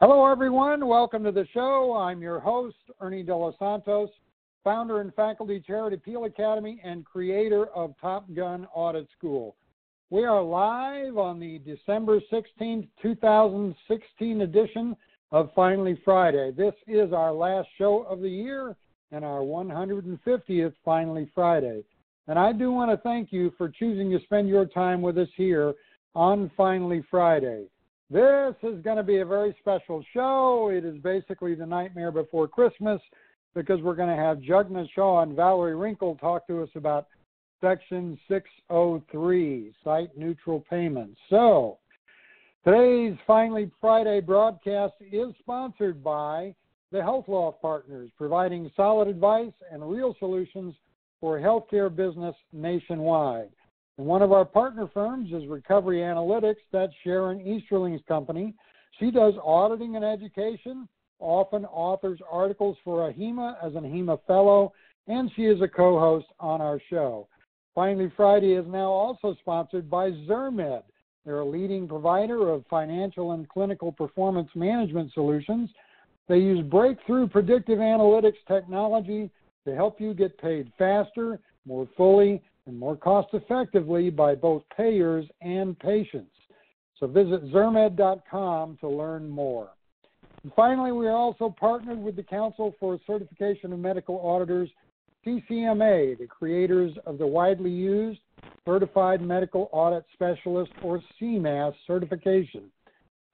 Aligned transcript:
Hello, 0.00 0.26
everyone. 0.26 0.88
Welcome 0.88 1.22
to 1.22 1.30
the 1.30 1.46
show. 1.54 1.94
I'm 1.96 2.20
your 2.20 2.40
host, 2.40 2.74
Ernie 3.00 3.22
De 3.22 3.34
Los 3.34 3.54
Santos, 3.60 4.10
founder 4.64 5.00
and 5.00 5.14
faculty 5.14 5.60
chair 5.60 5.86
at 5.86 5.92
Appeal 5.92 6.24
Academy 6.24 6.80
and 6.82 7.04
creator 7.04 7.66
of 7.66 7.94
Top 8.00 8.26
Gun 8.34 8.66
Audit 8.74 9.06
School. 9.16 9.54
We 10.10 10.24
are 10.24 10.42
live 10.42 11.16
on 11.16 11.38
the 11.38 11.60
December 11.60 12.20
16, 12.28 12.88
2016 13.00 14.40
edition 14.40 14.96
of 15.30 15.50
Finally 15.54 16.00
Friday. 16.04 16.50
This 16.50 16.74
is 16.88 17.12
our 17.12 17.32
last 17.32 17.68
show 17.78 18.02
of 18.02 18.20
the 18.20 18.28
year 18.28 18.74
and 19.12 19.24
our 19.24 19.42
150th 19.42 20.74
Finally 20.84 21.30
Friday. 21.32 21.84
And 22.26 22.36
I 22.36 22.52
do 22.52 22.72
want 22.72 22.90
to 22.90 22.96
thank 22.96 23.32
you 23.32 23.52
for 23.56 23.68
choosing 23.68 24.10
to 24.10 24.18
spend 24.24 24.48
your 24.48 24.66
time 24.66 25.02
with 25.02 25.18
us 25.18 25.28
here 25.36 25.72
on 26.16 26.50
Finally 26.56 27.04
Friday. 27.08 27.66
This 28.10 28.54
is 28.62 28.82
going 28.82 28.98
to 28.98 29.02
be 29.02 29.18
a 29.18 29.24
very 29.24 29.56
special 29.60 30.04
show. 30.12 30.70
It 30.72 30.84
is 30.84 30.98
basically 30.98 31.54
the 31.54 31.64
nightmare 31.64 32.12
before 32.12 32.46
Christmas 32.46 33.00
because 33.54 33.80
we're 33.80 33.94
going 33.94 34.14
to 34.14 34.22
have 34.22 34.38
Jugna 34.38 34.86
Shah 34.94 35.22
and 35.22 35.34
Valerie 35.34 35.74
Rinkle 35.74 36.20
talk 36.20 36.46
to 36.48 36.62
us 36.62 36.68
about 36.74 37.06
Section 37.62 38.18
603, 38.28 39.72
Site 39.82 40.16
Neutral 40.18 40.60
Payments. 40.68 41.18
So, 41.30 41.78
today's 42.62 43.16
Finally 43.26 43.70
Friday 43.80 44.20
broadcast 44.20 44.94
is 45.00 45.28
sponsored 45.38 46.04
by 46.04 46.54
the 46.92 47.00
Health 47.00 47.26
Law 47.26 47.52
Partners, 47.52 48.10
providing 48.18 48.70
solid 48.76 49.08
advice 49.08 49.52
and 49.72 49.88
real 49.90 50.14
solutions 50.18 50.74
for 51.20 51.38
healthcare 51.38 51.94
business 51.94 52.34
nationwide. 52.52 53.48
And 53.98 54.06
one 54.06 54.22
of 54.22 54.32
our 54.32 54.44
partner 54.44 54.88
firms 54.92 55.32
is 55.32 55.46
Recovery 55.46 55.98
Analytics. 55.98 56.56
That's 56.72 56.92
Sharon 57.04 57.40
Easterling's 57.40 58.02
company. 58.08 58.54
She 58.98 59.10
does 59.10 59.34
auditing 59.42 59.96
and 59.96 60.04
education, 60.04 60.88
often 61.20 61.64
authors 61.66 62.18
articles 62.30 62.76
for 62.84 63.10
AHIMA 63.10 63.56
as 63.64 63.74
an 63.74 63.84
AHIMA 63.84 64.18
Fellow, 64.26 64.72
and 65.06 65.30
she 65.36 65.42
is 65.42 65.60
a 65.60 65.68
co 65.68 65.98
host 65.98 66.26
on 66.40 66.60
our 66.60 66.80
show. 66.90 67.28
Finally, 67.74 68.12
Friday 68.16 68.52
is 68.52 68.66
now 68.68 68.90
also 68.90 69.34
sponsored 69.40 69.90
by 69.90 70.10
ZirMed. 70.10 70.82
They're 71.24 71.40
a 71.40 71.44
leading 71.44 71.88
provider 71.88 72.50
of 72.50 72.64
financial 72.68 73.32
and 73.32 73.48
clinical 73.48 73.90
performance 73.90 74.50
management 74.54 75.12
solutions. 75.12 75.70
They 76.28 76.38
use 76.38 76.64
breakthrough 76.64 77.28
predictive 77.28 77.78
analytics 77.78 78.38
technology 78.46 79.30
to 79.66 79.74
help 79.74 80.00
you 80.00 80.14
get 80.14 80.38
paid 80.38 80.70
faster, 80.78 81.40
more 81.66 81.88
fully, 81.96 82.42
and 82.66 82.78
more 82.78 82.96
cost 82.96 83.28
effectively 83.32 84.10
by 84.10 84.34
both 84.34 84.62
payers 84.76 85.26
and 85.42 85.78
patients. 85.78 86.32
So 86.98 87.06
visit 87.06 87.42
Zirmed.com 87.52 88.78
to 88.80 88.88
learn 88.88 89.28
more. 89.28 89.70
And 90.42 90.52
finally, 90.54 90.92
we 90.92 91.06
are 91.06 91.16
also 91.16 91.54
partnered 91.58 91.98
with 91.98 92.16
the 92.16 92.22
Council 92.22 92.74
for 92.78 92.98
Certification 93.06 93.72
of 93.72 93.78
Medical 93.78 94.20
Auditors, 94.20 94.70
CCMA, 95.26 96.18
the 96.18 96.26
creators 96.26 96.92
of 97.06 97.18
the 97.18 97.26
widely 97.26 97.70
used 97.70 98.20
Certified 98.66 99.20
Medical 99.20 99.68
Audit 99.72 100.04
Specialist, 100.12 100.72
or 100.82 101.02
CMAS, 101.20 101.74
certification. 101.86 102.70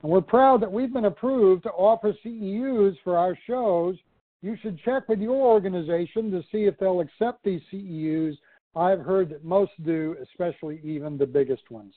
And 0.03 0.11
we're 0.11 0.21
proud 0.21 0.63
that 0.63 0.73
we've 0.73 0.93
been 0.93 1.05
approved 1.05 1.65
to 1.65 1.71
offer 1.71 2.15
CEUs 2.25 2.97
for 3.05 3.17
our 3.17 3.39
shows. 3.47 3.97
You 4.43 4.57
should 4.63 4.81
check 4.85 5.09
with 5.09 5.21
your 5.21 5.37
organization 5.37 6.31
to 6.31 6.43
see 6.51 6.65
if 6.65 6.79
they'll 6.79 7.01
accept 7.01 7.45
these 7.45 7.61
CEUs 7.73 8.37
I've 8.77 9.01
heard 9.01 9.31
that 9.31 9.45
most 9.45 9.73
do, 9.85 10.17
especially 10.23 10.81
even 10.85 11.19
the 11.19 11.27
biggest 11.27 11.71
ones. 11.71 11.95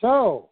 So, 0.00 0.50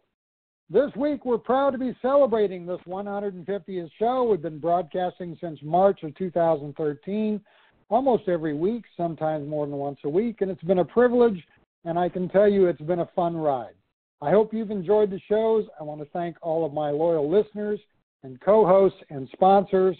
this 0.69 0.91
week 0.97 1.25
we're 1.25 1.39
proud 1.39 1.71
to 1.71 1.79
be 1.79 1.97
celebrating 2.03 2.67
this 2.67 2.81
150th 2.89 3.91
show. 3.99 4.25
We've 4.25 4.43
been 4.43 4.59
broadcasting 4.59 5.37
since 5.41 5.61
March 5.63 6.03
of 6.03 6.15
2013, 6.17 7.41
almost 7.89 8.29
every 8.29 8.55
week, 8.55 8.85
sometimes 8.97 9.49
more 9.49 9.67
than 9.67 9.77
once 9.77 9.99
a 10.05 10.09
week, 10.09 10.41
and 10.41 10.51
it's 10.51 10.63
been 10.63 10.81
a 10.81 10.85
privilege, 10.85 11.41
and 11.85 11.99
I 11.99 12.09
can 12.09 12.29
tell 12.29 12.49
you 12.49 12.67
it's 12.67 12.81
been 12.81 13.01
a 13.01 13.11
fun 13.15 13.37
ride. 13.37 13.75
I 14.21 14.31
hope 14.31 14.53
you've 14.53 14.71
enjoyed 14.71 15.11
the 15.11 15.21
shows. 15.29 15.67
I 15.79 15.85
want 15.85 16.01
to 16.01 16.07
thank 16.07 16.37
all 16.43 16.65
of 16.65 16.73
my 16.73 16.91
loyal 16.91 17.31
listeners 17.31 17.79
and 18.23 18.41
co 18.41 18.67
hosts 18.67 18.99
and 19.11 19.29
sponsors. 19.33 19.97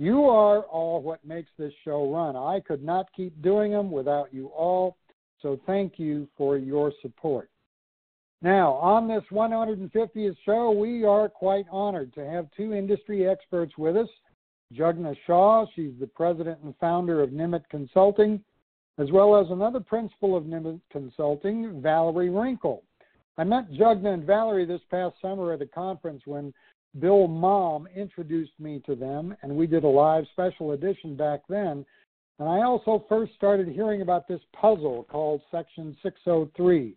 You 0.00 0.24
are 0.30 0.60
all 0.62 1.02
what 1.02 1.22
makes 1.26 1.50
this 1.58 1.74
show 1.84 2.10
run. 2.10 2.34
I 2.34 2.60
could 2.60 2.82
not 2.82 3.12
keep 3.14 3.42
doing 3.42 3.72
them 3.72 3.90
without 3.90 4.32
you 4.32 4.46
all, 4.46 4.96
so 5.42 5.60
thank 5.66 5.98
you 5.98 6.26
for 6.38 6.56
your 6.56 6.90
support. 7.02 7.50
Now, 8.40 8.72
on 8.76 9.06
this 9.06 9.24
150th 9.30 10.36
show, 10.46 10.70
we 10.70 11.04
are 11.04 11.28
quite 11.28 11.66
honored 11.70 12.14
to 12.14 12.24
have 12.24 12.48
two 12.56 12.72
industry 12.72 13.28
experts 13.28 13.76
with 13.76 13.94
us. 13.98 14.08
Jugna 14.72 15.14
Shah, 15.26 15.66
she's 15.76 15.92
the 16.00 16.06
president 16.06 16.60
and 16.64 16.74
founder 16.80 17.20
of 17.20 17.28
Nimitt 17.28 17.68
Consulting, 17.68 18.42
as 18.96 19.10
well 19.10 19.36
as 19.36 19.50
another 19.50 19.80
principal 19.80 20.34
of 20.34 20.44
Nimitt 20.44 20.80
Consulting, 20.90 21.82
Valerie 21.82 22.30
Rinkle. 22.30 22.80
I 23.36 23.44
met 23.44 23.70
Jugna 23.72 24.14
and 24.14 24.24
Valerie 24.24 24.64
this 24.64 24.80
past 24.90 25.16
summer 25.20 25.52
at 25.52 25.60
a 25.60 25.66
conference 25.66 26.22
when 26.24 26.54
Bill 26.98 27.28
Malm 27.28 27.86
introduced 27.94 28.58
me 28.58 28.82
to 28.86 28.94
them, 28.94 29.36
and 29.42 29.54
we 29.54 29.66
did 29.66 29.84
a 29.84 29.88
live 29.88 30.24
special 30.32 30.72
edition 30.72 31.16
back 31.16 31.40
then. 31.48 31.84
And 32.38 32.48
I 32.48 32.62
also 32.62 33.04
first 33.08 33.34
started 33.34 33.68
hearing 33.68 34.02
about 34.02 34.26
this 34.26 34.40
puzzle 34.58 35.06
called 35.10 35.42
Section 35.50 35.96
603. 36.02 36.96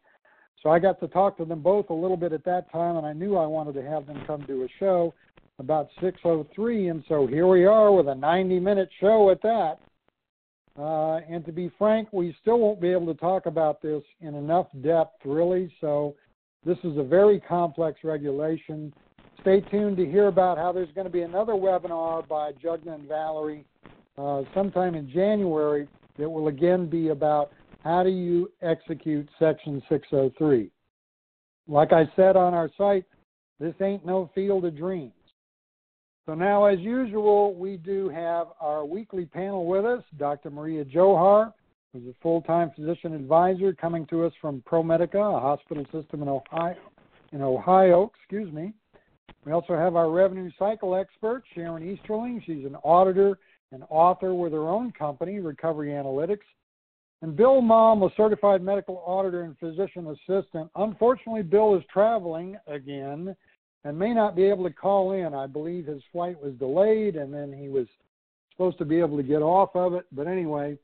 So 0.63 0.69
I 0.69 0.79
got 0.79 0.99
to 1.01 1.07
talk 1.09 1.37
to 1.37 1.45
them 1.45 1.61
both 1.61 1.89
a 1.89 1.93
little 1.93 2.17
bit 2.17 2.33
at 2.33 2.45
that 2.45 2.71
time, 2.71 2.95
and 2.95 3.05
I 3.05 3.13
knew 3.13 3.35
I 3.35 3.45
wanted 3.45 3.73
to 3.73 3.83
have 3.83 4.07
them 4.07 4.23
come 4.25 4.45
do 4.47 4.63
a 4.63 4.67
show 4.79 5.13
about 5.59 5.89
603. 6.01 6.87
And 6.87 7.03
so 7.07 7.27
here 7.27 7.47
we 7.47 7.65
are 7.65 7.91
with 7.91 8.07
a 8.07 8.15
90 8.15 8.59
minute 8.59 8.89
show 8.99 9.29
at 9.29 9.41
that. 9.41 9.77
Uh, 10.79 11.17
and 11.29 11.45
to 11.45 11.51
be 11.51 11.69
frank, 11.77 12.07
we 12.11 12.35
still 12.41 12.57
won't 12.57 12.81
be 12.81 12.89
able 12.89 13.05
to 13.13 13.19
talk 13.19 13.45
about 13.45 13.81
this 13.81 14.01
in 14.21 14.33
enough 14.33 14.67
depth, 14.81 15.23
really. 15.23 15.71
So 15.81 16.15
this 16.65 16.77
is 16.83 16.97
a 16.97 17.03
very 17.03 17.39
complex 17.41 17.99
regulation 18.03 18.91
stay 19.43 19.59
tuned 19.59 19.97
to 19.97 20.05
hear 20.05 20.27
about 20.27 20.57
how 20.57 20.71
there's 20.71 20.91
going 20.95 21.05
to 21.05 21.11
be 21.11 21.21
another 21.21 21.51
webinar 21.51 22.25
by 22.27 22.53
Jugna 22.53 22.95
and 22.95 23.07
Valerie 23.09 23.65
uh, 24.17 24.43
sometime 24.53 24.95
in 24.95 25.11
January 25.11 25.87
that 26.17 26.29
will 26.29 26.47
again 26.47 26.89
be 26.89 27.09
about 27.09 27.51
how 27.83 28.03
do 28.03 28.09
you 28.09 28.49
execute 28.61 29.27
Section 29.37 29.83
603. 29.89 30.71
Like 31.67 31.91
I 31.91 32.05
said 32.15 32.37
on 32.37 32.53
our 32.53 32.69
site, 32.77 33.03
this 33.59 33.73
ain't 33.81 34.05
no 34.05 34.31
field 34.33 34.63
of 34.63 34.77
dreams. 34.77 35.11
So 36.25 36.35
now, 36.35 36.65
as 36.65 36.79
usual, 36.79 37.53
we 37.53 37.75
do 37.75 38.07
have 38.07 38.47
our 38.61 38.85
weekly 38.85 39.25
panel 39.25 39.65
with 39.65 39.83
us, 39.83 40.03
Dr. 40.17 40.51
Maria 40.51 40.85
Johar, 40.85 41.51
who's 41.91 42.07
a 42.07 42.15
full-time 42.21 42.71
physician 42.77 43.13
advisor 43.13 43.73
coming 43.73 44.05
to 44.07 44.23
us 44.23 44.31
from 44.39 44.63
ProMedica, 44.65 45.37
a 45.37 45.39
hospital 45.41 45.83
system 45.91 46.21
in 46.21 46.29
Ohio. 46.29 46.77
In 47.33 47.41
Ohio, 47.41 48.09
excuse 48.17 48.51
me. 48.53 48.73
We 49.45 49.51
also 49.51 49.75
have 49.75 49.95
our 49.95 50.09
revenue 50.09 50.49
cycle 50.57 50.95
expert, 50.95 51.43
Sharon 51.53 51.83
Easterling. 51.83 52.41
She's 52.45 52.65
an 52.65 52.75
auditor 52.83 53.37
and 53.71 53.83
author 53.89 54.33
with 54.33 54.53
her 54.53 54.69
own 54.69 54.91
company, 54.91 55.39
Recovery 55.39 55.89
Analytics. 55.89 56.45
And 57.21 57.35
Bill 57.35 57.61
Malm, 57.61 58.05
a 58.09 58.13
certified 58.15 58.61
medical 58.61 59.01
auditor 59.05 59.43
and 59.43 59.57
physician 59.57 60.07
assistant. 60.07 60.69
Unfortunately, 60.75 61.41
Bill 61.41 61.75
is 61.75 61.83
traveling 61.91 62.57
again 62.67 63.35
and 63.83 63.99
may 63.99 64.13
not 64.13 64.35
be 64.35 64.43
able 64.43 64.63
to 64.65 64.73
call 64.73 65.13
in. 65.13 65.33
I 65.33 65.47
believe 65.47 65.85
his 65.85 66.03
flight 66.11 66.41
was 66.41 66.53
delayed 66.55 67.15
and 67.15 67.33
then 67.33 67.51
he 67.51 67.69
was 67.69 67.87
supposed 68.51 68.77
to 68.77 68.85
be 68.85 68.99
able 68.99 69.17
to 69.17 69.23
get 69.23 69.41
off 69.41 69.75
of 69.75 69.93
it. 69.93 70.05
But 70.11 70.27
anyway, 70.27 70.77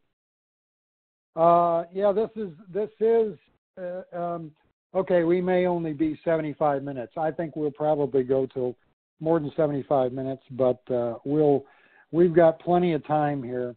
uh, 1.36 1.84
yeah, 1.94 2.12
this 2.12 2.30
is 2.36 2.50
this 2.74 2.90
is 3.00 3.38
uh, 3.78 4.18
um, 4.18 4.52
okay, 4.94 5.24
we 5.24 5.42
may 5.42 5.66
only 5.66 5.94
be 5.94 6.20
75 6.24 6.84
minutes. 6.84 7.14
I 7.18 7.32
think 7.32 7.56
we'll 7.56 7.72
probably 7.72 8.24
go 8.24 8.46
till 8.46 8.76
more 9.20 9.40
than 9.40 9.52
75 9.56 10.14
minutes, 10.14 10.44
but 10.52 10.80
uh, 10.92 11.16
we'll 11.26 11.66
we've 12.12 12.34
got 12.34 12.60
plenty 12.60 12.94
of 12.94 13.06
time 13.06 13.44
here 13.44 13.76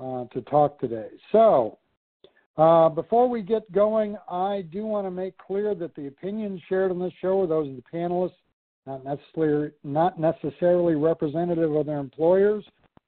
uh, 0.00 0.24
to 0.32 0.40
talk 0.42 0.78
today. 0.80 1.08
So. 1.32 1.78
Uh, 2.56 2.88
before 2.88 3.28
we 3.28 3.40
get 3.40 3.70
going, 3.70 4.16
I 4.28 4.64
do 4.72 4.84
want 4.84 5.06
to 5.06 5.12
make 5.12 5.38
clear 5.38 5.76
that 5.76 5.94
the 5.94 6.08
opinions 6.08 6.60
shared 6.68 6.90
on 6.90 6.98
this 6.98 7.12
show 7.20 7.40
are 7.42 7.46
those 7.46 7.68
of 7.68 7.76
the 7.76 7.84
panelists, 7.96 8.32
not 8.84 9.04
necessarily, 9.04 9.70
not 9.84 10.18
necessarily 10.18 10.96
representative 10.96 11.72
of 11.72 11.86
their 11.86 12.00
employers. 12.00 12.64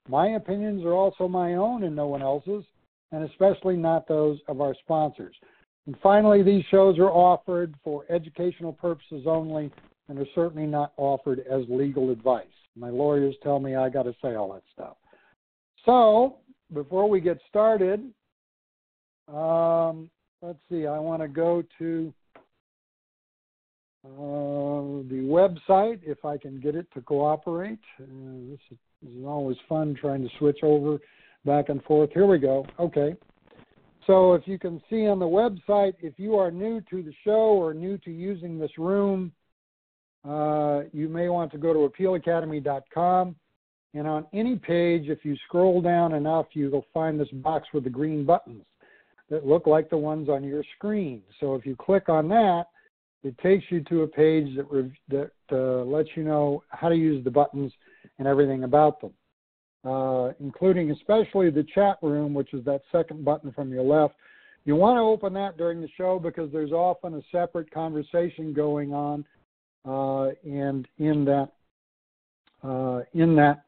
My 0.08 0.28
opinions 0.36 0.84
are 0.84 0.92
also 0.92 1.26
my 1.26 1.54
own 1.54 1.82
and 1.82 1.96
no 1.96 2.06
one 2.06 2.22
else's, 2.22 2.64
and 3.10 3.28
especially 3.28 3.76
not 3.76 4.06
those 4.06 4.38
of 4.46 4.60
our 4.60 4.74
sponsors. 4.84 5.34
And 5.90 5.98
finally, 6.04 6.44
these 6.44 6.62
shows 6.70 7.00
are 7.00 7.10
offered 7.10 7.74
for 7.82 8.04
educational 8.10 8.72
purposes 8.72 9.24
only 9.26 9.72
and 10.08 10.20
are 10.20 10.26
certainly 10.36 10.68
not 10.68 10.92
offered 10.96 11.40
as 11.50 11.64
legal 11.68 12.12
advice. 12.12 12.46
My 12.76 12.90
lawyers 12.90 13.34
tell 13.42 13.58
me 13.58 13.74
I 13.74 13.88
got 13.88 14.04
to 14.04 14.14
say 14.22 14.36
all 14.36 14.52
that 14.52 14.62
stuff. 14.72 14.96
So, 15.84 16.36
before 16.72 17.10
we 17.10 17.20
get 17.20 17.40
started, 17.48 18.08
um, 19.26 20.08
let's 20.42 20.60
see, 20.70 20.86
I 20.86 20.96
want 21.00 21.22
to 21.22 21.28
go 21.28 21.64
to, 21.80 22.14
uh, 24.04 25.02
the 25.08 25.26
website, 25.26 25.98
if 26.04 26.24
I 26.24 26.38
can 26.38 26.60
get 26.60 26.76
it 26.76 26.86
to 26.94 27.00
cooperate. 27.00 27.80
Uh, 27.98 28.04
this, 28.48 28.60
is, 28.70 28.78
this 29.02 29.12
is 29.12 29.24
always 29.24 29.56
fun 29.68 29.96
trying 30.00 30.22
to 30.22 30.30
switch 30.38 30.60
over 30.62 31.00
back 31.44 31.68
and 31.68 31.82
forth. 31.82 32.10
Here 32.14 32.26
we 32.26 32.38
go. 32.38 32.64
Okay. 32.78 33.16
So 34.06 34.34
if 34.34 34.42
you 34.46 34.58
can 34.58 34.80
see 34.88 35.06
on 35.06 35.18
the 35.18 35.26
website, 35.26 35.94
if 36.00 36.14
you 36.18 36.36
are 36.36 36.50
new 36.50 36.80
to 36.90 37.02
the 37.02 37.12
show 37.24 37.52
or 37.52 37.74
new 37.74 37.98
to 37.98 38.10
using 38.10 38.58
this 38.58 38.76
room, 38.78 39.32
uh, 40.28 40.82
you 40.92 41.08
may 41.08 41.28
want 41.28 41.52
to 41.52 41.58
go 41.58 41.72
to 41.72 41.90
appealacademy.com. 41.90 43.36
And 43.92 44.06
on 44.06 44.26
any 44.32 44.56
page, 44.56 45.08
if 45.08 45.24
you 45.24 45.36
scroll 45.46 45.80
down 45.80 46.14
enough, 46.14 46.46
you'll 46.52 46.86
find 46.94 47.18
this 47.18 47.30
box 47.32 47.68
with 47.74 47.84
the 47.84 47.90
green 47.90 48.24
buttons 48.24 48.64
that 49.30 49.46
look 49.46 49.66
like 49.66 49.90
the 49.90 49.96
ones 49.96 50.28
on 50.28 50.44
your 50.44 50.62
screen. 50.76 51.22
So 51.38 51.54
if 51.54 51.66
you 51.66 51.76
click 51.76 52.08
on 52.08 52.28
that, 52.28 52.66
it 53.22 53.36
takes 53.38 53.64
you 53.70 53.82
to 53.84 54.02
a 54.02 54.06
page 54.06 54.56
that, 54.56 54.90
that 55.08 55.30
uh, 55.52 55.84
lets 55.84 56.08
you 56.16 56.22
know 56.22 56.62
how 56.70 56.88
to 56.88 56.96
use 56.96 57.22
the 57.24 57.30
buttons 57.30 57.72
and 58.18 58.26
everything 58.26 58.64
about 58.64 59.00
them, 59.00 59.12
uh, 59.84 60.32
including 60.40 60.90
especially 60.90 61.50
the 61.50 61.66
chat 61.74 61.96
room, 62.02 62.34
which 62.34 62.52
is 62.52 62.64
that 62.64 62.82
second 62.92 63.24
button 63.24 63.52
from 63.52 63.72
your 63.72 63.82
left. 63.82 64.14
You 64.64 64.76
want 64.76 64.96
to 64.96 65.00
open 65.00 65.32
that 65.34 65.56
during 65.56 65.80
the 65.80 65.88
show 65.96 66.18
because 66.18 66.52
there's 66.52 66.72
often 66.72 67.14
a 67.14 67.22
separate 67.32 67.70
conversation 67.70 68.52
going 68.52 68.92
on, 68.92 69.24
uh, 69.86 70.32
and 70.44 70.86
in 70.98 71.24
that 71.24 71.48
uh, 72.62 73.00
in 73.14 73.34
that 73.36 73.64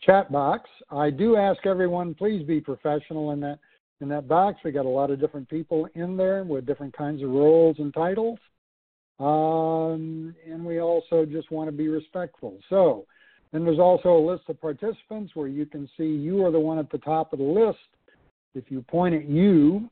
chat 0.00 0.32
box, 0.32 0.68
I 0.90 1.10
do 1.10 1.36
ask 1.36 1.64
everyone 1.64 2.14
please 2.14 2.44
be 2.44 2.60
professional 2.60 3.30
in 3.30 3.40
that 3.40 3.60
in 4.00 4.08
that 4.08 4.26
box. 4.26 4.58
We 4.64 4.72
got 4.72 4.84
a 4.84 4.88
lot 4.88 5.10
of 5.10 5.20
different 5.20 5.48
people 5.48 5.88
in 5.94 6.16
there 6.16 6.42
with 6.42 6.66
different 6.66 6.96
kinds 6.96 7.22
of 7.22 7.30
roles 7.30 7.76
and 7.78 7.94
titles. 7.94 8.38
Um, 9.20 10.34
and 10.44 10.64
we 10.64 10.80
also 10.80 11.24
just 11.24 11.52
want 11.52 11.68
to 11.68 11.72
be 11.72 11.86
respectful. 11.86 12.58
So 12.68 13.06
then 13.52 13.64
there's 13.64 13.78
also 13.78 14.16
a 14.16 14.24
list 14.24 14.44
of 14.48 14.60
participants 14.60 15.32
where 15.34 15.48
you 15.48 15.66
can 15.66 15.88
see 15.96 16.04
you 16.04 16.44
are 16.44 16.50
the 16.50 16.58
one 16.58 16.78
at 16.78 16.90
the 16.90 16.98
top 16.98 17.32
of 17.32 17.38
the 17.38 17.44
list. 17.44 17.78
If 18.54 18.70
you 18.70 18.82
point 18.82 19.14
at 19.14 19.28
you, 19.28 19.88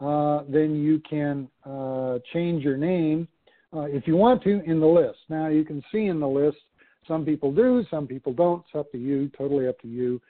uh, 0.00 0.42
then 0.48 0.74
you 0.74 1.00
can 1.08 1.48
uh, 1.64 2.18
change 2.32 2.64
your 2.64 2.76
name 2.76 3.28
uh, 3.74 3.82
if 3.82 4.06
you 4.06 4.16
want 4.16 4.42
to 4.44 4.62
in 4.64 4.80
the 4.80 4.86
list. 4.86 5.18
Now 5.28 5.48
you 5.48 5.64
can 5.64 5.82
see 5.92 6.06
in 6.06 6.20
the 6.20 6.28
list, 6.28 6.58
some 7.06 7.24
people 7.24 7.52
do, 7.52 7.84
some 7.90 8.06
people 8.06 8.32
don't. 8.32 8.64
It's 8.66 8.78
up 8.78 8.90
to 8.92 8.98
you, 8.98 9.30
totally 9.36 9.68
up 9.68 9.80
to 9.82 9.88
you. 9.88 10.20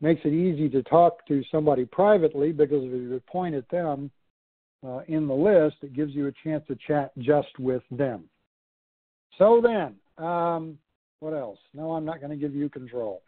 Makes 0.00 0.20
it 0.24 0.32
easy 0.32 0.68
to 0.68 0.82
talk 0.84 1.26
to 1.26 1.42
somebody 1.50 1.84
privately 1.84 2.52
because 2.52 2.84
if 2.84 2.92
you 2.92 3.20
point 3.26 3.54
at 3.54 3.68
them, 3.68 4.10
uh, 4.86 5.00
in 5.08 5.26
the 5.26 5.34
list, 5.34 5.76
it 5.82 5.92
gives 5.92 6.14
you 6.14 6.28
a 6.28 6.32
chance 6.44 6.62
to 6.68 6.76
chat 6.86 7.10
just 7.18 7.58
with 7.58 7.82
them. 7.90 8.24
So 9.36 9.60
then, 9.60 9.96
um, 10.24 10.78
what 11.20 11.34
else? 11.34 11.58
No, 11.74 11.92
I'm 11.92 12.04
not 12.04 12.20
going 12.20 12.30
to 12.30 12.36
give 12.36 12.54
you 12.54 12.68
control. 12.68 13.22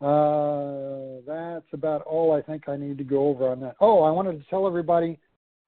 Uh, 0.00 1.22
that's 1.26 1.72
about 1.72 2.02
all 2.02 2.32
I 2.32 2.42
think 2.42 2.68
I 2.68 2.76
need 2.76 2.98
to 2.98 3.04
go 3.04 3.28
over 3.28 3.48
on 3.48 3.60
that. 3.60 3.76
Oh, 3.80 4.02
I 4.02 4.10
wanted 4.10 4.42
to 4.42 4.50
tell 4.50 4.66
everybody 4.66 5.18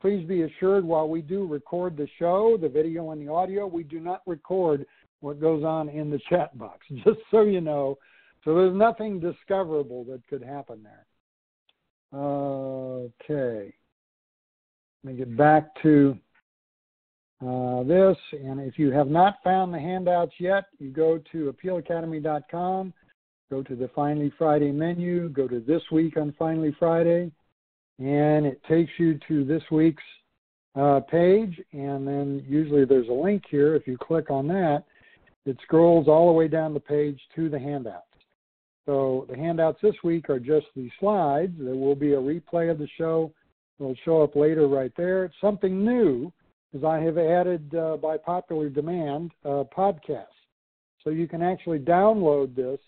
please 0.05 0.27
be 0.27 0.43
assured 0.43 0.85
while 0.85 1.09
we 1.09 1.23
do 1.23 1.47
record 1.47 1.97
the 1.97 2.07
show, 2.19 2.59
the 2.61 2.69
video 2.69 3.13
and 3.13 3.27
the 3.27 3.33
audio, 3.33 3.67
we 3.67 3.83
do 3.83 3.99
not 4.01 4.21
record 4.27 4.85
what 5.21 5.41
goes 5.41 5.65
on 5.65 5.89
in 5.89 6.11
the 6.11 6.21
chat 6.29 6.57
box, 6.59 6.87
just 6.97 7.21
so 7.31 7.41
you 7.41 7.63
know. 7.63 7.97
So 8.45 8.55
there's 8.55 8.77
nothing 8.77 9.19
discoverable 9.19 10.05
that 10.05 10.21
could 10.29 10.43
happen 10.43 10.83
there. 10.83 11.07
Okay. 12.21 13.73
Let 15.03 15.11
me 15.11 15.17
get 15.17 15.35
back 15.39 15.71
to 15.83 16.19
uh, 17.41 17.83
this. 17.85 18.17
And 18.33 18.61
if 18.61 18.79
you 18.79 18.91
have 18.93 19.09
not 19.09 19.37
found 19.43 19.73
the 19.73 19.79
handouts 19.79 20.35
yet, 20.39 20.65
you 20.79 20.91
go 20.91 21.21
to 21.33 21.53
appealacademy.com, 21.53 22.93
go 23.51 23.63
to 23.63 23.77
the 23.77 23.89
Finally 23.95 24.33
Friday 24.37 24.73
menu, 24.73 25.29
go 25.29 25.49
to 25.49 25.61
This 25.61 25.83
Week 25.93 26.17
on 26.17 26.35
Finally 26.39 26.75
Friday, 26.79 27.31
and 27.99 28.47
it 28.47 28.63
takes 28.69 28.91
you 28.99 29.19
to 29.29 29.45
this 29.45 29.63
week's 29.71 30.03
uh, 30.75 31.01
page. 31.01 31.61
And 31.73 32.07
then 32.07 32.45
usually 32.49 32.85
there's 32.85 33.09
a 33.09 33.13
link 33.13 33.45
here. 33.49 33.75
If 33.75 33.87
you 33.87 33.97
click 33.97 34.31
on 34.31 34.49
that, 34.49 34.85
it 35.47 35.59
scrolls 35.63 36.09
all 36.09 36.27
the 36.29 36.33
way 36.33 36.49
down 36.49 36.75
the 36.75 36.81
page 36.81 37.21
to 37.37 37.49
the 37.49 37.59
handouts. 37.59 38.07
So 38.87 39.27
the 39.31 39.37
handouts 39.37 39.79
this 39.83 39.95
week 40.03 40.29
are 40.29 40.39
just 40.39 40.67
the 40.75 40.91
slides. 41.01 41.55
There 41.59 41.75
will 41.75 41.95
be 41.95 42.13
a 42.13 42.19
replay 42.19 42.71
of 42.71 42.79
the 42.79 42.89
show 42.99 43.33
it 43.79 43.83
will 43.83 43.97
show 44.05 44.23
up 44.23 44.37
later 44.37 44.69
right 44.69 44.93
there. 44.97 45.25
It's 45.25 45.35
something 45.41 45.85
new 45.85 46.33
is 46.75 46.85
I 46.85 46.99
have 46.99 47.17
added 47.19 47.75
uh, 47.75 47.97
by 47.97 48.17
popular 48.19 48.69
demand 48.69 49.31
uh, 49.45 49.65
podcasts. 49.77 50.27
So 51.03 51.11
you 51.11 51.29
can 51.29 51.43
actually 51.43 51.79
download 51.79 52.55
this 52.57 52.81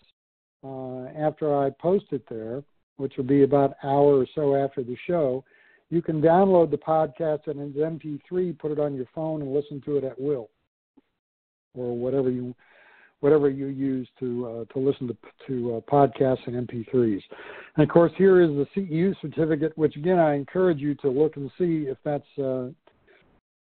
uh, 0.63 1.05
after 1.17 1.55
I 1.57 1.69
post 1.69 2.05
it 2.11 2.23
there, 2.29 2.63
which 2.97 3.13
will 3.15 3.23
be 3.23 3.43
about 3.43 3.75
an 3.81 3.89
hour 3.89 4.19
or 4.19 4.27
so 4.35 4.55
after 4.55 4.83
the 4.83 4.97
show. 5.07 5.43
You 5.89 6.01
can 6.01 6.21
download 6.21 6.69
the 6.69 6.77
podcast 6.77 7.47
and 7.47 7.61
as 7.61 7.81
MP3, 7.81 8.59
put 8.59 8.71
it 8.71 8.79
on 8.79 8.93
your 8.95 9.05
phone 9.15 9.41
and 9.41 9.53
listen 9.53 9.81
to 9.85 9.97
it 9.97 10.03
at 10.03 10.19
will, 10.19 10.49
or 11.73 11.95
whatever 11.95 12.29
you 12.29 12.53
whatever 13.21 13.49
you 13.49 13.67
use 13.67 14.07
to 14.19 14.45
uh, 14.69 14.73
to 14.73 14.79
listen 14.79 15.07
to 15.07 15.15
to 15.47 15.75
uh, 15.75 15.91
podcasts 15.91 16.45
and 16.45 16.67
MP3s. 16.67 17.21
And 17.75 17.83
of 17.83 17.89
course, 17.89 18.11
here 18.17 18.41
is 18.41 18.49
the 18.49 18.67
CEU 18.75 19.15
certificate, 19.21 19.77
which 19.77 19.95
again 19.95 20.19
I 20.19 20.35
encourage 20.35 20.79
you 20.79 20.93
to 20.95 21.09
look 21.09 21.37
and 21.37 21.49
see 21.57 21.85
if 21.87 21.97
that's 22.03 22.37
uh, 22.37 22.67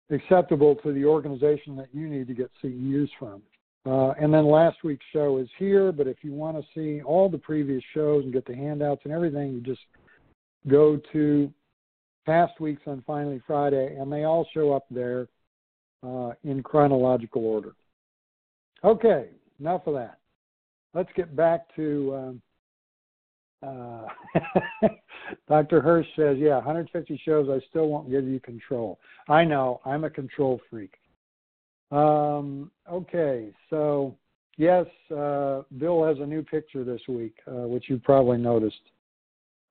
acceptable 0.09 0.75
to 0.75 0.93
the 0.93 1.05
organization 1.05 1.75
that 1.75 1.89
you 1.93 2.07
need 2.07 2.27
to 2.27 2.33
get 2.33 2.51
CEUs 2.63 3.09
from. 3.17 3.41
Uh, 3.85 4.11
and 4.19 4.33
then 4.33 4.45
last 4.45 4.77
week's 4.83 5.05
show 5.11 5.37
is 5.37 5.49
here, 5.57 5.91
but 5.91 6.07
if 6.07 6.17
you 6.21 6.31
want 6.31 6.55
to 6.55 6.63
see 6.73 7.01
all 7.03 7.27
the 7.29 7.37
previous 7.37 7.83
shows 7.93 8.23
and 8.23 8.31
get 8.31 8.45
the 8.45 8.55
handouts 8.55 9.01
and 9.03 9.13
everything, 9.13 9.51
you 9.53 9.61
just 9.61 9.81
go 10.69 10.99
to 11.11 11.51
past 12.25 12.59
weeks 12.61 12.81
on 12.87 13.03
Finally 13.05 13.41
Friday, 13.45 13.97
and 13.97 14.11
they 14.11 14.23
all 14.23 14.47
show 14.53 14.71
up 14.71 14.85
there 14.89 15.27
uh, 16.05 16.31
in 16.43 16.63
chronological 16.63 17.45
order. 17.45 17.73
Okay, 18.85 19.27
enough 19.59 19.85
of 19.87 19.95
that. 19.95 20.19
Let's 20.93 21.09
get 21.15 21.35
back 21.35 21.73
to 21.75 22.39
um, 23.63 24.05
uh, 24.81 24.87
Dr. 25.47 25.81
Hirsch 25.81 26.07
says, 26.15 26.37
yeah, 26.39 26.55
150 26.55 27.21
shows, 27.25 27.49
I 27.49 27.65
still 27.69 27.87
won't 27.87 28.09
give 28.09 28.25
you 28.25 28.39
control. 28.39 28.99
I 29.27 29.43
know, 29.43 29.81
I'm 29.85 30.03
a 30.03 30.09
control 30.09 30.61
freak. 30.69 30.95
Um, 31.91 32.71
okay, 32.91 33.49
so 33.69 34.15
yes, 34.57 34.85
uh, 35.15 35.61
Bill 35.77 36.03
has 36.05 36.17
a 36.19 36.25
new 36.25 36.43
picture 36.43 36.83
this 36.83 37.01
week, 37.07 37.35
uh, 37.47 37.67
which 37.67 37.89
you 37.89 37.99
probably 37.99 38.37
noticed. 38.37 38.81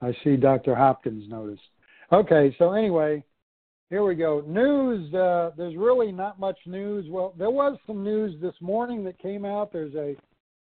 I 0.00 0.14
see 0.22 0.36
Dr. 0.36 0.74
Hopkins 0.74 1.28
noticed. 1.28 1.62
Okay, 2.12 2.54
so 2.58 2.72
anyway, 2.72 3.24
here 3.90 4.04
we 4.04 4.14
go. 4.14 4.42
News. 4.46 5.12
Uh, 5.12 5.50
there's 5.56 5.76
really 5.76 6.12
not 6.12 6.40
much 6.40 6.58
news. 6.66 7.06
Well, 7.08 7.34
there 7.36 7.50
was 7.50 7.78
some 7.86 8.02
news 8.02 8.40
this 8.40 8.54
morning 8.60 9.04
that 9.04 9.18
came 9.18 9.44
out. 9.44 9.72
There's 9.72 9.94
a 9.94 10.16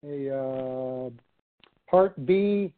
a 0.04 0.36
uh, 0.36 1.10
Part 1.90 2.26
B 2.26 2.74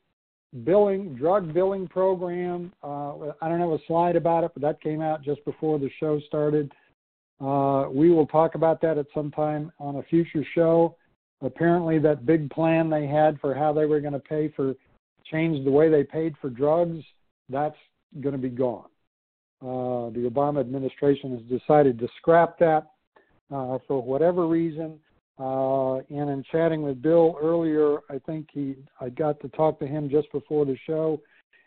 billing 0.63 1.15
drug 1.15 1.53
billing 1.53 1.87
program. 1.87 2.71
Uh, 2.83 3.31
I 3.41 3.49
don't 3.49 3.59
have 3.59 3.69
a 3.69 3.79
slide 3.87 4.15
about 4.15 4.43
it, 4.43 4.51
but 4.53 4.61
that 4.61 4.81
came 4.81 5.01
out 5.01 5.23
just 5.23 5.43
before 5.45 5.79
the 5.79 5.89
show 5.99 6.19
started. 6.27 6.71
Uh, 7.41 7.85
we 7.89 8.11
will 8.11 8.27
talk 8.27 8.55
about 8.55 8.81
that 8.81 8.97
at 8.97 9.07
some 9.13 9.31
time 9.31 9.71
on 9.79 9.97
a 9.97 10.03
future 10.03 10.45
show. 10.53 10.95
Apparently, 11.41 11.99
that 11.99 12.25
big 12.25 12.49
plan 12.51 12.89
they 12.89 13.05
had 13.05 13.39
for 13.41 13.53
how 13.53 13.73
they 13.73 13.85
were 13.85 13.99
going 13.99 14.13
to 14.13 14.19
pay 14.19 14.49
for 14.55 14.75
change 15.29 15.63
the 15.65 15.71
way 15.71 15.89
they 15.89 16.03
paid 16.03 16.35
for 16.39 16.49
drugs, 16.49 17.03
that's 17.49 17.75
going 18.21 18.33
to 18.33 18.41
be 18.41 18.49
gone. 18.49 18.89
Uh, 19.61 20.11
the 20.11 20.29
Obama 20.29 20.59
administration 20.59 21.31
has 21.31 21.59
decided 21.59 21.97
to 21.99 22.07
scrap 22.17 22.59
that 22.59 22.87
uh, 23.51 23.77
for 23.87 24.01
whatever 24.01 24.47
reason. 24.47 24.99
Uh, 25.39 25.95
and 25.95 26.29
in 26.29 26.43
chatting 26.51 26.83
with 26.83 27.01
Bill 27.01 27.37
earlier, 27.41 27.97
I 28.09 28.19
think 28.19 28.49
he 28.51 28.75
I 29.01 29.09
got 29.09 29.39
to 29.41 29.49
talk 29.49 29.79
to 29.79 29.87
him 29.87 30.09
just 30.09 30.31
before 30.31 30.65
the 30.65 30.77
show, 30.85 31.19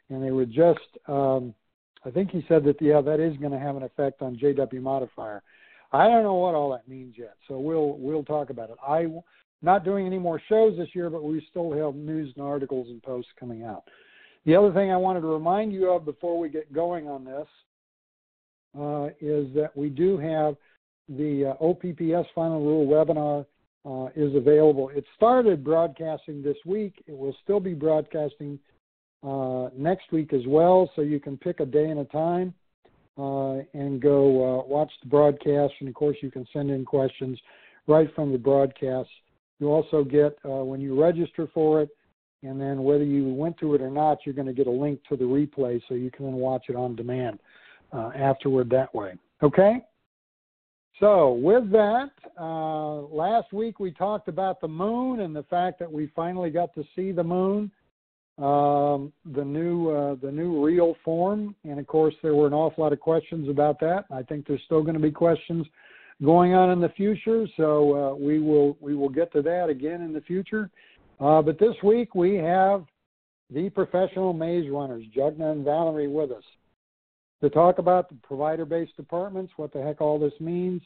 and 0.08 0.23
they 0.23 0.30
were 0.30 0.46
just 0.46 0.87
um, 1.08 1.52
I 2.04 2.11
think 2.11 2.30
he 2.30 2.44
said 2.46 2.64
that 2.64 2.80
yeah 2.80 3.00
that 3.00 3.18
is 3.18 3.37
going 3.38 3.52
to 3.52 3.58
have 3.58 3.76
an 3.76 3.82
effect 3.82 4.23
on 4.23 4.37
JW 4.37 4.80
modifier. 4.80 5.42
I 5.92 6.06
don't 6.06 6.23
know 6.23 6.35
what 6.35 6.54
all 6.54 6.70
that 6.70 6.88
means 6.88 7.14
yet, 7.18 7.35
so 7.49 7.58
we'll 7.58 7.96
we'll 7.99 8.23
talk 8.23 8.50
about 8.50 8.70
it. 8.70 8.76
I 8.87 9.06
not 9.62 9.85
doing 9.85 10.06
any 10.06 10.18
more 10.18 10.40
shows 10.49 10.76
this 10.76 10.88
year, 10.94 11.11
but 11.11 11.25
we 11.25 11.44
still 11.50 11.73
have 11.73 11.96
news 11.96 12.32
and 12.37 12.44
articles 12.44 12.88
and 12.88 13.02
posts 13.02 13.32
coming 13.38 13.64
out. 13.64 13.85
The 14.44 14.54
other 14.54 14.73
thing 14.73 14.92
I 14.92 14.96
wanted 14.96 15.23
to 15.23 15.26
remind 15.26 15.73
you 15.73 15.90
of 15.90 16.04
before 16.04 16.38
we 16.38 16.49
get 16.49 16.73
going 16.73 17.08
on 17.08 17.25
this 17.25 17.49
uh, 18.78 19.06
is 19.20 19.52
that 19.54 19.73
we 19.75 19.88
do 19.88 20.18
have 20.18 20.56
the 21.08 21.56
uh, 21.58 21.64
OPPS 21.64 22.26
final 22.35 22.64
rule 22.64 22.87
webinar 22.87 23.44
uh, 23.86 24.08
is 24.16 24.34
available. 24.34 24.88
It 24.88 25.04
started 25.14 25.62
broadcasting 25.62 26.42
this 26.42 26.56
week. 26.66 27.04
It 27.06 27.16
will 27.16 27.36
still 27.44 27.60
be 27.60 27.74
broadcasting 27.74 28.58
uh, 29.22 29.68
next 29.76 30.12
week 30.12 30.32
as 30.32 30.42
well, 30.46 30.90
so 30.96 31.02
you 31.02 31.20
can 31.20 31.36
pick 31.36 31.60
a 31.60 31.66
day 31.66 31.86
and 31.90 32.00
a 32.00 32.04
time 32.04 32.52
uh, 33.16 33.62
and 33.74 34.00
go 34.00 34.60
uh, 34.60 34.66
watch 34.66 34.90
the 35.02 35.08
broadcast. 35.08 35.74
And 35.80 35.88
of 35.88 35.94
course, 35.94 36.16
you 36.20 36.30
can 36.30 36.46
send 36.52 36.70
in 36.70 36.84
questions 36.84 37.38
right 37.86 38.12
from 38.14 38.32
the 38.32 38.38
broadcast. 38.38 39.08
You 39.58 39.68
also 39.68 40.04
get 40.04 40.36
uh, 40.44 40.64
when 40.64 40.80
you 40.80 41.00
register 41.00 41.48
for 41.54 41.80
it, 41.80 41.88
and 42.42 42.60
then 42.60 42.82
whether 42.82 43.04
you 43.04 43.32
went 43.32 43.56
to 43.58 43.74
it 43.74 43.80
or 43.80 43.90
not, 43.90 44.18
you're 44.24 44.34
going 44.34 44.48
to 44.48 44.52
get 44.52 44.66
a 44.66 44.70
link 44.70 45.00
to 45.08 45.16
the 45.16 45.24
replay 45.24 45.80
so 45.88 45.94
you 45.94 46.10
can 46.10 46.32
watch 46.32 46.64
it 46.68 46.76
on 46.76 46.94
demand 46.94 47.38
uh, 47.92 48.10
afterward 48.14 48.68
that 48.70 48.94
way. 48.94 49.14
Okay? 49.42 49.82
So, 51.00 51.32
with 51.32 51.70
that, 51.72 52.10
uh, 52.40 53.02
last 53.02 53.52
week 53.52 53.80
we 53.80 53.90
talked 53.90 54.28
about 54.28 54.62
the 54.62 54.68
moon 54.68 55.20
and 55.20 55.36
the 55.36 55.42
fact 55.44 55.78
that 55.80 55.92
we 55.92 56.10
finally 56.16 56.48
got 56.48 56.74
to 56.74 56.84
see 56.94 57.12
the 57.12 57.22
moon, 57.22 57.70
um, 58.38 59.12
the 59.34 59.44
new 59.44 59.90
uh, 59.90 60.14
the 60.22 60.30
new 60.30 60.64
real 60.64 60.96
form, 61.04 61.54
and 61.64 61.78
of 61.78 61.86
course 61.86 62.14
there 62.22 62.34
were 62.34 62.46
an 62.46 62.54
awful 62.54 62.84
lot 62.84 62.94
of 62.94 63.00
questions 63.00 63.48
about 63.50 63.78
that. 63.80 64.04
I 64.10 64.22
think 64.22 64.46
there's 64.46 64.62
still 64.64 64.82
going 64.82 64.94
to 64.94 65.00
be 65.00 65.10
questions 65.10 65.66
going 66.24 66.54
on 66.54 66.70
in 66.70 66.80
the 66.80 66.88
future, 66.90 67.46
so 67.58 67.94
uh, 67.94 68.14
we 68.14 68.38
will 68.38 68.78
we 68.80 68.94
will 68.94 69.10
get 69.10 69.30
to 69.32 69.42
that 69.42 69.68
again 69.68 70.00
in 70.00 70.14
the 70.14 70.22
future. 70.22 70.70
Uh, 71.20 71.42
but 71.42 71.58
this 71.58 71.74
week 71.82 72.14
we 72.14 72.36
have 72.36 72.84
the 73.50 73.68
professional 73.70 74.32
maze 74.32 74.70
runners, 74.70 75.04
Jugna 75.14 75.52
and 75.52 75.64
Valerie, 75.64 76.08
with 76.08 76.30
us 76.30 76.44
to 77.42 77.50
talk 77.50 77.78
about 77.78 78.08
the 78.08 78.16
provider-based 78.22 78.96
departments, 78.96 79.52
what 79.56 79.72
the 79.72 79.82
heck 79.82 80.00
all 80.00 80.18
this 80.18 80.32
means, 80.40 80.82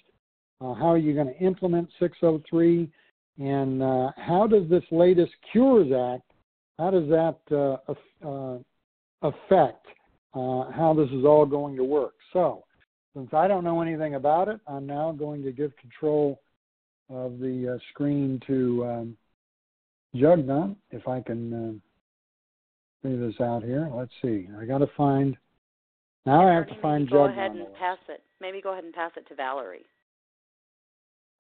uh, 0.61 0.75
how 0.75 0.89
are 0.89 0.99
you 0.99 1.15
going 1.15 1.27
to 1.27 1.39
implement 1.39 1.89
603, 1.99 2.91
and 3.39 3.83
uh, 3.83 4.11
how 4.17 4.47
does 4.47 4.69
this 4.69 4.83
latest 4.91 5.33
Cures 5.53 5.93
Act, 5.93 6.31
how 6.79 6.91
does 6.91 7.09
that 7.09 7.39
uh, 7.53 8.27
uh 8.27 8.59
affect 9.23 9.87
uh, 10.35 10.71
how 10.71 10.95
this 10.97 11.11
is 11.11 11.25
all 11.25 11.47
going 11.47 11.77
to 11.77 11.85
work? 11.85 12.15
So, 12.33 12.65
since 13.15 13.31
I 13.33 13.49
don't 13.49 13.65
know 13.65 13.81
anything 13.83 14.15
about 14.15 14.49
it, 14.49 14.61
I'm 14.67 14.87
now 14.87 15.13
going 15.13 15.43
to 15.43 15.53
give 15.53 15.77
control 15.77 16.41
of 17.09 17.39
the 17.39 17.75
uh, 17.75 17.79
screen 17.91 18.41
to 18.47 18.87
um, 18.87 19.17
Jugna, 20.15 20.77
if 20.91 21.07
I 21.09 21.21
can 21.21 21.81
figure 23.03 23.27
this 23.27 23.41
out 23.41 23.63
here. 23.63 23.91
Let's 23.93 24.13
see. 24.23 24.49
I 24.61 24.65
got 24.65 24.79
to 24.79 24.91
find 24.97 25.37
now 26.27 26.49
I 26.49 26.55
have 26.55 26.69
to 26.69 26.81
find 26.81 27.09
Go 27.09 27.25
ahead 27.25 27.53
and 27.53 27.67
pass 27.79 27.99
it. 28.09 28.23
Maybe 28.41 28.61
go 28.61 28.73
ahead 28.73 28.85
and 28.85 28.93
pass 28.93 29.13
it 29.17 29.27
to 29.29 29.35
Valerie. 29.35 29.87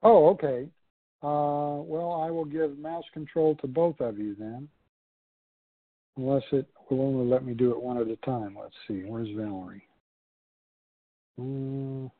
Oh, 0.02 0.28
okay. 0.30 0.68
Uh, 1.22 1.82
well, 1.84 2.22
I 2.24 2.30
will 2.30 2.46
give 2.46 2.78
mouse 2.78 3.04
control 3.12 3.54
to 3.56 3.66
both 3.66 4.00
of 4.00 4.18
you 4.18 4.34
then. 4.38 4.68
Unless 6.16 6.42
it 6.52 6.66
will 6.90 7.02
only 7.02 7.26
let 7.26 7.44
me 7.44 7.54
do 7.54 7.70
it 7.70 7.80
one 7.80 7.98
at 7.98 8.08
a 8.08 8.16
time. 8.16 8.56
Let's 8.60 8.74
see. 8.88 9.02
Where's 9.06 9.28
Valerie? 9.36 9.84
Mm. 11.38 12.10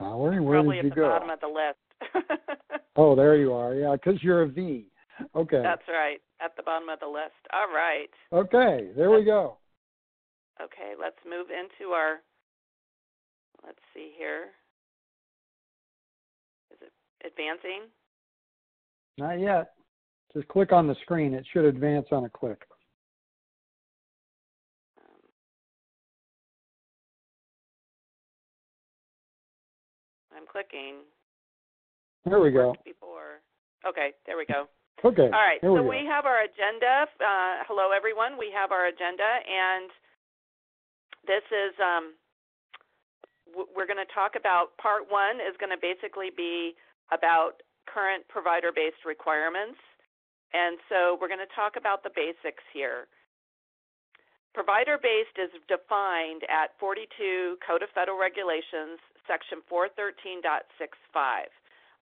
Valerie, 0.00 0.40
where 0.40 0.58
Probably 0.58 0.76
did 0.76 0.84
you 0.84 0.90
go? 0.90 1.08
Probably 1.08 1.30
at 1.30 1.40
the 1.40 1.46
bottom 1.46 1.74
of 2.14 2.26
the 2.26 2.26
list. 2.26 2.80
oh, 2.96 3.14
there 3.14 3.36
you 3.36 3.52
are. 3.52 3.74
Yeah, 3.74 3.92
because 3.92 4.22
you're 4.22 4.42
a 4.42 4.48
V. 4.48 4.86
Okay. 5.34 5.62
That's 5.62 5.82
right. 5.88 6.20
At 6.40 6.56
the 6.56 6.62
bottom 6.62 6.88
of 6.88 7.00
the 7.00 7.06
list. 7.06 7.32
All 7.52 7.72
right. 7.72 8.10
Okay, 8.32 8.90
there 8.96 9.10
we 9.10 9.24
go. 9.24 9.58
Okay, 10.62 10.94
let's 11.00 11.18
move 11.28 11.46
into 11.50 11.92
our, 11.92 12.20
let's 13.64 13.78
see 13.92 14.12
here. 14.16 14.52
Is 16.70 16.78
it 16.82 16.92
advancing? 17.26 17.90
Not 19.18 19.40
yet. 19.40 19.72
Just 20.32 20.48
click 20.48 20.72
on 20.72 20.86
the 20.86 20.96
screen. 21.02 21.34
It 21.34 21.46
should 21.52 21.64
advance 21.64 22.06
on 22.10 22.24
a 22.24 22.28
click. 22.28 22.62
Um, 24.98 25.20
I'm 30.36 30.46
clicking. 30.50 31.02
There 32.24 32.40
we 32.40 32.50
go. 32.50 32.74
Before. 32.84 33.40
Okay, 33.86 34.12
there 34.26 34.36
we 34.36 34.46
go. 34.46 34.66
Okay. 35.04 35.28
All 35.28 35.44
right. 35.44 35.60
so 35.60 35.74
we, 35.74 36.00
we 36.00 36.08
have 36.08 36.24
our 36.24 36.42
agenda. 36.42 37.04
Uh, 37.20 37.62
hello, 37.68 37.92
everyone. 37.94 38.38
We 38.38 38.50
have 38.56 38.72
our 38.72 38.86
agenda, 38.86 39.28
and 39.44 39.90
this 41.26 41.44
is 41.50 41.72
um, 41.80 42.14
we're 43.52 43.86
going 43.86 44.00
to 44.00 44.14
talk 44.14 44.34
about 44.36 44.76
part 44.80 45.06
one 45.08 45.36
is 45.38 45.54
going 45.60 45.70
to 45.70 45.80
basically 45.80 46.30
be 46.34 46.74
about 47.12 47.62
current 47.86 48.26
provider 48.28 48.72
based 48.72 49.04
requirements. 49.04 49.78
And 50.54 50.78
so 50.88 51.18
we're 51.20 51.28
going 51.28 51.42
to 51.42 51.54
talk 51.54 51.74
about 51.76 52.02
the 52.02 52.14
basics 52.14 52.62
here. 52.72 53.10
Provider 54.54 55.02
based 55.02 55.34
is 55.34 55.50
defined 55.66 56.46
at 56.46 56.78
42 56.78 57.58
Code 57.58 57.82
of 57.82 57.90
Federal 57.90 58.14
Regulations, 58.14 59.02
section 59.26 59.58
413.65. 59.66 61.50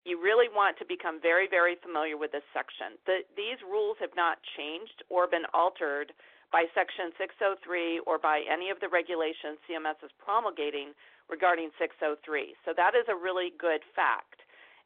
You 0.06 0.22
really 0.22 0.46
want 0.46 0.78
to 0.78 0.86
become 0.86 1.18
very, 1.20 1.50
very 1.50 1.82
familiar 1.82 2.16
with 2.16 2.32
this 2.32 2.46
section. 2.54 2.96
The, 3.10 3.26
these 3.34 3.58
rules 3.66 3.98
have 4.00 4.14
not 4.16 4.38
changed 4.56 5.02
or 5.10 5.26
been 5.26 5.50
altered 5.52 6.14
by 6.51 6.66
Section 6.72 7.12
603 7.20 8.08
or 8.08 8.18
by 8.18 8.44
any 8.48 8.70
of 8.72 8.80
the 8.80 8.88
regulations 8.88 9.60
CMS 9.68 10.00
is 10.04 10.12
promulgating 10.22 10.96
regarding 11.27 11.70
603. 11.75 12.56
So 12.63 12.72
that 12.75 12.96
is 12.96 13.04
a 13.12 13.16
really 13.16 13.51
good 13.60 13.84
fact. 13.96 14.39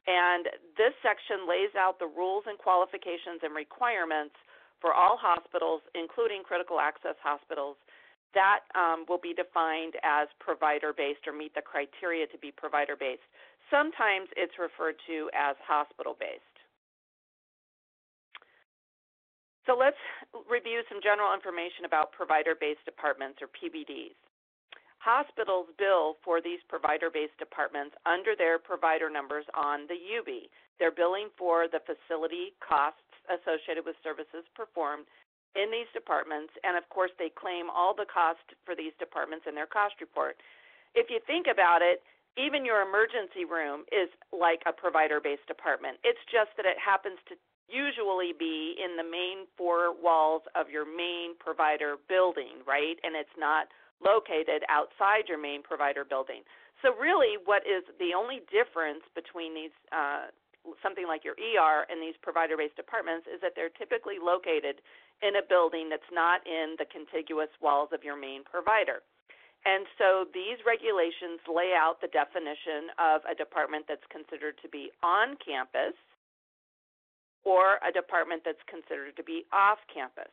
And 0.06 0.50
this 0.74 0.90
section 0.98 1.46
lays 1.46 1.70
out 1.78 2.02
the 2.02 2.10
rules 2.10 2.42
and 2.50 2.58
qualifications 2.58 3.46
and 3.46 3.54
requirements 3.54 4.34
for 4.82 4.90
all 4.90 5.14
hospitals, 5.14 5.80
including 5.94 6.42
critical 6.42 6.82
access 6.82 7.14
hospitals, 7.22 7.78
that 8.34 8.66
um, 8.74 9.06
will 9.06 9.22
be 9.22 9.30
defined 9.30 9.94
as 10.02 10.26
provider 10.40 10.90
based 10.90 11.22
or 11.30 11.32
meet 11.32 11.54
the 11.54 11.62
criteria 11.62 12.26
to 12.26 12.38
be 12.38 12.50
provider 12.50 12.98
based. 12.98 13.22
Sometimes 13.70 14.26
it's 14.34 14.58
referred 14.58 14.98
to 15.06 15.30
as 15.30 15.54
hospital 15.62 16.16
based. 16.18 16.51
So 19.66 19.78
let's 19.78 20.00
review 20.50 20.82
some 20.90 20.98
general 21.02 21.30
information 21.34 21.86
about 21.86 22.10
provider 22.10 22.58
based 22.58 22.84
departments 22.84 23.38
or 23.38 23.48
PBDs. 23.52 24.18
Hospitals 24.98 25.66
bill 25.78 26.18
for 26.22 26.40
these 26.40 26.62
provider 26.70 27.10
based 27.10 27.34
departments 27.38 27.94
under 28.06 28.34
their 28.38 28.58
provider 28.58 29.10
numbers 29.10 29.46
on 29.54 29.86
the 29.86 29.98
UB. 29.98 30.50
They're 30.78 30.94
billing 30.94 31.30
for 31.38 31.66
the 31.66 31.82
facility 31.82 32.54
costs 32.62 33.02
associated 33.30 33.86
with 33.86 33.98
services 34.02 34.46
performed 34.54 35.06
in 35.54 35.70
these 35.70 35.90
departments, 35.92 36.50
and 36.64 36.80
of 36.80 36.88
course, 36.88 37.12
they 37.20 37.28
claim 37.28 37.68
all 37.68 37.92
the 37.92 38.08
cost 38.08 38.42
for 38.64 38.74
these 38.74 38.96
departments 38.98 39.44
in 39.44 39.54
their 39.54 39.68
cost 39.68 40.00
report. 40.00 40.40
If 40.94 41.12
you 41.12 41.20
think 41.28 41.46
about 41.46 41.84
it, 41.84 42.00
even 42.40 42.64
your 42.64 42.80
emergency 42.80 43.44
room 43.44 43.84
is 43.92 44.08
like 44.32 44.64
a 44.64 44.72
provider 44.72 45.20
based 45.20 45.44
department. 45.44 46.00
It's 46.04 46.22
just 46.32 46.56
that 46.56 46.64
it 46.64 46.80
happens 46.80 47.20
to 47.28 47.36
usually 47.68 48.32
be 48.36 48.74
in 48.76 48.96
the 48.96 49.06
main 49.06 49.46
four 49.56 49.94
walls 49.94 50.42
of 50.54 50.70
your 50.70 50.84
main 50.84 51.36
provider 51.38 51.96
building, 52.08 52.60
right? 52.66 52.98
And 53.02 53.16
it's 53.16 53.32
not 53.38 53.68
located 54.02 54.66
outside 54.68 55.30
your 55.30 55.38
main 55.38 55.62
provider 55.62 56.04
building. 56.04 56.42
So, 56.82 56.94
really, 56.98 57.38
what 57.38 57.62
is 57.62 57.86
the 58.02 58.10
only 58.10 58.42
difference 58.50 59.06
between 59.14 59.54
these, 59.54 59.74
uh, 59.94 60.34
something 60.82 61.06
like 61.06 61.22
your 61.22 61.38
ER 61.38 61.86
and 61.86 62.02
these 62.02 62.18
provider 62.22 62.58
based 62.58 62.74
departments, 62.74 63.30
is 63.30 63.38
that 63.40 63.54
they're 63.54 63.70
typically 63.70 64.18
located 64.18 64.82
in 65.22 65.38
a 65.38 65.44
building 65.46 65.86
that's 65.86 66.10
not 66.10 66.42
in 66.42 66.74
the 66.82 66.86
contiguous 66.90 67.50
walls 67.62 67.94
of 67.94 68.02
your 68.02 68.18
main 68.18 68.42
provider. 68.42 69.06
And 69.62 69.86
so 69.94 70.26
these 70.34 70.58
regulations 70.66 71.38
lay 71.46 71.70
out 71.70 72.02
the 72.02 72.10
definition 72.10 72.90
of 72.98 73.22
a 73.30 73.34
department 73.34 73.86
that's 73.86 74.02
considered 74.10 74.58
to 74.58 74.68
be 74.68 74.90
on 75.06 75.38
campus 75.38 75.94
or 77.44 77.78
a 77.82 77.90
department 77.90 78.42
that's 78.44 78.62
considered 78.70 79.16
to 79.16 79.24
be 79.24 79.44
off 79.52 79.78
campus. 79.92 80.30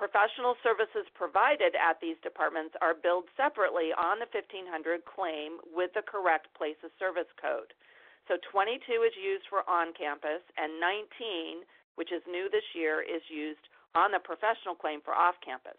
Professional 0.00 0.56
services 0.64 1.04
provided 1.12 1.76
at 1.76 2.00
these 2.00 2.16
departments 2.24 2.72
are 2.80 2.96
billed 2.96 3.28
separately 3.36 3.92
on 3.92 4.16
the 4.16 4.30
1500 4.32 5.04
claim 5.04 5.60
with 5.68 5.92
the 5.92 6.06
correct 6.08 6.48
place 6.56 6.80
of 6.80 6.88
service 6.96 7.28
code. 7.36 7.76
So 8.24 8.40
22 8.48 8.80
is 9.04 9.12
used 9.20 9.44
for 9.52 9.60
on 9.68 9.92
campus, 9.92 10.40
and 10.56 10.80
19, 10.80 11.68
which 12.00 12.12
is 12.16 12.24
new 12.24 12.48
this 12.48 12.64
year, 12.72 13.04
is 13.04 13.20
used 13.28 13.60
on 13.92 14.12
the 14.12 14.24
professional 14.24 14.72
claim 14.72 15.04
for 15.04 15.12
off 15.12 15.36
campus. 15.44 15.76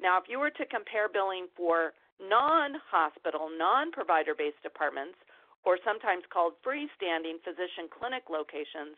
Now, 0.00 0.18
if 0.18 0.26
you 0.26 0.40
were 0.40 0.50
to 0.50 0.66
compare 0.66 1.06
billing 1.06 1.46
for 1.54 1.92
non 2.18 2.74
hospital, 2.90 3.52
non 3.52 3.92
provider 3.92 4.34
based 4.34 4.62
departments, 4.64 5.14
or 5.62 5.78
sometimes 5.84 6.24
called 6.32 6.56
freestanding 6.64 7.38
physician 7.44 7.86
clinic 7.92 8.32
locations, 8.32 8.96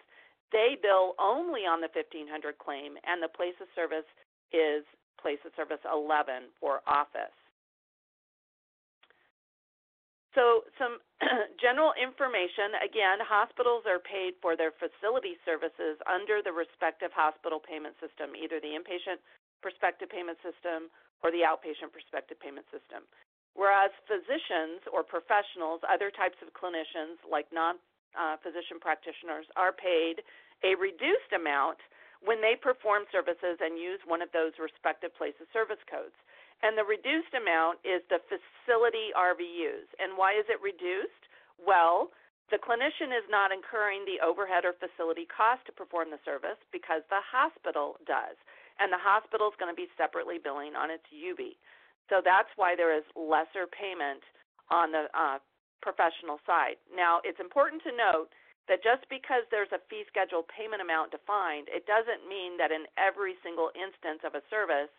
they 0.53 0.77
bill 0.81 1.17
only 1.19 1.65
on 1.65 1.81
the 1.81 1.89
1500 1.91 2.29
claim, 2.61 3.01
and 3.03 3.19
the 3.25 3.33
place 3.33 3.57
of 3.61 3.69
service 3.75 4.07
is 4.53 4.85
place 5.21 5.41
of 5.45 5.53
service 5.57 5.81
11 5.89 6.53
for 6.61 6.85
office. 6.87 7.33
So, 10.35 10.65
some 10.81 10.97
general 11.61 11.93
information 11.97 12.81
again, 12.81 13.21
hospitals 13.21 13.85
are 13.85 14.01
paid 14.01 14.37
for 14.41 14.57
their 14.57 14.73
facility 14.73 15.37
services 15.45 16.01
under 16.09 16.41
the 16.41 16.53
respective 16.53 17.13
hospital 17.13 17.61
payment 17.61 17.97
system, 18.01 18.33
either 18.33 18.57
the 18.61 18.73
inpatient 18.73 19.21
prospective 19.61 20.09
payment 20.09 20.41
system 20.41 20.89
or 21.21 21.31
the 21.31 21.45
outpatient 21.45 21.93
prospective 21.93 22.41
payment 22.41 22.65
system. 22.73 23.05
Whereas 23.53 23.93
physicians 24.09 24.81
or 24.89 25.05
professionals, 25.05 25.85
other 25.85 26.09
types 26.09 26.41
of 26.41 26.57
clinicians 26.57 27.21
like 27.29 27.53
non 27.53 27.77
uh, 28.15 28.37
physician 28.41 28.81
practitioners 28.81 29.47
are 29.57 29.73
paid 29.73 30.23
a 30.63 30.79
reduced 30.79 31.33
amount 31.35 31.79
when 32.23 32.39
they 32.39 32.55
perform 32.55 33.03
services 33.11 33.59
and 33.59 33.79
use 33.79 33.99
one 34.07 34.23
of 34.23 34.31
those 34.31 34.55
respective 34.63 35.11
place 35.19 35.35
of 35.43 35.51
service 35.51 35.83
codes. 35.91 36.15
And 36.63 36.79
the 36.79 36.87
reduced 36.87 37.35
amount 37.35 37.83
is 37.83 38.07
the 38.07 38.23
facility 38.31 39.11
RVUs. 39.19 39.91
And 39.99 40.15
why 40.15 40.39
is 40.39 40.47
it 40.47 40.63
reduced? 40.63 41.27
Well, 41.59 42.15
the 42.55 42.63
clinician 42.63 43.11
is 43.11 43.27
not 43.27 43.51
incurring 43.51 44.07
the 44.07 44.23
overhead 44.23 44.63
or 44.63 44.79
facility 44.79 45.27
cost 45.27 45.67
to 45.67 45.75
perform 45.75 46.15
the 46.15 46.23
service 46.23 46.61
because 46.71 47.03
the 47.11 47.19
hospital 47.19 47.99
does. 48.07 48.39
And 48.79 48.95
the 48.95 49.03
hospital 49.03 49.51
is 49.51 49.59
going 49.59 49.75
to 49.75 49.79
be 49.79 49.91
separately 49.99 50.39
billing 50.39 50.79
on 50.79 50.95
its 50.95 51.05
UB. 51.11 51.59
So 52.07 52.23
that's 52.23 52.51
why 52.55 52.79
there 52.79 52.95
is 52.95 53.03
lesser 53.19 53.67
payment 53.67 54.23
on 54.71 54.95
the 54.95 55.11
uh, 55.11 55.43
professional 55.83 56.39
side. 56.47 56.79
Now, 56.89 57.21
it's 57.27 57.43
important 57.43 57.83
to 57.85 57.93
note 57.93 58.31
that 58.71 58.87
just 58.87 59.03
because 59.11 59.43
there's 59.51 59.75
a 59.75 59.83
fee 59.91 60.07
schedule 60.07 60.47
payment 60.47 60.81
amount 60.81 61.11
defined, 61.11 61.67
it 61.67 61.85
doesn't 61.85 62.31
mean 62.31 62.55
that 62.63 62.71
in 62.71 62.87
every 62.95 63.35
single 63.43 63.75
instance 63.75 64.23
of 64.23 64.39
a 64.39 64.47
service 64.47 64.93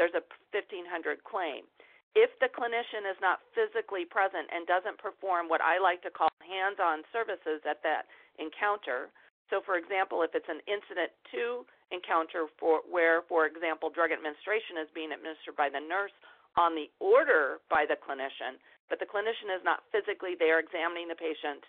there's 0.00 0.16
a 0.16 0.24
1500 0.56 1.20
claim. 1.28 1.68
If 2.16 2.32
the 2.42 2.50
clinician 2.50 3.06
is 3.06 3.20
not 3.22 3.44
physically 3.54 4.08
present 4.08 4.50
and 4.50 4.66
doesn't 4.66 4.98
perform 4.98 5.46
what 5.46 5.62
I 5.62 5.78
like 5.78 6.02
to 6.02 6.10
call 6.10 6.32
hands-on 6.42 7.06
services 7.14 7.62
at 7.68 7.84
that 7.86 8.10
encounter, 8.40 9.12
so 9.52 9.62
for 9.62 9.76
example, 9.76 10.24
if 10.26 10.34
it's 10.34 10.48
an 10.48 10.64
incident 10.66 11.14
to 11.36 11.62
encounter 11.94 12.50
for 12.58 12.82
where, 12.86 13.22
for 13.28 13.46
example, 13.46 13.90
drug 13.90 14.10
administration 14.10 14.78
is 14.80 14.90
being 14.90 15.12
administered 15.14 15.54
by 15.54 15.70
the 15.70 15.82
nurse 15.82 16.14
on 16.58 16.74
the 16.74 16.90
order 16.98 17.62
by 17.70 17.86
the 17.86 17.98
clinician, 17.98 18.58
but 18.90 18.98
the 18.98 19.06
clinician 19.06 19.54
is 19.54 19.62
not 19.62 19.86
physically 19.94 20.34
there 20.34 20.58
examining 20.58 21.06
the 21.06 21.14
patient 21.14 21.62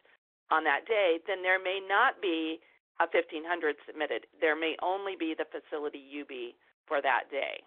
on 0.49 0.65
that 0.65 0.89
day, 0.89 1.21
then 1.29 1.45
there 1.45 1.61
may 1.61 1.79
not 1.79 2.19
be 2.19 2.59
a 2.99 3.07
1500 3.07 3.77
submitted. 3.87 4.27
There 4.41 4.57
may 4.57 4.75
only 4.83 5.15
be 5.15 5.37
the 5.37 5.47
facility 5.47 6.01
UB 6.01 6.57
for 6.89 6.99
that 6.99 7.31
day. 7.31 7.63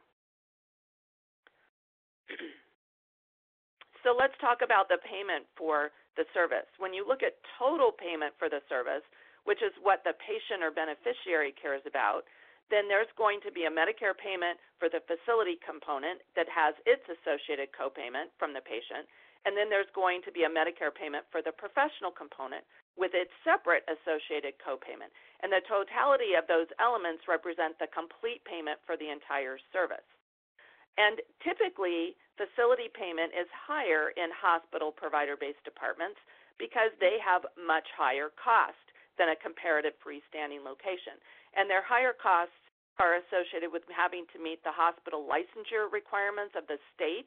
so 4.05 4.13
let's 4.13 4.37
talk 4.43 4.61
about 4.61 4.91
the 4.91 4.99
payment 5.01 5.47
for 5.57 5.95
the 6.19 6.27
service. 6.35 6.69
When 6.77 6.93
you 6.93 7.07
look 7.07 7.23
at 7.23 7.41
total 7.59 7.91
payment 7.91 8.35
for 8.39 8.53
the 8.53 8.61
service, 8.69 9.03
which 9.49 9.63
is 9.63 9.73
what 9.81 10.05
the 10.05 10.15
patient 10.21 10.63
or 10.63 10.71
beneficiary 10.71 11.55
cares 11.57 11.83
about, 11.87 12.25
then 12.73 12.89
there's 12.89 13.11
going 13.21 13.45
to 13.45 13.53
be 13.53 13.69
a 13.69 13.73
Medicare 13.73 14.17
payment 14.17 14.57
for 14.81 14.89
the 14.89 15.05
facility 15.05 15.61
component 15.61 16.25
that 16.33 16.49
has 16.49 16.73
its 16.89 17.05
associated 17.05 17.69
copayment 17.77 18.33
from 18.41 18.57
the 18.57 18.65
patient, 18.65 19.05
and 19.45 19.53
then 19.53 19.69
there's 19.69 19.91
going 19.93 20.25
to 20.25 20.33
be 20.33 20.49
a 20.49 20.53
Medicare 20.53 20.93
payment 20.93 21.29
for 21.29 21.45
the 21.45 21.53
professional 21.53 22.11
component 22.11 22.65
with 22.97 23.13
its 23.13 23.31
separate 23.45 23.85
associated 23.91 24.57
copayment. 24.63 25.13
And 25.45 25.53
the 25.53 25.65
totality 25.69 26.33
of 26.39 26.49
those 26.49 26.71
elements 26.81 27.29
represent 27.29 27.77
the 27.77 27.91
complete 27.93 28.41
payment 28.49 28.81
for 28.89 28.97
the 28.97 29.13
entire 29.13 29.61
service. 29.75 30.07
And 30.97 31.19
typically, 31.43 32.15
facility 32.39 32.89
payment 32.89 33.35
is 33.35 33.51
higher 33.51 34.15
in 34.15 34.31
hospital 34.31 34.95
provider 34.95 35.35
based 35.35 35.63
departments 35.67 36.23
because 36.57 36.95
they 37.03 37.19
have 37.19 37.43
much 37.59 37.87
higher 37.99 38.31
cost 38.39 38.79
than 39.19 39.35
a 39.35 39.43
comparative 39.43 39.95
freestanding 39.99 40.63
location. 40.63 41.19
And 41.59 41.67
their 41.67 41.83
higher 41.83 42.15
costs 42.15 42.55
are 43.03 43.19
associated 43.19 43.75
with 43.75 43.83
having 43.91 44.23
to 44.31 44.39
meet 44.39 44.63
the 44.63 44.71
hospital 44.71 45.27
licensure 45.27 45.91
requirements 45.91 46.55
of 46.55 46.67
the 46.71 46.79
state, 46.95 47.27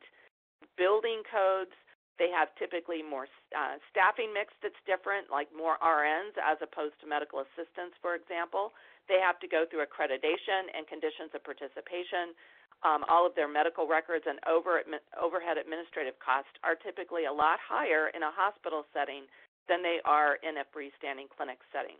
building 0.79 1.23
codes, 1.27 1.75
they 2.17 2.33
have 2.33 2.49
typically 2.57 3.05
more 3.05 3.29
uh, 3.53 3.77
staffing 3.93 4.33
mix 4.33 4.53
that's 4.65 4.77
different, 4.89 5.29
like 5.29 5.49
more 5.53 5.77
RNs 5.85 6.33
as 6.41 6.57
opposed 6.65 6.97
to 7.01 7.05
medical 7.05 7.45
assistants, 7.45 7.93
for 8.01 8.17
example. 8.17 8.73
They 9.05 9.21
have 9.21 9.37
to 9.45 9.47
go 9.47 9.69
through 9.69 9.85
accreditation 9.85 10.73
and 10.73 10.89
conditions 10.89 11.31
of 11.37 11.45
participation. 11.45 12.33
Um, 12.85 13.05
all 13.09 13.25
of 13.25 13.33
their 13.33 13.49
medical 13.49 13.89
records 13.89 14.25
and 14.29 14.37
over, 14.45 14.81
overhead 15.17 15.57
administrative 15.57 16.17
costs 16.21 16.53
are 16.61 16.77
typically 16.77 17.25
a 17.25 17.33
lot 17.33 17.57
higher 17.61 18.13
in 18.13 18.21
a 18.21 18.33
hospital 18.33 18.85
setting 18.93 19.25
than 19.65 19.81
they 19.81 20.01
are 20.05 20.37
in 20.41 20.61
a 20.61 20.65
freestanding 20.73 21.29
clinic 21.29 21.61
setting. 21.73 21.97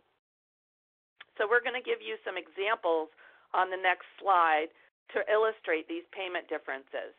So 1.38 1.46
we're 1.46 1.62
going 1.62 1.78
to 1.78 1.82
give 1.82 2.02
you 2.02 2.18
some 2.26 2.34
examples 2.34 3.10
on 3.54 3.70
the 3.70 3.78
next 3.78 4.06
slide 4.18 4.70
to 5.14 5.22
illustrate 5.30 5.86
these 5.86 6.06
payment 6.10 6.50
differences. 6.50 7.14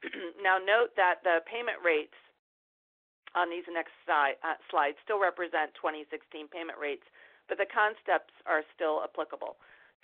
now 0.44 0.56
note 0.58 0.96
that 0.96 1.20
the 1.22 1.44
payment 1.48 1.80
rates 1.84 2.16
on 3.34 3.50
these 3.50 3.66
next 3.68 3.96
uh, 4.08 4.36
slides 4.70 4.96
still 5.04 5.20
represent 5.20 5.74
2016 5.76 6.48
payment 6.48 6.78
rates, 6.80 7.04
but 7.48 7.60
the 7.60 7.68
concepts 7.68 8.32
are 8.48 8.64
still 8.72 9.04
applicable. 9.04 9.56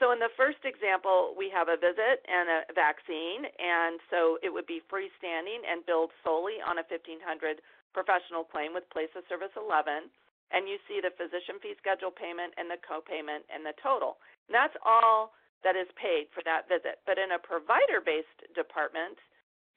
So 0.02 0.10
in 0.10 0.18
the 0.18 0.32
first 0.34 0.58
example, 0.66 1.38
we 1.38 1.46
have 1.54 1.70
a 1.70 1.78
visit 1.78 2.26
and 2.26 2.50
a 2.50 2.60
vaccine, 2.74 3.46
and 3.46 4.02
so 4.10 4.42
it 4.42 4.50
would 4.50 4.66
be 4.66 4.82
freestanding 4.90 5.62
and 5.62 5.86
billed 5.86 6.10
solely 6.26 6.58
on 6.58 6.82
a 6.82 6.84
1500 6.90 7.62
professional 7.94 8.42
claim 8.42 8.74
with 8.74 8.90
place 8.90 9.12
of 9.14 9.22
service 9.30 9.54
11, 9.54 10.10
and 10.50 10.66
you 10.66 10.82
see 10.90 10.98
the 10.98 11.14
physician 11.14 11.62
fee 11.62 11.78
schedule 11.78 12.10
payment 12.10 12.50
and 12.58 12.66
the 12.66 12.80
copayment 12.82 13.46
and 13.54 13.62
the 13.62 13.74
total. 13.78 14.18
And 14.50 14.54
that's 14.58 14.74
all 14.82 15.30
that 15.62 15.78
is 15.78 15.88
paid 15.94 16.26
for 16.34 16.42
that 16.42 16.66
visit. 16.66 16.98
But 17.06 17.16
in 17.16 17.30
a 17.30 17.40
provider-based 17.40 18.50
department, 18.52 19.16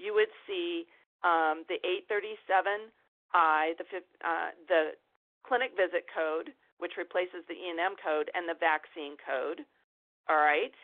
you 0.02 0.18
would 0.18 0.34
see 0.50 0.90
um, 1.22 1.62
the 1.70 1.78
837 2.10 2.90
I, 3.34 3.74
the, 3.78 3.86
uh, 4.24 4.50
the 4.68 4.82
clinic 5.44 5.76
visit 5.76 6.06
code, 6.12 6.52
which 6.78 7.00
replaces 7.00 7.42
the 7.48 7.58
E&M 7.58 7.96
code, 8.00 8.30
and 8.36 8.48
the 8.48 8.60
vaccine 8.60 9.18
code. 9.18 9.66
All 10.30 10.40
right. 10.40 10.76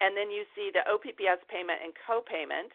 And 0.00 0.16
then 0.16 0.30
you 0.32 0.48
see 0.56 0.72
the 0.72 0.84
OPPS 0.88 1.44
payment 1.48 1.80
and 1.84 1.92
copayment. 2.04 2.72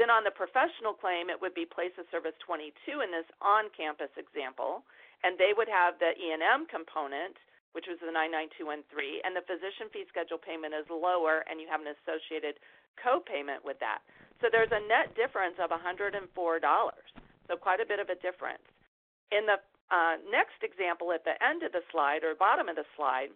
Then 0.00 0.08
on 0.08 0.24
the 0.24 0.32
professional 0.32 0.96
claim, 0.96 1.28
it 1.28 1.36
would 1.36 1.52
be 1.52 1.68
place 1.68 1.92
of 2.00 2.08
service 2.08 2.36
22 2.44 3.04
in 3.04 3.12
this 3.12 3.28
on-campus 3.44 4.12
example, 4.16 4.84
and 5.20 5.36
they 5.36 5.52
would 5.52 5.68
have 5.68 6.00
the 6.00 6.16
E&M 6.16 6.64
component, 6.72 7.36
which 7.76 7.84
was 7.88 8.00
the 8.00 8.08
99213, 8.08 9.20
and 9.24 9.36
the 9.36 9.44
physician 9.44 9.92
fee 9.92 10.08
schedule 10.08 10.40
payment 10.40 10.72
is 10.72 10.88
lower, 10.88 11.44
and 11.44 11.60
you 11.60 11.68
have 11.68 11.84
an 11.84 11.92
associated 11.92 12.56
copayment 12.96 13.60
with 13.64 13.76
that. 13.84 14.00
So 14.40 14.48
there's 14.48 14.72
a 14.72 14.80
net 14.88 15.12
difference 15.12 15.60
of 15.60 15.68
$104 15.68 16.24
so 17.48 17.56
quite 17.56 17.80
a 17.80 17.88
bit 17.88 17.98
of 17.98 18.08
a 18.08 18.18
difference. 18.18 18.64
In 19.30 19.46
the 19.46 19.58
uh, 19.92 20.16
next 20.30 20.60
example 20.64 21.12
at 21.12 21.24
the 21.24 21.36
end 21.42 21.62
of 21.62 21.72
the 21.72 21.84
slide 21.92 22.24
or 22.24 22.34
bottom 22.34 22.68
of 22.68 22.76
the 22.76 22.88
slide, 22.96 23.32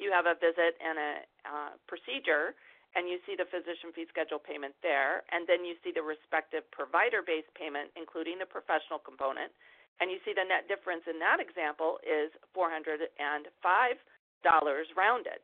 you 0.00 0.08
have 0.08 0.24
a 0.24 0.36
visit 0.40 0.80
and 0.80 0.96
a 0.96 1.12
uh, 1.44 1.72
procedure, 1.84 2.56
and 2.96 3.06
you 3.06 3.20
see 3.28 3.36
the 3.36 3.46
physician 3.46 3.92
fee 3.92 4.08
schedule 4.08 4.40
payment 4.40 4.72
there, 4.80 5.22
and 5.30 5.44
then 5.44 5.62
you 5.62 5.76
see 5.84 5.92
the 5.92 6.02
respective 6.02 6.64
provider-based 6.72 7.52
payment, 7.54 7.92
including 7.94 8.40
the 8.40 8.48
professional 8.48 8.98
component, 8.98 9.52
and 10.00 10.08
you 10.08 10.16
see 10.24 10.32
the 10.32 10.42
net 10.42 10.64
difference 10.66 11.04
in 11.04 11.20
that 11.20 11.38
example 11.38 12.00
is 12.00 12.32
$405 12.56 13.04
rounded. 14.96 15.40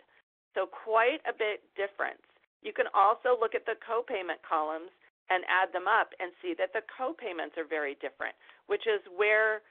So 0.57 0.65
quite 0.65 1.21
a 1.29 1.37
bit 1.37 1.61
difference. 1.77 2.25
You 2.65 2.73
can 2.73 2.89
also 2.97 3.37
look 3.37 3.53
at 3.53 3.69
the 3.69 3.77
copayment 3.85 4.41
columns 4.41 4.89
and 5.31 5.43
add 5.51 5.75
them 5.75 5.91
up 5.91 6.15
and 6.23 6.31
see 6.39 6.55
that 6.55 6.71
the 6.73 6.83
co-payments 6.87 7.59
are 7.59 7.67
very 7.67 7.99
different, 7.99 8.35
which 8.71 8.87
is 8.87 9.03
where 9.11 9.63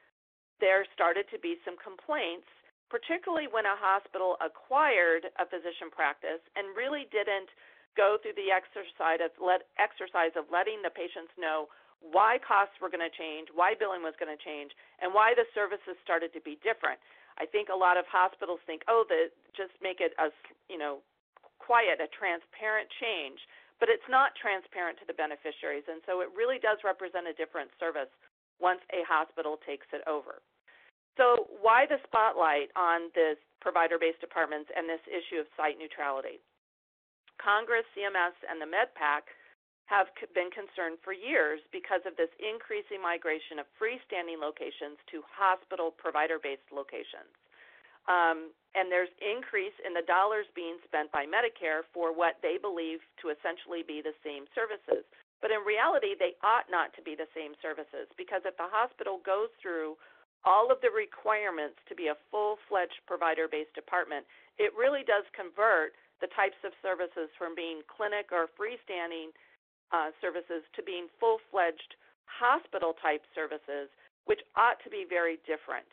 there 0.60 0.88
started 0.92 1.28
to 1.32 1.40
be 1.40 1.60
some 1.64 1.76
complaints, 1.80 2.48
particularly 2.92 3.48
when 3.48 3.68
a 3.68 3.76
hospital 3.76 4.40
acquired 4.40 5.28
a 5.40 5.46
physician 5.48 5.92
practice 5.92 6.44
and 6.56 6.76
really 6.76 7.08
didn't 7.12 7.52
go 7.96 8.20
through 8.20 8.36
the 8.36 8.52
exercise 8.52 9.24
of, 9.24 9.32
let, 9.40 9.72
exercise 9.80 10.36
of 10.36 10.48
letting 10.52 10.84
the 10.84 10.92
patients 10.92 11.32
know 11.40 11.72
why 12.04 12.38
costs 12.44 12.76
were 12.84 12.92
going 12.92 13.04
to 13.04 13.12
change, 13.16 13.48
why 13.56 13.74
billing 13.74 14.04
was 14.04 14.14
going 14.20 14.32
to 14.32 14.40
change, 14.40 14.76
and 15.00 15.16
why 15.16 15.32
the 15.34 15.48
services 15.56 15.96
started 16.04 16.36
to 16.36 16.44
be 16.44 16.60
different. 16.60 17.00
I 17.40 17.48
think 17.48 17.68
a 17.72 17.76
lot 17.76 17.96
of 17.96 18.08
hospitals 18.08 18.60
think, 18.68 18.84
oh, 18.88 19.04
the, 19.08 19.32
just 19.56 19.76
make 19.80 20.00
it 20.00 20.12
a 20.20 20.32
you 20.72 20.78
know 20.78 21.04
quiet, 21.60 22.00
a 22.00 22.08
transparent 22.12 22.88
change 23.00 23.40
but 23.80 23.92
it's 23.92 24.08
not 24.08 24.36
transparent 24.40 25.00
to 25.00 25.08
the 25.08 25.18
beneficiaries, 25.18 25.86
and 25.88 26.00
so 26.08 26.22
it 26.22 26.32
really 26.32 26.60
does 26.60 26.80
represent 26.84 27.28
a 27.28 27.36
different 27.36 27.72
service 27.80 28.12
once 28.60 28.80
a 28.96 29.04
hospital 29.04 29.60
takes 29.68 29.88
it 29.92 30.02
over. 30.08 30.40
So, 31.16 31.48
why 31.64 31.88
the 31.88 32.00
spotlight 32.04 32.72
on 32.76 33.08
this 33.16 33.40
provider 33.64 33.96
based 33.96 34.20
departments 34.20 34.68
and 34.76 34.88
this 34.88 35.04
issue 35.08 35.40
of 35.40 35.48
site 35.56 35.80
neutrality? 35.80 36.44
Congress, 37.40 37.88
CMS, 37.96 38.36
and 38.48 38.60
the 38.60 38.68
MedPAC 38.68 39.28
have 39.86 40.10
been 40.34 40.50
concerned 40.50 40.98
for 41.06 41.14
years 41.14 41.62
because 41.72 42.02
of 42.10 42.18
this 42.18 42.32
increasing 42.42 43.00
migration 43.00 43.62
of 43.62 43.70
freestanding 43.78 44.42
locations 44.42 44.98
to 45.12 45.22
hospital 45.30 45.94
provider 45.94 46.42
based 46.42 46.68
locations. 46.74 47.32
Um, 48.06 48.54
and 48.76 48.92
there's 48.92 49.12
increase 49.24 49.76
in 49.82 49.96
the 49.96 50.04
dollars 50.04 50.46
being 50.52 50.78
spent 50.84 51.10
by 51.16 51.24
Medicare 51.24 51.88
for 51.96 52.12
what 52.12 52.38
they 52.44 52.60
believe 52.60 53.00
to 53.24 53.32
essentially 53.32 53.88
be 53.88 54.04
the 54.04 54.14
same 54.20 54.46
services. 54.52 55.08
But 55.40 55.52
in 55.56 55.64
reality, 55.64 56.14
they 56.18 56.36
ought 56.44 56.68
not 56.68 56.92
to 57.00 57.02
be 57.02 57.16
the 57.16 57.30
same 57.32 57.56
services 57.64 58.12
because 58.20 58.44
if 58.44 58.56
the 58.60 58.68
hospital 58.68 59.24
goes 59.24 59.50
through 59.64 59.96
all 60.44 60.70
of 60.70 60.80
the 60.84 60.92
requirements 60.92 61.80
to 61.90 61.96
be 61.96 62.12
a 62.12 62.20
full 62.30 62.60
fledged 62.70 63.00
provider 63.08 63.48
based 63.48 63.74
department, 63.74 64.28
it 64.60 64.76
really 64.78 65.08
does 65.08 65.26
convert 65.34 65.96
the 66.22 66.32
types 66.36 66.60
of 66.64 66.72
services 66.80 67.28
from 67.36 67.56
being 67.56 67.84
clinic 67.90 68.32
or 68.32 68.48
freestanding 68.56 69.34
uh, 69.92 70.12
services 70.22 70.64
to 70.76 70.82
being 70.84 71.08
full 71.20 71.40
fledged 71.52 71.96
hospital 72.26 72.96
type 73.02 73.24
services, 73.34 73.90
which 74.26 74.42
ought 74.56 74.80
to 74.84 74.90
be 74.90 75.06
very 75.08 75.38
different. 75.46 75.88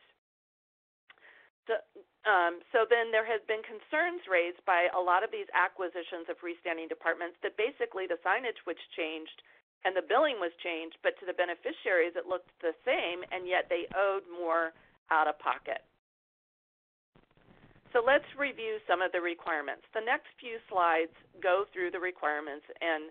So, 1.70 1.79
um, 2.27 2.59
so 2.75 2.87
then 2.87 3.14
there 3.14 3.27
has 3.27 3.42
been 3.46 3.62
concerns 3.62 4.27
raised 4.27 4.62
by 4.66 4.90
a 4.94 4.98
lot 4.98 5.22
of 5.22 5.31
these 5.31 5.46
acquisitions 5.55 6.27
of 6.27 6.38
freestanding 6.42 6.90
departments 6.90 7.38
that 7.42 7.55
basically 7.55 8.07
the 8.11 8.18
signage 8.22 8.59
was 8.66 8.79
changed 8.98 9.42
and 9.85 9.94
the 9.94 10.07
billing 10.07 10.38
was 10.38 10.55
changed, 10.62 10.98
but 11.03 11.18
to 11.18 11.27
the 11.27 11.35
beneficiaries 11.35 12.14
it 12.14 12.31
looked 12.31 12.51
the 12.62 12.75
same, 12.87 13.27
and 13.35 13.51
yet 13.51 13.66
they 13.66 13.90
owed 13.98 14.22
more 14.31 14.70
out 15.11 15.27
of 15.27 15.35
pocket. 15.42 15.83
So 17.90 18.01
let's 18.01 18.27
review 18.38 18.79
some 18.88 19.03
of 19.03 19.12
the 19.12 19.20
requirements. 19.20 19.85
The 19.92 20.01
next 20.01 20.31
few 20.40 20.57
slides 20.70 21.12
go 21.42 21.66
through 21.75 21.90
the 21.90 22.01
requirements 22.01 22.64
and 22.81 23.11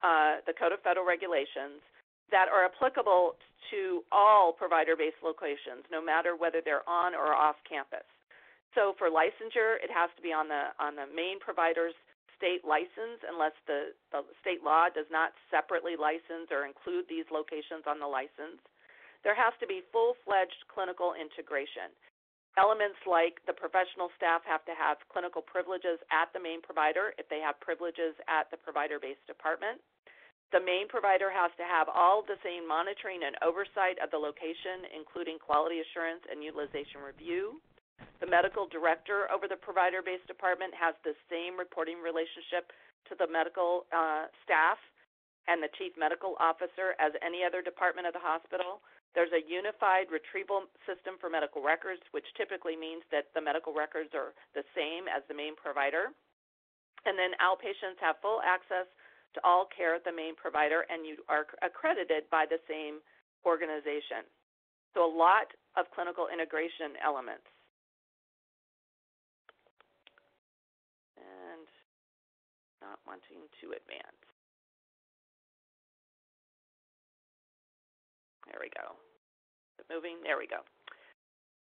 uh, 0.00 0.32
the 0.46 0.54
Code 0.56 0.72
of 0.72 0.80
Federal 0.80 1.04
Regulations 1.04 1.84
that 2.30 2.48
are 2.48 2.64
applicable 2.64 3.36
to 3.70 4.02
all 4.10 4.52
provider-based 4.52 5.22
locations, 5.22 5.86
no 5.90 6.02
matter 6.02 6.34
whether 6.34 6.60
they're 6.64 6.86
on 6.88 7.14
or 7.14 7.34
off 7.34 7.56
campus. 7.68 8.06
So 8.74 8.96
for 8.96 9.12
licensure, 9.12 9.76
it 9.84 9.92
has 9.92 10.08
to 10.16 10.22
be 10.24 10.32
on 10.32 10.48
the 10.48 10.72
on 10.80 10.96
the 10.96 11.04
main 11.12 11.38
provider's 11.38 11.94
state 12.42 12.66
license 12.66 13.22
unless 13.22 13.54
the, 13.70 13.94
the 14.10 14.26
state 14.42 14.66
law 14.66 14.90
does 14.90 15.06
not 15.14 15.30
separately 15.46 15.94
license 15.94 16.50
or 16.50 16.66
include 16.66 17.06
these 17.06 17.28
locations 17.30 17.86
on 17.86 18.02
the 18.02 18.08
license. 18.08 18.58
There 19.22 19.38
has 19.38 19.54
to 19.62 19.66
be 19.70 19.86
full 19.94 20.18
fledged 20.26 20.66
clinical 20.66 21.14
integration. 21.14 21.94
Elements 22.58 22.98
like 23.06 23.38
the 23.46 23.54
professional 23.54 24.10
staff 24.18 24.42
have 24.44 24.66
to 24.66 24.74
have 24.74 24.98
clinical 25.08 25.40
privileges 25.40 26.02
at 26.10 26.34
the 26.34 26.42
main 26.42 26.58
provider 26.60 27.14
if 27.16 27.30
they 27.30 27.38
have 27.38 27.56
privileges 27.62 28.18
at 28.26 28.50
the 28.50 28.58
provider 28.58 28.98
based 28.98 29.24
department. 29.30 29.78
The 30.52 30.60
main 30.60 30.84
provider 30.84 31.32
has 31.32 31.48
to 31.56 31.64
have 31.64 31.88
all 31.88 32.20
the 32.20 32.36
same 32.44 32.68
monitoring 32.68 33.24
and 33.24 33.40
oversight 33.40 33.96
of 34.04 34.12
the 34.12 34.20
location, 34.20 34.84
including 34.92 35.40
quality 35.40 35.80
assurance 35.80 36.20
and 36.28 36.44
utilization 36.44 37.00
review. 37.00 37.56
The 38.20 38.28
medical 38.28 38.68
director 38.68 39.32
over 39.32 39.48
the 39.48 39.56
provider 39.56 40.04
based 40.04 40.28
department 40.28 40.76
has 40.76 40.92
the 41.08 41.16
same 41.32 41.56
reporting 41.56 42.04
relationship 42.04 42.68
to 43.08 43.16
the 43.16 43.24
medical 43.24 43.88
uh, 43.96 44.28
staff 44.44 44.76
and 45.48 45.64
the 45.64 45.72
chief 45.80 45.96
medical 45.96 46.36
officer 46.36 47.00
as 47.00 47.16
any 47.24 47.42
other 47.42 47.64
department 47.64 48.06
of 48.06 48.12
the 48.12 48.22
hospital. 48.22 48.84
There's 49.16 49.32
a 49.32 49.40
unified 49.48 50.12
retrieval 50.12 50.68
system 50.84 51.16
for 51.16 51.32
medical 51.32 51.64
records, 51.64 52.04
which 52.12 52.28
typically 52.36 52.76
means 52.76 53.02
that 53.08 53.32
the 53.32 53.40
medical 53.40 53.72
records 53.72 54.12
are 54.12 54.36
the 54.52 54.68
same 54.76 55.08
as 55.08 55.24
the 55.26 55.36
main 55.36 55.56
provider. 55.56 56.12
And 57.08 57.16
then 57.16 57.34
outpatients 57.40 57.98
have 58.04 58.22
full 58.22 58.38
access 58.44 58.86
to 59.34 59.40
all 59.44 59.66
care 59.68 59.94
at 59.94 60.04
the 60.04 60.12
main 60.12 60.36
provider, 60.36 60.84
and 60.90 61.06
you 61.06 61.16
are 61.28 61.46
accredited 61.62 62.28
by 62.30 62.44
the 62.48 62.60
same 62.68 63.00
organization. 63.46 64.28
So, 64.94 65.04
a 65.04 65.12
lot 65.12 65.48
of 65.76 65.88
clinical 65.94 66.28
integration 66.28 66.96
elements. 67.00 67.48
And 71.16 71.66
not 72.84 73.00
wanting 73.06 73.48
to 73.62 73.66
advance. 73.72 74.22
There 78.50 78.60
we 78.60 78.68
go. 78.76 79.00
Moving, 79.88 80.20
there 80.22 80.36
we 80.36 80.46
go. 80.46 80.60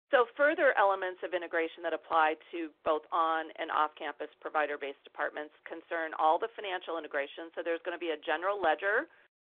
So 0.09 0.25
further 0.40 0.73
elements 0.81 1.21
of 1.21 1.37
integration 1.37 1.85
that 1.85 1.92
apply 1.92 2.40
to 2.49 2.73
both 2.81 3.05
on 3.12 3.53
and 3.61 3.68
off-campus 3.68 4.33
provider-based 4.40 5.05
departments 5.05 5.53
concern 5.68 6.16
all 6.16 6.40
the 6.40 6.49
financial 6.57 6.97
integration. 6.97 7.53
So 7.53 7.61
there's 7.61 7.85
going 7.85 7.92
to 7.92 8.01
be 8.01 8.16
a 8.16 8.25
general 8.25 8.57
ledger, 8.57 9.05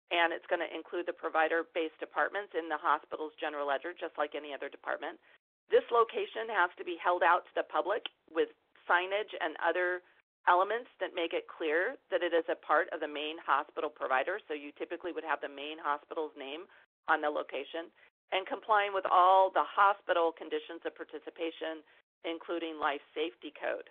and 0.09 0.33
it's 0.33 0.49
going 0.49 0.65
to 0.65 0.73
include 0.73 1.05
the 1.05 1.13
provider-based 1.13 2.01
departments 2.01 2.57
in 2.57 2.73
the 2.73 2.81
hospital's 2.81 3.37
general 3.37 3.69
ledger, 3.69 3.93
just 3.93 4.17
like 4.17 4.33
any 4.33 4.57
other 4.57 4.73
department. 4.73 5.21
This 5.69 5.85
location 5.93 6.49
has 6.49 6.73
to 6.81 6.89
be 6.89 6.97
held 6.97 7.21
out 7.21 7.45
to 7.53 7.53
the 7.61 7.69
public 7.69 8.09
with 8.33 8.49
signage 8.89 9.37
and 9.37 9.61
other 9.61 10.01
elements 10.49 10.89
that 11.05 11.13
make 11.13 11.37
it 11.37 11.51
clear 11.51 12.01
that 12.09 12.25
it 12.25 12.33
is 12.33 12.47
a 12.49 12.57
part 12.65 12.89
of 12.97 13.05
the 13.05 13.11
main 13.11 13.37
hospital 13.45 13.91
provider. 13.91 14.41
So 14.49 14.55
you 14.55 14.73
typically 14.79 15.13
would 15.13 15.27
have 15.27 15.43
the 15.43 15.53
main 15.53 15.77
hospital's 15.77 16.33
name 16.39 16.65
on 17.13 17.21
the 17.21 17.29
location 17.29 17.93
and 18.33 18.47
complying 18.47 18.93
with 18.93 19.05
all 19.11 19.51
the 19.51 19.65
hospital 19.65 20.33
conditions 20.33 20.83
of 20.85 20.95
participation, 20.95 21.83
including 22.25 22.79
life 22.79 23.03
safety 23.15 23.53
code. 23.55 23.89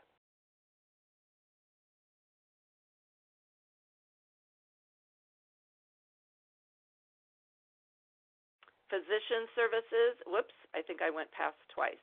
Physician 8.89 9.47
services, 9.55 10.15
whoops, 10.27 10.53
I 10.75 10.81
think 10.81 11.01
I 11.01 11.09
went 11.09 11.31
past 11.31 11.57
twice. 11.73 11.99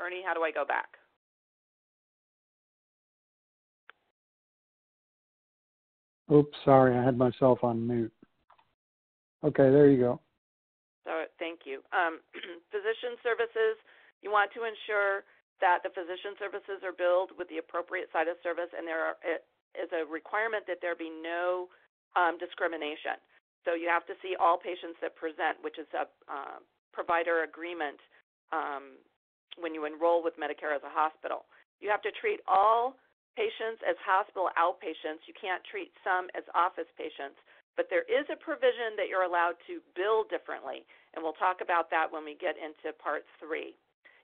Ernie, 0.00 0.22
how 0.24 0.32
do 0.34 0.42
I 0.42 0.50
go 0.50 0.64
back? 0.64 0.96
Oops, 6.32 6.56
sorry, 6.64 6.96
I 6.96 7.04
had 7.04 7.18
myself 7.18 7.58
on 7.62 7.86
mute. 7.86 8.12
Okay, 9.44 9.70
there 9.70 9.90
you 9.90 9.98
go. 9.98 10.20
So, 11.04 11.26
thank 11.38 11.66
you. 11.66 11.82
Um, 11.90 12.22
physician 12.74 13.18
services, 13.22 13.78
you 14.22 14.30
want 14.30 14.54
to 14.54 14.62
ensure 14.62 15.26
that 15.62 15.82
the 15.86 15.94
physician 15.94 16.34
services 16.38 16.82
are 16.82 16.94
billed 16.94 17.34
with 17.38 17.46
the 17.50 17.62
appropriate 17.62 18.10
site 18.10 18.26
of 18.26 18.38
service, 18.42 18.70
and 18.74 18.86
there 18.86 19.14
are, 19.14 19.16
is 19.74 19.90
a 19.94 20.02
requirement 20.06 20.66
that 20.66 20.82
there 20.82 20.98
be 20.98 21.10
no 21.10 21.70
um, 22.18 22.36
discrimination. 22.38 23.18
So 23.64 23.78
you 23.78 23.86
have 23.86 24.06
to 24.10 24.18
see 24.20 24.34
all 24.38 24.58
patients 24.58 24.98
that 25.00 25.14
present, 25.14 25.62
which 25.62 25.78
is 25.78 25.86
a 25.94 26.10
uh, 26.26 26.58
provider 26.90 27.46
agreement 27.46 27.98
um, 28.50 28.98
when 29.56 29.72
you 29.72 29.86
enroll 29.86 30.22
with 30.22 30.34
Medicare 30.34 30.74
as 30.74 30.82
a 30.82 30.90
hospital. 30.90 31.46
You 31.78 31.88
have 31.90 32.02
to 32.02 32.12
treat 32.18 32.42
all 32.50 32.98
patients 33.38 33.80
as 33.86 33.96
hospital 34.02 34.50
outpatients. 34.58 35.24
You 35.30 35.34
can't 35.38 35.62
treat 35.64 35.94
some 36.04 36.28
as 36.34 36.44
office 36.52 36.90
patients. 36.98 37.38
But 37.76 37.88
there 37.88 38.04
is 38.04 38.28
a 38.28 38.36
provision 38.36 39.00
that 39.00 39.08
you're 39.08 39.24
allowed 39.24 39.56
to 39.66 39.80
bill 39.96 40.28
differently, 40.28 40.84
and 41.16 41.24
we'll 41.24 41.38
talk 41.40 41.64
about 41.64 41.88
that 41.88 42.12
when 42.12 42.24
we 42.24 42.36
get 42.36 42.60
into 42.60 42.92
part 43.00 43.24
three. 43.40 43.72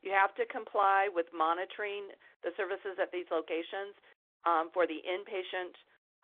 You 0.05 0.13
have 0.13 0.37
to 0.37 0.45
comply 0.47 1.09
with 1.09 1.27
monitoring 1.33 2.13
the 2.45 2.53
services 2.55 3.01
at 3.01 3.11
these 3.11 3.27
locations 3.33 3.97
um, 4.45 4.71
for 4.71 4.87
the 4.87 5.01
inpatient 5.03 5.75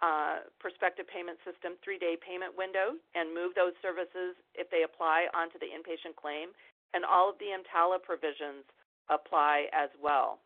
uh, 0.04 0.46
prospective 0.60 1.08
payment 1.08 1.40
system 1.48 1.80
three 1.80 1.98
day 1.98 2.14
payment 2.20 2.52
window 2.54 2.98
and 3.16 3.32
move 3.32 3.56
those 3.56 3.74
services 3.80 4.36
if 4.54 4.68
they 4.68 4.84
apply 4.84 5.26
onto 5.32 5.58
the 5.58 5.70
inpatient 5.70 6.14
claim. 6.14 6.52
And 6.92 7.02
all 7.02 7.32
of 7.32 7.40
the 7.42 7.50
EMTALA 7.50 8.04
provisions 8.04 8.68
apply 9.10 9.66
as 9.72 9.90
well. 9.98 10.43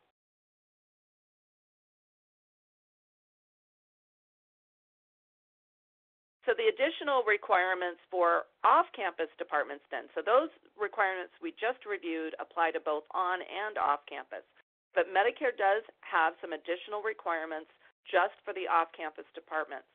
So 6.49 6.57
the 6.57 6.73
additional 6.73 7.29
requirements 7.29 8.01
for 8.09 8.49
off-campus 8.65 9.29
departments 9.37 9.85
then, 9.93 10.09
so 10.17 10.25
those 10.25 10.49
requirements 10.81 11.37
we 11.45 11.53
just 11.61 11.85
reviewed 11.85 12.33
apply 12.41 12.73
to 12.73 12.81
both 12.81 13.05
on 13.13 13.45
and 13.45 13.77
off-campus. 13.77 14.49
But 14.97 15.13
Medicare 15.13 15.53
does 15.53 15.85
have 16.01 16.41
some 16.41 16.57
additional 16.57 17.05
requirements 17.05 17.69
just 18.09 18.33
for 18.49 18.57
the 18.57 18.65
off-campus 18.65 19.29
departments. 19.37 19.93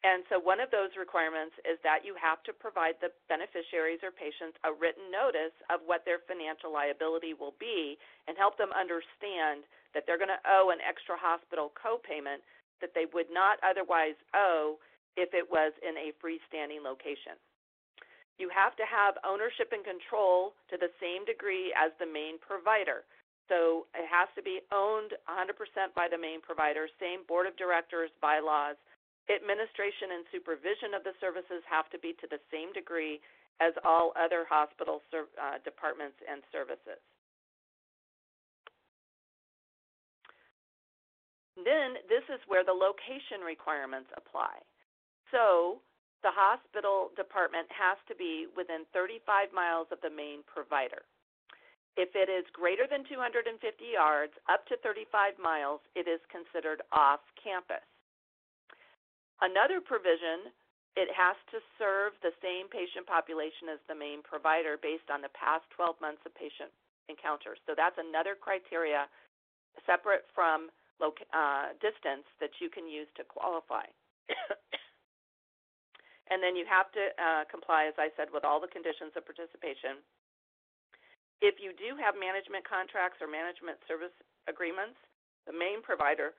And 0.00 0.24
so 0.32 0.40
one 0.40 0.64
of 0.64 0.72
those 0.72 0.96
requirements 0.96 1.52
is 1.68 1.76
that 1.84 2.00
you 2.00 2.16
have 2.16 2.40
to 2.48 2.56
provide 2.56 2.96
the 3.04 3.12
beneficiaries 3.28 4.00
or 4.00 4.08
patients 4.08 4.56
a 4.64 4.72
written 4.72 5.12
notice 5.12 5.52
of 5.68 5.84
what 5.84 6.08
their 6.08 6.24
financial 6.24 6.72
liability 6.72 7.36
will 7.36 7.52
be 7.60 8.00
and 8.24 8.40
help 8.40 8.56
them 8.56 8.72
understand 8.72 9.68
that 9.92 10.08
they're 10.08 10.16
going 10.16 10.32
to 10.32 10.48
owe 10.48 10.72
an 10.72 10.80
extra 10.80 11.20
hospital 11.20 11.68
copayment 11.76 12.40
that 12.80 12.96
they 12.96 13.04
would 13.12 13.28
not 13.28 13.60
otherwise 13.60 14.16
owe 14.32 14.80
if 15.16 15.34
it 15.34 15.46
was 15.48 15.72
in 15.82 15.96
a 15.98 16.14
freestanding 16.18 16.82
location. 16.82 17.38
You 18.40 18.48
have 18.48 18.72
to 18.80 18.86
have 18.88 19.20
ownership 19.20 19.68
and 19.76 19.84
control 19.84 20.56
to 20.72 20.80
the 20.80 20.88
same 20.96 21.28
degree 21.28 21.74
as 21.76 21.92
the 22.00 22.08
main 22.08 22.40
provider. 22.40 23.04
So 23.52 23.90
it 23.92 24.06
has 24.08 24.30
to 24.38 24.42
be 24.46 24.64
owned 24.72 25.12
100% 25.28 25.52
by 25.92 26.08
the 26.08 26.16
main 26.16 26.40
provider, 26.40 26.88
same 26.96 27.26
board 27.26 27.44
of 27.50 27.58
directors, 27.60 28.08
bylaws. 28.22 28.78
Administration 29.28 30.16
and 30.16 30.24
supervision 30.32 30.96
of 30.96 31.04
the 31.04 31.12
services 31.20 31.60
have 31.68 31.90
to 31.92 31.98
be 31.98 32.16
to 32.22 32.26
the 32.30 32.40
same 32.48 32.72
degree 32.72 33.20
as 33.60 33.76
all 33.84 34.16
other 34.16 34.48
hospital 34.48 35.02
ser- 35.10 35.28
uh, 35.36 35.60
departments 35.62 36.16
and 36.24 36.40
services. 36.48 37.02
Then 41.60 42.00
this 42.08 42.24
is 42.32 42.40
where 42.48 42.64
the 42.64 42.72
location 42.72 43.44
requirements 43.44 44.08
apply. 44.16 44.64
So 45.30 45.80
the 46.22 46.34
hospital 46.34 47.10
department 47.16 47.66
has 47.72 47.96
to 48.08 48.14
be 48.14 48.46
within 48.52 48.84
35 48.92 49.54
miles 49.54 49.88
of 49.88 50.00
the 50.04 50.12
main 50.12 50.44
provider. 50.44 51.06
If 51.96 52.14
it 52.14 52.30
is 52.30 52.46
greater 52.54 52.86
than 52.86 53.02
250 53.08 53.58
yards, 53.82 54.32
up 54.46 54.62
to 54.70 54.78
35 54.78 55.38
miles, 55.42 55.80
it 55.98 56.06
is 56.06 56.22
considered 56.30 56.82
off 56.92 57.20
campus. 57.34 57.82
Another 59.40 59.80
provision, 59.80 60.52
it 60.94 61.08
has 61.10 61.34
to 61.50 61.58
serve 61.80 62.14
the 62.20 62.36
same 62.44 62.68
patient 62.68 63.08
population 63.08 63.72
as 63.72 63.80
the 63.88 63.96
main 63.96 64.22
provider 64.22 64.76
based 64.76 65.08
on 65.08 65.24
the 65.24 65.32
past 65.32 65.64
12 65.74 65.96
months 65.98 66.22
of 66.28 66.36
patient 66.36 66.70
encounters. 67.08 67.58
So 67.66 67.74
that's 67.74 67.98
another 67.98 68.36
criteria 68.36 69.08
separate 69.88 70.28
from 70.36 70.70
uh, 71.00 71.72
distance 71.80 72.28
that 72.38 72.52
you 72.60 72.68
can 72.68 72.86
use 72.86 73.08
to 73.16 73.24
qualify. 73.24 73.88
and 76.30 76.38
then 76.38 76.54
you 76.54 76.62
have 76.70 76.90
to 76.94 77.10
uh, 77.18 77.42
comply, 77.50 77.90
as 77.90 77.98
I 77.98 78.14
said, 78.14 78.30
with 78.30 78.46
all 78.46 78.62
the 78.62 78.70
conditions 78.70 79.12
of 79.18 79.26
participation. 79.26 79.98
If 81.42 81.58
you 81.58 81.74
do 81.74 81.98
have 81.98 82.14
management 82.14 82.62
contracts 82.62 83.18
or 83.18 83.26
management 83.26 83.82
service 83.90 84.14
agreements, 84.46 84.96
the 85.50 85.56
main 85.56 85.82
provider, 85.82 86.38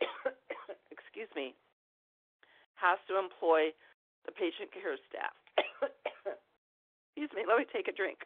excuse 0.94 1.28
me, 1.36 1.52
has 2.80 2.96
to 3.08 3.20
employ 3.20 3.72
the 4.24 4.32
patient 4.32 4.72
care 4.72 4.96
staff. 5.08 5.36
excuse 7.12 7.32
me, 7.36 7.44
let 7.44 7.60
me 7.60 7.66
take 7.68 7.88
a 7.88 7.94
drink. 7.94 8.24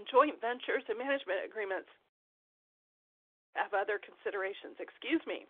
And 0.00 0.08
joint 0.08 0.40
ventures 0.40 0.80
and 0.88 0.96
management 0.96 1.44
agreements 1.44 1.92
have 3.52 3.76
other 3.76 4.00
considerations. 4.00 4.80
Excuse 4.80 5.20
me. 5.28 5.44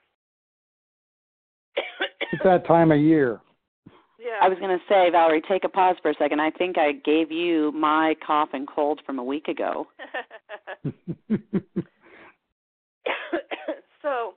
it's 2.35 2.43
that 2.43 2.67
time 2.67 2.91
of 2.91 2.99
year. 2.99 3.39
Yeah. 4.19 4.43
I 4.43 4.51
was 4.51 4.59
going 4.59 4.77
to 4.77 4.83
say, 4.89 5.09
Valerie, 5.09 5.41
take 5.47 5.63
a 5.63 5.69
pause 5.69 5.95
for 6.03 6.11
a 6.11 6.19
second. 6.19 6.41
I 6.43 6.51
think 6.51 6.77
I 6.77 6.93
gave 6.93 7.31
you 7.31 7.71
my 7.73 8.17
cough 8.27 8.51
and 8.53 8.67
cold 8.67 9.01
from 9.07 9.19
a 9.19 9.25
week 9.25 9.47
ago. 9.47 9.87
so, 14.03 14.35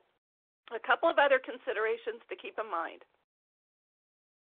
a 0.72 0.80
couple 0.86 1.10
of 1.10 1.18
other 1.18 1.42
considerations 1.42 2.22
to 2.30 2.36
keep 2.38 2.56
in 2.62 2.70
mind. 2.70 3.02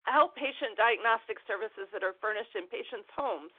Outpatient 0.09 0.74
diagnostic 0.81 1.37
services 1.46 1.87
that 1.92 2.02
are 2.02 2.16
furnished 2.18 2.57
in 2.57 2.66
patients' 2.66 3.12
homes 3.14 3.52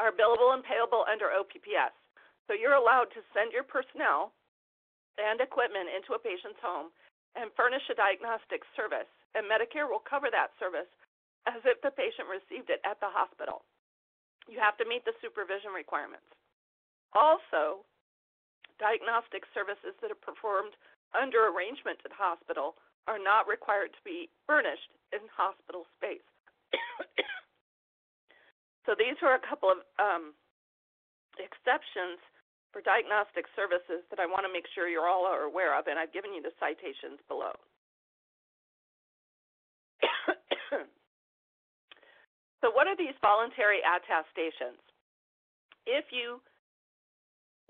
are 0.00 0.16
billable 0.16 0.56
and 0.56 0.64
payable 0.64 1.04
under 1.04 1.28
OPPS. 1.28 1.92
So 2.48 2.56
you're 2.56 2.80
allowed 2.80 3.12
to 3.12 3.22
send 3.36 3.52
your 3.52 3.62
personnel 3.62 4.32
and 5.20 5.38
equipment 5.38 5.92
into 5.92 6.16
a 6.16 6.20
patient's 6.24 6.58
home 6.64 6.88
and 7.36 7.52
furnish 7.54 7.84
a 7.92 7.94
diagnostic 7.94 8.64
service, 8.74 9.06
and 9.36 9.46
Medicare 9.46 9.86
will 9.86 10.02
cover 10.02 10.32
that 10.32 10.56
service 10.58 10.90
as 11.46 11.62
if 11.68 11.78
the 11.84 11.94
patient 11.94 12.26
received 12.26 12.72
it 12.72 12.82
at 12.82 12.98
the 12.98 13.12
hospital. 13.12 13.62
You 14.48 14.58
have 14.58 14.74
to 14.80 14.88
meet 14.88 15.04
the 15.06 15.14
supervision 15.22 15.70
requirements. 15.70 16.26
Also, 17.14 17.86
diagnostic 18.80 19.44
services 19.52 19.94
that 20.00 20.10
are 20.10 20.24
performed 20.26 20.74
under 21.14 21.52
arrangement 21.52 22.00
at 22.02 22.10
the 22.10 22.18
hospital 22.18 22.80
are 23.06 23.20
not 23.20 23.46
required 23.46 23.92
to 23.94 24.02
be 24.02 24.32
furnished 24.48 24.90
in 25.12 25.22
hospital 25.30 25.86
space. 26.00 26.24
So 28.86 28.96
these 28.96 29.16
are 29.20 29.36
a 29.36 29.42
couple 29.44 29.68
of 29.68 29.84
um, 30.00 30.32
exceptions 31.36 32.18
for 32.72 32.80
diagnostic 32.80 33.46
services 33.58 34.06
that 34.10 34.22
I 34.22 34.26
want 34.26 34.46
to 34.46 34.52
make 34.52 34.64
sure 34.72 34.86
you're 34.88 35.10
all 35.10 35.26
are 35.26 35.42
aware 35.44 35.74
of, 35.76 35.86
and 35.90 35.98
I've 35.98 36.14
given 36.14 36.32
you 36.32 36.40
the 36.40 36.54
citations 36.62 37.18
below. 37.26 37.52
so 42.62 42.70
what 42.70 42.86
are 42.86 42.96
these 42.96 43.18
voluntary 43.20 43.82
attestations? 43.82 44.78
If 45.84 46.14
you 46.14 46.40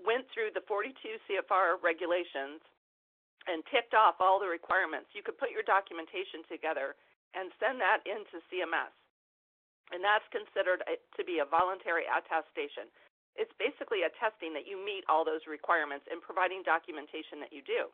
went 0.05 0.29
through 0.29 0.53
the 0.53 0.61
42 0.69 0.93
CFR 1.25 1.81
regulations 1.81 2.61
and 3.49 3.65
ticked 3.73 3.97
off 3.97 4.21
all 4.21 4.37
the 4.37 4.45
requirements, 4.45 5.09
you 5.17 5.25
could 5.25 5.41
put 5.41 5.49
your 5.49 5.65
documentation 5.65 6.45
together 6.45 6.93
and 7.33 7.49
send 7.57 7.81
that 7.81 8.05
into 8.05 8.37
CMS 8.53 8.93
and 9.91 9.99
that's 9.99 10.25
considered 10.31 10.83
to 10.87 11.21
be 11.23 11.43
a 11.43 11.47
voluntary 11.47 12.07
attestation. 12.07 12.87
It's 13.35 13.51
basically 13.55 14.03
attesting 14.03 14.51
that 14.55 14.67
you 14.67 14.75
meet 14.75 15.07
all 15.07 15.23
those 15.23 15.47
requirements 15.47 16.07
and 16.11 16.19
providing 16.19 16.63
documentation 16.67 17.39
that 17.39 17.55
you 17.55 17.63
do. 17.63 17.87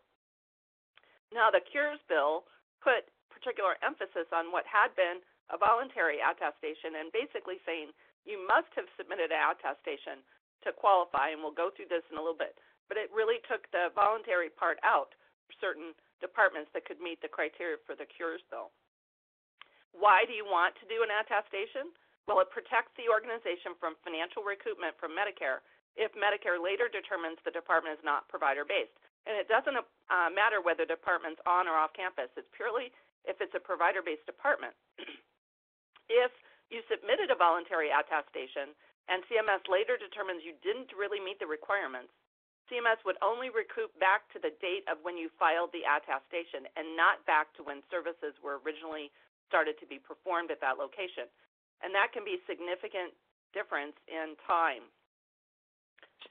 Now, 1.29 1.53
the 1.53 1.61
Cures 1.61 2.01
Bill 2.09 2.47
put 2.81 3.09
particular 3.29 3.77
emphasis 3.85 4.25
on 4.33 4.49
what 4.49 4.65
had 4.65 4.95
been 4.97 5.21
a 5.53 5.57
voluntary 5.59 6.23
attestation 6.23 6.97
and 6.97 7.13
basically 7.13 7.61
saying 7.67 7.93
you 8.25 8.41
must 8.41 8.71
have 8.73 8.89
submitted 8.97 9.29
an 9.29 9.53
attestation 9.53 10.25
to 10.65 10.73
qualify, 10.73 11.29
and 11.31 11.39
we'll 11.39 11.55
go 11.55 11.69
through 11.69 11.87
this 11.87 12.03
in 12.09 12.17
a 12.17 12.23
little 12.23 12.37
bit. 12.37 12.57
But 12.89 12.97
it 12.97 13.13
really 13.13 13.37
took 13.45 13.69
the 13.69 13.93
voluntary 13.93 14.49
part 14.49 14.81
out 14.81 15.13
for 15.45 15.53
certain 15.61 15.93
departments 16.19 16.73
that 16.73 16.89
could 16.89 16.97
meet 16.97 17.21
the 17.21 17.29
criteria 17.29 17.77
for 17.85 17.93
the 17.93 18.09
Cures 18.09 18.41
Bill. 18.49 18.73
Why 19.97 20.29
do 20.29 20.33
you 20.37 20.45
want 20.45 20.77
to 20.77 20.85
do 20.85 21.01
an 21.01 21.09
attestation? 21.09 21.89
Well, 22.29 22.37
it 22.43 22.53
protects 22.53 22.93
the 22.99 23.09
organization 23.09 23.73
from 23.81 23.97
financial 24.05 24.45
recoupment 24.45 24.93
from 25.01 25.17
Medicare 25.17 25.65
if 25.97 26.13
Medicare 26.13 26.61
later 26.61 26.85
determines 26.85 27.41
the 27.41 27.49
department 27.49 27.97
is 27.97 28.03
not 28.05 28.29
provider 28.29 28.61
based. 28.61 28.93
And 29.25 29.33
it 29.33 29.49
doesn't 29.49 29.75
uh, 29.75 30.29
matter 30.29 30.61
whether 30.61 30.85
the 30.85 30.93
department's 30.93 31.41
on 31.49 31.65
or 31.65 31.73
off 31.73 31.91
campus, 31.97 32.29
it's 32.37 32.47
purely 32.53 32.93
if 33.25 33.41
it's 33.41 33.57
a 33.57 33.63
provider 33.63 34.05
based 34.05 34.23
department. 34.29 34.77
if 36.07 36.31
you 36.69 36.85
submitted 36.87 37.33
a 37.33 37.35
voluntary 37.35 37.89
attestation 37.89 38.77
and 39.09 39.25
CMS 39.27 39.65
later 39.67 39.97
determines 39.97 40.45
you 40.45 40.55
didn't 40.61 40.93
really 40.93 41.19
meet 41.19 41.41
the 41.41 41.49
requirements, 41.49 42.13
CMS 42.67 42.99
would 43.07 43.19
only 43.23 43.47
recoup 43.47 43.91
back 43.99 44.27
to 44.35 44.39
the 44.43 44.51
date 44.59 44.83
of 44.91 44.99
when 45.01 45.15
you 45.15 45.31
filed 45.39 45.71
the 45.71 45.87
attestation 45.87 46.67
and 46.75 46.99
not 46.99 47.23
back 47.23 47.51
to 47.55 47.63
when 47.63 47.79
services 47.87 48.35
were 48.43 48.59
originally 48.63 49.11
started 49.47 49.79
to 49.79 49.87
be 49.87 49.97
performed 49.97 50.51
at 50.51 50.61
that 50.61 50.77
location. 50.77 51.31
And 51.81 51.95
that 51.95 52.11
can 52.11 52.27
be 52.27 52.43
significant 52.45 53.15
difference 53.55 53.95
in 54.11 54.35
time. 54.43 54.85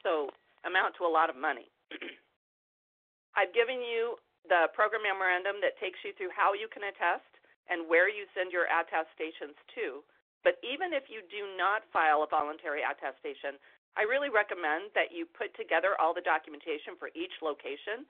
So 0.05 0.31
amount 0.69 0.95
to 1.01 1.09
a 1.09 1.11
lot 1.11 1.33
of 1.33 1.37
money. 1.37 1.73
I've 3.39 3.53
given 3.53 3.81
you 3.81 4.17
the 4.49 4.71
program 4.73 5.03
memorandum 5.03 5.59
that 5.61 5.79
takes 5.83 5.99
you 6.07 6.15
through 6.15 6.33
how 6.35 6.55
you 6.55 6.71
can 6.71 6.87
attest 6.87 7.27
and 7.67 7.91
where 7.91 8.07
you 8.07 8.27
send 8.35 8.55
your 8.55 8.71
attestations 8.71 9.59
to. 9.75 10.03
But 10.47 10.63
even 10.63 10.95
if 10.95 11.11
you 11.11 11.27
do 11.27 11.51
not 11.59 11.83
file 11.91 12.23
a 12.23 12.31
voluntary 12.31 12.87
attestation, 12.87 13.59
I 13.99 14.07
really 14.07 14.31
recommend 14.31 14.95
that 14.95 15.11
you 15.11 15.27
put 15.27 15.51
together 15.59 15.99
all 15.99 16.15
the 16.15 16.23
documentation 16.23 16.95
for 17.01 17.11
each 17.19 17.35
location 17.43 18.07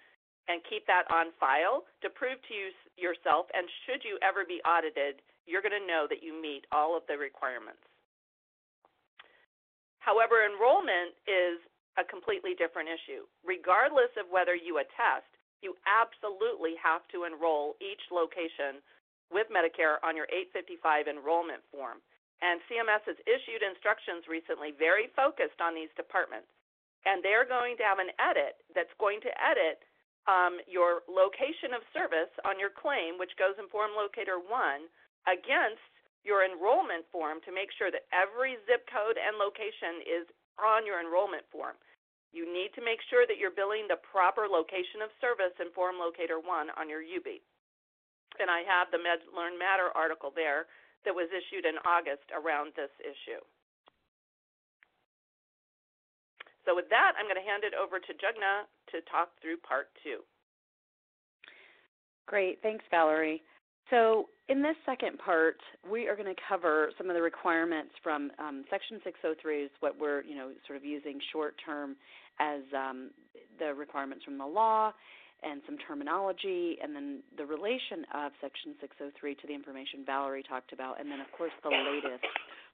and 0.48 0.62
keep 0.70 0.87
that 0.87 1.06
on 1.11 1.35
file 1.38 1.85
to 2.02 2.09
prove 2.11 2.38
to 2.46 2.54
you 2.54 2.70
yourself. 2.96 3.46
And 3.52 3.66
should 3.85 4.06
you 4.06 4.18
ever 4.22 4.46
be 4.46 4.62
audited, 4.62 5.20
you're 5.46 5.62
going 5.62 5.76
to 5.76 5.85
know 5.85 6.06
that 6.09 6.22
you 6.22 6.35
meet 6.35 6.66
all 6.70 6.96
of 6.96 7.02
the 7.06 7.18
requirements. 7.18 7.82
However, 9.98 10.46
enrollment 10.46 11.18
is 11.26 11.59
a 11.98 12.06
completely 12.06 12.54
different 12.54 12.87
issue. 12.87 13.26
Regardless 13.42 14.12
of 14.14 14.30
whether 14.30 14.54
you 14.54 14.78
attest, 14.78 15.26
you 15.64 15.74
absolutely 15.88 16.78
have 16.78 17.02
to 17.11 17.24
enroll 17.24 17.74
each 17.82 18.02
location 18.12 18.78
with 19.32 19.50
Medicare 19.50 19.98
on 20.06 20.14
your 20.14 20.30
855 20.30 21.11
enrollment 21.11 21.64
form. 21.74 21.98
And 22.44 22.61
CMS 22.68 23.02
has 23.09 23.18
issued 23.24 23.64
instructions 23.64 24.28
recently 24.28 24.76
very 24.76 25.09
focused 25.16 25.59
on 25.59 25.72
these 25.72 25.90
departments. 25.96 26.46
And 27.09 27.24
they're 27.24 27.48
going 27.48 27.80
to 27.80 27.87
have 27.87 27.98
an 27.98 28.12
edit 28.20 28.61
that's 28.76 28.92
going 29.00 29.24
to 29.24 29.32
edit 29.40 29.82
um, 30.26 30.58
your 30.66 31.06
location 31.06 31.74
of 31.74 31.86
service 31.94 32.30
on 32.42 32.58
your 32.58 32.74
claim, 32.74 33.18
which 33.18 33.34
goes 33.38 33.54
in 33.58 33.70
Form 33.70 33.94
Locator 33.94 34.42
1, 34.42 34.50
against 35.30 35.82
your 36.26 36.42
enrollment 36.42 37.06
form 37.14 37.38
to 37.46 37.54
make 37.54 37.70
sure 37.78 37.94
that 37.94 38.10
every 38.10 38.58
zip 38.66 38.82
code 38.90 39.14
and 39.14 39.38
location 39.38 40.02
is 40.02 40.26
on 40.58 40.82
your 40.82 40.98
enrollment 40.98 41.46
form. 41.54 41.78
You 42.34 42.44
need 42.50 42.74
to 42.74 42.82
make 42.82 42.98
sure 43.06 43.24
that 43.24 43.38
you're 43.38 43.54
billing 43.54 43.86
the 43.86 44.02
proper 44.02 44.50
location 44.50 45.00
of 45.00 45.14
service 45.22 45.54
in 45.62 45.70
Form 45.70 45.96
Locator 46.02 46.42
1 46.42 46.74
on 46.74 46.90
your 46.90 47.00
UB. 47.00 47.38
And 48.42 48.50
I 48.50 48.66
have 48.66 48.90
the 48.90 49.00
Med 49.00 49.22
Learn 49.30 49.54
Matter 49.56 49.94
article 49.94 50.34
there 50.34 50.66
that 51.06 51.14
was 51.14 51.30
issued 51.30 51.64
in 51.64 51.78
August 51.86 52.26
around 52.34 52.74
this 52.74 52.92
issue. 53.00 53.40
So 56.66 56.74
with 56.74 56.90
that, 56.90 57.14
I'm 57.14 57.30
going 57.30 57.38
to 57.38 57.46
hand 57.46 57.62
it 57.62 57.78
over 57.78 58.02
to 58.02 58.12
Jugna 58.18 58.66
to 58.92 59.01
talk 59.11 59.31
through 59.40 59.57
part 59.59 59.88
two. 60.03 60.20
Great. 62.27 62.59
Thanks, 62.62 62.85
Valerie. 62.90 63.42
So, 63.90 64.29
in 64.49 64.62
this 64.62 64.75
second 64.85 65.18
part, 65.18 65.59
we 65.88 66.09
are 66.09 66.16
going 66.16 66.33
to 66.33 66.40
cover 66.49 66.90
some 66.99 67.09
of 67.09 67.14
the 67.14 67.22
requirements 67.22 67.90
from 68.03 68.31
um, 68.38 68.64
Section 68.70 69.01
603 69.05 69.62
is 69.62 69.70
what 69.81 69.99
we're, 69.99 70.22
you 70.22 70.35
know, 70.35 70.51
sort 70.66 70.77
of 70.77 70.85
using 70.85 71.18
short 71.33 71.55
term 71.64 71.96
as 72.40 72.62
um, 72.77 73.11
the 73.59 73.75
requirements 73.75 74.25
from 74.25 74.38
the 74.38 74.46
law 74.46 74.92
and 75.42 75.61
some 75.66 75.77
terminology, 75.87 76.79
and 76.83 76.96
then 76.96 77.22
the 77.37 77.44
relation 77.44 78.03
of 78.14 78.33
Section 78.40 78.75
603 78.81 79.35
to 79.35 79.46
the 79.46 79.55
information 79.55 80.03
Valerie 80.05 80.42
talked 80.42 80.72
about, 80.72 80.99
and 80.99 81.11
then, 81.11 81.20
of 81.20 81.31
course, 81.37 81.53
the 81.62 81.68
latest, 81.68 82.25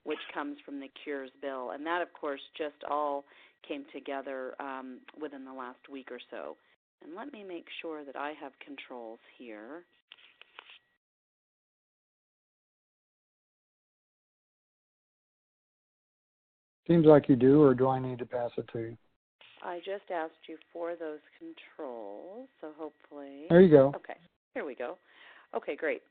which 0.04 0.20
comes 0.32 0.56
from 0.64 0.80
the 0.80 0.88
Cures 1.02 1.30
bill. 1.42 1.70
And 1.72 1.84
that, 1.86 2.00
of 2.00 2.12
course, 2.12 2.40
just 2.56 2.78
all 2.88 3.24
came 3.66 3.84
together 3.92 4.54
um, 4.60 4.98
within 5.20 5.44
the 5.44 5.52
last 5.52 5.88
week 5.90 6.08
or 6.10 6.18
so. 6.30 6.56
And 7.04 7.14
let 7.14 7.32
me 7.32 7.44
make 7.44 7.66
sure 7.80 8.04
that 8.04 8.16
I 8.16 8.32
have 8.40 8.52
controls 8.64 9.18
here. 9.38 9.84
Seems 16.86 17.06
like 17.06 17.28
you 17.28 17.36
do, 17.36 17.62
or 17.62 17.74
do 17.74 17.88
I 17.88 18.00
need 18.00 18.18
to 18.18 18.26
pass 18.26 18.50
it 18.56 18.68
to 18.72 18.78
you? 18.80 18.96
I 19.64 19.78
just 19.78 20.10
asked 20.12 20.48
you 20.48 20.56
for 20.72 20.96
those 20.96 21.20
controls, 21.38 22.48
so 22.60 22.70
hopefully. 22.76 23.46
There 23.48 23.60
you 23.60 23.70
go. 23.70 23.92
Okay, 23.94 24.16
here 24.54 24.64
we 24.64 24.74
go. 24.74 24.98
Okay, 25.54 25.76
great. 25.76 26.02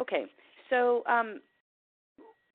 Okay, 0.00 0.26
so 0.70 1.02
um, 1.06 1.40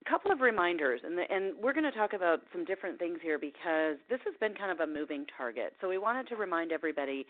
couple 0.10 0.32
of 0.32 0.42
reminders, 0.42 1.02
and, 1.04 1.18
the, 1.18 1.24
and 1.30 1.54
we're 1.62 1.74
going 1.74 1.90
to 1.90 1.92
talk 1.92 2.14
about 2.14 2.42
some 2.52 2.66
different 2.66 3.00
things 3.00 3.20
here 3.22 3.38
because 3.38 3.98
this 4.10 4.20
has 4.26 4.34
been 4.40 4.54
kind 4.54 4.72
of 4.72 4.80
a 4.80 4.88
moving 4.88 5.26
target. 5.38 5.74
So 5.82 5.90
we 5.90 5.98
wanted 5.98 6.28
to 6.30 6.36
remind 6.36 6.72
everybody 6.72 7.26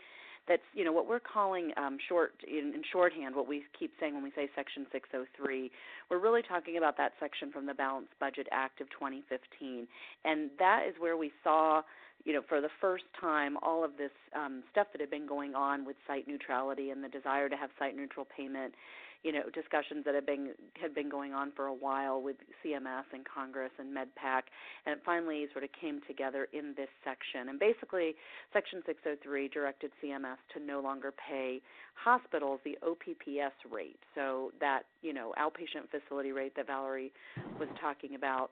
that's 0.48 0.63
you 0.74 0.86
know 0.86 0.94
what 0.94 1.10
we're 1.10 1.20
calling 1.20 1.72
um, 1.76 1.98
short 2.08 2.34
in, 2.48 2.74
in 2.74 2.82
shorthand. 2.92 3.36
What 3.36 3.48
we 3.48 3.63
keep 3.78 3.92
saying 4.00 4.13
when 4.13 4.24
we 4.24 4.32
say 4.32 4.50
Section 4.56 4.86
603, 4.92 5.72
we're 6.10 6.20
really 6.20 6.42
talking 6.42 6.78
about 6.78 6.98
that 6.98 7.13
section 7.20 7.52
from 7.52 7.66
the 7.66 7.74
Balanced 7.74 8.18
Budget 8.20 8.48
Act 8.52 8.80
of 8.80 8.90
2015, 8.92 9.88
and 10.24 10.50
that 10.58 10.86
is 10.88 10.96
where 11.00 11.18
we 11.18 11.32
saw 11.44 11.82
you 12.26 12.34
know, 12.34 12.42
for 12.50 12.60
the 12.60 12.70
first 12.82 13.06
time, 13.20 13.58
all 13.62 13.86
of 13.86 13.92
this 13.98 14.12
um, 14.36 14.63
stuff 14.72 14.88
that 14.92 15.00
had 15.00 15.10
been 15.10 15.28
going 15.28 15.56
on 15.56 15.86
with 15.86 15.96
site 16.06 16.28
neutrality 16.28 16.90
and 16.90 17.02
the 17.02 17.08
desire 17.08 17.48
to 17.48 17.56
have 17.56 17.70
site 17.80 17.96
neutral 17.96 18.28
payment 18.36 18.74
you 19.23 19.32
know 19.32 19.43
discussions 19.53 20.06
that 20.06 20.15
had 20.15 20.25
been 20.25 20.51
had 20.80 20.93
been 20.93 21.10
going 21.10 21.34
on 21.34 21.51
for 21.56 21.65
a 21.65 21.73
while 21.73 22.21
with 22.21 22.38
CMS 22.63 23.03
and 23.13 23.25
Congress 23.25 23.71
and 23.80 23.95
MedPAC, 23.95 24.43
and 24.86 24.97
it 24.97 25.01
finally 25.06 25.47
sort 25.51 25.63
of 25.63 25.69
came 25.80 26.01
together 26.08 26.47
in 26.53 26.73
this 26.77 26.89
section. 27.03 27.49
And 27.49 27.60
basically, 27.60 28.15
Section 28.53 28.82
603 28.86 29.47
directed 29.49 29.91
CMS 30.03 30.38
to 30.53 30.63
no 30.63 30.80
longer 30.80 31.12
pay 31.12 31.62
hospitals 31.95 32.60
the 32.63 32.77
OPPS 32.84 33.53
rate, 33.71 33.99
so 34.15 34.51
that 34.60 34.84
you 35.01 35.13
know 35.13 35.34
outpatient 35.39 35.89
facility 35.89 36.32
rate 36.32 36.53
that 36.56 36.67
Valerie 36.67 37.12
was 37.60 37.69
talking 37.82 38.15
about. 38.15 38.51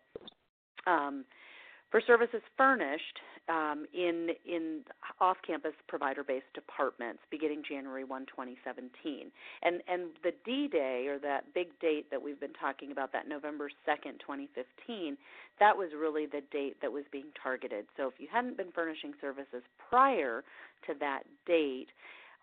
Um, 0.88 1.26
for 1.96 2.02
services 2.06 2.42
furnished 2.58 3.20
um, 3.48 3.86
in 3.94 4.28
in 4.46 4.82
off-campus 5.22 5.72
provider-based 5.88 6.52
departments 6.54 7.22
beginning 7.32 7.64
January 7.66 8.04
1, 8.04 8.26
2017. 8.26 9.32
And 9.64 9.82
and 9.88 10.10
the 10.22 10.34
D-Day 10.44 11.08
or 11.08 11.20
that 11.20 11.54
big 11.54 11.68
date 11.80 12.12
that 12.12 12.22
we've 12.22 12.40
been 12.40 12.58
talking 12.60 12.92
about, 12.92 13.14
that 13.14 13.30
November 13.30 13.70
2nd, 13.88 14.20
2015, 14.20 15.16
that 15.62 15.78
was 15.78 15.92
really 15.98 16.26
the 16.26 16.42
date 16.52 16.76
that 16.82 16.92
was 16.92 17.06
being 17.14 17.32
targeted. 17.42 17.86
So 17.96 18.10
if 18.10 18.16
you 18.18 18.28
hadn't 18.30 18.58
been 18.58 18.74
furnishing 18.74 19.14
services 19.22 19.64
prior 19.90 20.44
to 20.88 20.94
that 21.00 21.24
date, 21.48 21.88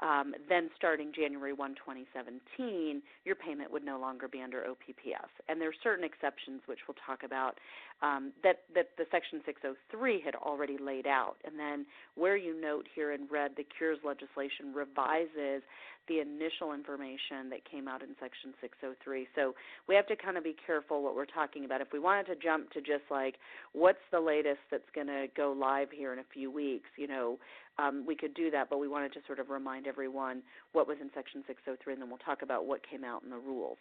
um, 0.02 0.34
then 0.48 0.68
starting 0.76 1.12
January 1.14 1.52
1, 1.52 1.76
2017, 1.76 3.02
your 3.24 3.36
payment 3.36 3.70
would 3.70 3.84
no 3.84 3.98
longer 4.00 4.26
be 4.26 4.42
under 4.42 4.64
OPPS. 4.66 5.30
And 5.48 5.60
there 5.60 5.68
are 5.68 5.82
certain 5.82 6.04
exceptions, 6.04 6.60
which 6.66 6.80
we'll 6.88 6.98
talk 7.06 7.22
about, 7.22 7.58
um, 8.02 8.32
that, 8.42 8.62
that 8.74 8.88
the 8.98 9.04
Section 9.12 9.40
603 9.46 10.20
had 10.20 10.34
already 10.34 10.76
laid 10.76 11.06
out. 11.06 11.36
And 11.44 11.58
then 11.58 11.86
where 12.16 12.36
you 12.36 12.60
note 12.60 12.88
here 12.92 13.12
in 13.12 13.28
red, 13.30 13.52
the 13.56 13.64
Cures 13.78 13.98
legislation 14.04 14.74
revises 14.74 15.62
the 16.08 16.18
initial 16.18 16.74
information 16.74 17.48
that 17.50 17.62
came 17.70 17.86
out 17.86 18.02
in 18.02 18.08
Section 18.20 18.54
603. 18.60 19.28
So 19.36 19.54
we 19.86 19.94
have 19.94 20.06
to 20.08 20.16
kind 20.16 20.36
of 20.36 20.42
be 20.42 20.56
careful 20.66 21.02
what 21.02 21.14
we're 21.14 21.26
talking 21.26 21.64
about. 21.64 21.80
If 21.80 21.92
we 21.92 22.00
wanted 22.00 22.26
to 22.26 22.34
jump 22.34 22.72
to 22.72 22.80
just 22.80 23.06
like, 23.10 23.36
what's 23.72 24.02
the 24.10 24.18
latest 24.18 24.58
that's 24.70 24.90
going 24.94 25.06
to 25.06 25.26
go 25.36 25.54
live 25.56 25.88
here 25.92 26.12
in 26.12 26.18
a 26.18 26.26
few 26.34 26.50
weeks, 26.50 26.90
you 26.96 27.06
know, 27.06 27.38
um, 27.78 28.04
we 28.06 28.14
could 28.14 28.34
do 28.34 28.50
that, 28.50 28.68
but 28.68 28.78
we 28.78 28.88
wanted 28.88 29.12
to 29.14 29.20
sort 29.26 29.38
of 29.38 29.50
remind 29.50 29.86
everyone 29.86 30.42
what 30.72 30.86
was 30.86 30.98
in 31.00 31.10
Section 31.14 31.42
603, 31.46 31.94
and 31.94 32.02
then 32.02 32.08
we'll 32.08 32.18
talk 32.18 32.42
about 32.42 32.66
what 32.66 32.80
came 32.88 33.04
out 33.04 33.22
in 33.22 33.30
the 33.30 33.38
rules. 33.38 33.78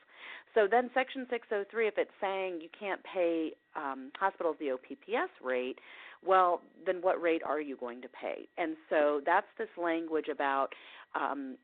So 0.55 0.67
then, 0.69 0.89
Section 0.93 1.27
603, 1.29 1.87
if 1.87 1.97
it's 1.97 2.11
saying 2.21 2.59
you 2.61 2.69
can't 2.77 3.01
pay 3.03 3.51
um, 3.75 4.11
hospitals 4.17 4.55
the 4.59 4.71
OPPS 4.71 5.31
rate, 5.43 5.79
well, 6.25 6.61
then 6.85 6.97
what 7.01 7.21
rate 7.21 7.41
are 7.43 7.59
you 7.59 7.75
going 7.75 8.01
to 8.01 8.09
pay? 8.09 8.47
And 8.57 8.75
so 8.89 9.21
that's 9.25 9.47
this 9.57 9.69
language 9.81 10.27
about 10.31 10.69
um, 11.15 11.57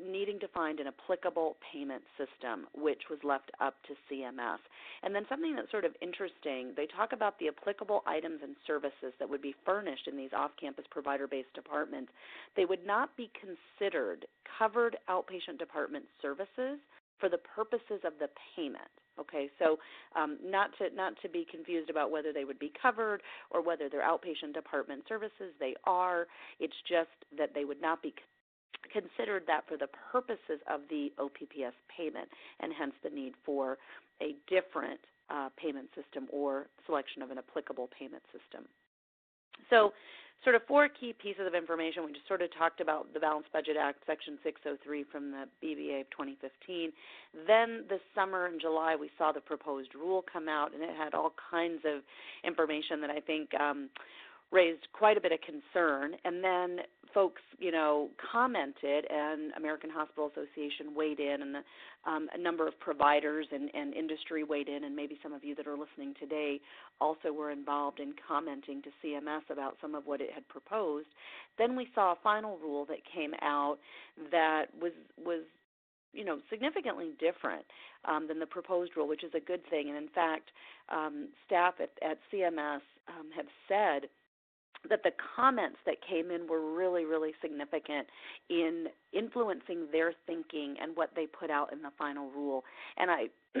needing 0.00 0.40
to 0.40 0.48
find 0.48 0.80
an 0.80 0.86
applicable 0.88 1.56
payment 1.72 2.02
system, 2.18 2.66
which 2.74 3.02
was 3.10 3.18
left 3.22 3.50
up 3.60 3.74
to 3.86 3.94
CMS. 4.10 4.58
And 5.02 5.14
then 5.14 5.24
something 5.28 5.54
that's 5.54 5.70
sort 5.70 5.84
of 5.84 5.92
interesting, 6.00 6.72
they 6.76 6.86
talk 6.86 7.12
about 7.12 7.38
the 7.38 7.48
applicable 7.48 8.02
items 8.06 8.40
and 8.42 8.56
services 8.66 9.12
that 9.18 9.28
would 9.28 9.42
be 9.42 9.54
furnished 9.64 10.08
in 10.08 10.16
these 10.16 10.30
off 10.36 10.50
campus 10.60 10.84
provider 10.90 11.26
based 11.26 11.52
departments. 11.54 12.12
They 12.56 12.64
would 12.64 12.86
not 12.86 13.16
be 13.16 13.30
considered 13.38 14.26
covered 14.58 14.96
outpatient 15.08 15.58
department 15.58 16.04
services 16.22 16.78
for 17.18 17.28
the 17.28 17.38
purposes 17.38 18.00
of 18.04 18.12
the 18.18 18.28
payment. 18.56 18.90
Okay, 19.18 19.48
so 19.60 19.78
um, 20.16 20.38
not 20.44 20.70
to 20.78 20.94
not 20.94 21.14
to 21.22 21.28
be 21.28 21.46
confused 21.48 21.88
about 21.88 22.10
whether 22.10 22.32
they 22.32 22.44
would 22.44 22.58
be 22.58 22.72
covered 22.82 23.22
or 23.50 23.62
whether 23.62 23.88
they're 23.88 24.02
outpatient 24.02 24.52
department 24.54 25.04
services. 25.08 25.54
They 25.60 25.74
are. 25.84 26.26
It's 26.58 26.74
just 26.88 27.14
that 27.38 27.54
they 27.54 27.64
would 27.64 27.80
not 27.80 28.02
be 28.02 28.12
considered 28.92 29.44
that 29.46 29.66
for 29.68 29.76
the 29.76 29.88
purposes 30.12 30.60
of 30.70 30.80
the 30.90 31.12
OPPS 31.18 31.74
payment, 31.94 32.28
and 32.60 32.72
hence 32.72 32.92
the 33.02 33.10
need 33.10 33.34
for 33.44 33.78
a 34.20 34.34
different 34.48 35.00
uh, 35.30 35.48
payment 35.56 35.88
system 35.94 36.28
or 36.32 36.66
selection 36.86 37.22
of 37.22 37.30
an 37.30 37.38
applicable 37.38 37.88
payment 37.98 38.22
system. 38.32 38.68
So, 39.70 39.92
sort 40.42 40.56
of 40.56 40.62
four 40.68 40.88
key 40.88 41.14
pieces 41.14 41.46
of 41.46 41.54
information. 41.54 42.04
We 42.04 42.12
just 42.12 42.28
sort 42.28 42.42
of 42.42 42.50
talked 42.56 42.80
about 42.80 43.12
the 43.14 43.20
Balanced 43.20 43.50
Budget 43.52 43.76
Act, 43.80 44.00
Section 44.06 44.38
603 44.44 45.04
from 45.10 45.30
the 45.30 45.44
BBA 45.64 46.02
of 46.02 46.10
2015. 46.10 46.92
Then 47.46 47.84
this 47.88 48.00
summer 48.14 48.46
in 48.46 48.60
July, 48.60 48.94
we 48.94 49.10
saw 49.16 49.32
the 49.32 49.40
proposed 49.40 49.94
rule 49.94 50.22
come 50.30 50.48
out, 50.48 50.74
and 50.74 50.82
it 50.82 50.94
had 50.96 51.14
all 51.14 51.32
kinds 51.50 51.80
of 51.86 52.02
information 52.44 53.00
that 53.00 53.10
I 53.10 53.20
think 53.20 53.48
um, 53.58 53.88
raised 54.52 54.86
quite 54.92 55.16
a 55.16 55.20
bit 55.20 55.32
of 55.32 55.38
concern. 55.40 56.12
And 56.24 56.44
then 56.44 56.84
folks, 57.14 57.40
you 57.58 57.70
know, 57.70 58.10
commented, 58.32 59.06
and 59.08 59.52
American 59.56 59.88
Hospital 59.88 60.30
Association 60.32 60.94
weighed 60.94 61.20
in, 61.20 61.40
and 61.40 61.56
um, 62.06 62.28
a 62.34 62.38
number 62.38 62.66
of 62.66 62.78
providers 62.80 63.46
and, 63.52 63.70
and 63.72 63.94
industry 63.94 64.44
weighed 64.44 64.68
in, 64.68 64.84
and 64.84 64.94
maybe 64.94 65.18
some 65.22 65.32
of 65.32 65.44
you 65.44 65.54
that 65.54 65.66
are 65.66 65.78
listening 65.78 66.12
today 66.18 66.60
also 67.00 67.32
were 67.32 67.50
involved 67.50 68.00
in 68.00 68.12
commenting 68.26 68.82
to 68.82 68.90
CMS 69.02 69.48
about 69.50 69.76
some 69.80 69.94
of 69.94 70.04
what 70.06 70.20
it 70.20 70.30
had 70.34 70.46
proposed. 70.48 71.06
Then 71.56 71.76
we 71.76 71.88
saw 71.94 72.12
a 72.12 72.16
final 72.22 72.58
rule 72.58 72.84
that 72.86 72.98
came 73.14 73.32
out 73.40 73.76
that 74.30 74.66
was 74.78 74.92
was 75.24 75.44
you 76.12 76.24
know 76.24 76.38
significantly 76.50 77.12
different 77.18 77.64
um, 78.04 78.26
than 78.28 78.38
the 78.38 78.46
proposed 78.46 78.92
rule, 78.96 79.08
which 79.08 79.24
is 79.24 79.32
a 79.34 79.40
good 79.40 79.60
thing. 79.70 79.88
And 79.88 79.96
in 79.96 80.08
fact, 80.08 80.50
um, 80.90 81.28
staff 81.46 81.74
at, 81.80 81.90
at 82.08 82.18
CMS 82.32 82.80
um, 83.08 83.30
have 83.36 83.46
said 83.68 84.08
that 84.90 85.02
the 85.02 85.12
comments 85.36 85.78
that 85.86 85.96
came 86.06 86.30
in 86.30 86.46
were 86.46 86.74
really, 86.74 87.04
really 87.04 87.32
significant 87.40 88.06
in 88.50 88.86
influencing 89.12 89.86
their 89.92 90.12
thinking 90.26 90.76
and 90.80 90.96
what 90.96 91.10
they 91.16 91.26
put 91.26 91.50
out 91.50 91.72
in 91.72 91.82
the 91.82 91.90
final 91.98 92.30
rule. 92.30 92.64
And 92.96 93.10
I, 93.10 93.24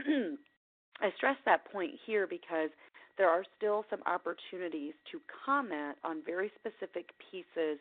I 1.00 1.10
stress 1.16 1.36
that 1.44 1.70
point 1.70 1.92
here 2.06 2.26
because 2.26 2.70
there 3.16 3.28
are 3.28 3.44
still 3.56 3.84
some 3.90 4.00
opportunities 4.06 4.94
to 5.12 5.20
comment 5.44 5.96
on 6.04 6.22
very 6.24 6.50
specific 6.58 7.10
pieces 7.30 7.78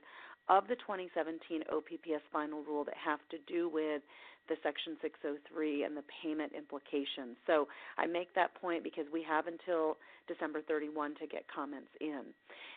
of 0.50 0.68
the 0.68 0.76
2017 0.76 1.64
OPPS 1.72 2.24
final 2.32 2.64
rule 2.64 2.84
that 2.84 2.96
have 2.98 3.20
to 3.32 3.38
do 3.48 3.70
with 3.70 4.02
the 4.50 4.56
Section 4.62 4.98
603 5.02 5.84
and 5.84 5.96
the 5.96 6.04
payment 6.22 6.52
implications. 6.52 7.40
So 7.48 7.68
I 7.98 8.06
make 8.06 8.34
that 8.36 8.54
point 8.56 8.84
because 8.84 9.06
we 9.12 9.24
have 9.24 9.48
until 9.48 9.98
December 10.28 10.62
31 10.68 11.16
to 11.16 11.28
get 11.28 11.44
comments 11.48 11.90
in. 12.02 12.22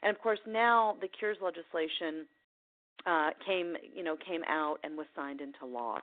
And 0.02 0.14
of 0.14 0.22
course, 0.22 0.38
now 0.46 0.96
the 1.00 1.08
Cures 1.08 1.38
legislation 1.42 2.26
uh, 3.04 3.30
came, 3.44 3.74
you 3.94 4.04
know, 4.04 4.16
came 4.16 4.42
out 4.48 4.78
and 4.84 4.96
was 4.96 5.06
signed 5.14 5.40
into 5.40 5.66
law. 5.66 5.98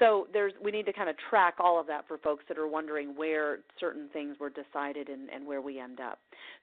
So 0.00 0.26
there's 0.32 0.54
we 0.64 0.72
need 0.72 0.86
to 0.86 0.92
kind 0.92 1.08
of 1.08 1.16
track 1.28 1.54
all 1.60 1.78
of 1.78 1.86
that 1.86 2.08
for 2.08 2.18
folks 2.18 2.42
that 2.48 2.58
are 2.58 2.66
wondering 2.66 3.14
where 3.14 3.58
certain 3.78 4.08
things 4.12 4.36
were 4.40 4.50
decided 4.50 5.08
and, 5.08 5.28
and 5.30 5.46
where 5.46 5.60
we 5.60 5.78
end 5.78 6.00
up. 6.00 6.18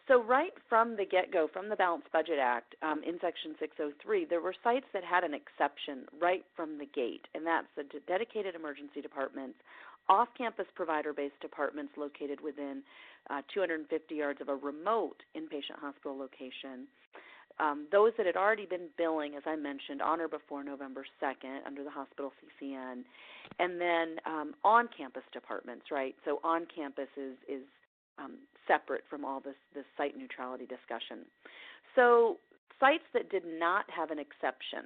So 0.07 0.23
right 0.23 0.51
from 0.67 0.97
the 0.97 1.05
get-go, 1.05 1.47
from 1.53 1.69
the 1.69 1.75
Balanced 1.75 2.11
Budget 2.11 2.39
Act 2.41 2.75
um, 2.81 3.01
in 3.07 3.19
Section 3.21 3.55
603, 3.59 4.25
there 4.25 4.41
were 4.41 4.55
sites 4.63 4.85
that 4.93 5.03
had 5.03 5.23
an 5.23 5.33
exception 5.33 6.05
right 6.19 6.43
from 6.55 6.77
the 6.77 6.85
gate, 6.85 7.27
and 7.35 7.45
that's 7.45 7.67
the 7.75 7.83
dedicated 8.07 8.55
emergency 8.55 9.01
departments, 9.01 9.59
off-campus 10.09 10.65
provider-based 10.75 11.39
departments 11.41 11.93
located 11.97 12.39
within 12.41 12.81
uh, 13.29 13.41
250 13.53 14.15
yards 14.15 14.41
of 14.41 14.49
a 14.49 14.55
remote 14.55 15.21
inpatient 15.35 15.77
hospital 15.79 16.17
location, 16.17 16.87
um, 17.59 17.87
those 17.91 18.11
that 18.17 18.25
had 18.25 18.35
already 18.35 18.65
been 18.65 18.87
billing, 18.97 19.35
as 19.35 19.43
I 19.45 19.55
mentioned, 19.55 20.01
on 20.01 20.21
or 20.21 20.27
before 20.27 20.63
November 20.63 21.05
2nd 21.21 21.65
under 21.65 21.83
the 21.83 21.89
hospital 21.89 22.31
CCN, 22.61 23.03
and 23.59 23.81
then 23.81 24.17
um, 24.25 24.53
on-campus 24.63 25.23
departments, 25.33 25.85
right? 25.91 26.15
So 26.25 26.39
on-campus 26.43 27.09
is 27.17 27.35
is 27.47 27.63
um, 28.19 28.37
separate 28.67 29.03
from 29.09 29.25
all 29.25 29.39
this 29.39 29.55
this 29.73 29.85
site 29.97 30.17
neutrality 30.17 30.65
discussion. 30.65 31.25
So 31.95 32.37
sites 32.79 33.05
that 33.13 33.29
did 33.31 33.43
not 33.45 33.85
have 33.89 34.11
an 34.11 34.19
exception 34.19 34.85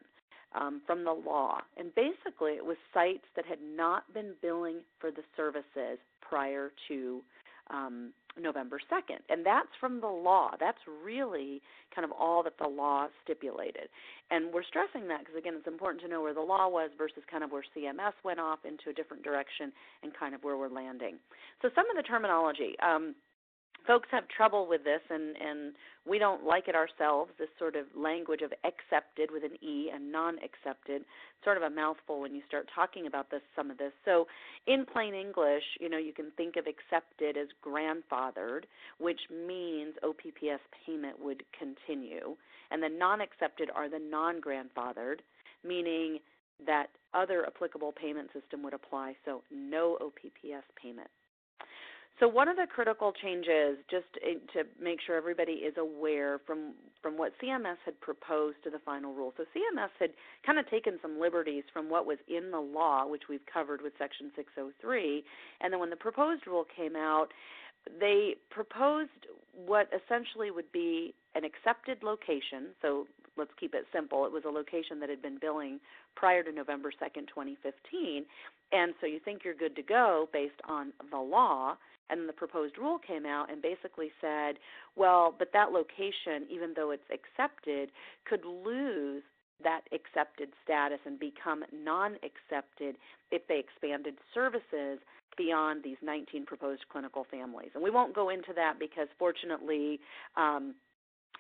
um, 0.56 0.82
from 0.86 1.04
the 1.04 1.12
law, 1.12 1.60
and 1.78 1.94
basically 1.96 2.54
it 2.54 2.66
was 2.66 2.78
sites 2.94 3.26
that 3.36 3.46
had 3.46 3.60
not 3.62 4.12
been 4.14 4.34
billing 4.42 4.80
for 5.00 5.12
the 5.12 5.24
services 5.36 6.00
prior 6.22 6.72
to 6.88 7.22
um, 7.70 8.14
November 8.40 8.80
2nd. 8.92 9.20
And 9.30 9.46
that's 9.46 9.70
from 9.80 10.02
the 10.02 10.08
law. 10.08 10.52
That's 10.60 10.78
really 11.04 11.62
kind 11.94 12.06
of 12.06 12.12
all 12.12 12.44
that 12.44 12.58
the 12.58 12.68
law 12.68 13.08
stipulated. 13.24 13.90
And 14.30 14.54
we're 14.54 14.64
stressing 14.64 15.08
that 15.10 15.20
because, 15.20 15.36
again, 15.36 15.54
it's 15.58 15.68
important 15.68 16.02
to 16.04 16.10
know 16.10 16.22
where 16.22 16.34
the 16.34 16.42
law 16.42 16.68
was 16.70 16.92
versus 16.98 17.24
kind 17.30 17.44
of 17.44 17.52
where 17.52 17.64
CMS 17.76 18.14
went 18.24 18.40
off 18.40 18.60
into 18.66 18.90
a 18.90 18.94
different 18.94 19.24
direction 19.24 19.72
and 20.04 20.12
kind 20.18 20.34
of 20.34 20.44
where 20.44 20.58
we're 20.58 20.70
landing. 20.70 21.18
So, 21.62 21.70
some 21.76 21.90
of 21.90 21.96
the 21.96 22.04
terminology. 22.04 22.76
Um, 22.80 23.16
folks 23.86 24.08
have 24.12 24.24
trouble 24.28 24.68
with 24.68 24.84
this 24.84 25.02
and 25.10 25.36
and 25.38 25.74
we 26.08 26.18
don't 26.18 26.44
like 26.44 26.68
it 26.68 26.76
ourselves 26.76 27.32
this 27.38 27.50
sort 27.60 27.76
of 27.76 27.86
language 27.96 28.42
of 28.42 28.52
accepted 28.64 29.30
with 29.32 29.44
an 29.44 29.56
e 29.64 29.90
and 29.94 30.12
non 30.12 30.36
accepted 30.40 31.04
sort 31.44 31.58
of 31.58 31.64
a 31.64 31.70
mouthful 31.70 32.22
when 32.22 32.34
you 32.34 32.42
start 32.48 32.68
talking 32.74 33.08
about 33.08 33.30
this 33.30 33.42
some 33.56 33.70
of 33.72 33.78
this. 33.78 33.92
So 34.06 34.28
in 34.68 34.86
plain 34.86 35.14
english 35.14 35.64
you 35.80 35.90
know 35.90 35.98
you 35.98 36.14
can 36.14 36.32
think 36.38 36.56
of 36.56 36.66
accepted 36.68 37.38
as 37.38 37.48
grandfathered 37.66 38.64
which 39.00 39.22
means 39.30 39.94
opps 40.04 40.60
payment 40.86 41.18
would 41.24 41.44
continue. 41.58 42.36
And 42.72 42.82
the 42.82 42.90
non 42.90 43.22
accepted 43.22 43.70
are 43.76 43.90
the 43.90 44.00
non 44.00 44.42
grandfathered 44.42 45.20
meaning 45.64 46.20
that 46.66 46.88
other 47.14 47.46
applicable 47.46 47.92
payment 47.92 48.30
system 48.34 48.64
would 48.64 48.74
apply 48.74 49.16
so 49.26 49.42
no 49.52 49.98
opps 50.02 50.64
payment 50.82 51.10
so 52.20 52.28
one 52.28 52.48
of 52.48 52.56
the 52.56 52.68
critical 52.68 53.12
changes, 53.12 53.78
just 53.90 54.06
eh, 54.22 54.36
to 54.54 54.68
make 54.82 55.00
sure 55.06 55.16
everybody 55.16 55.54
is 55.54 55.76
aware 55.78 56.40
from 56.46 56.74
from 57.02 57.18
what 57.18 57.34
CMS 57.42 57.78
had 57.84 58.00
proposed 58.00 58.58
to 58.64 58.70
the 58.70 58.78
final 58.86 59.14
rule. 59.14 59.34
So 59.36 59.44
CMS 59.56 59.90
had 60.00 60.12
kind 60.46 60.60
of 60.60 60.70
taken 60.70 61.00
some 61.02 61.20
liberties 61.20 61.64
from 61.74 61.90
what 61.90 62.06
was 62.06 62.20
in 62.28 62.52
the 62.52 62.60
law, 62.60 63.08
which 63.08 63.24
we've 63.28 63.46
covered 63.52 63.82
with 63.82 63.94
Section 63.98 64.32
603, 64.36 65.24
and 65.62 65.74
then 65.74 65.80
when 65.80 65.90
the 65.90 65.96
proposed 65.96 66.46
rule 66.46 66.66
came 66.76 66.96
out, 66.96 67.30
they 68.00 68.36
proposed 68.52 69.10
what 69.66 69.90
essentially 69.90 70.52
would 70.52 70.72
be 70.72 71.16
an 71.34 71.44
accepted 71.44 72.04
location. 72.04 72.68
So 72.82 73.08
let's 73.38 73.52
keep 73.60 73.74
it 73.74 73.86
simple. 73.94 74.26
It 74.26 74.32
was 74.32 74.44
a 74.46 74.50
location 74.52 75.00
that 75.00 75.10
had 75.10 75.22
been 75.22 75.38
billing 75.40 75.80
prior 76.16 76.44
to 76.44 76.52
November 76.52 76.92
2nd, 76.92 77.28
2015. 77.28 78.26
And 78.72 78.94
so 79.02 79.08
you 79.08 79.20
think 79.24 79.42
you're 79.44 79.56
good 79.56 79.76
to 79.76 79.82
go 79.82 80.30
based 80.32 80.62
on 80.68 80.94
the 81.10 81.18
law 81.18 81.78
and 82.12 82.28
the 82.28 82.34
proposed 82.34 82.78
rule 82.78 83.00
came 83.00 83.26
out 83.26 83.52
and 83.52 83.62
basically 83.62 84.12
said, 84.20 84.56
well, 84.96 85.34
but 85.38 85.50
that 85.54 85.72
location, 85.72 86.46
even 86.50 86.74
though 86.76 86.92
it's 86.92 87.10
accepted, 87.12 87.92
could 88.26 88.46
lose 88.46 89.24
that 89.64 89.82
accepted 89.94 90.50
status 90.64 91.00
and 91.06 91.20
become 91.20 91.64
non 91.72 92.16
accepted 92.16 92.96
if 93.32 93.48
they 93.48 93.60
expanded 93.60 94.16
services 94.34 95.00
beyond 95.38 95.84
these 95.84 95.98
19 96.02 96.46
proposed 96.46 96.82
clinical 96.92 97.26
families. 97.30 97.70
And 97.74 97.84
we 97.84 97.90
won't 97.90 98.14
go 98.14 98.30
into 98.30 98.54
that 98.56 98.80
because 98.80 99.08
fortunately, 99.18 100.00
um, 100.36 100.76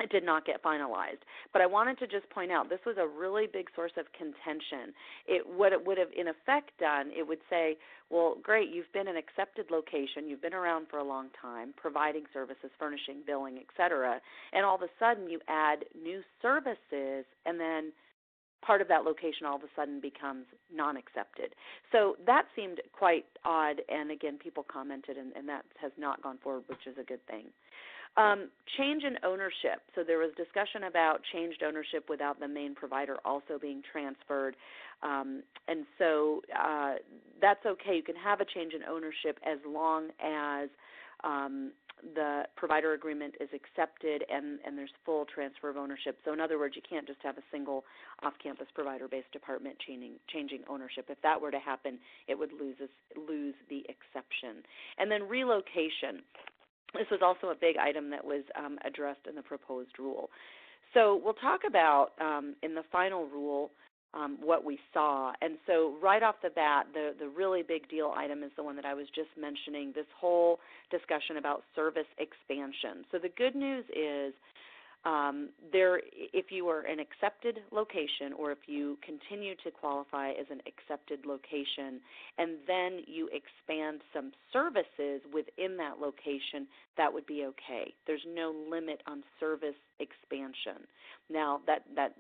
it 0.04 0.12
did 0.12 0.26
not 0.26 0.46
get 0.46 0.64
finalized. 0.64 1.24
But 1.54 1.62
I 1.62 1.66
wanted 1.66 2.00
to 2.00 2.08
just 2.08 2.30
point 2.30 2.52
out 2.52 2.70
this 2.70 2.86
was 2.86 2.98
a 2.98 3.08
really 3.08 3.48
big 3.52 3.68
source 3.76 3.92
of 3.98 4.06
contention. 4.14 4.94
It 5.28 5.48
what 5.48 5.74
it 5.74 5.86
would 5.86 5.98
have 5.98 6.10
in 6.16 6.28
effect 6.28 6.72
done, 6.80 7.12
it 7.16 7.28
would 7.28 7.40
say, 7.50 7.78
well, 8.10 8.38
great, 8.42 8.70
you've 8.70 8.92
been 8.94 9.08
an 9.08 9.16
accepted 9.16 9.72
location, 9.72 10.28
you've 10.28 10.42
been 10.42 10.54
around 10.54 10.88
for 10.90 10.98
a 10.98 11.04
long 11.04 11.30
time, 11.42 11.74
providing 11.78 12.24
services, 12.34 12.70
furnishing, 12.78 13.24
billing, 13.26 13.58
etc. 13.58 14.20
And 14.54 14.66
all 14.66 14.76
of 14.76 14.82
a 14.82 14.90
sudden 15.00 15.30
you 15.30 15.40
add 15.48 15.86
new 15.96 16.22
services 16.42 17.26
and 17.46 17.60
then 17.60 17.94
part 18.66 18.82
of 18.82 18.88
that 18.88 19.04
location 19.04 19.46
all 19.46 19.56
of 19.56 19.64
a 19.64 19.72
sudden 19.76 20.00
becomes 20.00 20.46
non 20.74 20.98
accepted. 20.98 21.56
So 21.92 22.16
that 22.26 22.46
seemed 22.56 22.80
quite 22.94 23.26
odd 23.44 23.82
and 23.90 24.12
again 24.12 24.38
people 24.38 24.66
commented 24.72 25.18
and, 25.18 25.34
and 25.36 25.48
that 25.50 25.66
has 25.82 25.92
not 25.98 26.22
gone 26.22 26.38
forward, 26.44 26.64
which 26.68 26.86
is 26.86 26.98
a 27.00 27.04
good 27.04 27.26
thing. 27.28 27.46
Um, 28.18 28.50
change 28.78 29.04
in 29.04 29.16
ownership. 29.24 29.80
So 29.96 30.04
there 30.04 30.18
was 30.18 30.32
discussion 30.36 30.84
about 30.84 31.22
changed 31.32 31.64
ownership 31.66 32.10
without 32.10 32.42
the 32.42 32.48
main 32.48 32.76
provider 32.76 33.18
also 33.24 33.58
being 33.60 33.82
transferred. 33.90 34.56
Um, 35.02 35.44
and 35.68 35.86
so 35.98 36.42
uh, 36.54 36.96
that's 37.40 37.66
okay. 37.66 37.96
You 37.96 38.04
can 38.04 38.18
have 38.18 38.42
a 38.42 38.46
change 38.46 38.74
in 38.74 38.84
ownership 38.84 39.40
as 39.46 39.60
long 39.66 40.10
as 40.22 40.70
um, 41.24 41.72
the 42.16 42.44
provider 42.56 42.94
agreement 42.94 43.36
is 43.40 43.50
accepted 43.54 44.24
and, 44.30 44.60
and 44.66 44.78
there's 44.78 44.92
full 45.06 45.26
transfer 45.26 45.70
of 45.70 45.78
ownership. 45.78 46.18
So, 46.26 46.34
in 46.34 46.40
other 46.40 46.58
words, 46.58 46.76
you 46.76 46.82
can't 46.88 47.08
just 47.08 47.20
have 47.24 47.38
a 47.38 47.44
single 47.52 47.84
off 48.24 48.34
campus 48.42 48.68
provider 48.74 49.08
based 49.08 49.32
department 49.32 49.78
changing, 49.86 50.14
changing 50.32 50.62
ownership. 50.68 51.06
If 51.10 51.22
that 51.22 51.40
were 51.40 51.52
to 51.52 51.60
happen, 51.60 52.00
it 52.28 52.38
would 52.38 52.52
lose, 52.52 52.78
lose 53.16 53.56
the 53.70 53.86
exception. 53.88 54.64
And 54.98 55.12
then 55.12 55.28
relocation. 55.28 56.24
This 56.94 57.08
was 57.10 57.22
also 57.24 57.48
a 57.48 57.56
big 57.56 57.78
item 57.78 58.10
that 58.10 58.24
was 58.24 58.44
um, 58.58 58.78
addressed 58.86 59.28
in 59.28 59.36
the 59.36 59.42
proposed 59.42 59.98
rule. 59.98 60.30
So 60.94 61.22
we'll 61.24 61.36
talk 61.36 61.62
about 61.68 62.10
um, 62.20 62.56
in 62.64 62.76
the 62.76 62.84
final 62.92 63.26
rule 63.28 63.72
um, 64.14 64.38
what 64.42 64.66
we 64.66 64.78
saw. 64.94 65.32
And 65.42 65.58
so 65.66 65.96
right 66.02 66.22
off 66.22 66.36
the 66.44 66.50
bat, 66.50 66.88
the, 66.94 67.14
the 67.18 67.30
really 67.30 67.64
big 67.64 67.90
deal 67.90 68.14
item 68.16 68.44
is 68.44 68.52
the 68.58 68.64
one 68.64 68.76
that 68.76 68.86
I 68.86 68.94
was 68.94 69.08
just 69.16 69.30
mentioning, 69.40 69.94
this 69.96 70.06
whole 70.20 70.60
discussion 70.90 71.38
about 71.38 71.64
service 71.76 72.08
expansion. 72.18 73.06
So 73.12 73.20
the 73.20 73.30
good 73.30 73.56
news 73.56 73.86
is 73.90 74.34
um, 75.04 75.50
there, 75.72 76.02
if 76.14 76.52
you 76.52 76.68
are 76.68 76.82
an 76.82 77.00
accepted 77.00 77.60
location 77.72 78.34
or 78.38 78.52
if 78.52 78.60
you 78.68 78.98
continue 79.04 79.56
to 79.64 79.72
qualify 79.72 80.30
as 80.32 80.46
an 80.52 80.62
accepted 80.68 81.26
location 81.26 82.00
and 82.38 82.58
then 82.68 83.00
you 83.08 83.28
expand 83.34 84.02
some 84.14 84.32
services 84.54 85.22
within 85.34 85.76
that 85.78 86.00
location, 86.00 86.68
that 86.98 87.12
would 87.12 87.26
be 87.26 87.46
okay. 87.46 87.94
There's 88.06 88.26
no 88.28 88.54
limit 88.70 89.02
on 89.08 89.24
service 89.40 89.80
expansion. 90.00 90.86
Now, 91.30 91.62
that, 91.66 91.84
that 91.96 92.14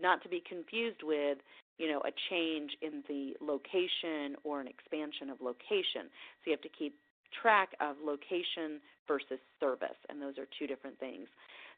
not 0.00 0.22
to 0.22 0.28
be 0.28 0.42
confused 0.48 1.02
with 1.02 1.38
you 1.78 1.90
know 1.90 2.00
a 2.00 2.12
change 2.30 2.70
in 2.82 3.02
the 3.08 3.34
location 3.40 4.36
or 4.44 4.60
an 4.60 4.68
expansion 4.68 5.30
of 5.30 5.40
location. 5.40 6.10
So 6.42 6.50
you 6.50 6.52
have 6.52 6.62
to 6.62 6.68
keep 6.68 6.94
track 7.40 7.70
of 7.80 7.96
location 8.04 8.80
versus 9.08 9.40
service, 9.58 9.96
and 10.08 10.20
those 10.20 10.38
are 10.38 10.46
two 10.58 10.66
different 10.66 10.98
things. 10.98 11.28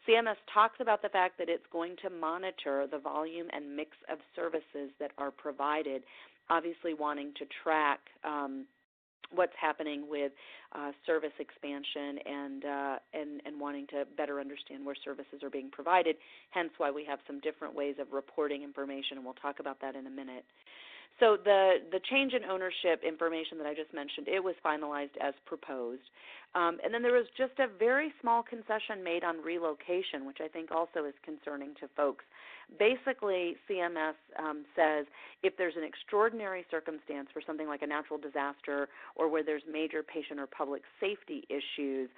CMS 0.08 0.36
talks 0.52 0.76
about 0.80 1.02
the 1.02 1.08
fact 1.08 1.38
that 1.38 1.48
it's 1.48 1.64
going 1.72 1.96
to 2.02 2.10
monitor 2.10 2.86
the 2.90 2.98
volume 2.98 3.46
and 3.52 3.74
mix 3.76 3.90
of 4.10 4.18
services 4.36 4.90
that 5.00 5.12
are 5.18 5.30
provided, 5.30 6.02
obviously 6.50 6.94
wanting 6.94 7.32
to 7.38 7.46
track 7.62 8.00
um, 8.22 8.66
what's 9.32 9.52
happening 9.60 10.06
with 10.08 10.32
uh, 10.74 10.92
service 11.06 11.32
expansion 11.38 12.18
and, 12.26 12.64
uh, 12.64 12.96
and 13.12 13.40
and 13.46 13.60
wanting 13.60 13.86
to 13.88 14.04
better 14.16 14.40
understand 14.40 14.84
where 14.84 14.96
services 15.04 15.42
are 15.42 15.50
being 15.50 15.70
provided. 15.70 16.16
Hence, 16.50 16.70
why 16.76 16.90
we 16.90 17.04
have 17.04 17.18
some 17.26 17.40
different 17.40 17.74
ways 17.74 17.96
of 17.98 18.12
reporting 18.12 18.62
information, 18.62 19.16
and 19.16 19.24
we'll 19.24 19.34
talk 19.34 19.60
about 19.60 19.80
that 19.80 19.96
in 19.96 20.06
a 20.06 20.10
minute. 20.10 20.44
So 21.20 21.36
the 21.42 21.76
the 21.92 22.00
change 22.10 22.32
in 22.32 22.44
ownership 22.44 23.02
information 23.06 23.58
that 23.58 23.66
I 23.66 23.74
just 23.74 23.94
mentioned, 23.94 24.26
it 24.26 24.42
was 24.42 24.54
finalized 24.64 25.14
as 25.22 25.34
proposed, 25.46 26.02
um, 26.54 26.78
and 26.84 26.92
then 26.92 27.02
there 27.02 27.12
was 27.12 27.26
just 27.36 27.58
a 27.58 27.66
very 27.66 28.12
small 28.20 28.42
concession 28.42 29.02
made 29.02 29.22
on 29.22 29.42
relocation, 29.42 30.26
which 30.26 30.38
I 30.42 30.48
think 30.48 30.70
also 30.70 31.04
is 31.04 31.14
concerning 31.24 31.74
to 31.80 31.88
folks. 31.96 32.24
Basically, 32.78 33.56
CMS 33.68 34.14
um, 34.38 34.64
says 34.74 35.06
if 35.42 35.56
there's 35.56 35.74
an 35.76 35.84
extraordinary 35.84 36.64
circumstance 36.70 37.28
for 37.32 37.42
something 37.46 37.68
like 37.68 37.82
a 37.82 37.86
natural 37.86 38.18
disaster 38.18 38.88
or 39.14 39.28
where 39.28 39.42
there's 39.42 39.62
major 39.70 40.02
patient 40.02 40.40
or 40.40 40.46
public 40.46 40.82
safety 41.00 41.44
issues, 41.48 42.08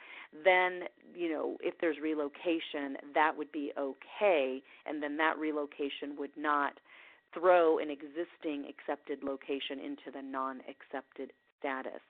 then 0.44 0.84
you 1.14 1.30
know 1.30 1.56
if 1.60 1.74
there's 1.80 1.96
relocation, 2.02 2.96
that 3.14 3.36
would 3.36 3.50
be 3.52 3.72
okay, 3.78 4.62
and 4.86 5.02
then 5.02 5.16
that 5.16 5.36
relocation 5.38 6.16
would 6.18 6.32
not 6.36 6.74
throw 7.38 7.78
an 7.78 7.90
existing 7.90 8.66
accepted 8.68 9.22
location 9.22 9.78
into 9.78 10.10
the 10.12 10.22
non 10.22 10.60
accepted 10.68 11.32
status. 11.58 12.00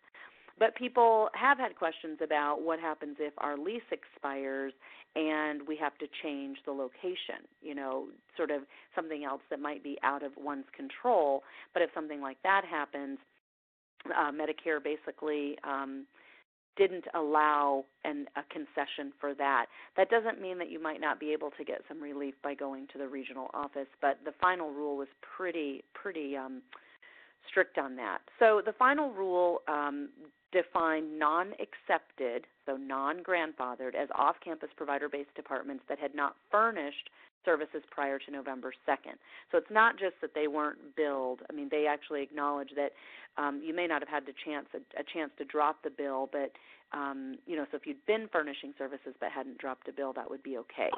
But 0.58 0.74
people 0.74 1.28
have 1.34 1.58
had 1.58 1.76
questions 1.76 2.18
about 2.22 2.62
what 2.62 2.80
happens 2.80 3.16
if 3.20 3.34
our 3.38 3.58
lease 3.58 3.82
expires 3.92 4.72
and 5.14 5.66
we 5.66 5.76
have 5.76 5.96
to 5.98 6.06
change 6.22 6.58
the 6.64 6.72
location, 6.72 7.44
you 7.62 7.74
know, 7.74 8.06
sort 8.36 8.50
of 8.50 8.62
something 8.94 9.24
else 9.24 9.42
that 9.50 9.60
might 9.60 9.82
be 9.82 9.98
out 10.02 10.22
of 10.22 10.32
one's 10.36 10.64
control. 10.74 11.42
But 11.72 11.82
if 11.82 11.90
something 11.94 12.20
like 12.20 12.38
that 12.42 12.62
happens, 12.68 13.18
uh, 14.06 14.30
Medicare 14.30 14.82
basically 14.82 15.56
um, 15.64 16.06
didn't 16.76 17.04
allow 17.14 17.84
an, 18.04 18.26
a 18.36 18.42
concession 18.52 19.12
for 19.20 19.34
that. 19.34 19.66
That 19.96 20.10
doesn't 20.10 20.40
mean 20.40 20.58
that 20.58 20.70
you 20.70 20.80
might 20.82 21.00
not 21.00 21.18
be 21.18 21.32
able 21.32 21.50
to 21.52 21.64
get 21.64 21.82
some 21.88 22.00
relief 22.02 22.34
by 22.42 22.54
going 22.54 22.86
to 22.92 22.98
the 22.98 23.08
regional 23.08 23.50
office, 23.54 23.88
but 24.00 24.18
the 24.24 24.32
final 24.40 24.70
rule 24.70 24.96
was 24.96 25.08
pretty 25.36 25.84
pretty 25.94 26.36
um, 26.36 26.62
strict 27.48 27.78
on 27.78 27.96
that. 27.96 28.18
So 28.38 28.62
the 28.64 28.72
final 28.72 29.10
rule 29.10 29.62
um, 29.68 30.10
defined 30.52 31.18
non-accepted, 31.18 32.46
so 32.64 32.76
non-grandfathered, 32.76 33.94
as 33.94 34.08
off-campus 34.14 34.70
provider-based 34.76 35.34
departments 35.34 35.84
that 35.88 35.98
had 35.98 36.14
not 36.14 36.36
furnished 36.50 37.10
services 37.44 37.82
prior 37.90 38.18
to 38.18 38.30
November 38.30 38.72
2nd. 38.88 39.16
So 39.50 39.58
it's 39.58 39.70
not 39.70 39.98
just 39.98 40.14
that 40.20 40.34
they 40.34 40.48
weren't 40.48 40.96
billed. 40.96 41.40
I 41.48 41.52
mean, 41.52 41.68
they 41.70 41.86
actually 41.86 42.22
acknowledge 42.22 42.70
that 42.76 42.92
um, 43.38 43.62
you 43.64 43.74
may 43.74 43.86
not 43.86 44.02
have 44.02 44.08
had 44.08 44.26
the 44.26 44.34
chance 44.44 44.66
a, 44.74 45.00
a 45.00 45.04
chance 45.04 45.30
to 45.38 45.44
drop 45.44 45.82
the 45.82 45.90
bill, 45.90 46.28
but 46.30 46.52
um, 46.92 47.36
you 47.46 47.56
know, 47.56 47.66
so 47.70 47.76
if 47.76 47.86
you'd 47.86 48.04
been 48.06 48.28
furnishing 48.30 48.72
services 48.78 49.14
but 49.20 49.30
hadn't 49.30 49.58
dropped 49.58 49.88
a 49.88 49.92
bill, 49.92 50.12
that 50.14 50.28
would 50.28 50.42
be 50.42 50.56
okay. 50.58 50.90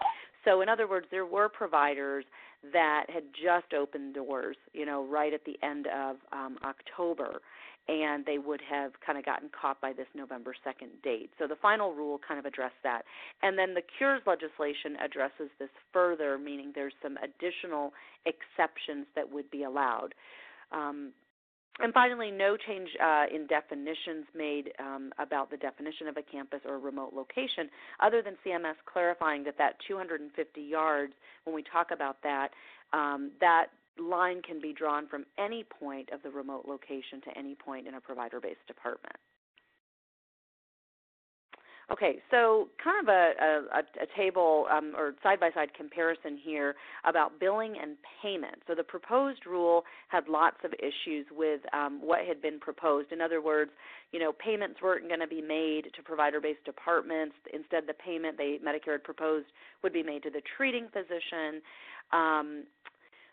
So 0.44 0.60
in 0.60 0.68
other 0.68 0.88
words, 0.88 1.06
there 1.10 1.26
were 1.26 1.48
providers 1.48 2.24
that 2.72 3.06
had 3.08 3.24
just 3.32 3.72
opened 3.72 4.14
doors, 4.14 4.56
you 4.72 4.84
know, 4.84 5.06
right 5.06 5.32
at 5.32 5.44
the 5.44 5.56
end 5.62 5.86
of 5.86 6.16
um, 6.32 6.58
October, 6.64 7.40
and 7.88 8.24
they 8.26 8.38
would 8.38 8.60
have 8.68 8.92
kind 9.04 9.18
of 9.18 9.24
gotten 9.24 9.48
caught 9.48 9.80
by 9.80 9.92
this 9.92 10.06
November 10.14 10.54
2nd 10.66 11.02
date. 11.02 11.30
So 11.38 11.46
the 11.46 11.56
final 11.56 11.94
rule 11.94 12.20
kind 12.26 12.38
of 12.38 12.44
addressed 12.44 12.82
that. 12.82 13.02
And 13.42 13.58
then 13.58 13.72
the 13.72 13.82
Cures 13.96 14.20
legislation 14.26 14.96
addresses 15.02 15.48
this 15.58 15.70
further, 15.92 16.36
meaning 16.36 16.72
there's 16.74 16.92
some 17.02 17.16
additional 17.16 17.92
exceptions 18.26 19.06
that 19.16 19.32
would 19.32 19.50
be 19.50 19.62
allowed. 19.62 20.14
Um, 20.70 21.12
and 21.80 21.92
finally, 21.92 22.30
no 22.30 22.56
change 22.56 22.88
uh, 23.02 23.24
in 23.32 23.46
definitions 23.46 24.26
made 24.34 24.72
um, 24.80 25.12
about 25.18 25.50
the 25.50 25.56
definition 25.56 26.08
of 26.08 26.16
a 26.16 26.22
campus 26.22 26.60
or 26.64 26.74
a 26.74 26.78
remote 26.78 27.12
location, 27.14 27.70
other 28.00 28.22
than 28.22 28.34
CMS 28.44 28.74
clarifying 28.92 29.44
that 29.44 29.56
that 29.58 29.74
250 29.86 30.60
yards, 30.60 31.12
when 31.44 31.54
we 31.54 31.62
talk 31.62 31.88
about 31.92 32.16
that, 32.22 32.48
um, 32.92 33.30
that 33.40 33.66
line 33.98 34.42
can 34.42 34.60
be 34.60 34.72
drawn 34.72 35.06
from 35.08 35.24
any 35.38 35.64
point 35.64 36.10
of 36.12 36.22
the 36.22 36.30
remote 36.30 36.64
location 36.66 37.20
to 37.24 37.38
any 37.38 37.54
point 37.54 37.86
in 37.86 37.94
a 37.94 38.00
provider-based 38.00 38.66
department. 38.66 39.16
Okay, 41.90 42.18
so 42.30 42.68
kind 42.84 43.00
of 43.02 43.08
a, 43.08 43.32
a, 43.40 43.78
a 44.02 44.06
table 44.14 44.66
um, 44.70 44.92
or 44.94 45.14
side-by-side 45.22 45.72
comparison 45.72 46.36
here 46.36 46.74
about 47.08 47.40
billing 47.40 47.76
and 47.80 47.96
payment. 48.22 48.56
So 48.66 48.74
the 48.74 48.84
proposed 48.84 49.46
rule 49.46 49.84
had 50.08 50.28
lots 50.28 50.58
of 50.64 50.74
issues 50.74 51.24
with 51.34 51.62
um, 51.72 52.00
what 52.02 52.26
had 52.26 52.42
been 52.42 52.60
proposed. 52.60 53.10
In 53.10 53.22
other 53.22 53.40
words, 53.40 53.70
you 54.12 54.20
know, 54.20 54.32
payments 54.32 54.82
weren't 54.82 55.08
going 55.08 55.20
to 55.20 55.26
be 55.26 55.40
made 55.40 55.84
to 55.96 56.02
provider-based 56.02 56.64
departments. 56.66 57.36
Instead, 57.54 57.84
the 57.86 57.94
payment 57.94 58.36
they 58.36 58.58
Medicare 58.62 58.92
had 58.92 59.04
proposed 59.04 59.46
would 59.82 59.94
be 59.94 60.02
made 60.02 60.22
to 60.24 60.30
the 60.30 60.42
treating 60.58 60.88
physician. 60.92 61.62
Um, 62.12 62.64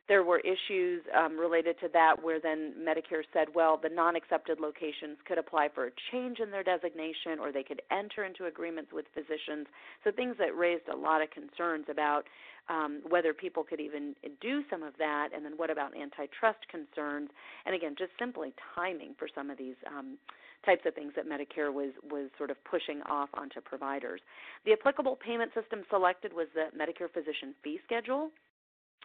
there 0.08 0.24
were 0.24 0.40
issues 0.40 1.02
um, 1.18 1.38
related 1.38 1.80
to 1.80 1.88
that 1.94 2.22
where 2.22 2.40
then 2.40 2.74
Medicare 2.80 3.24
said, 3.34 3.48
well, 3.56 3.80
the 3.82 3.90
non 3.90 4.16
accepted 4.16 4.60
locations 4.60 5.18
could 5.28 5.38
apply 5.38 5.70
for 5.74 5.88
a 5.88 5.92
change 6.12 6.40
in 6.40 6.52
their 6.52 6.64
designation 6.64 7.40
or 7.40 7.52
they 7.52 7.64
could 7.64 7.82
enter 7.92 8.24
into 8.24 8.46
agreements 8.46 8.92
with 8.94 9.06
physicians. 9.14 9.68
So 10.04 10.12
things 10.12 10.36
that 10.38 10.56
raised 10.56 10.88
a 10.94 10.96
lot 10.96 11.22
of 11.22 11.30
concerns 11.32 11.86
about 11.90 12.24
um, 12.70 13.02
whether 13.08 13.34
people 13.34 13.64
could 13.64 13.80
even 13.80 14.16
do 14.42 14.64
some 14.70 14.82
of 14.82 14.94
that, 14.98 15.30
and 15.36 15.46
then 15.46 15.54
what 15.56 15.70
about 15.70 15.96
antitrust 15.96 16.66
concerns, 16.70 17.30
and 17.66 17.76
again, 17.76 17.94
just 17.98 18.12
simply 18.18 18.54
timing 18.74 19.14
for 19.18 19.28
some 19.34 19.50
of 19.50 19.58
these. 19.58 19.76
Um, 19.86 20.18
types 20.66 20.82
of 20.88 20.96
things 20.96 21.14
that 21.16 21.28
Medicare 21.30 21.72
was 21.72 21.92
was 22.10 22.28
sort 22.40 22.50
of 22.50 22.58
pushing 22.64 23.00
off 23.04 23.30
onto 23.36 23.62
providers. 23.62 24.20
The 24.66 24.74
applicable 24.74 25.16
payment 25.16 25.52
system 25.54 25.84
selected 25.92 26.34
was 26.34 26.48
the 26.56 26.76
Medicare 26.76 27.12
physician 27.14 27.54
fee 27.64 27.80
schedule, 27.86 28.32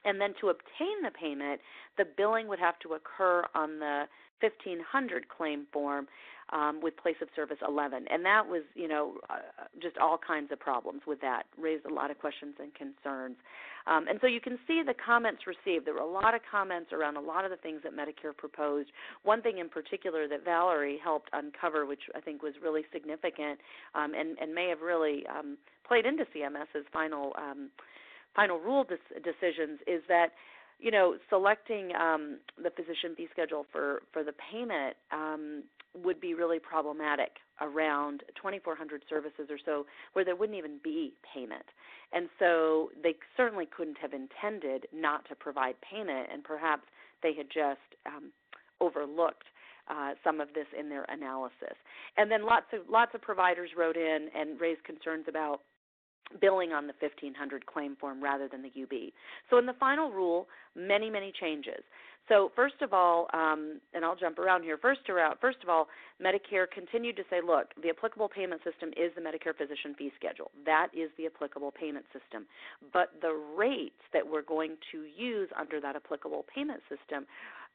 and 0.04 0.20
then 0.20 0.34
to 0.40 0.48
obtain 0.48 1.02
the 1.02 1.10
payment, 1.10 1.60
the 1.98 2.04
billing 2.16 2.48
would 2.48 2.58
have 2.58 2.78
to 2.80 2.94
occur 2.94 3.44
on 3.54 3.78
the 3.78 4.04
1500 4.40 5.28
claim 5.28 5.66
form 5.72 6.06
um, 6.52 6.80
with 6.82 6.96
place 6.96 7.16
of 7.22 7.28
service 7.36 7.58
11. 7.66 8.06
And 8.10 8.24
that 8.24 8.46
was, 8.46 8.62
you 8.74 8.88
know, 8.88 9.14
uh, 9.28 9.38
just 9.80 9.96
all 9.98 10.18
kinds 10.18 10.50
of 10.50 10.58
problems 10.58 11.02
with 11.06 11.20
that, 11.20 11.44
raised 11.58 11.86
a 11.86 11.92
lot 11.92 12.10
of 12.10 12.18
questions 12.18 12.54
and 12.58 12.74
concerns. 12.74 13.36
Um, 13.86 14.06
and 14.08 14.18
so 14.20 14.26
you 14.26 14.40
can 14.40 14.58
see 14.66 14.82
the 14.84 14.94
comments 14.94 15.42
received. 15.46 15.86
There 15.86 15.94
were 15.94 16.00
a 16.00 16.10
lot 16.10 16.34
of 16.34 16.40
comments 16.50 16.92
around 16.92 17.16
a 17.16 17.20
lot 17.20 17.44
of 17.44 17.50
the 17.50 17.56
things 17.56 17.80
that 17.84 17.92
Medicare 17.92 18.36
proposed. 18.36 18.90
One 19.22 19.42
thing 19.42 19.58
in 19.58 19.68
particular 19.68 20.28
that 20.28 20.44
Valerie 20.44 20.98
helped 21.02 21.30
uncover, 21.32 21.86
which 21.86 22.02
I 22.14 22.20
think 22.20 22.42
was 22.42 22.54
really 22.62 22.82
significant 22.92 23.58
um, 23.94 24.12
and, 24.14 24.36
and 24.40 24.54
may 24.54 24.68
have 24.68 24.80
really 24.80 25.24
um, 25.26 25.56
played 25.86 26.04
into 26.04 26.24
CMS's 26.34 26.86
final 26.92 27.32
um, 27.38 27.70
final 28.34 28.58
rule 28.58 28.84
des- 28.84 29.20
decisions 29.20 29.80
is 29.86 30.02
that 30.08 30.28
you 30.78 30.90
know 30.90 31.16
selecting 31.28 31.92
um, 31.94 32.38
the 32.62 32.70
physician 32.70 33.14
fee 33.16 33.28
schedule 33.30 33.66
for 33.72 34.02
for 34.12 34.22
the 34.24 34.32
payment 34.52 34.96
um, 35.12 35.62
would 35.94 36.20
be 36.20 36.34
really 36.34 36.58
problematic 36.58 37.32
around 37.60 38.22
2,400 38.36 39.02
services 39.08 39.48
or 39.50 39.58
so 39.64 39.84
where 40.12 40.24
there 40.24 40.36
wouldn't 40.36 40.56
even 40.56 40.78
be 40.82 41.12
payment, 41.34 41.66
and 42.12 42.28
so 42.38 42.90
they 43.02 43.14
certainly 43.36 43.66
couldn't 43.66 43.98
have 43.98 44.12
intended 44.12 44.86
not 44.94 45.28
to 45.28 45.34
provide 45.34 45.74
payment, 45.80 46.28
and 46.32 46.44
perhaps 46.44 46.84
they 47.22 47.34
had 47.34 47.46
just 47.46 47.80
um, 48.06 48.32
overlooked. 48.80 49.44
Uh, 49.88 50.12
some 50.22 50.40
of 50.40 50.46
this 50.54 50.66
in 50.78 50.88
their 50.88 51.04
analysis, 51.08 51.74
and 52.16 52.30
then 52.30 52.46
lots 52.46 52.66
of 52.72 52.82
lots 52.88 53.12
of 53.12 53.20
providers 53.20 53.70
wrote 53.76 53.96
in 53.96 54.28
and 54.38 54.60
raised 54.60 54.84
concerns 54.84 55.24
about 55.26 55.62
billing 56.40 56.72
on 56.72 56.86
the 56.86 56.94
1500 57.00 57.66
claim 57.66 57.96
form 57.96 58.22
rather 58.22 58.48
than 58.48 58.62
the 58.62 58.82
UB. 58.82 59.12
So 59.48 59.58
in 59.58 59.66
the 59.66 59.74
final 59.80 60.10
rule, 60.10 60.48
many, 60.76 61.10
many 61.10 61.32
changes. 61.40 61.82
So 62.28 62.52
first 62.54 62.80
of 62.80 62.92
all, 62.92 63.26
um, 63.32 63.80
and 63.92 64.04
I'll 64.04 64.14
jump 64.14 64.38
around 64.38 64.62
here. 64.62 64.78
First, 64.78 65.00
around, 65.08 65.38
first 65.40 65.58
of 65.64 65.68
all, 65.68 65.88
Medicare 66.22 66.70
continued 66.72 67.16
to 67.16 67.24
say, 67.28 67.40
look, 67.44 67.74
the 67.82 67.88
applicable 67.88 68.28
payment 68.28 68.60
system 68.62 68.90
is 68.90 69.10
the 69.16 69.20
Medicare 69.20 69.56
physician 69.56 69.96
fee 69.98 70.12
schedule. 70.14 70.52
That 70.64 70.88
is 70.94 71.10
the 71.18 71.26
applicable 71.26 71.72
payment 71.72 72.04
system. 72.12 72.46
But 72.92 73.14
the 73.20 73.34
rates 73.56 73.98
that 74.12 74.22
we're 74.24 74.42
going 74.42 74.76
to 74.92 75.02
use 75.16 75.48
under 75.58 75.80
that 75.80 75.96
applicable 75.96 76.44
payment 76.54 76.82
system 76.88 77.26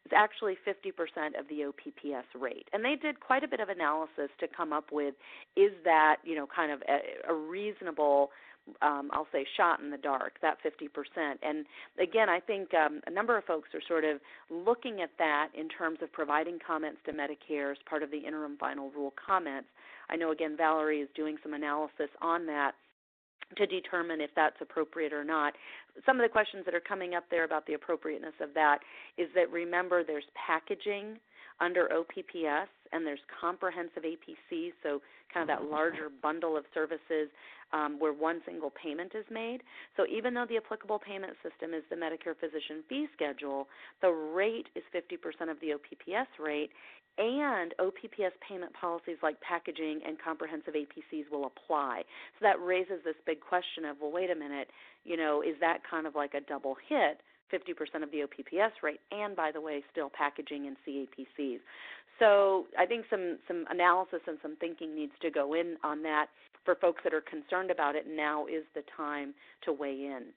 is 0.06 0.12
actually 0.16 0.56
50% 0.68 1.40
of 1.40 1.48
the 1.50 1.66
OPPS 1.66 2.26
rate. 2.40 2.68
And 2.74 2.84
they 2.84 2.96
did 2.96 3.20
quite 3.20 3.44
a 3.44 3.48
bit 3.48 3.60
of 3.60 3.70
analysis 3.70 4.30
to 4.40 4.48
come 4.48 4.72
up 4.72 4.92
with 4.92 5.16
is 5.56 5.72
that, 5.84 6.18
you 6.24 6.36
know, 6.36 6.48
kind 6.54 6.72
of 6.72 6.82
a, 6.88 7.32
a 7.32 7.34
reasonable 7.34 8.32
um, 8.82 9.10
I'll 9.14 9.28
say 9.32 9.46
shot 9.58 9.80
in 9.80 9.92
the 9.92 9.98
dark, 9.98 10.34
that 10.42 10.58
50%. 10.64 10.90
And 11.44 11.66
again, 12.00 12.30
I 12.30 12.40
think 12.40 12.74
um, 12.74 13.02
a 13.06 13.12
number 13.12 13.38
of 13.38 13.44
folks 13.46 13.70
are 13.74 13.82
sort 13.88 14.04
of 14.04 14.20
looking 14.50 15.02
at 15.02 15.12
that 15.20 15.50
in 15.54 15.70
terms 15.70 16.00
of 16.02 16.12
providing 16.12 16.58
comments 16.66 17.00
to 17.06 17.12
Medicare 17.12 17.72
as 17.72 17.78
part 17.88 18.04
of 18.04 18.12
the 18.12 18.18
interim 18.18 18.58
final 18.58 18.90
rule 18.92 19.14
comments. 19.24 19.68
I 20.10 20.16
know, 20.16 20.32
again, 20.32 20.56
Valerie 20.58 21.02
is 21.02 21.10
doing 21.16 21.38
some 21.44 21.54
analysis 21.54 22.10
on 22.22 22.46
that 22.48 22.74
to 23.58 23.66
determine 23.66 24.22
if 24.22 24.32
that's 24.36 24.56
appropriate 24.62 25.14
or 25.14 25.24
not. 25.24 25.54
Some 26.06 26.20
of 26.20 26.24
the 26.24 26.32
questions 26.32 26.66
that 26.66 26.74
are 26.74 26.82
coming 26.82 27.16
up 27.16 27.26
there 27.30 27.44
about 27.44 27.66
the 27.68 27.74
appropriateness 27.74 28.34
of 28.42 28.54
that 28.54 28.80
is 29.18 29.28
that 29.36 29.52
remember 29.52 30.04
there's 30.04 30.26
packaging 30.36 31.20
under 31.62 31.88
OPPS 31.92 32.68
and 32.96 33.06
there's 33.06 33.20
comprehensive 33.42 34.04
APC, 34.04 34.72
so 34.82 35.02
kind 35.34 35.44
of 35.44 35.48
that 35.48 35.70
larger 35.70 36.08
bundle 36.24 36.56
of 36.56 36.64
services 36.74 37.28
um, 37.74 38.00
where 38.00 38.14
one 38.14 38.40
single 38.46 38.72
payment 38.72 39.12
is 39.14 39.26
made. 39.30 39.60
So 39.98 40.06
even 40.08 40.34
though 40.34 40.46
the 40.48 40.56
applicable 40.56 41.00
payment 41.00 41.34
system 41.44 41.74
is 41.74 41.84
the 41.90 41.96
Medicare 41.98 42.40
physician 42.40 42.84
fee 42.88 43.08
schedule, 43.14 43.68
the 44.02 44.10
rate 44.10 44.68
is 44.76 44.84
50% 44.96 45.52
of 45.52 45.58
the 45.60 45.74
OPPS 45.74 46.30
rate, 46.40 46.70
and 47.18 47.74
OPPS 47.80 48.36
payment 48.48 48.72
policies 48.74 49.18
like 49.24 49.40
packaging 49.42 50.02
and 50.06 50.18
comprehensive 50.22 50.74
APCs 50.74 51.30
will 51.32 51.48
apply. 51.48 52.04
So 52.40 52.44
that 52.44 52.60
raises 52.62 53.04
this 53.04 53.16
big 53.26 53.40
question 53.40 53.86
of, 53.86 53.98
well, 54.02 54.12
wait 54.12 54.32
a 54.32 54.36
minute, 54.36 54.70
you 55.04 55.18
know, 55.18 55.42
is 55.42 55.56
that 55.60 55.80
kind 55.90 56.08
of 56.08 56.16
like 56.16 56.34
a 56.34 56.42
double 56.42 56.76
hit? 56.88 57.20
50% 57.54 58.02
of 58.02 58.10
the 58.10 58.24
OPPS 58.24 58.74
rate, 58.82 59.00
and 59.12 59.36
by 59.36 59.52
the 59.52 59.62
way, 59.62 59.84
still 59.92 60.10
packaging 60.10 60.66
and 60.66 60.76
CAPCs. 60.82 61.60
So 62.20 62.68
I 62.78 62.86
think 62.86 63.06
some 63.10 63.38
some 63.48 63.66
analysis 63.70 64.22
and 64.28 64.38
some 64.42 64.56
thinking 64.58 64.96
needs 64.96 65.14
to 65.22 65.30
go 65.30 65.54
in 65.54 65.76
on 65.84 66.02
that 66.04 66.28
for 66.64 66.76
folks 66.76 67.02
that 67.04 67.14
are 67.14 67.22
concerned 67.22 67.72
about 67.72 67.96
it. 67.96 68.06
Now 68.10 68.46
is 68.48 68.64
the 68.74 68.84
time 68.96 69.34
to 69.66 69.74
weigh 69.74 70.06
in. 70.06 70.28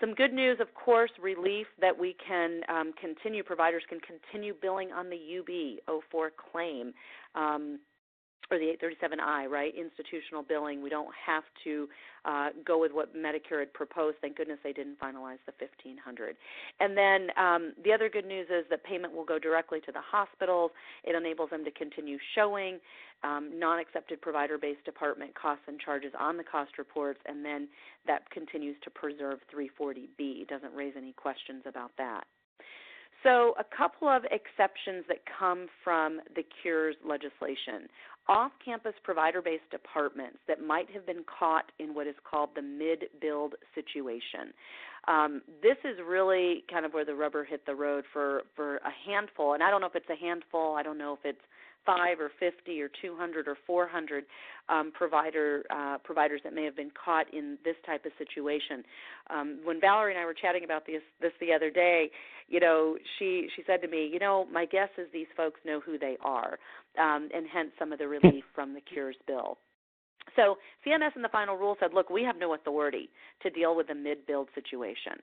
some 0.00 0.14
good 0.14 0.32
news, 0.32 0.58
of 0.60 0.74
course, 0.74 1.10
relief 1.22 1.66
that 1.80 1.96
we 1.96 2.14
can 2.26 2.60
um, 2.68 2.92
continue, 3.00 3.42
providers 3.42 3.82
can 3.88 3.98
continue 4.00 4.54
billing 4.60 4.92
on 4.92 5.08
the 5.08 5.38
UB 5.38 6.00
04 6.10 6.32
claim. 6.52 6.92
Um, 7.34 7.78
or 8.50 8.58
the 8.58 8.72
837I, 8.82 9.48
right? 9.48 9.72
Institutional 9.76 10.42
billing. 10.42 10.82
We 10.82 10.90
don't 10.90 11.12
have 11.26 11.44
to 11.64 11.88
uh, 12.24 12.48
go 12.64 12.80
with 12.80 12.92
what 12.92 13.14
Medicare 13.14 13.60
had 13.60 13.72
proposed. 13.72 14.18
Thank 14.20 14.36
goodness 14.36 14.58
they 14.62 14.72
didn't 14.72 14.98
finalize 15.00 15.38
the 15.46 15.52
1500. 15.58 16.36
And 16.80 16.96
then 16.96 17.28
um, 17.36 17.72
the 17.84 17.92
other 17.92 18.08
good 18.08 18.26
news 18.26 18.46
is 18.50 18.64
that 18.70 18.84
payment 18.84 19.14
will 19.14 19.24
go 19.24 19.38
directly 19.38 19.80
to 19.86 19.92
the 19.92 20.00
hospitals. 20.00 20.70
It 21.04 21.14
enables 21.14 21.50
them 21.50 21.64
to 21.64 21.70
continue 21.70 22.18
showing 22.34 22.78
um, 23.22 23.58
non-accepted 23.58 24.20
provider-based 24.20 24.84
department 24.84 25.34
costs 25.34 25.64
and 25.66 25.80
charges 25.80 26.12
on 26.18 26.36
the 26.36 26.44
cost 26.44 26.78
reports, 26.78 27.20
and 27.26 27.44
then 27.44 27.68
that 28.06 28.28
continues 28.30 28.76
to 28.84 28.90
preserve 28.90 29.38
340B. 29.54 30.42
It 30.42 30.48
doesn't 30.48 30.74
raise 30.74 30.94
any 30.96 31.12
questions 31.12 31.62
about 31.66 31.90
that. 31.98 32.24
So, 33.22 33.54
a 33.58 33.64
couple 33.76 34.08
of 34.08 34.22
exceptions 34.30 35.04
that 35.08 35.18
come 35.38 35.66
from 35.82 36.20
the 36.36 36.44
CURES 36.62 36.96
legislation 37.04 37.88
off 38.28 38.52
campus 38.64 38.94
provider 39.02 39.40
based 39.40 39.68
departments 39.70 40.38
that 40.48 40.62
might 40.62 40.90
have 40.90 41.06
been 41.06 41.24
caught 41.38 41.70
in 41.78 41.94
what 41.94 42.06
is 42.06 42.14
called 42.28 42.50
the 42.54 42.62
mid 42.62 43.04
build 43.20 43.54
situation. 43.74 44.52
Um, 45.08 45.42
this 45.62 45.76
is 45.84 45.98
really 46.04 46.64
kind 46.70 46.84
of 46.84 46.92
where 46.92 47.04
the 47.04 47.14
rubber 47.14 47.44
hit 47.44 47.64
the 47.64 47.74
road 47.74 48.04
for, 48.12 48.42
for 48.56 48.76
a 48.78 48.90
handful, 49.06 49.54
and 49.54 49.62
I 49.62 49.70
don't 49.70 49.80
know 49.80 49.86
if 49.86 49.94
it's 49.94 50.10
a 50.10 50.16
handful, 50.16 50.74
I 50.74 50.82
don't 50.82 50.98
know 50.98 51.12
if 51.12 51.20
it's 51.24 51.38
five 51.86 52.20
or 52.20 52.30
50 52.38 52.80
or 52.82 52.90
200 53.00 53.48
or 53.48 53.56
400 53.66 54.24
um, 54.68 54.92
provider 54.92 55.62
uh, 55.70 55.98
providers 56.04 56.40
that 56.44 56.52
may 56.52 56.64
have 56.64 56.76
been 56.76 56.90
caught 56.92 57.32
in 57.32 57.56
this 57.64 57.76
type 57.86 58.04
of 58.04 58.12
situation. 58.18 58.82
Um, 59.30 59.60
when 59.64 59.80
Valerie 59.80 60.12
and 60.12 60.20
I 60.20 60.24
were 60.24 60.34
chatting 60.34 60.64
about 60.64 60.84
this 60.86 61.02
this 61.20 61.32
the 61.40 61.52
other 61.52 61.70
day, 61.70 62.10
you 62.48 62.60
know, 62.60 62.96
she 63.18 63.48
she 63.54 63.62
said 63.66 63.80
to 63.82 63.88
me, 63.88 64.10
you 64.12 64.18
know, 64.18 64.46
my 64.52 64.66
guess 64.66 64.90
is 64.98 65.06
these 65.12 65.28
folks 65.36 65.60
know 65.64 65.80
who 65.80 65.98
they 65.98 66.16
are, 66.22 66.58
um, 66.98 67.28
and 67.32 67.46
hence 67.52 67.70
some 67.78 67.92
of 67.92 67.98
the 67.98 68.08
relief 68.16 68.44
from 68.54 68.74
the 68.74 68.80
Cures 68.80 69.16
bill. 69.26 69.58
So 70.36 70.58
CMS 70.86 71.16
in 71.16 71.22
the 71.22 71.28
final 71.28 71.56
rule 71.56 71.76
said, 71.80 71.94
look, 71.94 72.10
we 72.10 72.22
have 72.22 72.36
no 72.38 72.54
authority 72.54 73.08
to 73.42 73.50
deal 73.50 73.74
with 73.74 73.88
the 73.88 73.94
mid-build 73.94 74.48
situation, 74.54 75.18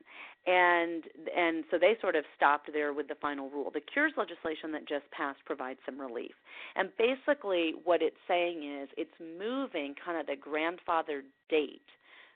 and 0.46 1.04
and 1.36 1.64
so 1.72 1.78
they 1.78 1.96
sort 2.02 2.16
of 2.16 2.26
stopped 2.36 2.70
there 2.74 2.94
with 2.94 3.08
the 3.08 3.16
final 3.22 3.50
rule. 3.50 3.72
The 3.72 3.82
Cures 3.82 4.14
legislation 4.18 4.72
that 4.74 4.88
just 4.88 5.10
passed 5.12 5.40
provides 5.46 5.80
some 5.86 6.02
relief, 6.02 6.34
and 6.76 6.90
basically 6.98 7.76
what 7.84 8.02
it's 8.02 8.18
saying 8.28 8.82
is 8.82 8.90
it's 8.98 9.14
moving 9.22 9.96
kind 10.04 10.20
of 10.20 10.26
the 10.28 10.36
grandfather 10.36 11.24
date, 11.50 11.88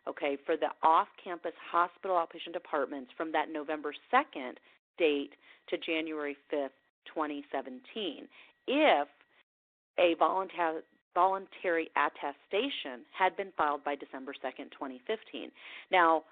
okay, 0.07 0.37
for 0.45 0.55
the 0.55 0.69
off-campus 0.83 1.53
hospital 1.71 2.15
outpatient 2.15 2.53
departments 2.53 3.11
from 3.17 3.31
that 3.31 3.51
November 3.51 3.93
2nd 4.13 4.53
date 4.97 5.33
to 5.69 5.77
January 5.77 6.37
5th, 6.53 6.69
2017, 7.13 8.27
if 8.67 9.07
a 9.99 10.15
voluntary 10.19 10.81
voluntary 11.13 11.89
attestation 11.95 13.05
had 13.17 13.35
been 13.35 13.51
filed 13.57 13.83
by 13.83 13.95
December 13.95 14.33
2nd, 14.33 14.71
2015. 14.71 15.51
Now, 15.91 16.23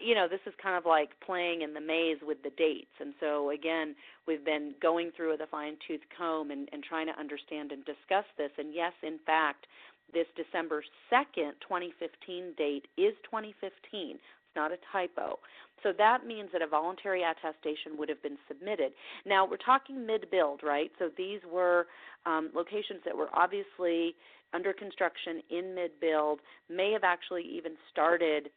you 0.00 0.14
know, 0.14 0.28
this 0.28 0.40
is 0.46 0.52
kind 0.62 0.76
of 0.76 0.84
like 0.84 1.10
playing 1.24 1.62
in 1.62 1.72
the 1.72 1.80
maze 1.80 2.18
with 2.22 2.42
the 2.42 2.50
dates. 2.50 2.92
And 3.00 3.14
so, 3.20 3.50
again, 3.50 3.94
we've 4.26 4.44
been 4.44 4.74
going 4.82 5.10
through 5.16 5.30
with 5.32 5.40
a 5.40 5.46
fine 5.46 5.76
tooth 5.86 6.02
comb 6.16 6.50
and, 6.50 6.68
and 6.72 6.82
trying 6.82 7.06
to 7.06 7.18
understand 7.18 7.72
and 7.72 7.84
discuss 7.84 8.24
this. 8.36 8.50
And 8.58 8.74
yes, 8.74 8.92
in 9.02 9.18
fact, 9.24 9.66
this 10.12 10.26
December 10.36 10.82
2nd, 11.12 11.52
2015 11.60 12.54
date 12.56 12.86
is 12.96 13.14
2015 13.24 14.18
not 14.58 14.72
a 14.72 14.78
typo. 14.92 15.38
So 15.82 15.92
that 15.96 16.26
means 16.26 16.50
that 16.52 16.62
a 16.62 16.66
voluntary 16.66 17.22
attestation 17.22 17.96
would 17.98 18.08
have 18.08 18.22
been 18.22 18.38
submitted. 18.48 18.92
Now, 19.24 19.46
we're 19.48 19.62
talking 19.64 20.04
mid 20.04 20.30
build, 20.30 20.60
right? 20.64 20.90
So 20.98 21.10
these 21.16 21.40
were 21.50 21.86
um, 22.26 22.50
locations 22.54 23.00
that 23.04 23.16
were 23.16 23.28
obviously 23.32 24.16
under 24.52 24.72
construction 24.72 25.42
in 25.50 25.74
mid 25.74 25.92
build, 26.00 26.40
may 26.68 26.90
have 26.92 27.04
actually 27.04 27.42
even 27.42 27.72
started 27.90 28.50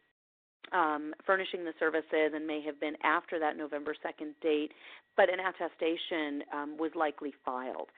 um, 0.72 1.14
furnishing 1.26 1.66
the 1.66 1.74
services 1.80 2.32
and 2.34 2.48
may 2.48 2.62
have 2.66 2.80
been 2.80 2.96
after 3.04 3.40
that 3.40 3.58
November 3.58 3.94
2nd 3.94 4.34
date, 4.42 4.72
but 5.18 5.28
an 5.30 5.40
attestation 5.40 6.44
um, 6.54 6.78
was 6.78 6.92
likely 6.96 7.34
filed. 7.44 7.90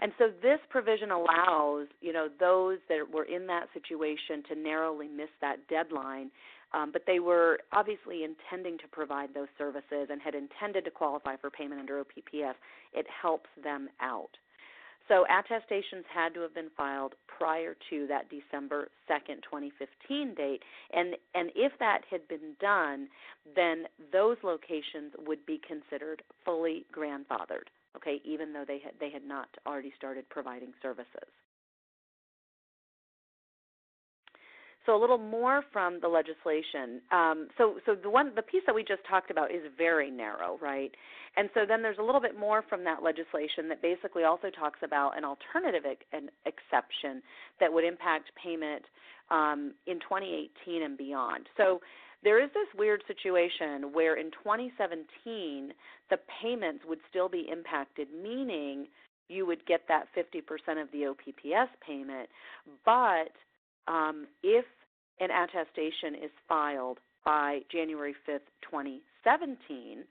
And 0.00 0.12
so 0.16 0.30
this 0.40 0.60
provision 0.70 1.10
allows, 1.10 1.88
you 2.00 2.12
know, 2.12 2.28
those 2.38 2.78
that 2.88 2.98
were 3.12 3.24
in 3.24 3.46
that 3.48 3.66
situation 3.74 4.42
to 4.48 4.54
narrowly 4.54 5.08
miss 5.08 5.28
that 5.40 5.56
deadline 5.68 6.30
um, 6.72 6.90
but 6.92 7.02
they 7.06 7.20
were 7.20 7.58
obviously 7.72 8.24
intending 8.24 8.78
to 8.78 8.88
provide 8.88 9.34
those 9.34 9.48
services 9.58 10.08
and 10.10 10.20
had 10.20 10.34
intended 10.34 10.84
to 10.84 10.90
qualify 10.90 11.36
for 11.36 11.50
payment 11.50 11.80
under 11.80 12.00
OPPS. 12.00 12.56
It 12.92 13.06
helps 13.22 13.50
them 13.62 13.88
out. 14.00 14.30
So 15.08 15.26
attestations 15.26 16.04
had 16.12 16.34
to 16.34 16.40
have 16.40 16.54
been 16.54 16.70
filed 16.76 17.14
prior 17.26 17.74
to 17.90 18.06
that 18.06 18.30
December 18.30 18.90
2nd, 19.10 19.42
2015 19.42 20.34
date. 20.36 20.62
And, 20.92 21.16
and 21.34 21.50
if 21.56 21.72
that 21.80 22.02
had 22.08 22.28
been 22.28 22.54
done, 22.60 23.08
then 23.56 23.86
those 24.12 24.36
locations 24.44 25.12
would 25.26 25.44
be 25.46 25.60
considered 25.66 26.22
fully 26.44 26.86
grandfathered, 26.96 27.66
okay, 27.96 28.20
even 28.24 28.52
though 28.52 28.64
they 28.64 28.78
had, 28.78 28.92
they 29.00 29.10
had 29.10 29.24
not 29.24 29.48
already 29.66 29.92
started 29.96 30.28
providing 30.28 30.72
services. 30.80 31.26
So 34.86 34.96
a 34.96 35.00
little 35.00 35.18
more 35.18 35.62
from 35.72 36.00
the 36.00 36.08
legislation. 36.08 37.02
Um, 37.12 37.48
so, 37.58 37.76
so 37.84 37.94
the 37.94 38.08
one, 38.08 38.32
the 38.34 38.42
piece 38.42 38.62
that 38.66 38.74
we 38.74 38.82
just 38.82 39.02
talked 39.08 39.30
about 39.30 39.50
is 39.50 39.62
very 39.76 40.10
narrow, 40.10 40.58
right? 40.60 40.90
And 41.36 41.50
so 41.54 41.60
then 41.68 41.82
there's 41.82 41.98
a 41.98 42.02
little 42.02 42.20
bit 42.20 42.38
more 42.38 42.64
from 42.68 42.82
that 42.84 43.02
legislation 43.02 43.68
that 43.68 43.82
basically 43.82 44.24
also 44.24 44.48
talks 44.50 44.80
about 44.82 45.16
an 45.16 45.24
alternative 45.24 45.82
ex- 45.88 46.04
an 46.12 46.30
exception 46.46 47.22
that 47.60 47.72
would 47.72 47.84
impact 47.84 48.30
payment 48.42 48.84
um, 49.30 49.74
in 49.86 50.00
2018 50.00 50.82
and 50.82 50.96
beyond. 50.96 51.48
So 51.56 51.80
there 52.22 52.42
is 52.42 52.50
this 52.52 52.66
weird 52.76 53.02
situation 53.06 53.92
where 53.92 54.16
in 54.16 54.30
2017 54.30 55.72
the 56.10 56.18
payments 56.42 56.84
would 56.86 56.98
still 57.08 57.28
be 57.28 57.48
impacted, 57.50 58.08
meaning 58.12 58.88
you 59.28 59.46
would 59.46 59.64
get 59.66 59.82
that 59.88 60.06
50% 60.16 60.82
of 60.82 60.90
the 60.92 61.06
OPPS 61.06 61.70
payment, 61.86 62.28
but 62.84 63.30
um, 63.88 64.26
if 64.42 64.64
an 65.20 65.30
attestation 65.30 66.14
is 66.14 66.30
filed 66.48 66.98
by 67.24 67.60
January 67.70 68.14
5th, 68.28 68.48
2017, 68.62 70.04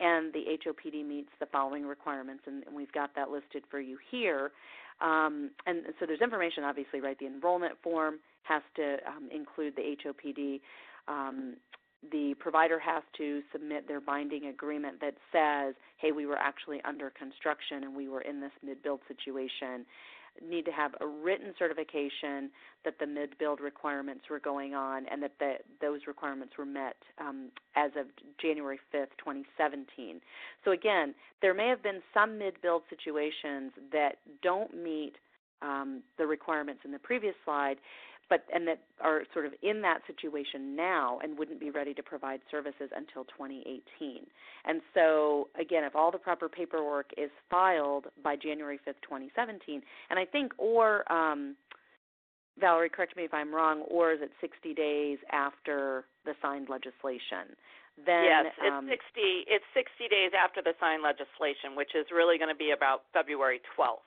and 0.00 0.32
the 0.32 0.44
HOPD 0.64 1.06
meets 1.06 1.30
the 1.40 1.46
following 1.46 1.84
requirements, 1.84 2.44
and, 2.46 2.64
we've 2.74 2.92
got 2.92 3.10
that 3.16 3.30
listed 3.30 3.64
for 3.70 3.80
you 3.80 3.98
here. 4.10 4.52
Um, 5.00 5.50
and 5.66 5.82
so 5.98 6.06
there's 6.06 6.20
information, 6.20 6.64
obviously, 6.64 7.00
right? 7.00 7.18
The 7.18 7.26
enrollment 7.26 7.74
form 7.82 8.18
has 8.42 8.62
to 8.76 8.96
um, 9.06 9.28
include 9.32 9.74
the 9.76 9.96
HOPD. 10.04 10.60
Um, 11.08 11.56
the 12.12 12.34
provider 12.38 12.78
has 12.78 13.02
to 13.16 13.42
submit 13.52 13.88
their 13.88 14.00
binding 14.00 14.46
agreement 14.46 15.00
that 15.00 15.14
says, 15.32 15.74
hey, 15.98 16.12
we 16.12 16.26
were 16.26 16.38
actually 16.38 16.80
under 16.84 17.10
construction 17.10 17.82
and 17.84 17.96
we 17.96 18.08
were 18.08 18.20
in 18.20 18.40
this 18.40 18.52
mid 18.62 18.82
build 18.82 19.00
situation 19.08 19.84
need 20.46 20.64
to 20.64 20.72
have 20.72 20.92
a 21.00 21.06
written 21.06 21.54
certification 21.58 22.50
that 22.84 22.94
the 23.00 23.06
mid-build 23.06 23.60
requirements 23.60 24.24
were 24.30 24.40
going 24.40 24.74
on 24.74 25.06
and 25.10 25.22
that 25.22 25.32
the, 25.38 25.54
those 25.80 26.00
requirements 26.06 26.54
were 26.58 26.66
met 26.66 26.96
um, 27.18 27.48
as 27.76 27.90
of 27.98 28.06
January 28.40 28.78
5th, 28.94 29.08
2017. 29.18 30.20
So 30.64 30.72
again, 30.72 31.14
there 31.42 31.54
may 31.54 31.68
have 31.68 31.82
been 31.82 32.00
some 32.14 32.38
mid-build 32.38 32.82
situations 32.90 33.72
that 33.92 34.16
don't 34.42 34.74
meet 34.74 35.14
um, 35.62 36.02
the 36.18 36.26
requirements 36.26 36.82
in 36.84 36.92
the 36.92 36.98
previous 36.98 37.34
slide, 37.44 37.76
but 38.28 38.44
and 38.52 38.66
that 38.68 38.80
are 39.00 39.22
sort 39.32 39.46
of 39.46 39.52
in 39.62 39.80
that 39.82 40.00
situation 40.06 40.76
now 40.76 41.18
and 41.22 41.38
wouldn't 41.38 41.60
be 41.60 41.70
ready 41.70 41.94
to 41.94 42.02
provide 42.02 42.40
services 42.50 42.90
until 42.94 43.24
2018. 43.24 44.26
And 44.64 44.80
so 44.94 45.48
again, 45.58 45.84
if 45.84 45.96
all 45.96 46.10
the 46.10 46.18
proper 46.18 46.48
paperwork 46.48 47.10
is 47.16 47.30
filed 47.50 48.06
by 48.22 48.36
January 48.36 48.78
5th, 48.86 49.00
2017, 49.02 49.82
and 50.10 50.18
I 50.18 50.24
think 50.24 50.52
or 50.58 51.10
um, 51.10 51.56
Valerie, 52.60 52.90
correct 52.90 53.16
me 53.16 53.24
if 53.24 53.32
I'm 53.32 53.54
wrong, 53.54 53.82
or 53.88 54.12
is 54.12 54.20
it 54.20 54.30
60 54.40 54.74
days 54.74 55.18
after 55.32 56.04
the 56.24 56.34
signed 56.42 56.68
legislation? 56.68 57.54
Then, 58.06 58.24
yes, 58.24 58.54
it's 58.62 58.74
um, 58.74 58.86
60. 58.86 59.02
It's 59.50 59.66
60 59.74 60.06
days 60.06 60.30
after 60.34 60.62
the 60.62 60.74
signed 60.78 61.02
legislation, 61.02 61.74
which 61.74 61.94
is 61.98 62.06
really 62.14 62.38
going 62.38 62.50
to 62.52 62.58
be 62.58 62.70
about 62.70 63.10
February 63.12 63.60
12th. 63.74 64.06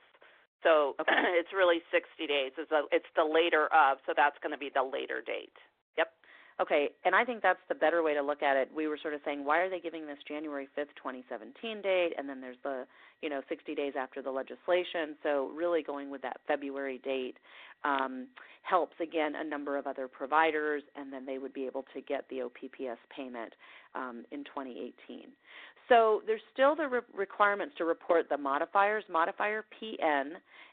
So 0.64 0.96
okay. 1.00 1.12
it's 1.40 1.54
really 1.54 1.82
60 1.92 2.28
days. 2.28 2.52
It's, 2.58 2.72
a, 2.72 2.84
it's 2.92 3.10
the 3.16 3.26
later 3.26 3.68
of, 3.74 3.98
so 4.06 4.14
that's 4.16 4.38
going 4.42 4.52
to 4.52 4.58
be 4.58 4.70
the 4.74 4.84
later 4.84 5.22
date. 5.22 5.56
Yep. 5.98 6.08
Okay, 6.62 6.90
and 7.06 7.16
I 7.16 7.26
think 7.26 7.42
that's 7.42 7.64
the 7.70 7.76
better 7.76 8.04
way 8.04 8.14
to 8.14 8.22
look 8.22 8.44
at 8.44 8.56
it. 8.56 8.70
We 8.76 8.88
were 8.88 8.98
sort 9.02 9.16
of 9.16 9.22
saying, 9.26 9.46
why 9.46 9.60
are 9.60 9.70
they 9.70 9.80
giving 9.80 10.06
this 10.06 10.20
January 10.28 10.68
5th, 10.78 10.94
2017 10.98 11.82
date? 11.82 12.14
And 12.18 12.30
then 12.30 12.40
there's 12.40 12.62
the, 12.64 12.86
you 13.22 13.30
know, 13.30 13.42
60 13.50 13.74
days 13.74 13.94
after 13.98 14.22
the 14.22 14.30
legislation. 14.30 15.18
So 15.24 15.50
really 15.56 15.82
going 15.82 16.12
with 16.12 16.22
that 16.22 16.38
February 16.48 17.02
date 17.04 17.38
um, 17.84 18.28
helps 18.62 18.96
again 19.02 19.34
a 19.36 19.44
number 19.44 19.78
of 19.78 19.88
other 19.88 20.08
providers, 20.08 20.84
and 20.96 21.12
then 21.12 21.26
they 21.26 21.40
would 21.40 21.54
be 21.54 21.66
able 21.66 21.84
to 21.96 22.02
get 22.02 22.26
the 22.30 22.44
OPPS 22.44 23.00
payment 23.16 23.54
um, 23.96 24.24
in 24.32 24.44
2018. 24.44 25.30
So 25.92 26.22
there's 26.26 26.42
still 26.54 26.74
the 26.74 26.88
re- 26.88 27.02
requirements 27.14 27.76
to 27.78 27.84
report 27.84 28.30
the 28.30 28.38
modifiers, 28.38 29.04
modifier 29.12 29.66
PN, 29.76 30.30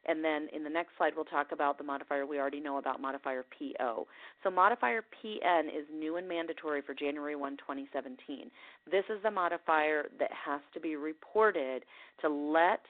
and 0.07 0.25
then 0.25 0.47
in 0.55 0.63
the 0.63 0.71
next 0.71 0.91
slide 0.97 1.15
we'll 1.17 1.25
talk 1.25 1.49
about 1.51 1.77
the 1.77 1.83
modifier 1.83 2.25
we 2.25 2.39
already 2.39 2.61
know 2.61 2.79
about, 2.79 3.01
modifier 3.01 3.45
PO. 3.59 4.07
So 4.45 4.51
modifier 4.51 5.03
PN 5.03 5.67
is 5.67 5.85
new 5.93 6.19
and 6.19 6.29
mandatory 6.29 6.83
for 6.83 6.95
January 6.95 7.35
1, 7.35 7.57
2017. 7.57 8.49
This 8.89 9.03
is 9.11 9.21
the 9.25 9.31
modifier 9.33 10.05
that 10.21 10.31
has 10.31 10.61
to 10.73 10.79
be 10.79 10.95
reported 10.95 11.85
to 12.21 12.29
let 12.29 12.83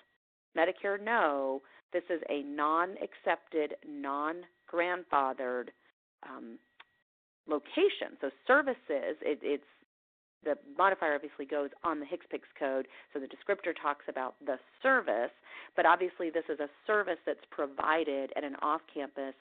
Medicare 0.55 1.03
know 1.03 1.63
this 1.95 2.05
is 2.11 2.21
a 2.29 2.43
non-accepted, 2.43 3.75
non-grandfathered 3.89 5.69
um, 6.29 6.59
location. 7.49 8.19
So 8.21 8.29
services, 8.47 9.17
it, 9.23 9.39
it's 9.43 9.65
the 10.45 10.57
modifier 10.77 11.15
obviously 11.15 11.45
goes 11.45 11.71
on 11.85 12.01
the 12.01 12.07
HCPCS 12.07 12.59
code, 12.59 12.89
so 13.13 13.21
the 13.21 13.27
descriptor 13.27 13.75
talks 13.81 14.05
about 14.09 14.35
the 14.45 14.59
service, 14.83 15.33
but 15.77 15.87
obviously 15.87 16.31
this 16.31 16.45
is 16.49 16.61
a 16.61 16.69
service 16.87 17.19
that's 17.27 17.45
provided 17.51 18.33
at 18.37 18.45
an 18.45 18.57
off 18.63 18.81
campus 18.93 19.35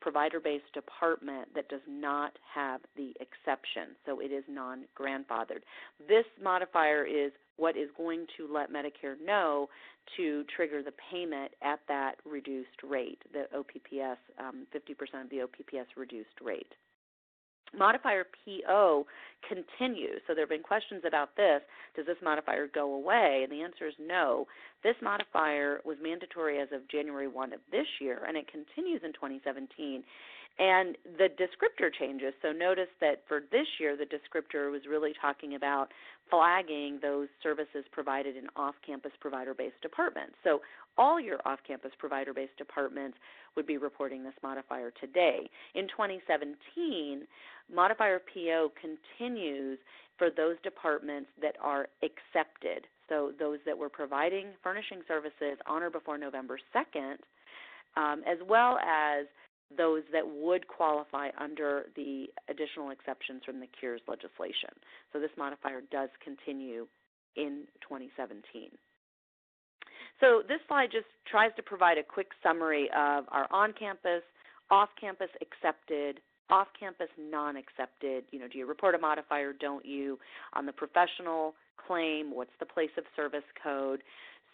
provider 0.00 0.40
based 0.40 0.70
department 0.74 1.48
that 1.54 1.68
does 1.68 1.80
not 1.88 2.32
have 2.54 2.80
the 2.96 3.12
exception, 3.20 3.96
so 4.04 4.20
it 4.20 4.32
is 4.32 4.44
non 4.48 4.84
grandfathered. 4.98 5.62
This 6.08 6.26
modifier 6.42 7.04
is 7.04 7.32
what 7.56 7.76
is 7.76 7.88
going 7.96 8.26
to 8.36 8.52
let 8.52 8.72
Medicare 8.72 9.14
know 9.24 9.68
to 10.16 10.44
trigger 10.54 10.82
the 10.82 10.92
payment 11.10 11.52
at 11.62 11.80
that 11.88 12.16
reduced 12.26 12.82
rate, 12.82 13.22
the 13.32 13.44
OPPS, 13.56 14.18
um, 14.38 14.66
50% 14.74 15.22
of 15.22 15.30
the 15.30 15.42
OPPS 15.42 15.96
reduced 15.96 16.40
rate 16.42 16.74
modifier 17.78 18.24
PO 18.44 19.06
continues. 19.48 20.20
So 20.26 20.34
there 20.34 20.44
have 20.44 20.50
been 20.50 20.62
questions 20.62 21.02
about 21.06 21.36
this. 21.36 21.60
Does 21.96 22.06
this 22.06 22.16
modifier 22.22 22.66
go 22.66 22.94
away? 22.94 23.40
And 23.42 23.52
the 23.52 23.62
answer 23.62 23.86
is 23.86 23.94
no. 24.00 24.46
This 24.82 24.96
modifier 25.02 25.80
was 25.84 25.96
mandatory 26.02 26.60
as 26.60 26.68
of 26.72 26.88
January 26.88 27.28
1 27.28 27.52
of 27.52 27.60
this 27.70 27.86
year, 28.00 28.20
and 28.26 28.36
it 28.36 28.50
continues 28.50 29.02
in 29.04 29.12
2017. 29.12 30.02
And 30.58 30.96
the 31.18 31.28
descriptor 31.34 31.90
changes. 31.98 32.32
So 32.40 32.52
notice 32.52 32.88
that 33.00 33.22
for 33.26 33.40
this 33.50 33.66
year, 33.80 33.96
the 33.96 34.04
descriptor 34.04 34.70
was 34.70 34.82
really 34.88 35.12
talking 35.20 35.56
about 35.56 35.88
flagging 36.30 37.00
those 37.02 37.28
services 37.42 37.84
provided 37.90 38.36
in 38.36 38.46
off 38.54 38.74
campus 38.86 39.10
provider 39.20 39.52
based 39.52 39.80
departments. 39.82 40.34
So 40.44 40.60
all 40.96 41.20
your 41.20 41.38
off 41.44 41.58
campus 41.66 41.90
provider 41.98 42.32
based 42.32 42.56
departments 42.56 43.18
would 43.56 43.66
be 43.66 43.78
reporting 43.78 44.22
this 44.22 44.34
modifier 44.42 44.92
today. 45.00 45.50
In 45.74 45.88
2017, 45.88 47.26
modifier 47.72 48.20
PO 48.32 48.72
continues 48.80 49.78
for 50.18 50.28
those 50.30 50.56
departments 50.62 51.28
that 51.42 51.56
are 51.60 51.88
accepted. 52.02 52.86
So 53.08 53.32
those 53.38 53.58
that 53.66 53.76
were 53.76 53.88
providing 53.88 54.48
furnishing 54.62 55.00
services 55.08 55.58
on 55.66 55.82
or 55.82 55.90
before 55.90 56.16
November 56.16 56.58
2nd, 56.74 57.16
um, 57.96 58.22
as 58.26 58.38
well 58.48 58.78
as 58.78 59.26
those 59.76 60.02
that 60.12 60.26
would 60.26 60.68
qualify 60.68 61.28
under 61.38 61.86
the 61.96 62.26
additional 62.48 62.90
exceptions 62.90 63.42
from 63.44 63.60
the 63.60 63.66
Cures 63.66 64.00
legislation. 64.08 64.70
So 65.12 65.20
this 65.20 65.30
modifier 65.36 65.82
does 65.90 66.10
continue 66.22 66.86
in 67.36 67.64
2017. 67.82 68.70
So 70.20 70.42
this 70.46 70.60
slide 70.68 70.90
just 70.92 71.06
tries 71.30 71.50
to 71.56 71.62
provide 71.62 71.98
a 71.98 72.02
quick 72.02 72.28
summary 72.42 72.88
of 72.96 73.24
our 73.30 73.48
on-campus, 73.50 74.22
off-campus 74.70 75.30
accepted, 75.42 76.20
off-campus 76.50 77.08
non-accepted. 77.18 78.24
You 78.30 78.38
know, 78.38 78.48
do 78.48 78.58
you 78.58 78.66
report 78.66 78.94
a 78.94 78.98
modifier? 78.98 79.52
Don't 79.52 79.84
you? 79.84 80.18
On 80.52 80.66
the 80.66 80.72
professional 80.72 81.54
claim, 81.86 82.34
what's 82.34 82.54
the 82.60 82.66
place 82.66 82.90
of 82.96 83.04
service 83.16 83.44
code? 83.62 84.02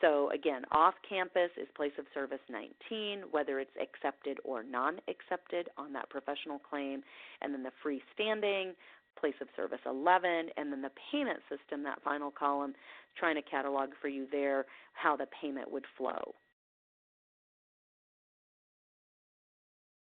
So 0.01 0.31
again, 0.31 0.63
off-campus 0.73 1.51
is 1.61 1.69
place 1.77 1.93
of 1.99 2.07
service 2.15 2.41
19, 2.49 3.25
whether 3.31 3.61
it's 3.61 3.77
accepted 3.81 4.39
or 4.45 4.63
non-accepted 4.63 5.69
on 5.77 5.93
that 5.93 6.09
professional 6.09 6.59
claim, 6.59 7.03
and 7.43 7.53
then 7.53 7.63
the 7.63 7.73
freestanding 7.85 8.73
place 9.19 9.35
of 9.41 9.49
service 9.57 9.81
11, 9.85 10.51
and 10.57 10.73
then 10.73 10.81
the 10.81 10.91
payment 11.13 11.41
system, 11.51 11.83
that 11.83 12.03
final 12.03 12.31
column, 12.31 12.75
trying 13.19 13.35
to 13.35 13.43
catalog 13.43 13.91
for 14.01 14.09
you 14.09 14.27
there 14.31 14.65
how 14.95 15.17
the 15.17 15.27
payment 15.41 15.71
would 15.71 15.85
flow. 15.99 16.35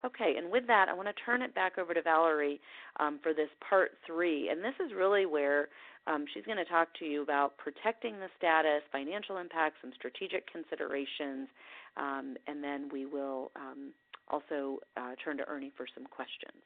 Okay, 0.03 0.33
and 0.37 0.51
with 0.51 0.65
that, 0.65 0.89
I 0.89 0.93
want 0.93 1.07
to 1.07 1.23
turn 1.23 1.43
it 1.43 1.53
back 1.53 1.77
over 1.77 1.93
to 1.93 2.01
Valerie 2.01 2.59
um, 2.99 3.19
for 3.21 3.33
this 3.33 3.49
part 3.67 3.91
three. 4.05 4.49
And 4.49 4.63
this 4.63 4.73
is 4.83 4.93
really 4.97 5.27
where 5.27 5.69
um, 6.07 6.25
she's 6.33 6.45
going 6.45 6.57
to 6.57 6.65
talk 6.65 6.89
to 6.99 7.05
you 7.05 7.21
about 7.21 7.57
protecting 7.57 8.17
the 8.19 8.27
status, 8.37 8.81
financial 8.91 9.37
impacts, 9.37 9.77
some 9.81 9.91
strategic 9.95 10.51
considerations, 10.51 11.47
um, 11.97 12.35
and 12.47 12.63
then 12.63 12.89
we 12.91 13.05
will 13.05 13.51
um, 13.55 13.93
also 14.29 14.79
uh, 14.97 15.13
turn 15.23 15.37
to 15.37 15.47
Ernie 15.47 15.71
for 15.77 15.85
some 15.93 16.05
questions. 16.05 16.57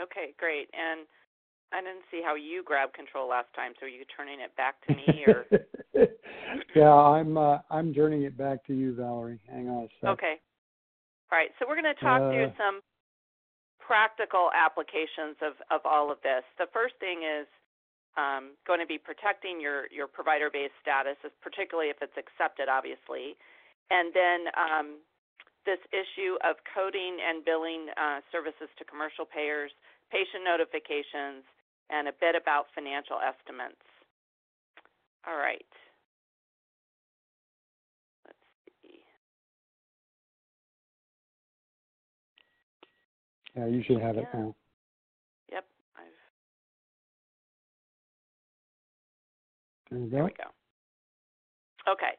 Okay, 0.00 0.34
great. 0.38 0.68
And 0.74 1.06
I 1.72 1.80
didn't 1.80 2.06
see 2.10 2.20
how 2.24 2.34
you 2.34 2.62
grabbed 2.64 2.94
control 2.94 3.28
last 3.28 3.48
time. 3.54 3.72
So 3.78 3.86
are 3.86 3.88
you 3.88 4.02
turning 4.16 4.40
it 4.40 4.54
back 4.56 4.82
to 4.86 4.94
me, 4.94 5.24
or? 5.30 5.46
yeah, 6.74 6.90
I'm. 6.90 7.36
Uh, 7.36 7.58
I'm 7.70 7.94
turning 7.94 8.22
it 8.22 8.36
back 8.36 8.66
to 8.66 8.74
you, 8.74 8.94
Valerie. 8.94 9.38
Hang 9.48 9.68
on 9.68 9.84
a 9.84 9.88
second. 10.00 10.08
Okay. 10.18 10.34
All 11.30 11.38
right. 11.38 11.50
So 11.58 11.66
we're 11.68 11.80
going 11.80 11.94
to 11.94 12.00
talk 12.02 12.22
uh, 12.22 12.30
through 12.30 12.50
some 12.58 12.80
practical 13.78 14.50
applications 14.50 15.38
of 15.42 15.54
of 15.70 15.82
all 15.84 16.10
of 16.10 16.18
this. 16.22 16.42
The 16.58 16.66
first 16.72 16.94
thing 16.98 17.22
is 17.22 17.46
um, 18.16 18.56
going 18.66 18.80
to 18.80 18.86
be 18.86 18.98
protecting 18.98 19.60
your 19.60 19.86
your 19.92 20.06
provider-based 20.06 20.74
status, 20.82 21.16
particularly 21.42 21.90
if 21.90 21.98
it's 22.02 22.16
accepted, 22.18 22.68
obviously, 22.68 23.36
and 23.90 24.10
then 24.14 24.40
um, 24.58 24.86
this 25.66 25.78
issue 25.92 26.34
of 26.42 26.56
coding 26.74 27.18
and 27.20 27.44
billing 27.44 27.88
uh, 27.96 28.20
services 28.32 28.68
to 28.78 28.84
commercial 28.84 29.24
payers, 29.24 29.70
patient 30.10 30.42
notifications, 30.44 31.44
and 31.90 32.08
a 32.08 32.14
bit 32.18 32.34
about 32.34 32.66
financial 32.74 33.18
estimates. 33.20 33.84
All 35.26 35.36
right. 35.36 35.66
Let's 38.24 38.38
see. 38.82 39.00
Yeah, 43.54 43.66
you 43.66 43.82
should 43.86 44.00
have 44.00 44.16
yeah. 44.16 44.22
it 44.22 44.28
now. 44.32 44.54
There, 49.90 50.00
we 50.00 50.08
there 50.10 50.24
we 50.24 50.30
go. 50.32 50.50
Okay. 51.90 52.14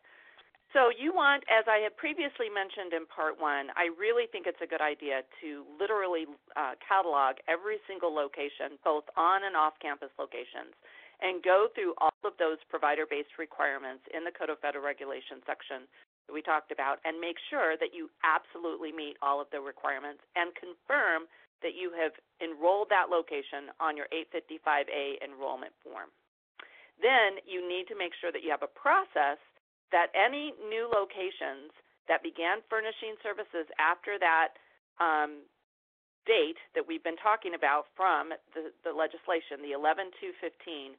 So 0.72 0.88
you 0.88 1.12
want, 1.12 1.44
as 1.52 1.68
I 1.68 1.84
had 1.84 2.00
previously 2.00 2.48
mentioned 2.48 2.96
in 2.96 3.04
part 3.04 3.36
one, 3.36 3.76
I 3.76 3.92
really 4.00 4.24
think 4.32 4.48
it's 4.48 4.64
a 4.64 4.70
good 4.70 4.80
idea 4.80 5.28
to 5.44 5.68
literally 5.76 6.32
uh, 6.56 6.80
catalog 6.80 7.44
every 7.52 7.84
single 7.92 8.16
location, 8.16 8.80
both 8.80 9.04
on 9.20 9.44
and 9.44 9.52
off 9.60 9.76
campus 9.84 10.16
locations, 10.16 10.72
and 11.20 11.44
go 11.44 11.68
through 11.76 11.92
all 12.00 12.16
of 12.24 12.40
those 12.40 12.56
provider-based 12.72 13.36
requirements 13.36 14.08
in 14.16 14.24
the 14.24 14.32
Code 14.32 14.48
of 14.48 14.64
Federal 14.64 14.88
Regulations 14.88 15.44
section 15.44 15.92
that 16.28 16.34
we 16.34 16.40
talked 16.40 16.72
about 16.72 17.04
and 17.04 17.20
make 17.20 17.36
sure 17.52 17.76
that 17.76 17.92
you 17.92 18.08
absolutely 18.24 18.96
meet 18.96 19.20
all 19.20 19.44
of 19.44 19.52
the 19.52 19.60
requirements 19.60 20.24
and 20.40 20.56
confirm 20.56 21.28
that 21.60 21.76
you 21.76 21.92
have 22.00 22.16
enrolled 22.40 22.88
that 22.88 23.12
location 23.12 23.76
on 23.84 24.00
your 24.00 24.08
855A 24.16 25.20
enrollment 25.20 25.76
form. 25.84 26.10
Then 27.02 27.42
you 27.50 27.66
need 27.66 27.90
to 27.90 27.98
make 27.98 28.14
sure 28.22 28.32
that 28.32 28.46
you 28.46 28.54
have 28.54 28.64
a 28.64 28.72
process 28.72 29.42
that 29.92 30.14
any 30.16 30.54
new 30.70 30.88
locations 30.88 31.74
that 32.08 32.24
began 32.24 32.64
furnishing 32.70 33.18
services 33.22 33.68
after 33.82 34.22
that 34.22 34.56
um, 35.02 35.44
date 36.26 36.62
that 36.78 36.86
we've 36.86 37.04
been 37.04 37.20
talking 37.20 37.58
about 37.58 37.90
from 37.98 38.30
the, 38.54 38.70
the 38.86 38.94
legislation, 38.94 39.60
the 39.66 39.74
11 39.74 40.14
to 40.22 40.32
15, 40.40 40.94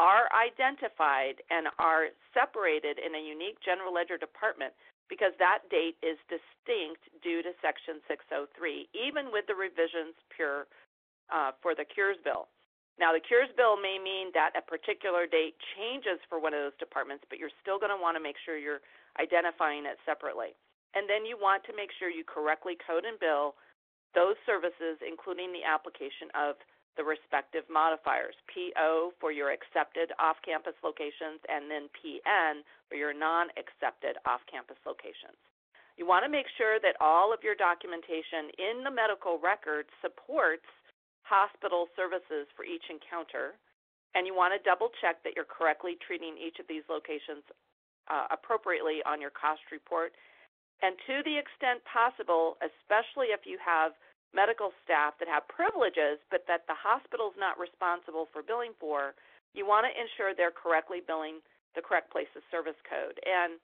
are 0.00 0.32
identified 0.32 1.44
and 1.52 1.68
are 1.76 2.08
separated 2.32 2.96
in 2.96 3.12
a 3.12 3.20
unique 3.20 3.60
general 3.60 3.92
ledger 3.92 4.16
department 4.16 4.72
because 5.12 5.36
that 5.36 5.60
date 5.68 6.00
is 6.00 6.16
distinct 6.32 7.04
due 7.20 7.44
to 7.44 7.52
Section 7.60 8.00
603, 8.08 8.88
even 8.96 9.28
with 9.28 9.44
the 9.44 9.52
revisions 9.52 10.16
pure 10.32 10.64
uh, 11.28 11.52
for 11.60 11.76
the 11.76 11.84
Cures 11.84 12.16
Bill. 12.24 12.48
Now, 13.00 13.12
the 13.16 13.24
cures 13.24 13.48
bill 13.56 13.80
may 13.80 13.96
mean 13.96 14.30
that 14.36 14.52
a 14.52 14.62
particular 14.62 15.24
date 15.24 15.56
changes 15.76 16.20
for 16.28 16.36
one 16.36 16.52
of 16.52 16.60
those 16.60 16.76
departments, 16.76 17.24
but 17.28 17.40
you're 17.40 17.54
still 17.64 17.80
going 17.80 17.94
to 17.94 18.00
want 18.00 18.16
to 18.16 18.22
make 18.22 18.36
sure 18.44 18.60
you're 18.60 18.84
identifying 19.16 19.88
it 19.88 19.96
separately. 20.04 20.52
And 20.92 21.08
then 21.08 21.24
you 21.24 21.40
want 21.40 21.64
to 21.64 21.72
make 21.72 21.88
sure 21.96 22.12
you 22.12 22.24
correctly 22.24 22.76
code 22.76 23.08
and 23.08 23.16
bill 23.16 23.56
those 24.12 24.36
services, 24.44 25.00
including 25.00 25.56
the 25.56 25.64
application 25.64 26.28
of 26.36 26.60
the 27.00 27.04
respective 27.04 27.64
modifiers 27.72 28.36
PO 28.52 29.16
for 29.16 29.32
your 29.32 29.48
accepted 29.48 30.12
off 30.20 30.36
campus 30.44 30.76
locations, 30.84 31.40
and 31.48 31.72
then 31.72 31.88
PN 31.96 32.60
for 32.92 33.00
your 33.00 33.16
non 33.16 33.48
accepted 33.56 34.20
off 34.28 34.44
campus 34.44 34.76
locations. 34.84 35.40
You 35.96 36.04
want 36.04 36.24
to 36.24 36.32
make 36.32 36.48
sure 36.60 36.76
that 36.84 37.00
all 37.00 37.32
of 37.32 37.40
your 37.40 37.56
documentation 37.56 38.52
in 38.60 38.84
the 38.84 38.92
medical 38.92 39.40
record 39.40 39.88
supports 40.04 40.68
hospital 41.22 41.86
services 41.94 42.50
for 42.54 42.64
each 42.64 42.84
encounter, 42.90 43.58
and 44.14 44.26
you 44.26 44.34
want 44.34 44.52
to 44.52 44.60
double 44.60 44.92
check 45.00 45.22
that 45.24 45.32
you're 45.34 45.48
correctly 45.48 45.96
treating 46.04 46.36
each 46.36 46.60
of 46.60 46.68
these 46.68 46.84
locations 46.90 47.42
uh, 48.10 48.28
appropriately 48.30 49.00
on 49.06 49.20
your 49.20 49.32
cost 49.32 49.62
report. 49.72 50.12
And 50.82 50.98
to 51.06 51.22
the 51.22 51.38
extent 51.38 51.80
possible, 51.86 52.58
especially 52.58 53.30
if 53.30 53.46
you 53.46 53.56
have 53.62 53.94
medical 54.34 54.74
staff 54.82 55.14
that 55.20 55.28
have 55.28 55.46
privileges 55.46 56.18
but 56.32 56.42
that 56.48 56.66
the 56.66 56.76
hospital 56.76 57.30
is 57.30 57.38
not 57.38 57.60
responsible 57.60 58.26
for 58.32 58.42
billing 58.42 58.74
for, 58.80 59.14
you 59.54 59.68
want 59.68 59.84
to 59.86 59.92
ensure 59.92 60.32
they're 60.32 60.52
correctly 60.52 61.04
billing 61.04 61.38
the 61.76 61.84
correct 61.84 62.10
place 62.10 62.28
of 62.34 62.42
service 62.50 62.76
code. 62.84 63.20
And 63.24 63.60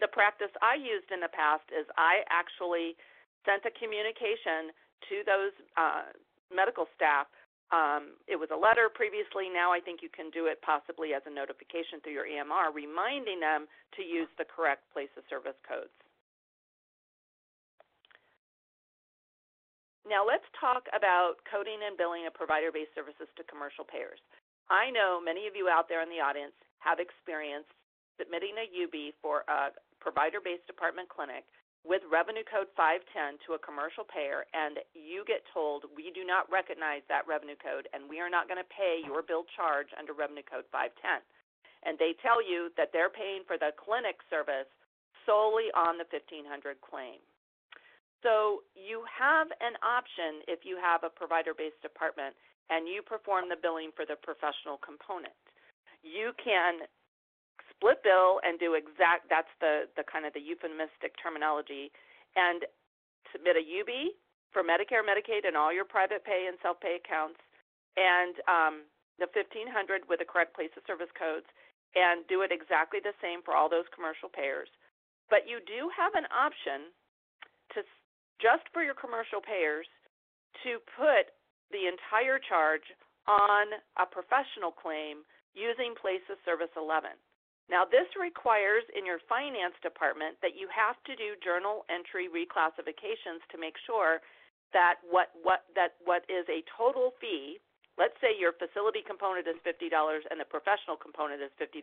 the 0.00 0.08
practice 0.08 0.52
I 0.64 0.80
used 0.80 1.12
in 1.12 1.20
the 1.20 1.32
past 1.32 1.68
is 1.68 1.84
I 2.00 2.24
actually 2.32 2.96
sent 3.44 3.68
a 3.68 3.72
communication 3.76 4.72
to 5.12 5.16
those 5.28 5.54
uh, 5.76 6.10
medical 6.54 6.86
staff. 6.94 7.26
Um, 7.72 8.20
it 8.28 8.36
was 8.36 8.52
a 8.52 8.58
letter 8.58 8.92
previously. 8.92 9.48
Now 9.48 9.72
I 9.72 9.80
think 9.80 10.04
you 10.04 10.12
can 10.12 10.28
do 10.28 10.46
it 10.46 10.60
possibly 10.60 11.16
as 11.16 11.24
a 11.24 11.32
notification 11.32 12.04
through 12.04 12.12
your 12.12 12.28
EMR, 12.28 12.68
reminding 12.72 13.40
them 13.40 13.64
to 13.96 14.04
use 14.04 14.28
the 14.36 14.44
correct 14.44 14.84
place 14.92 15.12
of 15.16 15.24
service 15.32 15.56
codes. 15.64 15.92
Now 20.04 20.26
let's 20.26 20.44
talk 20.58 20.84
about 20.92 21.40
coding 21.48 21.80
and 21.86 21.96
billing 21.96 22.26
of 22.26 22.34
provider-based 22.34 22.92
services 22.92 23.30
to 23.38 23.42
commercial 23.48 23.86
payers. 23.86 24.20
I 24.68 24.90
know 24.90 25.22
many 25.22 25.46
of 25.46 25.54
you 25.56 25.72
out 25.72 25.88
there 25.88 26.02
in 26.02 26.10
the 26.10 26.20
audience 26.20 26.54
have 26.84 26.98
experience 26.98 27.64
submitting 28.18 28.58
a 28.58 28.66
UB 28.68 29.16
for 29.22 29.46
a 29.48 29.72
provider-based 30.02 30.66
department 30.66 31.08
clinic 31.08 31.46
with 31.82 32.02
revenue 32.06 32.46
code 32.46 32.70
510 32.78 33.42
to 33.46 33.58
a 33.58 33.64
commercial 33.64 34.06
payer 34.06 34.46
and 34.54 34.78
you 34.94 35.26
get 35.26 35.42
told 35.50 35.90
we 35.98 36.14
do 36.14 36.22
not 36.22 36.46
recognize 36.46 37.02
that 37.10 37.26
revenue 37.26 37.58
code 37.58 37.90
and 37.90 38.06
we 38.06 38.22
are 38.22 38.30
not 38.30 38.46
going 38.46 38.62
to 38.62 38.70
pay 38.70 39.02
your 39.02 39.22
bill 39.22 39.42
charge 39.58 39.90
under 39.98 40.14
revenue 40.14 40.46
code 40.46 40.66
510. 40.70 41.22
And 41.82 41.98
they 41.98 42.14
tell 42.22 42.38
you 42.38 42.70
that 42.78 42.94
they're 42.94 43.10
paying 43.10 43.42
for 43.42 43.58
the 43.58 43.74
clinic 43.74 44.22
service 44.30 44.70
solely 45.26 45.74
on 45.74 45.98
the 45.98 46.06
1500 46.06 46.46
claim. 46.78 47.18
So 48.22 48.62
you 48.78 49.02
have 49.10 49.50
an 49.58 49.74
option 49.82 50.46
if 50.46 50.62
you 50.62 50.78
have 50.78 51.02
a 51.02 51.10
provider-based 51.10 51.82
department 51.82 52.38
and 52.70 52.86
you 52.86 53.02
perform 53.02 53.50
the 53.50 53.58
billing 53.58 53.90
for 53.98 54.06
the 54.06 54.14
professional 54.14 54.78
component. 54.78 55.34
You 56.06 56.30
can 56.38 56.86
split 57.82 57.98
bill 58.06 58.38
and 58.46 58.62
do 58.62 58.78
exact 58.78 59.26
that's 59.26 59.50
the 59.58 59.90
the 59.98 60.06
kind 60.06 60.22
of 60.22 60.30
the 60.30 60.40
euphemistic 60.40 61.18
terminology 61.18 61.90
and 62.38 62.62
submit 63.34 63.58
a 63.58 63.64
UB 63.64 64.14
for 64.52 64.60
Medicare, 64.60 65.00
Medicaid, 65.00 65.48
and 65.48 65.56
all 65.56 65.72
your 65.72 65.88
private 65.88 66.22
pay 66.22 66.46
and 66.46 66.60
self-pay 66.60 67.00
accounts, 67.00 67.40
and 67.96 68.36
um, 68.44 68.74
the 69.16 69.26
1500 69.32 70.04
with 70.06 70.20
the 70.20 70.28
correct 70.28 70.52
place 70.52 70.72
of 70.76 70.84
service 70.84 71.10
codes, 71.16 71.48
and 71.96 72.24
do 72.28 72.44
it 72.44 72.52
exactly 72.52 73.00
the 73.00 73.16
same 73.24 73.40
for 73.40 73.56
all 73.56 73.72
those 73.72 73.88
commercial 73.96 74.28
payers. 74.28 74.68
But 75.32 75.48
you 75.48 75.64
do 75.64 75.88
have 75.96 76.12
an 76.12 76.28
option 76.28 76.92
to 77.76 77.80
just 78.40 78.68
for 78.76 78.84
your 78.84 78.96
commercial 78.96 79.40
payers 79.40 79.88
to 80.64 80.76
put 80.96 81.32
the 81.72 81.88
entire 81.88 82.36
charge 82.36 82.84
on 83.24 83.72
a 83.96 84.04
professional 84.04 84.72
claim 84.72 85.24
using 85.56 85.96
place 85.96 86.24
of 86.28 86.36
service 86.44 86.72
11. 86.76 87.16
Now, 87.72 87.88
this 87.88 88.04
requires 88.20 88.84
in 88.92 89.08
your 89.08 89.16
finance 89.32 89.72
department 89.80 90.36
that 90.44 90.60
you 90.60 90.68
have 90.68 91.00
to 91.08 91.16
do 91.16 91.40
journal 91.40 91.88
entry 91.88 92.28
reclassifications 92.28 93.40
to 93.48 93.56
make 93.56 93.80
sure 93.88 94.20
that 94.76 95.00
what, 95.08 95.32
what, 95.40 95.64
that 95.72 95.96
what 96.04 96.20
is 96.28 96.44
a 96.52 96.60
total 96.68 97.16
fee, 97.16 97.64
let's 97.96 98.12
say 98.20 98.36
your 98.36 98.52
facility 98.60 99.00
component 99.00 99.48
is 99.48 99.56
$50 99.64 99.88
and 100.28 100.36
the 100.36 100.44
professional 100.44 101.00
component 101.00 101.40
is 101.40 101.48
$50, 101.56 101.80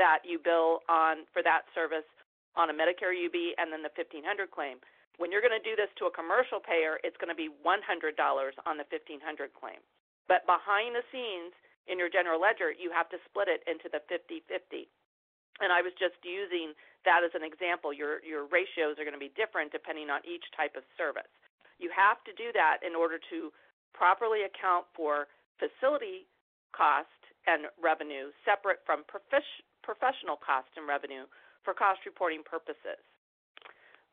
that 0.00 0.24
you 0.24 0.40
bill 0.40 0.80
on 0.88 1.28
for 1.36 1.44
that 1.44 1.68
service 1.76 2.08
on 2.56 2.72
a 2.72 2.74
Medicare 2.74 3.12
UB 3.12 3.36
and 3.60 3.68
then 3.68 3.84
the 3.84 3.92
1500 3.92 4.24
claim. 4.48 4.80
When 5.20 5.28
you're 5.28 5.44
going 5.44 5.52
to 5.52 5.60
do 5.60 5.76
this 5.76 5.92
to 6.00 6.08
a 6.08 6.12
commercial 6.16 6.56
payer, 6.56 6.96
it's 7.04 7.20
going 7.20 7.28
to 7.28 7.36
be 7.36 7.52
$100 7.52 7.84
on 8.64 8.80
the 8.80 8.88
1500 8.88 9.20
claim. 9.52 9.84
But 10.24 10.48
behind 10.48 10.96
the 10.96 11.04
scenes 11.12 11.52
in 11.84 12.00
your 12.00 12.08
general 12.08 12.40
ledger, 12.40 12.72
you 12.72 12.88
have 12.96 13.12
to 13.12 13.20
split 13.28 13.52
it 13.52 13.60
into 13.68 13.92
the 13.92 14.00
50-50. 14.08 14.88
And 15.60 15.68
I 15.72 15.84
was 15.84 15.92
just 16.00 16.16
using 16.24 16.72
that 17.04 17.26
as 17.26 17.34
an 17.34 17.44
example. 17.44 17.92
Your 17.92 18.22
your 18.24 18.48
ratios 18.48 18.96
are 18.96 19.04
going 19.04 19.16
to 19.16 19.20
be 19.20 19.34
different 19.36 19.74
depending 19.74 20.08
on 20.08 20.24
each 20.24 20.46
type 20.56 20.78
of 20.78 20.86
service. 20.96 21.28
You 21.82 21.90
have 21.92 22.22
to 22.24 22.32
do 22.38 22.54
that 22.54 22.80
in 22.86 22.94
order 22.94 23.18
to 23.30 23.52
properly 23.92 24.46
account 24.48 24.86
for 24.96 25.28
facility 25.60 26.24
cost 26.72 27.10
and 27.46 27.68
revenue 27.76 28.30
separate 28.46 28.80
from 28.86 29.04
professional 29.04 30.38
cost 30.38 30.70
and 30.78 30.86
revenue 30.86 31.26
for 31.66 31.74
cost 31.74 32.06
reporting 32.06 32.42
purposes. 32.46 33.02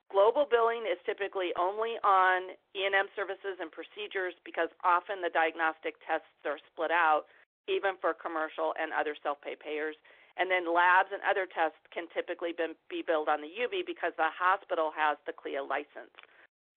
Global 0.09 0.49
billing 0.49 0.89
is 0.89 0.97
typically 1.05 1.53
only 1.53 2.01
on 2.01 2.57
E&M 2.73 3.07
services 3.13 3.61
and 3.61 3.69
procedures 3.69 4.33
because 4.41 4.73
often 4.81 5.21
the 5.21 5.29
diagnostic 5.29 6.01
tests 6.01 6.33
are 6.49 6.57
split 6.73 6.89
out, 6.89 7.29
even 7.69 7.93
for 8.01 8.17
commercial 8.17 8.73
and 8.81 8.89
other 8.89 9.13
self-pay 9.21 9.53
payers. 9.61 9.93
And 10.39 10.47
then 10.47 10.63
labs 10.71 11.11
and 11.11 11.19
other 11.27 11.43
tests 11.45 11.83
can 11.91 12.07
typically 12.15 12.55
be 12.55 13.03
billed 13.03 13.27
on 13.27 13.43
the 13.43 13.51
UB 13.51 13.83
because 13.83 14.15
the 14.15 14.31
hospital 14.31 14.89
has 14.95 15.19
the 15.27 15.35
CLIA 15.35 15.59
license. 15.59 16.15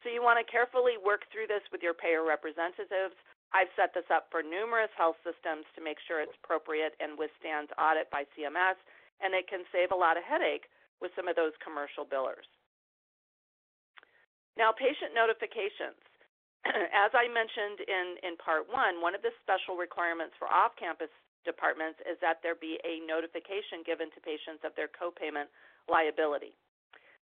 So 0.02 0.10
you 0.10 0.18
want 0.18 0.42
to 0.42 0.46
carefully 0.46 0.98
work 0.98 1.30
through 1.30 1.46
this 1.46 1.62
with 1.70 1.78
your 1.78 1.94
payer 1.94 2.26
representatives. 2.26 3.14
I've 3.54 3.70
set 3.78 3.94
this 3.94 4.08
up 4.10 4.26
for 4.34 4.42
numerous 4.42 4.90
health 4.98 5.14
systems 5.22 5.62
to 5.78 5.80
make 5.84 6.02
sure 6.10 6.18
it's 6.18 6.34
appropriate 6.42 6.98
and 6.98 7.14
withstands 7.14 7.70
audit 7.78 8.10
by 8.10 8.26
CMS, 8.34 8.74
and 9.22 9.30
it 9.30 9.46
can 9.46 9.62
save 9.70 9.94
a 9.94 9.98
lot 9.98 10.18
of 10.18 10.26
headache 10.26 10.66
with 10.98 11.14
some 11.14 11.30
of 11.30 11.38
those 11.38 11.54
commercial 11.62 12.02
billers. 12.02 12.48
Now, 14.58 14.74
patient 14.74 15.14
notifications. 15.14 16.00
As 16.66 17.14
I 17.14 17.30
mentioned 17.30 17.86
in, 17.86 18.06
in 18.26 18.34
part 18.42 18.66
one, 18.66 18.98
one 18.98 19.14
of 19.14 19.22
the 19.22 19.34
special 19.42 19.78
requirements 19.78 20.34
for 20.38 20.50
off 20.50 20.74
campus 20.74 21.12
departments 21.44 22.00
is 22.06 22.18
that 22.20 22.40
there 22.42 22.56
be 22.56 22.78
a 22.82 23.02
notification 23.04 23.82
given 23.84 24.10
to 24.14 24.18
patients 24.22 24.62
of 24.62 24.72
their 24.74 24.90
copayment 24.90 25.50
liability. 25.90 26.54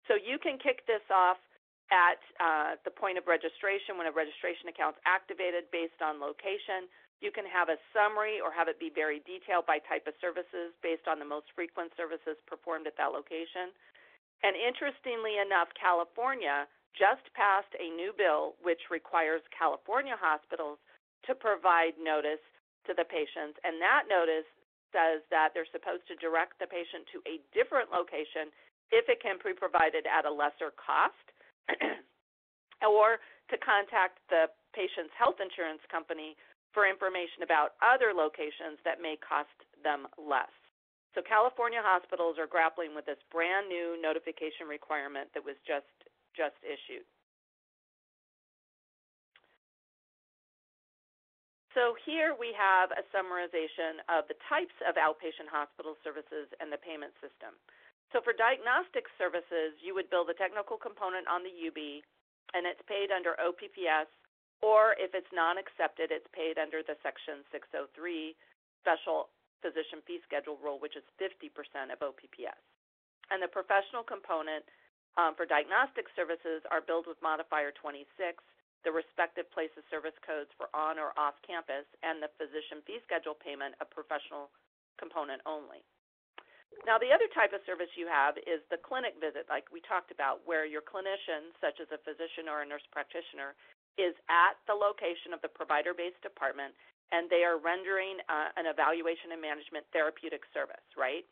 So 0.08 0.14
you 0.14 0.38
can 0.38 0.56
kick 0.56 0.86
this 0.86 1.04
off 1.10 1.40
at 1.90 2.18
uh, 2.42 2.78
the 2.82 2.90
point 2.90 3.18
of 3.18 3.30
registration 3.30 3.94
when 3.94 4.10
a 4.10 4.14
registration 4.14 4.70
account 4.70 4.98
is 4.98 5.02
activated 5.06 5.70
based 5.70 5.98
on 6.02 6.18
location. 6.18 6.90
You 7.22 7.30
can 7.30 7.46
have 7.46 7.70
a 7.70 7.78
summary 7.94 8.42
or 8.42 8.50
have 8.50 8.66
it 8.66 8.78
be 8.82 8.90
very 8.90 9.22
detailed 9.22 9.64
by 9.64 9.78
type 9.86 10.04
of 10.10 10.18
services 10.18 10.74
based 10.82 11.06
on 11.06 11.22
the 11.22 11.28
most 11.28 11.48
frequent 11.54 11.94
services 11.94 12.36
performed 12.44 12.90
at 12.90 12.98
that 12.98 13.14
location. 13.14 13.70
And 14.42 14.52
interestingly 14.52 15.40
enough, 15.40 15.72
California 15.78 16.68
just 16.92 17.24
passed 17.32 17.72
a 17.76 17.88
new 17.92 18.12
bill 18.16 18.56
which 18.60 18.90
requires 18.90 19.40
California 19.52 20.16
hospitals 20.16 20.80
to 21.28 21.34
provide 21.34 21.96
notice 22.00 22.42
to 22.86 22.94
the 22.94 23.06
patients, 23.06 23.58
and 23.66 23.78
that 23.82 24.06
notice 24.08 24.46
says 24.94 25.20
that 25.34 25.50
they're 25.52 25.68
supposed 25.74 26.06
to 26.08 26.16
direct 26.22 26.58
the 26.62 26.68
patient 26.70 27.04
to 27.10 27.18
a 27.26 27.42
different 27.50 27.90
location 27.90 28.48
if 28.94 29.10
it 29.10 29.18
can 29.18 29.36
be 29.42 29.50
provided 29.50 30.06
at 30.06 30.24
a 30.24 30.30
lesser 30.30 30.70
cost, 30.78 31.26
or 32.86 33.18
to 33.50 33.56
contact 33.58 34.22
the 34.30 34.46
patient's 34.70 35.10
health 35.18 35.42
insurance 35.42 35.82
company 35.90 36.38
for 36.70 36.86
information 36.86 37.42
about 37.42 37.74
other 37.82 38.14
locations 38.14 38.78
that 38.86 39.02
may 39.02 39.18
cost 39.18 39.50
them 39.82 40.06
less. 40.14 40.52
So 41.16 41.24
California 41.24 41.80
hospitals 41.80 42.36
are 42.36 42.46
grappling 42.46 42.92
with 42.92 43.08
this 43.08 43.18
brand 43.32 43.72
new 43.72 43.96
notification 43.96 44.68
requirement 44.68 45.32
that 45.32 45.40
was 45.40 45.56
just 45.64 45.88
just 46.36 46.60
issued. 46.60 47.08
So 51.76 51.92
here 52.08 52.32
we 52.32 52.56
have 52.56 52.88
a 52.96 53.04
summarization 53.12 54.00
of 54.08 54.24
the 54.32 54.40
types 54.48 54.72
of 54.88 54.96
outpatient 54.96 55.52
hospital 55.52 55.92
services 56.00 56.48
and 56.56 56.72
the 56.72 56.80
payment 56.80 57.12
system. 57.20 57.52
So 58.16 58.24
for 58.24 58.32
diagnostic 58.32 59.04
services, 59.20 59.76
you 59.84 59.92
would 59.92 60.08
bill 60.08 60.24
the 60.24 60.40
technical 60.40 60.80
component 60.80 61.28
on 61.28 61.44
the 61.44 61.52
UB, 61.52 62.00
and 62.56 62.64
it's 62.64 62.80
paid 62.88 63.12
under 63.12 63.36
OPPS, 63.36 64.08
or 64.64 64.96
if 64.96 65.12
it's 65.12 65.28
non-accepted, 65.36 66.08
it's 66.08 66.24
paid 66.32 66.56
under 66.56 66.80
the 66.80 66.96
Section 67.04 67.44
603 67.52 68.32
Special 68.80 69.28
Physician 69.60 70.00
Fee 70.08 70.24
Schedule 70.24 70.56
rule, 70.64 70.80
which 70.80 70.96
is 70.96 71.04
50% 71.20 71.52
of 71.92 72.00
OPPS. 72.00 72.62
And 73.28 73.44
the 73.44 73.52
professional 73.52 74.00
component 74.00 74.64
um, 75.20 75.36
for 75.36 75.44
diagnostic 75.44 76.08
services 76.16 76.64
are 76.72 76.80
billed 76.80 77.04
with 77.04 77.20
modifier 77.20 77.68
26, 77.76 78.08
the 78.86 78.94
respective 78.94 79.50
place 79.50 79.74
of 79.74 79.82
service 79.90 80.14
codes 80.22 80.48
for 80.54 80.70
on 80.70 80.96
or 80.96 81.10
off 81.18 81.34
campus, 81.42 81.84
and 82.06 82.22
the 82.22 82.30
physician 82.38 82.80
fee 82.86 83.02
schedule 83.02 83.34
payment 83.34 83.74
a 83.82 83.86
professional 83.86 84.48
component 84.94 85.42
only. 85.42 85.82
Now, 86.86 87.02
the 87.02 87.10
other 87.10 87.26
type 87.34 87.50
of 87.50 87.66
service 87.66 87.90
you 87.98 88.06
have 88.06 88.38
is 88.46 88.62
the 88.70 88.78
clinic 88.78 89.18
visit, 89.18 89.50
like 89.50 89.66
we 89.74 89.82
talked 89.82 90.14
about, 90.14 90.46
where 90.46 90.62
your 90.62 90.86
clinician, 90.86 91.50
such 91.58 91.82
as 91.82 91.90
a 91.90 91.98
physician 92.06 92.46
or 92.46 92.62
a 92.62 92.68
nurse 92.68 92.84
practitioner, 92.94 93.58
is 93.98 94.14
at 94.30 94.54
the 94.70 94.76
location 94.76 95.34
of 95.34 95.42
the 95.42 95.50
provider 95.50 95.96
based 95.96 96.20
department 96.22 96.76
and 97.14 97.30
they 97.30 97.46
are 97.46 97.58
rendering 97.58 98.18
uh, 98.26 98.50
an 98.58 98.66
evaluation 98.66 99.30
and 99.30 99.40
management 99.40 99.86
therapeutic 99.94 100.42
service, 100.50 100.82
right? 100.98 101.22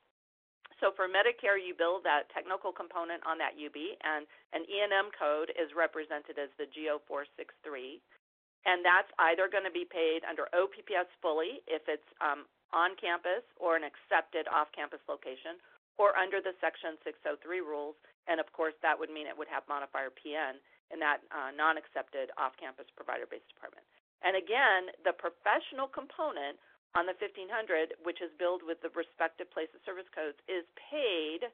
So 0.84 0.92
for 0.92 1.08
Medicare, 1.08 1.56
you 1.56 1.72
bill 1.72 2.04
that 2.04 2.28
technical 2.28 2.68
component 2.68 3.24
on 3.24 3.40
that 3.40 3.56
UB, 3.56 3.72
and 4.04 4.28
an 4.52 4.68
E&M 4.68 5.08
code 5.16 5.48
is 5.56 5.72
represented 5.72 6.36
as 6.36 6.52
the 6.60 6.68
G0463, 6.76 8.04
and 8.68 8.84
that's 8.84 9.08
either 9.16 9.48
going 9.48 9.64
to 9.64 9.72
be 9.72 9.88
paid 9.88 10.28
under 10.28 10.44
OPPS 10.52 11.08
fully 11.24 11.64
if 11.64 11.88
it's 11.88 12.04
um, 12.20 12.44
on 12.76 13.00
campus 13.00 13.40
or 13.56 13.80
an 13.80 13.84
accepted 13.88 14.44
off-campus 14.52 15.00
location, 15.08 15.56
or 15.96 16.12
under 16.20 16.44
the 16.44 16.52
Section 16.60 17.00
603 17.00 17.64
rules, 17.64 17.96
and 18.28 18.36
of 18.36 18.52
course 18.52 18.76
that 18.84 18.92
would 18.92 19.08
mean 19.08 19.24
it 19.24 19.32
would 19.32 19.48
have 19.48 19.64
modifier 19.64 20.12
PN 20.12 20.60
in 20.92 21.00
that 21.00 21.24
uh, 21.32 21.48
non-accepted 21.56 22.28
off-campus 22.36 22.92
provider-based 22.92 23.48
department. 23.48 23.88
And 24.20 24.36
again, 24.36 24.92
the 25.00 25.16
professional 25.16 25.88
component 25.88 26.60
on 26.94 27.10
the 27.10 27.16
1500, 27.18 27.98
which 28.06 28.22
is 28.22 28.30
billed 28.38 28.62
with 28.62 28.78
the 28.82 28.90
respective 28.94 29.50
place 29.50 29.70
of 29.74 29.82
service 29.82 30.08
codes, 30.14 30.38
is 30.46 30.62
paid 30.78 31.50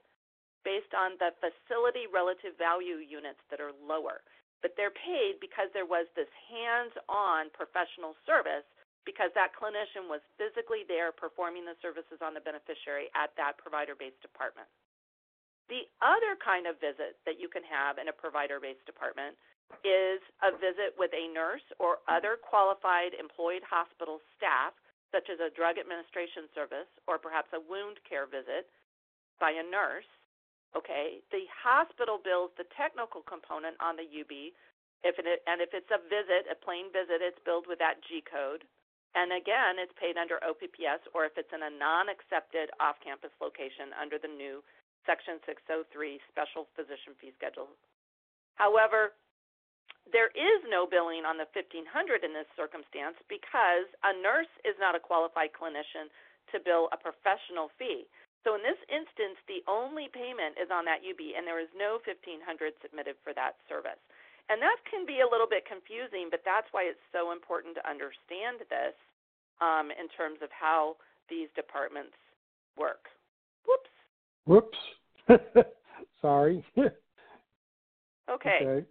based 0.65 0.93
on 0.93 1.17
the 1.17 1.33
facility 1.41 2.05
relative 2.13 2.53
value 2.61 3.01
units 3.01 3.41
that 3.49 3.61
are 3.61 3.73
lower. 3.81 4.21
But 4.61 4.77
they're 4.77 4.93
paid 4.93 5.41
because 5.41 5.73
there 5.73 5.89
was 5.89 6.05
this 6.13 6.29
hands 6.53 6.93
on 7.09 7.49
professional 7.57 8.13
service 8.29 8.69
because 9.09 9.33
that 9.33 9.57
clinician 9.57 10.13
was 10.13 10.21
physically 10.37 10.85
there 10.85 11.09
performing 11.09 11.65
the 11.65 11.79
services 11.81 12.21
on 12.21 12.37
the 12.37 12.45
beneficiary 12.45 13.09
at 13.17 13.33
that 13.41 13.57
provider 13.57 13.97
based 13.97 14.21
department. 14.21 14.69
The 15.73 15.89
other 16.05 16.37
kind 16.37 16.69
of 16.69 16.77
visit 16.83 17.17
that 17.25 17.41
you 17.41 17.49
can 17.49 17.65
have 17.65 17.97
in 17.97 18.13
a 18.13 18.17
provider 18.17 18.61
based 18.61 18.85
department 18.85 19.39
is 19.87 20.21
a 20.43 20.51
visit 20.59 20.99
with 20.99 21.15
a 21.15 21.31
nurse 21.33 21.65
or 21.79 22.03
other 22.11 22.37
qualified 22.37 23.15
employed 23.17 23.63
hospital 23.65 24.19
staff, 24.37 24.75
such 25.11 25.29
as 25.31 25.43
a 25.43 25.53
drug 25.53 25.79
administration 25.79 26.47
service 26.55 26.91
or 27.07 27.19
perhaps 27.19 27.51
a 27.53 27.61
wound 27.61 27.99
care 28.07 28.27
visit 28.27 28.71
by 29.43 29.51
a 29.55 29.67
nurse. 29.67 30.09
Okay, 30.75 31.19
the 31.35 31.51
hospital 31.51 32.19
bills 32.23 32.55
the 32.55 32.69
technical 32.79 33.27
component 33.27 33.75
on 33.83 33.99
the 33.99 34.07
UB. 34.07 34.55
If 35.03 35.17
it, 35.19 35.27
and 35.49 35.59
if 35.65 35.73
it's 35.73 35.91
a 35.91 35.99
visit, 36.07 36.47
a 36.47 36.55
plain 36.55 36.93
visit, 36.93 37.25
it's 37.25 37.41
billed 37.43 37.67
with 37.67 37.81
that 37.81 38.05
G 38.07 38.23
code. 38.23 38.63
And 39.19 39.35
again, 39.35 39.83
it's 39.83 39.97
paid 39.99 40.15
under 40.15 40.39
OPPS, 40.39 41.03
or 41.11 41.27
if 41.27 41.35
it's 41.35 41.51
in 41.51 41.67
a 41.67 41.73
non-accepted 41.73 42.71
off-campus 42.79 43.35
location 43.43 43.91
under 43.99 44.23
the 44.23 44.31
new 44.31 44.63
Section 45.03 45.43
603 45.49 46.23
Special 46.31 46.71
Physician 46.79 47.19
Fee 47.19 47.35
Schedule. 47.35 47.75
However, 48.55 49.19
there 50.11 50.31
is 50.35 50.61
no 50.67 50.87
billing 50.87 51.23
on 51.23 51.39
the 51.39 51.47
1500 51.55 51.87
in 52.27 52.35
this 52.35 52.49
circumstance 52.59 53.15
because 53.31 53.87
a 54.03 54.13
nurse 54.19 54.51
is 54.67 54.75
not 54.83 54.99
a 54.99 55.03
qualified 55.03 55.55
clinician 55.55 56.11
to 56.51 56.59
bill 56.59 56.91
a 56.91 56.99
professional 56.99 57.71
fee. 57.79 58.11
So 58.43 58.57
in 58.57 58.63
this 58.65 58.79
instance, 58.89 59.37
the 59.47 59.63
only 59.69 60.09
payment 60.11 60.57
is 60.57 60.73
on 60.73 60.89
that 60.89 61.05
UB, 61.05 61.21
and 61.37 61.45
there 61.45 61.61
is 61.61 61.71
no 61.77 62.01
1500 62.03 62.41
submitted 62.81 63.21
for 63.23 63.37
that 63.37 63.61
service. 63.69 64.01
And 64.49 64.59
that 64.59 64.83
can 64.89 65.07
be 65.07 65.23
a 65.23 65.29
little 65.29 65.47
bit 65.47 65.63
confusing, 65.69 66.27
but 66.33 66.43
that's 66.43 66.67
why 66.73 66.89
it's 66.91 67.05
so 67.15 67.31
important 67.31 67.79
to 67.79 67.85
understand 67.87 68.67
this 68.67 68.97
um, 69.63 69.95
in 69.95 70.11
terms 70.11 70.43
of 70.43 70.51
how 70.51 70.97
these 71.29 71.47
departments 71.55 72.17
work. 72.75 73.07
Whoops. 73.69 73.95
Whoops. 74.49 74.81
Sorry. 76.25 76.65
okay. 78.27 78.59
okay. 78.65 78.87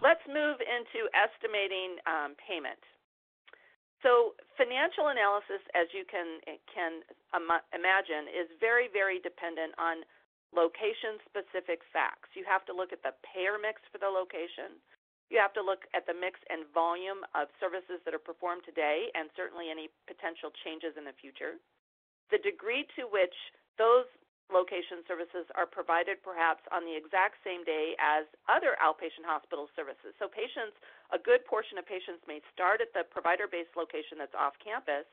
Let's 0.00 0.24
move 0.28 0.58
into 0.64 1.08
estimating 1.12 2.00
um, 2.08 2.32
payment. 2.40 2.80
So 4.04 4.36
financial 4.56 5.08
analysis, 5.08 5.60
as 5.72 5.88
you 5.90 6.04
can 6.06 6.38
can 6.70 7.02
imagine, 7.74 8.28
is 8.30 8.48
very 8.60 8.88
very 8.92 9.18
dependent 9.18 9.72
on 9.80 10.04
location 10.54 11.18
specific 11.26 11.82
facts. 11.90 12.32
You 12.38 12.46
have 12.46 12.64
to 12.70 12.74
look 12.76 12.92
at 12.92 13.02
the 13.02 13.16
payer 13.26 13.58
mix 13.58 13.82
for 13.90 13.98
the 13.98 14.08
location. 14.08 14.78
You 15.26 15.42
have 15.42 15.52
to 15.58 15.64
look 15.64 15.90
at 15.90 16.06
the 16.06 16.14
mix 16.14 16.38
and 16.46 16.70
volume 16.70 17.26
of 17.34 17.50
services 17.58 17.98
that 18.06 18.14
are 18.14 18.22
performed 18.22 18.62
today 18.62 19.10
and 19.18 19.26
certainly 19.34 19.74
any 19.74 19.90
potential 20.06 20.54
changes 20.62 20.94
in 20.94 21.02
the 21.02 21.16
future. 21.18 21.58
The 22.30 22.38
degree 22.38 22.86
to 22.94 23.10
which 23.10 23.34
those 23.74 24.06
location 24.52 25.02
services 25.10 25.46
are 25.58 25.66
provided 25.66 26.22
perhaps 26.22 26.62
on 26.70 26.86
the 26.86 26.94
exact 26.94 27.42
same 27.42 27.66
day 27.66 27.98
as 27.98 28.24
other 28.46 28.78
outpatient 28.78 29.26
hospital 29.26 29.66
services. 29.74 30.14
So 30.22 30.30
patients, 30.30 30.78
a 31.10 31.18
good 31.18 31.42
portion 31.46 31.78
of 31.78 31.86
patients 31.86 32.22
may 32.30 32.38
start 32.54 32.78
at 32.78 32.94
the 32.94 33.02
provider-based 33.06 33.74
location 33.74 34.18
that's 34.18 34.34
off 34.38 34.54
campus 34.62 35.06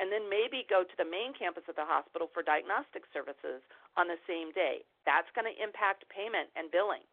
and 0.00 0.08
then 0.08 0.26
maybe 0.32 0.64
go 0.64 0.80
to 0.82 0.96
the 0.96 1.06
main 1.06 1.36
campus 1.36 1.68
of 1.68 1.76
the 1.76 1.84
hospital 1.84 2.32
for 2.32 2.40
diagnostic 2.40 3.04
services 3.12 3.60
on 4.00 4.08
the 4.08 4.16
same 4.24 4.48
day. 4.56 4.80
That's 5.04 5.28
going 5.36 5.44
to 5.44 5.54
impact 5.60 6.08
payment 6.08 6.48
and 6.56 6.72
billing. 6.72 7.04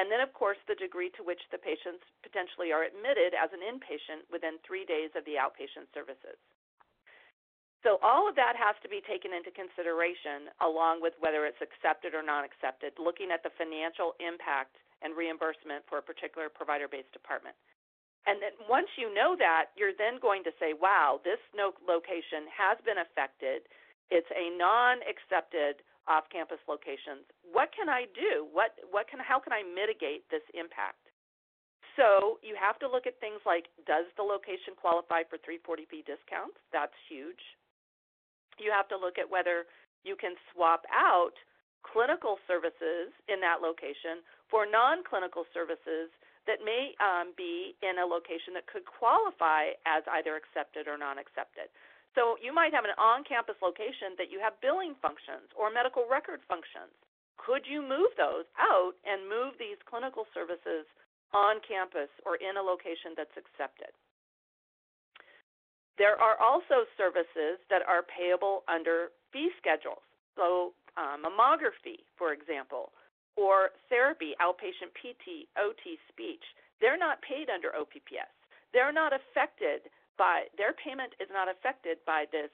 And 0.00 0.12
then, 0.12 0.20
of 0.20 0.32
course, 0.32 0.60
the 0.64 0.76
degree 0.76 1.12
to 1.16 1.24
which 1.24 1.40
the 1.52 1.60
patients 1.60 2.04
potentially 2.24 2.72
are 2.72 2.84
admitted 2.84 3.32
as 3.36 3.52
an 3.52 3.64
inpatient 3.64 4.28
within 4.32 4.60
three 4.64 4.84
days 4.84 5.12
of 5.16 5.24
the 5.24 5.40
outpatient 5.40 5.88
services. 5.92 6.36
So 7.84 8.00
all 8.02 8.28
of 8.28 8.34
that 8.40 8.56
has 8.56 8.74
to 8.82 8.88
be 8.88 9.04
taken 9.04 9.36
into 9.36 9.52
consideration 9.52 10.48
along 10.64 11.04
with 11.04 11.12
whether 11.20 11.44
it's 11.44 11.60
accepted 11.60 12.16
or 12.16 12.24
not 12.24 12.42
accepted, 12.42 12.96
looking 12.96 13.30
at 13.30 13.44
the 13.44 13.52
financial 13.54 14.16
impact 14.18 14.80
and 15.04 15.12
reimbursement 15.12 15.84
for 15.86 16.00
a 16.00 16.04
particular 16.04 16.48
provider 16.48 16.88
based 16.88 17.12
department. 17.12 17.54
And 18.26 18.42
then 18.42 18.58
once 18.66 18.90
you 18.98 19.12
know 19.14 19.38
that, 19.38 19.70
you're 19.78 19.94
then 19.94 20.18
going 20.18 20.42
to 20.50 20.52
say, 20.58 20.74
wow, 20.74 21.22
this 21.22 21.38
location 21.54 22.50
has 22.50 22.74
been 22.82 22.98
affected. 22.98 23.62
It's 24.10 24.26
a 24.34 24.50
non 24.58 24.98
accepted 25.06 25.86
off 26.10 26.26
campus 26.30 26.62
location. 26.66 27.22
What 27.46 27.70
can 27.70 27.86
I 27.86 28.10
do? 28.14 28.46
What 28.50 28.74
what 28.90 29.06
can 29.06 29.22
how 29.22 29.38
can 29.38 29.54
I 29.54 29.62
mitigate 29.62 30.26
this 30.30 30.42
impact? 30.54 31.06
So 31.94 32.38
you 32.42 32.58
have 32.58 32.78
to 32.82 32.90
look 32.90 33.06
at 33.06 33.18
things 33.22 33.42
like 33.46 33.70
does 33.86 34.10
the 34.18 34.26
location 34.26 34.74
qualify 34.74 35.22
for 35.26 35.38
340B 35.38 36.06
discounts? 36.06 36.58
That's 36.74 36.94
huge 37.06 37.42
you 38.62 38.72
have 38.72 38.88
to 38.88 38.96
look 38.96 39.18
at 39.18 39.28
whether 39.28 39.68
you 40.04 40.16
can 40.16 40.34
swap 40.52 40.86
out 40.92 41.34
clinical 41.82 42.38
services 42.46 43.14
in 43.28 43.38
that 43.40 43.62
location 43.62 44.22
for 44.50 44.66
non 44.66 45.02
clinical 45.06 45.46
services 45.54 46.10
that 46.46 46.62
may 46.62 46.94
um, 47.02 47.34
be 47.34 47.74
in 47.82 47.98
a 47.98 48.06
location 48.06 48.54
that 48.54 48.70
could 48.70 48.86
qualify 48.86 49.74
as 49.82 50.06
either 50.18 50.38
accepted 50.38 50.86
or 50.86 50.94
non 50.94 51.18
accepted. 51.18 51.70
So 52.14 52.40
you 52.40 52.54
might 52.54 52.72
have 52.72 52.88
an 52.88 52.96
on 52.96 53.26
campus 53.28 53.60
location 53.60 54.16
that 54.16 54.32
you 54.32 54.40
have 54.40 54.56
billing 54.64 54.96
functions 55.04 55.52
or 55.52 55.68
medical 55.68 56.08
record 56.08 56.40
functions. 56.48 56.94
Could 57.36 57.68
you 57.68 57.84
move 57.84 58.16
those 58.16 58.48
out 58.56 58.96
and 59.04 59.28
move 59.28 59.60
these 59.60 59.76
clinical 59.84 60.24
services 60.32 60.88
on 61.36 61.60
campus 61.60 62.08
or 62.24 62.40
in 62.40 62.56
a 62.56 62.64
location 62.64 63.12
that's 63.12 63.36
accepted? 63.36 63.92
There 65.98 66.20
are 66.20 66.36
also 66.36 66.84
services 66.96 67.56
that 67.70 67.80
are 67.88 68.04
payable 68.04 68.64
under 68.68 69.08
fee 69.32 69.50
schedules. 69.56 70.04
So, 70.36 70.76
um, 70.96 71.24
mammography, 71.24 72.04
for 72.16 72.32
example, 72.32 72.92
or 73.36 73.72
therapy, 73.88 74.32
outpatient 74.40 74.92
PT, 74.96 75.48
OT, 75.56 75.96
speech, 76.08 76.44
they're 76.80 77.00
not 77.00 77.20
paid 77.20 77.48
under 77.48 77.72
OPPS. 77.72 78.32
They're 78.72 78.92
not 78.92 79.12
affected 79.12 79.88
by, 80.16 80.48
their 80.56 80.72
payment 80.72 81.12
is 81.20 81.28
not 81.32 81.48
affected 81.48 82.00
by 82.04 82.24
this 82.32 82.52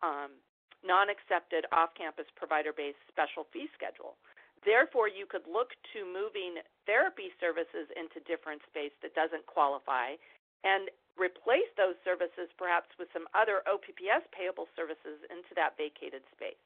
um, 0.00 0.36
non 0.84 1.08
accepted 1.10 1.66
off 1.72 1.92
campus 1.96 2.28
provider 2.36 2.72
based 2.72 3.00
special 3.08 3.48
fee 3.52 3.68
schedule. 3.76 4.16
Therefore, 4.64 5.08
you 5.08 5.24
could 5.24 5.44
look 5.48 5.76
to 5.92 6.04
moving 6.04 6.60
therapy 6.84 7.32
services 7.40 7.88
into 7.96 8.24
different 8.24 8.60
space 8.68 8.94
that 9.02 9.14
doesn't 9.14 9.44
qualify 9.46 10.16
and 10.64 10.90
replace 11.18 11.68
those 11.76 11.98
services 12.06 12.48
perhaps 12.56 12.88
with 12.96 13.10
some 13.12 13.26
other 13.34 13.66
OPPS 13.66 14.24
payable 14.30 14.70
services 14.78 15.20
into 15.28 15.52
that 15.58 15.76
vacated 15.76 16.22
space. 16.32 16.58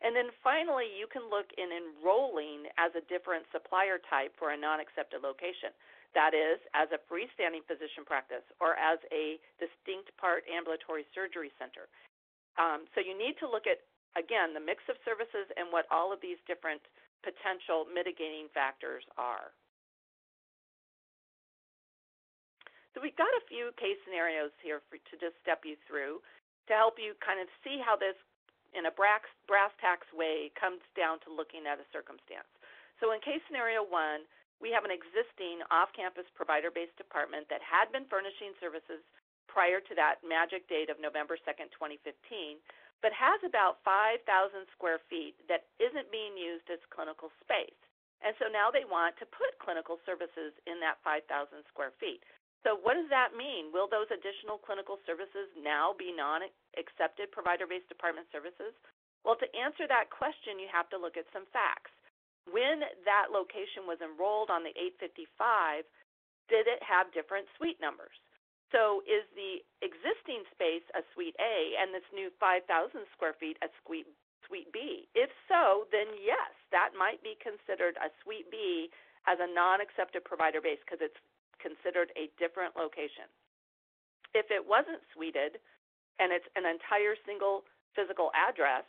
And 0.00 0.16
then 0.16 0.32
finally, 0.40 0.88
you 0.96 1.04
can 1.04 1.28
look 1.28 1.52
in 1.60 1.68
enrolling 1.68 2.68
as 2.80 2.92
a 2.96 3.04
different 3.04 3.44
supplier 3.52 4.00
type 4.08 4.32
for 4.40 4.52
a 4.52 4.56
non 4.56 4.80
accepted 4.80 5.20
location. 5.20 5.76
That 6.16 6.32
is, 6.32 6.58
as 6.72 6.88
a 6.90 7.00
freestanding 7.04 7.62
physician 7.68 8.08
practice 8.08 8.42
or 8.58 8.74
as 8.80 8.98
a 9.12 9.36
distinct 9.60 10.10
part 10.16 10.42
ambulatory 10.48 11.04
surgery 11.12 11.52
center. 11.60 11.86
Um, 12.58 12.88
so 12.96 13.04
you 13.04 13.14
need 13.14 13.38
to 13.44 13.46
look 13.46 13.68
at, 13.68 13.84
again, 14.16 14.56
the 14.56 14.64
mix 14.64 14.82
of 14.88 14.98
services 15.06 15.46
and 15.54 15.70
what 15.70 15.86
all 15.92 16.10
of 16.10 16.18
these 16.18 16.40
different 16.48 16.82
potential 17.22 17.86
mitigating 17.86 18.48
factors 18.50 19.04
are. 19.20 19.52
So 22.92 22.98
we've 22.98 23.16
got 23.16 23.30
a 23.38 23.46
few 23.46 23.70
case 23.78 23.98
scenarios 24.02 24.50
here 24.60 24.82
for, 24.90 24.98
to 24.98 25.14
just 25.18 25.38
step 25.40 25.62
you 25.62 25.78
through 25.86 26.20
to 26.68 26.72
help 26.74 26.98
you 26.98 27.18
kind 27.18 27.42
of 27.42 27.50
see 27.62 27.78
how 27.82 27.94
this 27.98 28.14
in 28.70 28.86
a 28.86 28.94
brass, 28.94 29.26
brass 29.50 29.74
tacks 29.82 30.06
way, 30.14 30.54
comes 30.54 30.78
down 30.94 31.18
to 31.26 31.34
looking 31.34 31.66
at 31.66 31.82
a 31.82 31.86
circumstance. 31.90 32.46
So 33.02 33.10
in 33.10 33.18
case 33.18 33.42
scenario 33.50 33.82
one, 33.82 34.22
we 34.62 34.70
have 34.70 34.86
an 34.86 34.94
existing 34.94 35.64
off-campus 35.72 36.28
provider-based 36.36 36.94
department 36.94 37.50
that 37.50 37.64
had 37.64 37.90
been 37.90 38.06
furnishing 38.06 38.54
services 38.62 39.02
prior 39.50 39.82
to 39.82 39.94
that 39.98 40.22
magic 40.22 40.70
date 40.70 40.86
of 40.92 41.02
November 41.02 41.34
2nd, 41.42 41.74
2015, 41.74 42.62
but 43.02 43.10
has 43.10 43.40
about 43.42 43.82
5,000 43.82 44.22
square 44.70 45.02
feet 45.10 45.34
that 45.50 45.66
isn't 45.82 46.12
being 46.14 46.38
used 46.38 46.68
as 46.70 46.78
clinical 46.94 47.34
space. 47.42 47.74
And 48.20 48.36
so 48.36 48.52
now 48.52 48.68
they 48.68 48.84
want 48.84 49.16
to 49.18 49.26
put 49.26 49.56
clinical 49.58 49.96
services 50.04 50.52
in 50.68 50.78
that 50.84 51.00
5,000 51.02 51.24
square 51.72 51.96
feet. 51.96 52.20
So, 52.60 52.76
what 52.76 52.94
does 52.94 53.08
that 53.08 53.32
mean? 53.32 53.72
Will 53.72 53.88
those 53.88 54.10
additional 54.12 54.60
clinical 54.60 55.00
services 55.08 55.48
now 55.56 55.96
be 55.96 56.12
non 56.12 56.44
accepted 56.76 57.32
provider 57.32 57.64
based 57.64 57.88
department 57.88 58.28
services? 58.28 58.76
Well, 59.24 59.36
to 59.40 59.48
answer 59.56 59.88
that 59.88 60.12
question, 60.12 60.60
you 60.60 60.68
have 60.72 60.88
to 60.92 61.00
look 61.00 61.16
at 61.16 61.28
some 61.32 61.48
facts. 61.52 61.92
When 62.48 62.84
that 63.04 63.32
location 63.32 63.84
was 63.84 64.00
enrolled 64.00 64.48
on 64.48 64.64
the 64.64 64.72
855, 65.00 65.84
did 66.48 66.64
it 66.68 66.80
have 66.84 67.12
different 67.12 67.48
suite 67.56 67.80
numbers? 67.80 68.16
So, 68.72 69.00
is 69.08 69.24
the 69.32 69.64
existing 69.80 70.44
space 70.52 70.84
a 70.92 71.00
suite 71.16 71.36
A 71.40 71.80
and 71.80 71.96
this 71.96 72.06
new 72.12 72.28
5,000 72.38 72.68
square 73.16 73.34
feet 73.40 73.56
a 73.64 73.72
suite 73.82 74.08
suite 74.44 74.68
B? 74.68 75.08
If 75.16 75.32
so, 75.48 75.88
then 75.88 76.12
yes, 76.20 76.52
that 76.76 76.92
might 76.92 77.24
be 77.24 77.40
considered 77.40 77.96
a 77.96 78.12
suite 78.20 78.52
B 78.52 78.92
as 79.24 79.40
a 79.40 79.48
non 79.48 79.80
accepted 79.80 80.28
provider 80.28 80.60
base 80.60 80.80
because 80.84 81.00
it's 81.00 81.18
considered 81.60 82.10
a 82.16 82.32
different 82.40 82.74
location. 82.74 83.28
If 84.34 84.50
it 84.50 84.64
wasn't 84.64 85.04
suited 85.14 85.60
and 86.18 86.32
it's 86.32 86.48
an 86.56 86.66
entire 86.66 87.16
single 87.24 87.64
physical 87.94 88.32
address, 88.36 88.84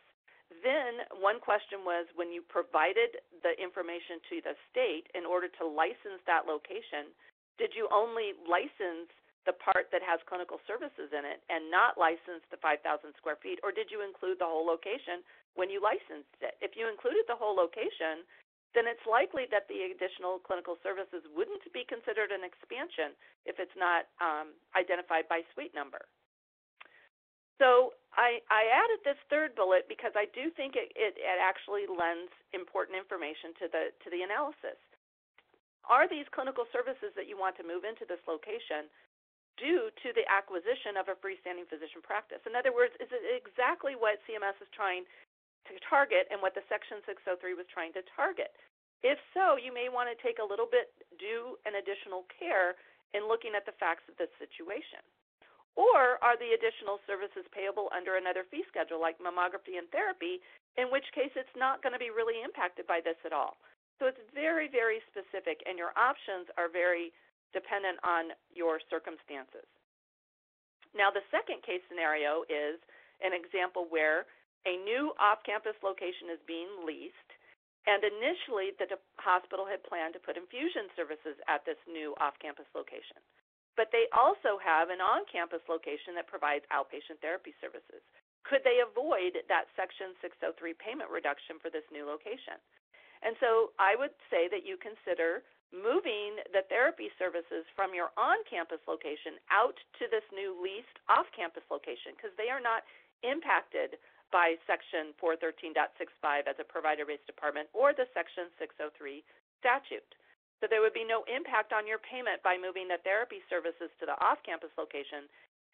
then 0.59 1.07
one 1.15 1.39
question 1.39 1.87
was 1.87 2.11
when 2.19 2.27
you 2.27 2.43
provided 2.43 3.23
the 3.39 3.55
information 3.55 4.19
to 4.27 4.35
the 4.43 4.55
state 4.67 5.07
in 5.15 5.23
order 5.23 5.47
to 5.59 5.63
license 5.63 6.19
that 6.27 6.43
location, 6.43 7.15
did 7.55 7.71
you 7.71 7.87
only 7.87 8.35
license 8.43 9.07
the 9.47 9.55
part 9.57 9.89
that 9.89 10.05
has 10.05 10.21
clinical 10.29 10.61
services 10.69 11.09
in 11.15 11.25
it 11.25 11.41
and 11.49 11.71
not 11.71 11.97
license 11.97 12.45
the 12.53 12.61
5,000 12.61 12.83
square 13.17 13.39
feet, 13.41 13.57
or 13.65 13.73
did 13.73 13.89
you 13.89 14.05
include 14.05 14.37
the 14.37 14.45
whole 14.45 14.67
location 14.67 15.25
when 15.57 15.71
you 15.71 15.81
licensed 15.81 16.37
it? 16.43 16.59
If 16.61 16.77
you 16.77 16.85
included 16.85 17.25
the 17.25 17.39
whole 17.39 17.57
location, 17.57 18.21
then 18.71 18.87
it's 18.87 19.03
likely 19.03 19.47
that 19.51 19.67
the 19.67 19.91
additional 19.91 20.39
clinical 20.39 20.79
services 20.79 21.23
wouldn't 21.35 21.63
be 21.75 21.83
considered 21.83 22.31
an 22.31 22.47
expansion 22.47 23.11
if 23.43 23.59
it's 23.59 23.75
not 23.75 24.07
um, 24.23 24.55
identified 24.75 25.27
by 25.27 25.43
suite 25.51 25.75
number. 25.75 26.07
So 27.59 27.93
I, 28.17 28.41
I, 28.49 28.65
added 28.73 29.05
this 29.05 29.21
third 29.29 29.53
bullet 29.53 29.85
because 29.85 30.17
I 30.17 30.25
do 30.33 30.49
think 30.57 30.73
it, 30.73 30.89
it, 30.97 31.13
it 31.13 31.37
actually 31.37 31.85
lends 31.85 32.33
important 32.57 32.97
information 32.97 33.53
to 33.61 33.65
the 33.69 33.83
to 34.01 34.07
the 34.09 34.25
analysis. 34.25 34.81
Are 35.85 36.09
these 36.09 36.25
clinical 36.33 36.65
services 36.73 37.13
that 37.13 37.29
you 37.29 37.37
want 37.37 37.53
to 37.61 37.65
move 37.65 37.85
into 37.85 38.01
this 38.09 38.21
location 38.25 38.89
due 39.61 39.93
to 40.01 40.09
the 40.17 40.25
acquisition 40.25 40.97
of 40.97 41.05
a 41.05 41.15
freestanding 41.21 41.69
physician 41.69 42.01
practice? 42.01 42.41
In 42.49 42.57
other 42.57 42.73
words, 42.73 42.97
is 42.97 43.13
it 43.13 43.21
exactly 43.29 43.93
what 43.93 44.17
CMS 44.25 44.57
is 44.57 44.69
trying 44.73 45.05
to 45.69 45.73
target 45.85 46.29
and 46.31 46.41
what 46.41 46.57
the 46.57 46.65
Section 46.71 47.03
603 47.05 47.53
was 47.53 47.67
trying 47.69 47.93
to 47.93 48.05
target. 48.15 48.53
If 49.01 49.17
so, 49.33 49.57
you 49.57 49.73
may 49.73 49.89
want 49.89 50.13
to 50.13 50.17
take 50.21 50.37
a 50.37 50.45
little 50.45 50.69
bit 50.69 50.93
due 51.17 51.57
and 51.65 51.77
additional 51.77 52.29
care 52.29 52.77
in 53.17 53.25
looking 53.25 53.57
at 53.57 53.65
the 53.65 53.77
facts 53.81 54.05
of 54.05 54.15
the 54.21 54.29
situation. 54.37 55.01
Or 55.79 56.19
are 56.19 56.35
the 56.35 56.51
additional 56.51 56.99
services 57.07 57.47
payable 57.55 57.87
under 57.95 58.19
another 58.19 58.43
fee 58.51 58.67
schedule 58.67 58.99
like 58.99 59.17
mammography 59.23 59.79
and 59.79 59.87
therapy, 59.89 60.43
in 60.75 60.91
which 60.91 61.07
case 61.15 61.31
it's 61.33 61.57
not 61.57 61.81
going 61.81 61.95
to 61.95 62.01
be 62.01 62.11
really 62.11 62.43
impacted 62.43 62.85
by 62.85 62.99
this 62.99 63.17
at 63.23 63.31
all. 63.31 63.57
So 63.97 64.09
it's 64.09 64.21
very, 64.35 64.67
very 64.67 64.99
specific, 65.07 65.63
and 65.63 65.77
your 65.77 65.95
options 65.95 66.49
are 66.57 66.67
very 66.67 67.13
dependent 67.55 68.01
on 68.03 68.35
your 68.51 68.83
circumstances. 68.89 69.67
Now, 70.91 71.07
the 71.07 71.23
second 71.31 71.63
case 71.63 71.79
scenario 71.87 72.43
is 72.51 72.81
an 73.23 73.31
example 73.31 73.87
where 73.87 74.27
a 74.65 74.77
new 74.85 75.13
off 75.17 75.41
campus 75.41 75.77
location 75.81 76.29
is 76.29 76.41
being 76.45 76.69
leased, 76.85 77.31
and 77.89 78.05
initially 78.05 78.77
the 78.77 78.85
hospital 79.17 79.65
had 79.65 79.81
planned 79.81 80.13
to 80.13 80.21
put 80.21 80.37
infusion 80.37 80.89
services 80.93 81.37
at 81.49 81.65
this 81.65 81.79
new 81.89 82.13
off 82.21 82.37
campus 82.37 82.69
location. 82.77 83.17
But 83.73 83.89
they 83.89 84.05
also 84.13 84.59
have 84.61 84.91
an 84.93 85.01
on 85.01 85.25
campus 85.31 85.63
location 85.65 86.13
that 86.19 86.29
provides 86.29 86.67
outpatient 86.69 87.23
therapy 87.23 87.55
services. 87.57 88.03
Could 88.45 88.61
they 88.61 88.83
avoid 88.83 89.37
that 89.47 89.71
Section 89.73 90.13
603 90.21 90.77
payment 90.77 91.09
reduction 91.09 91.57
for 91.61 91.73
this 91.73 91.85
new 91.89 92.05
location? 92.05 92.59
And 93.21 93.37
so 93.37 93.71
I 93.77 93.93
would 93.95 94.13
say 94.33 94.49
that 94.49 94.65
you 94.65 94.81
consider 94.81 95.45
moving 95.71 96.35
the 96.51 96.67
therapy 96.67 97.07
services 97.15 97.63
from 97.77 97.95
your 97.95 98.11
on 98.19 98.43
campus 98.49 98.81
location 98.89 99.39
out 99.47 99.77
to 100.01 100.09
this 100.11 100.25
new 100.35 100.57
leased 100.59 100.99
off 101.07 101.29
campus 101.31 101.63
location 101.71 102.11
because 102.17 102.35
they 102.35 102.51
are 102.51 102.59
not 102.59 102.83
impacted 103.23 103.95
by 104.31 104.55
Section 104.65 105.13
413.65 105.19 106.47
as 106.47 106.57
a 106.57 106.65
provider 106.65 107.05
based 107.05 107.27
department 107.27 107.67
or 107.75 107.91
the 107.91 108.07
Section 108.15 108.47
603 108.57 109.23
statute. 109.59 110.11
So 110.59 110.69
there 110.69 110.81
would 110.81 110.95
be 110.95 111.05
no 111.05 111.25
impact 111.27 111.73
on 111.73 111.85
your 111.85 111.99
payment 112.01 112.41
by 112.41 112.55
moving 112.55 112.87
the 112.87 113.01
therapy 113.03 113.43
services 113.49 113.91
to 113.99 114.05
the 114.05 114.17
off 114.21 114.39
campus 114.45 114.71
location 114.77 115.25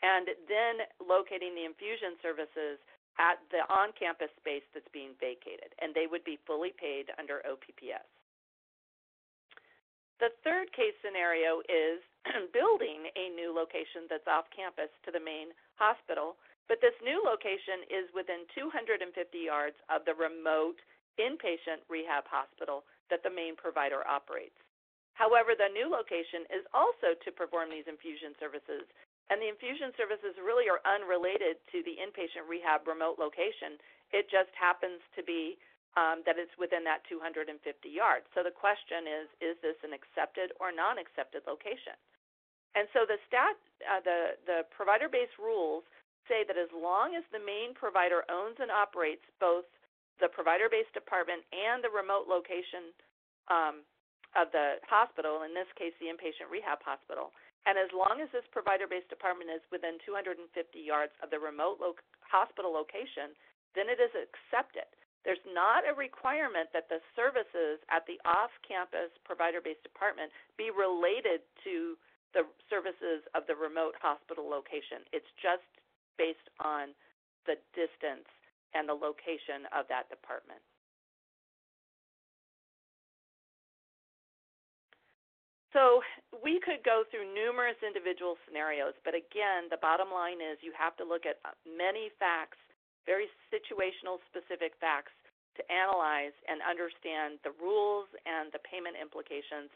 and 0.01 0.30
then 0.47 0.86
locating 1.01 1.58
the 1.58 1.66
infusion 1.66 2.16
services 2.22 2.80
at 3.18 3.41
the 3.49 3.66
on 3.68 3.89
campus 3.97 4.30
space 4.38 4.66
that's 4.74 4.88
being 4.93 5.18
vacated, 5.18 5.74
and 5.82 5.89
they 5.93 6.05
would 6.05 6.22
be 6.22 6.38
fully 6.45 6.70
paid 6.78 7.10
under 7.18 7.41
OPPS. 7.49 8.05
The 10.22 10.34
third 10.45 10.74
case 10.74 10.97
scenario 11.01 11.62
is 11.66 12.01
building 12.53 13.10
a 13.14 13.34
new 13.34 13.53
location 13.53 14.10
that's 14.10 14.26
off 14.26 14.49
campus 14.53 14.89
to 15.05 15.14
the 15.14 15.22
main 15.22 15.53
hospital 15.78 16.38
but 16.68 16.84
this 16.84 16.95
new 16.99 17.24
location 17.24 17.88
is 17.88 18.11
within 18.11 18.43
250 18.55 19.07
yards 19.39 19.80
of 19.88 20.03
the 20.03 20.15
remote 20.15 20.80
inpatient 21.18 21.82
rehab 21.89 22.28
hospital 22.28 22.84
that 23.09 23.24
the 23.24 23.32
main 23.32 23.55
provider 23.55 24.05
operates. 24.05 24.59
However, 25.18 25.57
the 25.57 25.74
new 25.74 25.89
location 25.89 26.45
is 26.53 26.61
also 26.78 27.18
to 27.18 27.34
perform 27.34 27.74
these 27.74 27.89
infusion 27.89 28.38
services, 28.38 28.86
and 29.34 29.41
the 29.41 29.49
infusion 29.49 29.89
services 29.97 30.38
really 30.38 30.70
are 30.70 30.84
unrelated 30.86 31.57
to 31.74 31.82
the 31.82 31.97
inpatient 31.97 32.45
rehab 32.45 32.86
remote 32.86 33.18
location. 33.18 33.82
It 34.13 34.30
just 34.30 34.53
happens 34.53 35.01
to 35.18 35.26
be 35.26 35.57
um, 35.97 36.22
that 36.30 36.38
it's 36.38 36.53
within 36.61 36.86
that 36.86 37.01
250 37.09 37.57
yards. 37.89 38.30
So 38.38 38.45
the 38.45 38.53
question 38.53 39.09
is: 39.09 39.26
Is 39.41 39.55
this 39.65 39.76
an 39.82 39.91
accepted 39.91 40.53
or 40.61 40.70
non-accepted 40.70 41.49
location? 41.49 41.97
And 42.78 42.86
so 42.93 43.09
the 43.09 43.18
stat, 43.26 43.57
uh, 43.89 44.05
the 44.05 44.38
the 44.45 44.59
provider-based 44.70 45.41
rules 45.41 45.82
say 46.28 46.43
that 46.47 46.59
as 46.59 46.71
long 46.75 47.15
as 47.15 47.23
the 47.32 47.41
main 47.41 47.73
provider 47.73 48.23
owns 48.28 48.59
and 48.59 48.71
operates 48.71 49.23
both 49.39 49.65
the 50.19 50.30
provider 50.30 50.67
based 50.69 50.91
department 50.93 51.43
and 51.51 51.84
the 51.84 51.91
remote 51.91 52.28
location 52.30 52.91
um, 53.47 53.84
of 54.36 54.51
the 54.51 54.80
hospital, 54.86 55.47
in 55.47 55.55
this 55.55 55.69
case, 55.80 55.95
the 55.97 56.11
inpatient 56.11 56.51
rehab 56.51 56.84
hospital, 56.84 57.32
and 57.67 57.75
as 57.75 57.91
long 57.91 58.23
as 58.23 58.32
this 58.32 58.47
provider 58.55 58.88
based 58.88 59.11
department 59.11 59.51
is 59.51 59.63
within 59.71 59.99
250 60.07 60.47
yards 60.80 61.11
of 61.19 61.28
the 61.28 61.39
remote 61.39 61.84
lo- 61.84 61.99
hospital 62.23 62.71
location, 62.71 63.36
then 63.75 63.91
it 63.91 63.99
is 63.99 64.11
accepted. 64.15 64.88
There's 65.28 65.43
not 65.43 65.83
a 65.83 65.91
requirement 65.91 66.71
that 66.71 66.87
the 66.87 67.04
services 67.12 67.83
at 67.91 68.08
the 68.08 68.16
off 68.24 68.55
campus 68.63 69.12
provider 69.28 69.59
based 69.59 69.83
department 69.83 70.32
be 70.55 70.71
related 70.71 71.43
to 71.67 71.99
the 72.32 72.47
services 72.71 73.28
of 73.36 73.43
the 73.51 73.55
remote 73.55 73.99
hospital 73.99 74.47
location. 74.47 75.04
It's 75.12 75.28
just 75.43 75.67
based 76.17 76.49
on 76.59 76.93
the 77.45 77.55
distance 77.73 78.27
and 78.73 78.89
the 78.89 78.97
location 78.97 79.69
of 79.71 79.87
that 79.87 80.09
department. 80.09 80.59
So 85.77 86.01
we 86.41 86.57
could 86.63 86.81
go 86.81 87.05
through 87.13 87.29
numerous 87.37 87.77
individual 87.85 88.33
scenarios, 88.47 88.97
but 89.05 89.13
again, 89.13 89.69
the 89.69 89.77
bottom 89.77 90.09
line 90.09 90.41
is 90.41 90.57
you 90.65 90.73
have 90.73 90.97
to 90.97 91.05
look 91.05 91.29
at 91.29 91.37
many 91.69 92.09
facts, 92.17 92.57
very 93.05 93.29
situational 93.53 94.17
specific 94.25 94.73
facts, 94.81 95.13
to 95.53 95.61
analyze 95.69 96.33
and 96.49 96.61
understand 96.65 97.41
the 97.45 97.53
rules 97.61 98.09
and 98.25 98.49
the 98.53 98.61
payment 98.65 98.97
implications. 98.97 99.69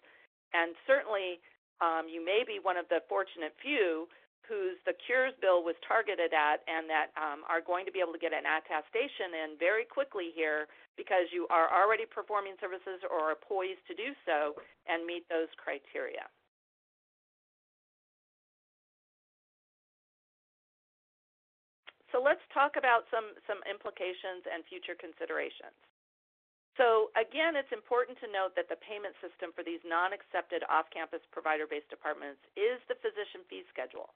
And 0.54 0.74
certainly, 0.86 1.42
um, 1.82 2.10
you 2.10 2.22
may 2.22 2.46
be 2.46 2.62
one 2.62 2.78
of 2.78 2.90
the 2.90 3.02
fortunate 3.10 3.54
few 3.62 4.10
whose 4.48 4.78
the 4.86 4.96
cures 5.06 5.34
bill 5.40 5.64
was 5.64 5.76
targeted 5.86 6.34
at 6.34 6.62
and 6.68 6.90
that 6.90 7.14
um, 7.16 7.46
are 7.48 7.62
going 7.62 7.86
to 7.86 7.94
be 7.94 8.04
able 8.04 8.14
to 8.14 8.22
get 8.22 8.34
an 8.34 8.46
attestation 8.46 9.34
in 9.46 9.50
very 9.58 9.86
quickly 9.86 10.34
here 10.34 10.68
because 10.98 11.30
you 11.32 11.48
are 11.50 11.72
already 11.72 12.06
performing 12.06 12.58
services 12.60 13.02
or 13.08 13.32
are 13.32 13.40
poised 13.40 13.82
to 13.88 13.96
do 13.96 14.12
so 14.26 14.58
and 14.90 15.06
meet 15.06 15.24
those 15.30 15.50
criteria. 15.58 16.28
So 22.12 22.20
let's 22.20 22.44
talk 22.52 22.76
about 22.76 23.08
some, 23.08 23.32
some 23.48 23.64
implications 23.64 24.44
and 24.44 24.68
future 24.68 25.00
considerations. 25.00 25.76
So 26.80 27.12
again, 27.20 27.56
it's 27.56 27.72
important 27.72 28.20
to 28.24 28.32
note 28.32 28.56
that 28.56 28.72
the 28.72 28.80
payment 28.80 29.16
system 29.24 29.52
for 29.56 29.64
these 29.64 29.84
non-accepted 29.84 30.64
off-campus 30.72 31.24
provider-based 31.32 31.88
departments 31.92 32.40
is 32.56 32.80
the 32.88 33.00
physician 33.00 33.44
fee 33.48 33.64
schedule. 33.72 34.12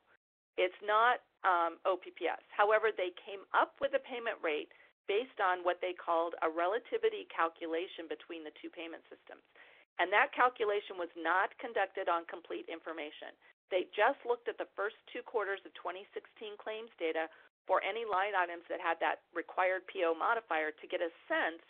It's 0.56 0.78
not 0.84 1.24
um, 1.44 1.78
OPPS. 1.84 2.44
However, 2.52 2.90
they 2.96 3.12
came 3.20 3.44
up 3.52 3.76
with 3.84 3.94
a 3.94 4.02
payment 4.02 4.40
rate 4.42 4.72
based 5.06 5.38
on 5.38 5.62
what 5.62 5.78
they 5.84 5.94
called 5.94 6.34
a 6.42 6.50
relativity 6.50 7.30
calculation 7.30 8.10
between 8.10 8.42
the 8.42 8.56
two 8.58 8.74
payment 8.74 9.06
systems. 9.06 9.46
And 10.02 10.12
that 10.12 10.36
calculation 10.36 11.00
was 11.00 11.12
not 11.16 11.56
conducted 11.62 12.12
on 12.12 12.28
complete 12.28 12.68
information. 12.68 13.32
They 13.72 13.88
just 13.96 14.20
looked 14.28 14.50
at 14.52 14.60
the 14.60 14.70
first 14.76 15.00
two 15.10 15.24
quarters 15.24 15.64
of 15.64 15.72
2016 15.78 16.60
claims 16.60 16.92
data 17.00 17.32
for 17.66 17.82
any 17.82 18.06
line 18.06 18.38
items 18.38 18.68
that 18.70 18.84
had 18.84 19.00
that 19.02 19.26
required 19.34 19.88
PO 19.90 20.14
modifier 20.14 20.70
to 20.70 20.86
get 20.86 21.02
a 21.02 21.10
sense 21.26 21.64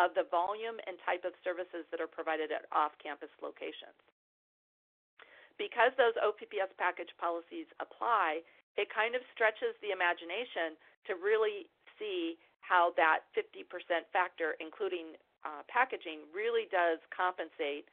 of 0.00 0.16
the 0.16 0.26
volume 0.32 0.80
and 0.88 0.96
type 1.04 1.22
of 1.22 1.36
services 1.44 1.86
that 1.92 2.00
are 2.00 2.10
provided 2.10 2.50
at 2.50 2.66
off-campus 2.72 3.30
locations. 3.44 3.98
Because 5.56 5.94
those 5.94 6.16
OPPS 6.18 6.74
package 6.76 7.14
policies 7.16 7.70
apply, 7.78 8.42
it 8.74 8.90
kind 8.90 9.14
of 9.14 9.22
stretches 9.30 9.78
the 9.78 9.94
imagination 9.94 10.74
to 11.06 11.14
really 11.14 11.70
see 11.98 12.34
how 12.58 12.90
that 12.98 13.28
50% 13.36 13.62
factor, 14.10 14.58
including 14.58 15.14
uh, 15.46 15.62
packaging, 15.70 16.26
really 16.34 16.66
does 16.72 16.98
compensate 17.12 17.86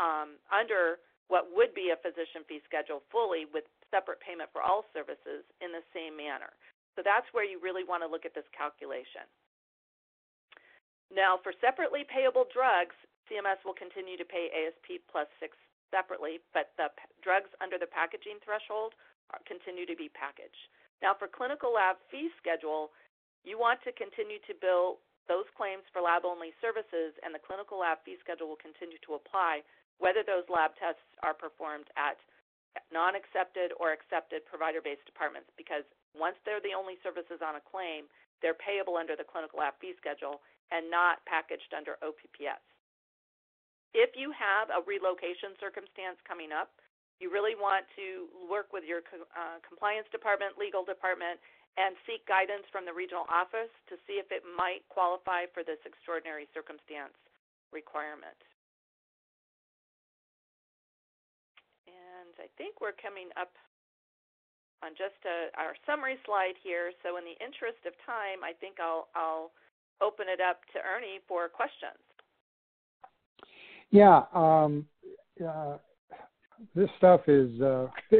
um, 0.00 0.38
under 0.48 1.02
what 1.28 1.52
would 1.52 1.76
be 1.76 1.92
a 1.92 1.98
physician 2.00 2.46
fee 2.48 2.64
schedule 2.64 3.04
fully 3.12 3.44
with 3.44 3.68
separate 3.92 4.22
payment 4.24 4.48
for 4.48 4.64
all 4.64 4.88
services 4.96 5.44
in 5.60 5.74
the 5.74 5.84
same 5.92 6.16
manner. 6.16 6.54
So 6.96 7.04
that's 7.04 7.28
where 7.36 7.44
you 7.44 7.60
really 7.60 7.84
want 7.84 8.00
to 8.00 8.08
look 8.08 8.24
at 8.24 8.32
this 8.32 8.48
calculation. 8.56 9.28
Now, 11.12 11.40
for 11.40 11.52
separately 11.60 12.04
payable 12.08 12.48
drugs, 12.48 12.96
CMS 13.28 13.60
will 13.64 13.76
continue 13.76 14.16
to 14.16 14.24
pay 14.24 14.48
ASP 14.52 15.04
plus 15.12 15.28
6 15.40 15.52
separately, 15.90 16.40
but 16.52 16.72
the 16.76 16.88
drugs 17.22 17.50
under 17.60 17.76
the 17.76 17.88
packaging 17.88 18.40
threshold 18.44 18.94
continue 19.44 19.84
to 19.84 19.96
be 19.96 20.08
packaged. 20.12 20.68
Now, 21.00 21.14
for 21.14 21.28
clinical 21.28 21.72
lab 21.74 22.00
fee 22.10 22.32
schedule, 22.40 22.90
you 23.44 23.60
want 23.60 23.78
to 23.86 23.92
continue 23.94 24.42
to 24.50 24.54
bill 24.58 24.98
those 25.28 25.46
claims 25.54 25.84
for 25.92 26.00
lab 26.00 26.24
only 26.24 26.56
services, 26.64 27.12
and 27.20 27.36
the 27.36 27.42
clinical 27.42 27.84
lab 27.84 28.00
fee 28.02 28.16
schedule 28.24 28.48
will 28.48 28.60
continue 28.60 28.98
to 29.04 29.20
apply 29.20 29.60
whether 30.00 30.24
those 30.24 30.48
lab 30.48 30.72
tests 30.80 31.04
are 31.20 31.36
performed 31.36 31.86
at 31.98 32.16
non 32.94 33.18
accepted 33.18 33.74
or 33.76 33.92
accepted 33.92 34.46
provider 34.46 34.80
based 34.80 35.04
departments 35.04 35.50
because 35.58 35.82
once 36.14 36.38
they're 36.46 36.62
the 36.62 36.76
only 36.76 36.96
services 37.02 37.42
on 37.42 37.58
a 37.58 37.62
claim, 37.62 38.06
they're 38.40 38.56
payable 38.56 38.96
under 38.96 39.18
the 39.18 39.26
clinical 39.26 39.58
lab 39.58 39.74
fee 39.82 39.94
schedule 39.98 40.40
and 40.70 40.86
not 40.88 41.20
packaged 41.26 41.74
under 41.74 41.98
OPPS. 42.00 42.62
If 43.96 44.12
you 44.14 44.32
have 44.36 44.68
a 44.68 44.84
relocation 44.84 45.56
circumstance 45.56 46.20
coming 46.28 46.52
up, 46.52 46.70
you 47.18 47.32
really 47.32 47.58
want 47.58 47.82
to 47.98 48.30
work 48.46 48.70
with 48.70 48.86
your 48.86 49.02
uh, 49.34 49.58
compliance 49.66 50.06
department, 50.14 50.54
legal 50.54 50.86
department, 50.86 51.40
and 51.78 51.94
seek 52.06 52.22
guidance 52.26 52.66
from 52.70 52.86
the 52.86 52.94
regional 52.94 53.26
office 53.30 53.70
to 53.90 53.94
see 54.06 54.18
if 54.18 54.30
it 54.34 54.42
might 54.42 54.86
qualify 54.90 55.46
for 55.50 55.62
this 55.62 55.78
extraordinary 55.86 56.46
circumstance 56.54 57.14
requirement. 57.70 58.38
And 61.86 62.34
I 62.38 62.50
think 62.58 62.82
we're 62.82 62.96
coming 62.98 63.30
up 63.38 63.54
on 64.82 64.94
just 64.94 65.18
a, 65.26 65.50
our 65.58 65.74
summary 65.86 66.18
slide 66.22 66.54
here. 66.62 66.94
So 67.02 67.18
in 67.18 67.26
the 67.26 67.38
interest 67.42 67.82
of 67.86 67.94
time, 68.06 68.46
I 68.46 68.54
think 68.54 68.78
I'll, 68.78 69.10
I'll 69.14 69.50
open 69.98 70.30
it 70.30 70.38
up 70.38 70.62
to 70.74 70.78
Ernie 70.82 71.18
for 71.26 71.50
questions. 71.50 71.98
Yeah, 73.90 74.22
um, 74.34 74.86
uh, 75.46 75.78
this 76.74 76.88
stuff 76.98 77.22
is 77.28 77.60
uh, 77.60 77.86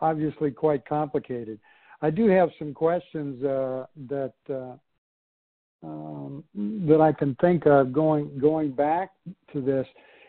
obviously 0.00 0.50
quite 0.50 0.86
complicated. 0.86 1.58
I 2.02 2.10
do 2.10 2.28
have 2.28 2.50
some 2.58 2.72
questions 2.72 3.42
uh, 3.44 3.86
that 4.08 4.34
uh, 4.48 4.74
um, 5.82 6.44
that 6.54 7.00
I 7.00 7.12
can 7.12 7.34
think 7.40 7.66
of 7.66 7.92
going 7.92 8.38
going 8.38 8.72
back 8.72 9.10
to 9.52 9.60
this. 9.60 9.86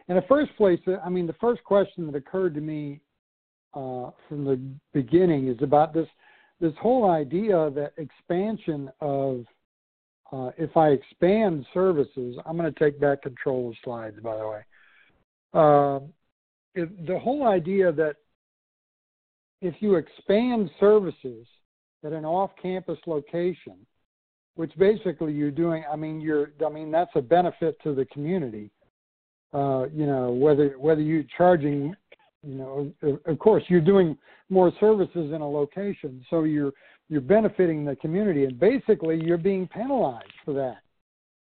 In 0.08 0.16
the 0.16 0.24
first 0.24 0.56
place, 0.58 0.80
I 1.04 1.10
mean, 1.10 1.28
the 1.28 1.34
first 1.34 1.64
question 1.64 2.08
that 2.08 2.16
occurred 2.16 2.56
to 2.56 2.62
me 2.62 3.02
uh, 3.74 4.12
from 4.28 4.44
the 4.44 4.60
beginning 4.94 5.48
is 5.48 5.58
about 5.62 5.94
this 5.94 6.08
this 6.60 6.74
whole 6.82 7.10
idea 7.10 7.70
that 7.72 7.94
expansion 7.98 8.90
of 9.00 9.46
uh, 10.32 10.52
if 10.58 10.76
I 10.78 10.90
expand 10.90 11.66
services, 11.74 12.38
I'm 12.46 12.58
going 12.58 12.72
to 12.72 12.80
take 12.80 13.00
back 13.00 13.22
control 13.22 13.70
of 13.70 13.76
slides, 13.84 14.18
by 14.22 14.38
the 14.38 14.48
way. 14.48 14.62
Uh, 15.54 16.00
it, 16.76 17.06
the 17.06 17.20
whole 17.20 17.48
idea 17.48 17.92
that 17.92 18.16
if 19.62 19.76
you 19.80 19.96
expand 19.96 20.70
services 20.80 21.46
at 22.04 22.14
an 22.14 22.26
off-campus 22.26 22.98
location, 23.06 23.76
which 24.56 24.72
basically 24.78 25.34
you're 25.34 25.52
doing, 25.52 25.84
I 25.92 25.96
mean, 25.96 26.20
you're, 26.20 26.52
I 26.66 26.70
mean, 26.70 26.92
that's 26.92 27.12
a 27.16 27.22
benefit 27.22 27.78
to 27.84 27.94
the 27.94 28.06
community. 28.06 28.72
Uh, 29.54 29.88
you 29.94 30.06
know, 30.06 30.32
whether 30.32 30.76
whether 30.80 31.02
you're 31.02 31.26
charging 31.38 31.94
you 32.44 32.56
know, 32.56 33.20
of 33.26 33.38
course, 33.38 33.64
you're 33.68 33.82
doing 33.82 34.18
more 34.50 34.72
services 34.80 35.32
in 35.34 35.42
a 35.42 35.50
location, 35.50 36.26
so 36.30 36.44
you're 36.44 36.72
you're 37.10 37.22
benefiting 37.22 37.84
the 37.84 37.96
community, 37.98 38.46
and 38.46 38.58
basically 38.60 39.22
you're 39.22 39.38
being 39.38 39.68
penalized 39.68 40.32
for 40.46 40.54
that 40.54 40.78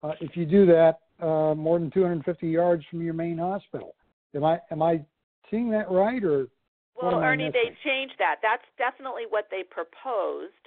uh, 0.03 0.15
if 0.21 0.37
you 0.37 0.47
do 0.47 0.67
that 0.67 1.01
uh, 1.21 1.55
more 1.55 1.79
than 1.79 1.91
250 1.91 2.49
yards 2.49 2.85
from 2.91 3.03
your 3.03 3.15
main 3.15 3.39
hospital. 3.39 3.95
Am 4.35 4.45
I 4.45 4.61
am 4.71 4.83
I 4.83 5.01
seeing 5.51 5.71
that 5.71 5.91
right, 5.91 6.23
or 6.23 6.49
well, 7.01 7.21
Ernie, 7.23 7.51
they 7.53 7.71
changed 7.85 8.15
that. 8.19 8.37
That's 8.43 8.67
definitely 8.77 9.25
what 9.29 9.47
they 9.51 9.63
proposed, 9.63 10.59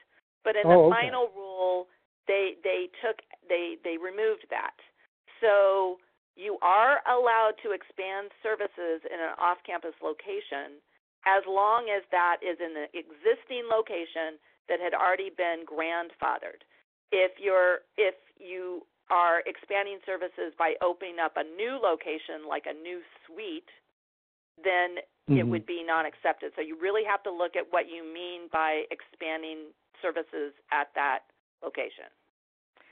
but 0.44 0.56
in 0.56 0.64
oh, 0.66 0.70
the 0.70 0.96
okay. 0.96 1.08
final 1.08 1.28
rule, 1.36 1.88
they 2.28 2.56
they 2.64 2.88
took 3.04 3.20
they 3.48 3.76
they 3.84 3.98
removed 3.98 4.48
that. 4.50 4.76
So 5.42 5.98
you 6.36 6.58
are 6.62 7.04
allowed 7.10 7.60
to 7.64 7.76
expand 7.76 8.32
services 8.42 9.04
in 9.04 9.20
an 9.20 9.36
off 9.38 9.58
campus 9.66 9.96
location 10.02 10.80
as 11.28 11.44
long 11.46 11.92
as 11.92 12.02
that 12.10 12.42
is 12.42 12.58
in 12.58 12.74
the 12.74 12.88
existing 12.98 13.68
location 13.70 14.42
that 14.70 14.80
had 14.80 14.96
already 14.96 15.30
been 15.30 15.68
grandfathered. 15.68 16.64
If 17.12 17.38
you're 17.38 17.84
if 17.98 18.16
you 18.40 18.88
are 19.12 19.44
expanding 19.46 20.00
services 20.08 20.56
by 20.58 20.74
opening 20.82 21.20
up 21.20 21.36
a 21.36 21.44
new 21.44 21.76
location 21.76 22.48
like 22.48 22.64
a 22.66 22.74
new 22.74 23.04
suite, 23.28 23.68
then 24.64 25.04
mm-hmm. 25.28 25.38
it 25.38 25.46
would 25.46 25.66
be 25.68 25.84
non 25.86 26.08
accepted. 26.08 26.56
So 26.56 26.64
you 26.64 26.80
really 26.80 27.04
have 27.04 27.22
to 27.24 27.32
look 27.32 27.60
at 27.60 27.68
what 27.70 27.92
you 27.92 28.08
mean 28.08 28.48
by 28.52 28.88
expanding 28.90 29.76
services 30.02 30.56
at 30.72 30.88
that 30.96 31.28
location. 31.62 32.08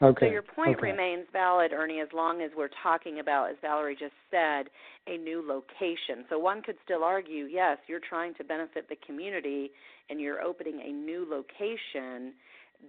Okay. 0.02 0.28
So 0.28 0.32
your 0.32 0.44
point 0.44 0.78
okay. 0.78 0.92
remains 0.92 1.26
valid, 1.34 1.74
Ernie, 1.74 2.00
as 2.00 2.08
long 2.14 2.42
as 2.42 2.52
we're 2.56 2.72
talking 2.82 3.20
about, 3.20 3.50
as 3.50 3.58
Valerie 3.62 3.98
just 4.00 4.16
said, 4.32 4.70
a 5.08 5.18
new 5.18 5.44
location. 5.46 6.24
So 6.30 6.40
one 6.40 6.62
could 6.62 6.78
still 6.86 7.04
argue, 7.04 7.46
yes, 7.46 7.78
you're 7.88 8.00
trying 8.00 8.34
to 8.36 8.44
benefit 8.44 8.88
the 8.88 8.96
community 9.06 9.72
and 10.10 10.20
you're 10.20 10.42
opening 10.42 10.80
a 10.80 10.92
new 10.92 11.28
location 11.30 12.34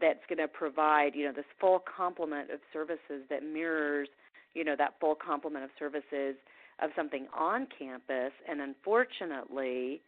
that's 0.01 0.21
going 0.29 0.39
to 0.39 0.49
provide, 0.49 1.15
you 1.15 1.25
know, 1.25 1.33
this 1.33 1.45
full 1.61 1.83
complement 1.97 2.51
of 2.51 2.61
services 2.73 3.25
that 3.29 3.43
mirrors, 3.43 4.09
you 4.55 4.65
know, 4.65 4.75
that 4.77 4.95
full 5.01 5.15
complement 5.15 5.65
of 5.65 5.71
services 5.79 6.37
of 6.83 6.91
something 6.97 7.27
on 7.37 7.67
campus. 7.77 8.33
And 8.49 8.61
unfortunately, 8.61 10.01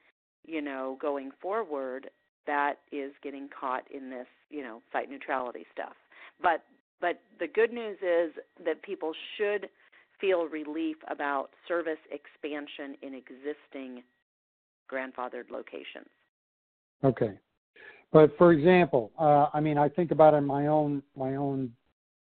you 0.46 0.60
know, 0.60 0.98
going 1.00 1.30
forward, 1.40 2.10
that 2.46 2.74
is 2.90 3.12
getting 3.22 3.48
caught 3.48 3.84
in 3.90 4.10
this, 4.10 4.26
you 4.50 4.62
know, 4.62 4.82
site 4.92 5.10
neutrality 5.10 5.66
stuff. 5.72 5.94
But 6.40 6.64
but 7.00 7.20
the 7.40 7.48
good 7.48 7.72
news 7.72 7.98
is 8.00 8.32
that 8.64 8.82
people 8.82 9.12
should 9.36 9.68
feel 10.20 10.46
relief 10.46 10.96
about 11.08 11.50
service 11.66 11.98
expansion 12.10 12.96
in 13.02 13.12
existing 13.14 14.04
grandfathered 14.90 15.50
locations. 15.50 16.08
Okay. 17.04 17.32
But 18.12 18.36
for 18.36 18.52
example, 18.52 19.10
uh, 19.18 19.46
I 19.54 19.60
mean, 19.60 19.78
I 19.78 19.88
think 19.88 20.10
about 20.10 20.34
in 20.34 20.44
my 20.44 20.66
own 20.66 21.02
my 21.16 21.36
own 21.36 21.72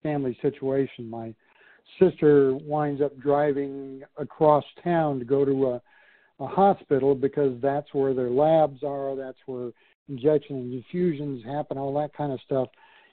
family 0.04 0.38
situation. 0.42 1.10
My 1.10 1.34
sister 2.00 2.56
winds 2.56 3.02
up 3.02 3.18
driving 3.20 4.04
across 4.18 4.64
town 4.84 5.20
to 5.20 5.26
go 5.26 5.44
to 5.44 5.68
a, 5.72 5.82
a 6.44 6.48
hospital 6.48 7.16
because 7.16 7.60
that's 7.62 7.94
where 7.94 8.14
their 8.14 8.30
labs 8.30 8.84
are, 8.84 9.16
that's 9.16 9.40
where 9.46 9.72
injection 10.08 10.58
and 10.58 10.74
infusions 10.74 11.44
happen, 11.44 11.78
all 11.78 11.94
that 12.00 12.14
kind 12.14 12.32
of 12.32 12.40
stuff 12.46 12.70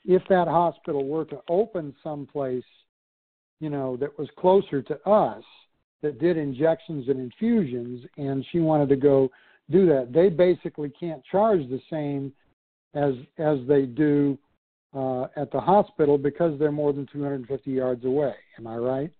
if 0.07 0.21
that 0.29 0.47
hospital 0.47 1.05
were 1.05 1.25
to 1.25 1.41
open 1.49 1.93
someplace, 2.01 2.63
you 3.59 3.69
know, 3.69 3.97
that 3.97 4.17
was 4.17 4.29
closer 4.39 4.81
to 4.81 5.07
us, 5.07 5.43
that 6.01 6.19
did 6.19 6.37
injections 6.37 7.09
and 7.09 7.19
infusions, 7.19 8.05
and 8.17 8.45
she 8.51 8.59
wanted 8.59 8.87
to 8.89 8.95
go 8.95 9.29
do 9.69 9.85
that, 9.85 10.13
they 10.13 10.29
basically 10.29 10.89
can't 10.97 11.21
charge 11.29 11.59
the 11.69 11.81
same 11.91 12.31
as 12.93 13.13
as 13.37 13.57
they 13.67 13.85
do 13.85 14.37
uh, 14.93 15.27
at 15.35 15.51
the 15.51 15.59
hospital 15.59 16.17
because 16.17 16.57
they're 16.59 16.71
more 16.71 16.93
than 16.93 17.07
250 17.11 17.71
yards 17.71 18.05
away. 18.05 18.35
Am 18.57 18.67
I 18.67 18.77
right? 18.77 19.11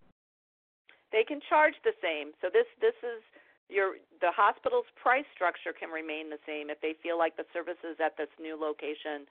They 1.11 1.23
can 1.23 1.39
charge 1.49 1.73
the 1.83 1.93
same. 2.01 2.31
So 2.41 2.49
this 2.51 2.67
this 2.81 2.95
is 3.03 3.21
your 3.69 3.95
the 4.21 4.31
hospital's 4.31 4.87
price 4.95 5.27
structure 5.35 5.75
can 5.77 5.89
remain 5.89 6.29
the 6.29 6.39
same 6.47 6.69
if 6.69 6.79
they 6.81 6.95
feel 7.03 7.17
like 7.17 7.35
the 7.35 7.45
services 7.53 7.99
at 8.03 8.15
this 8.17 8.31
new 8.39 8.55
location 8.59 9.27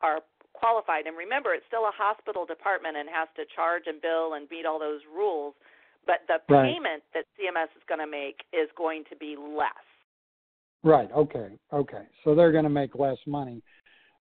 are 0.00 0.20
qualified. 0.52 1.06
And 1.06 1.16
remember, 1.16 1.54
it's 1.54 1.66
still 1.66 1.86
a 1.86 1.94
hospital 1.94 2.46
department 2.46 2.96
and 2.96 3.08
has 3.08 3.28
to 3.36 3.46
charge 3.54 3.86
and 3.86 4.02
bill 4.02 4.34
and 4.34 4.50
meet 4.50 4.66
all 4.66 4.78
those 4.78 5.02
rules. 5.06 5.54
But 6.06 6.26
the 6.26 6.40
Right. 6.48 6.74
payment 6.74 7.02
that 7.14 7.26
CMS 7.36 7.68
is 7.76 7.82
going 7.86 8.00
to 8.00 8.06
make 8.06 8.42
is 8.52 8.70
going 8.76 9.04
to 9.10 9.16
be 9.16 9.36
less. 9.36 9.84
Right. 10.82 11.10
Okay. 11.12 11.50
Okay. 11.72 12.02
So 12.24 12.34
they're 12.34 12.52
going 12.52 12.64
to 12.64 12.70
make 12.70 12.94
less 12.94 13.18
money, 13.26 13.62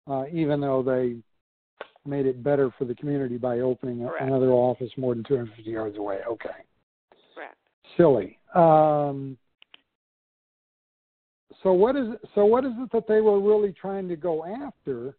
uh, 0.07 0.25
even 0.31 0.59
though 0.59 0.81
they 0.81 1.17
made 2.05 2.25
it 2.25 2.43
better 2.43 2.71
for 2.77 2.85
the 2.85 2.95
community 2.95 3.37
by 3.37 3.59
opening 3.59 3.99
Correct. 3.99 4.23
another 4.23 4.51
office 4.51 4.91
more 4.97 5.13
than 5.13 5.23
250 5.25 5.69
yards 5.69 5.97
away. 5.97 6.19
Okay. 6.27 6.49
Correct. 7.35 7.57
Silly. 7.95 8.39
Um, 8.55 9.37
so 11.63 11.73
what 11.73 11.95
is 11.95 12.07
so 12.35 12.45
what 12.45 12.65
is 12.65 12.71
it 12.77 12.91
that 12.91 13.07
they 13.07 13.21
were 13.21 13.39
really 13.39 13.73
trying 13.73 14.07
to 14.09 14.15
go 14.15 14.45
after? 14.45 15.15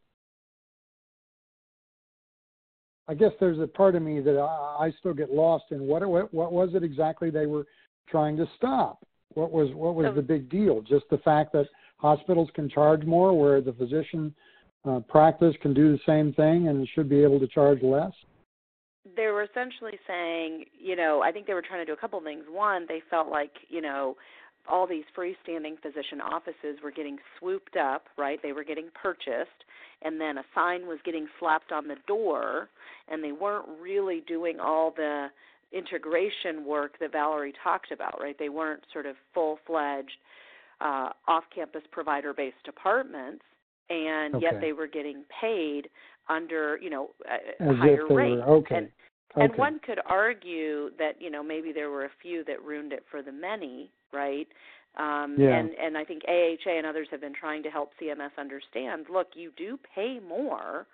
I 3.08 3.14
guess 3.14 3.32
there's 3.40 3.58
a 3.58 3.66
part 3.66 3.94
of 3.94 4.02
me 4.02 4.20
that 4.20 4.38
I, 4.38 4.86
I 4.86 4.92
still 4.98 5.14
get 5.14 5.30
lost 5.30 5.64
in 5.70 5.80
what, 5.82 6.06
what 6.08 6.32
what 6.32 6.52
was 6.52 6.70
it 6.74 6.82
exactly 6.82 7.30
they 7.30 7.46
were 7.46 7.66
trying 8.08 8.36
to 8.36 8.46
stop? 8.56 9.04
What 9.38 9.52
was 9.52 9.68
what 9.74 9.94
was 9.94 10.14
the 10.14 10.22
big 10.22 10.50
deal? 10.50 10.82
Just 10.82 11.04
the 11.10 11.18
fact 11.18 11.52
that 11.52 11.66
hospitals 11.98 12.48
can 12.54 12.68
charge 12.68 13.04
more, 13.04 13.38
where 13.38 13.60
the 13.60 13.72
physician 13.72 14.34
uh, 14.84 15.00
practice 15.08 15.54
can 15.62 15.72
do 15.74 15.92
the 15.92 16.00
same 16.06 16.32
thing 16.34 16.68
and 16.68 16.88
should 16.94 17.08
be 17.08 17.22
able 17.22 17.38
to 17.40 17.46
charge 17.46 17.80
less. 17.82 18.12
they 19.16 19.26
were 19.26 19.42
essentially 19.42 19.98
saying, 20.06 20.64
you 20.78 20.96
know, 20.96 21.22
I 21.24 21.32
think 21.32 21.46
they 21.46 21.54
were 21.54 21.62
trying 21.62 21.80
to 21.80 21.86
do 21.86 21.92
a 21.92 21.96
couple 21.96 22.18
of 22.18 22.24
things. 22.24 22.44
One, 22.50 22.86
they 22.88 23.00
felt 23.10 23.28
like, 23.28 23.52
you 23.68 23.80
know, 23.80 24.16
all 24.68 24.86
these 24.86 25.04
freestanding 25.16 25.80
physician 25.80 26.20
offices 26.20 26.78
were 26.82 26.90
getting 26.90 27.16
swooped 27.38 27.76
up, 27.76 28.04
right? 28.18 28.38
They 28.42 28.52
were 28.52 28.64
getting 28.64 28.88
purchased, 29.00 29.60
and 30.02 30.20
then 30.20 30.38
a 30.38 30.44
sign 30.54 30.86
was 30.86 30.98
getting 31.04 31.26
slapped 31.38 31.72
on 31.72 31.88
the 31.88 31.96
door, 32.06 32.68
and 33.10 33.24
they 33.24 33.32
weren't 33.32 33.66
really 33.80 34.22
doing 34.26 34.58
all 34.60 34.92
the 34.94 35.28
integration 35.72 36.64
work 36.64 36.98
that 37.00 37.12
Valerie 37.12 37.52
talked 37.62 37.92
about, 37.92 38.20
right? 38.20 38.36
They 38.38 38.48
weren't 38.48 38.82
sort 38.92 39.06
of 39.06 39.16
full 39.34 39.58
fledged 39.66 40.16
uh, 40.80 41.10
off 41.26 41.44
campus 41.54 41.82
provider 41.90 42.32
based 42.32 42.62
departments, 42.64 43.44
and 43.90 44.40
yet 44.40 44.60
they 44.60 44.72
were 44.72 44.86
getting 44.86 45.24
paid 45.40 45.88
under, 46.28 46.78
you 46.82 46.90
know, 46.90 47.10
As 47.60 47.76
higher 47.76 48.02
if 48.02 48.08
they 48.08 48.14
rate. 48.14 48.36
were 48.36 48.42
okay. 48.42 48.76
And 48.76 48.88
okay. 49.36 49.44
and 49.44 49.56
one 49.56 49.80
could 49.84 49.98
argue 50.06 50.90
that 50.98 51.20
you 51.20 51.30
know 51.30 51.42
maybe 51.42 51.72
there 51.72 51.90
were 51.90 52.04
a 52.04 52.10
few 52.22 52.44
that 52.44 52.62
ruined 52.62 52.92
it 52.92 53.04
for 53.10 53.22
the 53.22 53.32
many, 53.32 53.90
right? 54.12 54.48
Um, 54.96 55.36
Yeah. 55.38 55.56
And 55.58 55.70
and 55.74 55.96
I 55.98 56.04
think 56.04 56.22
AHA 56.28 56.70
and 56.70 56.86
others 56.86 57.08
have 57.10 57.20
been 57.20 57.34
trying 57.34 57.62
to 57.62 57.70
help 57.70 57.92
CMS 58.00 58.30
understand. 58.38 59.06
Look, 59.12 59.28
you 59.34 59.52
do 59.56 59.78
pay 59.94 60.18
more 60.20 60.86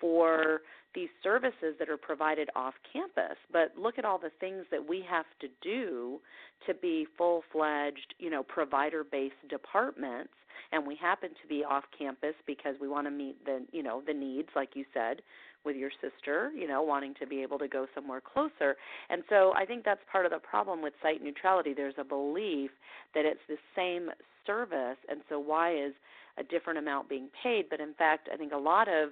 for 0.00 0.62
these 0.98 1.08
services 1.22 1.76
that 1.78 1.88
are 1.88 1.96
provided 1.96 2.50
off 2.56 2.74
campus, 2.92 3.36
but 3.52 3.72
look 3.78 3.98
at 3.98 4.04
all 4.04 4.18
the 4.18 4.32
things 4.40 4.64
that 4.72 4.88
we 4.88 5.04
have 5.08 5.26
to 5.40 5.46
do 5.62 6.18
to 6.66 6.74
be 6.74 7.06
full 7.16 7.44
fledged, 7.52 8.14
you 8.18 8.28
know, 8.28 8.42
provider 8.42 9.04
based 9.04 9.36
departments. 9.48 10.32
And 10.72 10.84
we 10.84 10.96
happen 10.96 11.30
to 11.40 11.48
be 11.48 11.62
off 11.62 11.84
campus 11.96 12.34
because 12.48 12.74
we 12.80 12.88
want 12.88 13.06
to 13.06 13.12
meet 13.12 13.42
the 13.44 13.64
you 13.70 13.82
know 13.82 14.02
the 14.04 14.12
needs 14.12 14.48
like 14.56 14.70
you 14.74 14.84
said 14.92 15.22
with 15.64 15.76
your 15.76 15.90
sister 16.02 16.50
you 16.54 16.66
know 16.66 16.82
wanting 16.82 17.14
to 17.20 17.26
be 17.26 17.42
able 17.42 17.58
to 17.60 17.68
go 17.68 17.86
somewhere 17.94 18.20
closer. 18.20 18.76
And 19.08 19.22
so 19.30 19.52
i 19.56 19.64
think 19.64 19.84
that's 19.84 20.00
part 20.10 20.26
of 20.26 20.32
the 20.32 20.40
problem 20.40 20.82
with 20.82 20.94
site 21.00 21.22
neutrality. 21.22 21.74
There's 21.74 21.94
a 21.96 22.04
belief 22.04 22.70
that 23.14 23.24
it's 23.24 23.40
the 23.48 23.56
same 23.76 24.10
service 24.44 24.98
and 25.08 25.20
so 25.28 25.38
why 25.38 25.74
is 25.74 25.92
a 26.38 26.42
different 26.42 26.80
amount 26.80 27.08
being 27.08 27.28
paid? 27.40 27.66
But 27.70 27.80
in 27.80 27.94
fact 27.94 28.28
i 28.34 28.36
think 28.36 28.52
a 28.52 28.58
lot 28.72 28.88
of 28.88 29.10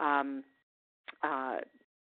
um 0.00 0.44
uh 1.22 1.58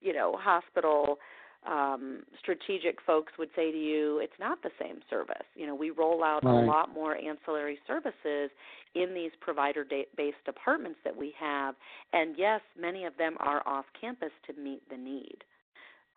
you 0.02 0.14
know 0.14 0.38
hospital 0.40 1.18
um, 1.66 2.24
strategic 2.40 3.02
folks 3.06 3.34
would 3.38 3.50
say 3.56 3.72
to 3.72 3.78
you, 3.78 4.20
it's 4.20 4.40
not 4.40 4.62
the 4.64 4.70
same 4.80 5.00
service. 5.10 5.46
You 5.56 5.68
know, 5.68 5.76
we 5.76 5.90
roll 5.90 6.24
out 6.24 6.44
Right. 6.44 6.64
a 6.64 6.66
lot 6.66 6.94
more 6.94 7.18
ancillary 7.18 7.80
services 7.86 8.52
in 8.96 9.14
these 9.14 9.32
provider 9.42 9.84
da- 9.84 10.08
based 10.16 10.44
departments 10.46 11.00
that 11.04 11.16
we 11.16 11.32
have, 11.38 11.76
and 12.14 12.38
yes, 12.38 12.62
many 12.80 13.06
of 13.06 13.18
them 13.18 13.36
are 13.40 13.68
off 13.68 13.86
campus 14.00 14.32
to 14.46 14.54
meet 14.54 14.88
the 14.90 14.98
need. 14.98 15.44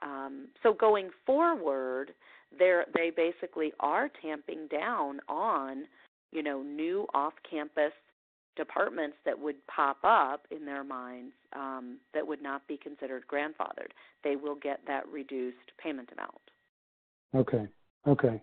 Um, 0.03 0.49
so 0.63 0.73
going 0.73 1.11
forward, 1.27 2.15
they 2.57 2.83
they 2.95 3.11
basically 3.11 3.73
are 3.81 4.09
tamping 4.23 4.69
down 4.69 5.21
on, 5.29 5.85
you 6.33 6.43
know, 6.43 6.63
new 6.63 7.07
off 7.13 7.35
campus 7.49 7.93
departments 8.57 9.17
that 9.25 9.39
would 9.39 9.57
pop 9.67 9.99
up 10.05 10.47
in 10.51 10.65
their 10.65 10.85
minds 10.85 11.33
um, 11.55 11.99
that 12.15 12.27
would 12.27 12.43
not 12.43 12.67
be 12.67 12.77
considered 12.77 13.25
grandfathered. 13.31 13.93
They 14.25 14.37
will 14.37 14.57
get 14.57 14.81
that 14.87 15.07
reduced 15.09 15.57
payment 15.83 16.11
amount. 16.13 16.41
Okay. 17.35 17.67
Okay. 18.07 18.43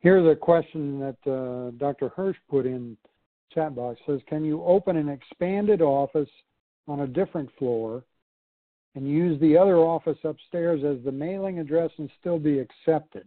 Here's 0.00 0.26
a 0.30 0.36
question 0.36 0.98
that 1.00 1.30
uh, 1.30 1.70
Dr. 1.78 2.08
Hirsch 2.10 2.36
put 2.48 2.66
in 2.66 2.96
chat 3.54 3.74
box. 3.74 4.00
Says, 4.06 4.20
can 4.28 4.44
you 4.44 4.62
open 4.64 4.96
an 4.96 5.08
expanded 5.08 5.82
office 5.82 6.28
on 6.88 7.00
a 7.00 7.06
different 7.06 7.50
floor 7.58 8.04
and 8.94 9.08
use 9.08 9.40
the 9.40 9.56
other 9.56 9.76
office 9.76 10.18
upstairs 10.24 10.82
as 10.84 11.04
the 11.04 11.12
mailing 11.12 11.58
address 11.58 11.90
and 11.98 12.10
still 12.18 12.38
be 12.38 12.58
accepted? 12.58 13.26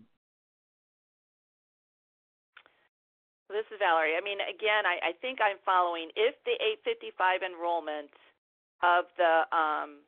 Valerie. 3.84 4.16
I 4.16 4.24
mean, 4.24 4.40
again, 4.40 4.88
I, 4.88 5.12
I 5.12 5.14
think 5.20 5.44
I'm 5.44 5.60
following. 5.68 6.08
If 6.16 6.40
the 6.48 6.56
855 6.88 7.44
enrollment 7.44 8.08
of 8.80 9.12
the 9.20 9.44
um, 9.52 10.00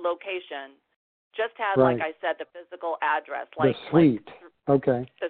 location 0.00 0.80
just 1.36 1.52
has, 1.60 1.76
like 1.76 2.00
I 2.00 2.12
said, 2.20 2.36
the 2.40 2.48
physical 2.52 2.96
address, 3.04 3.48
like 3.60 3.76
The 3.76 3.80
suite. 3.92 4.28
like 4.68 4.80
Okay. 4.84 5.04
the, 5.20 5.28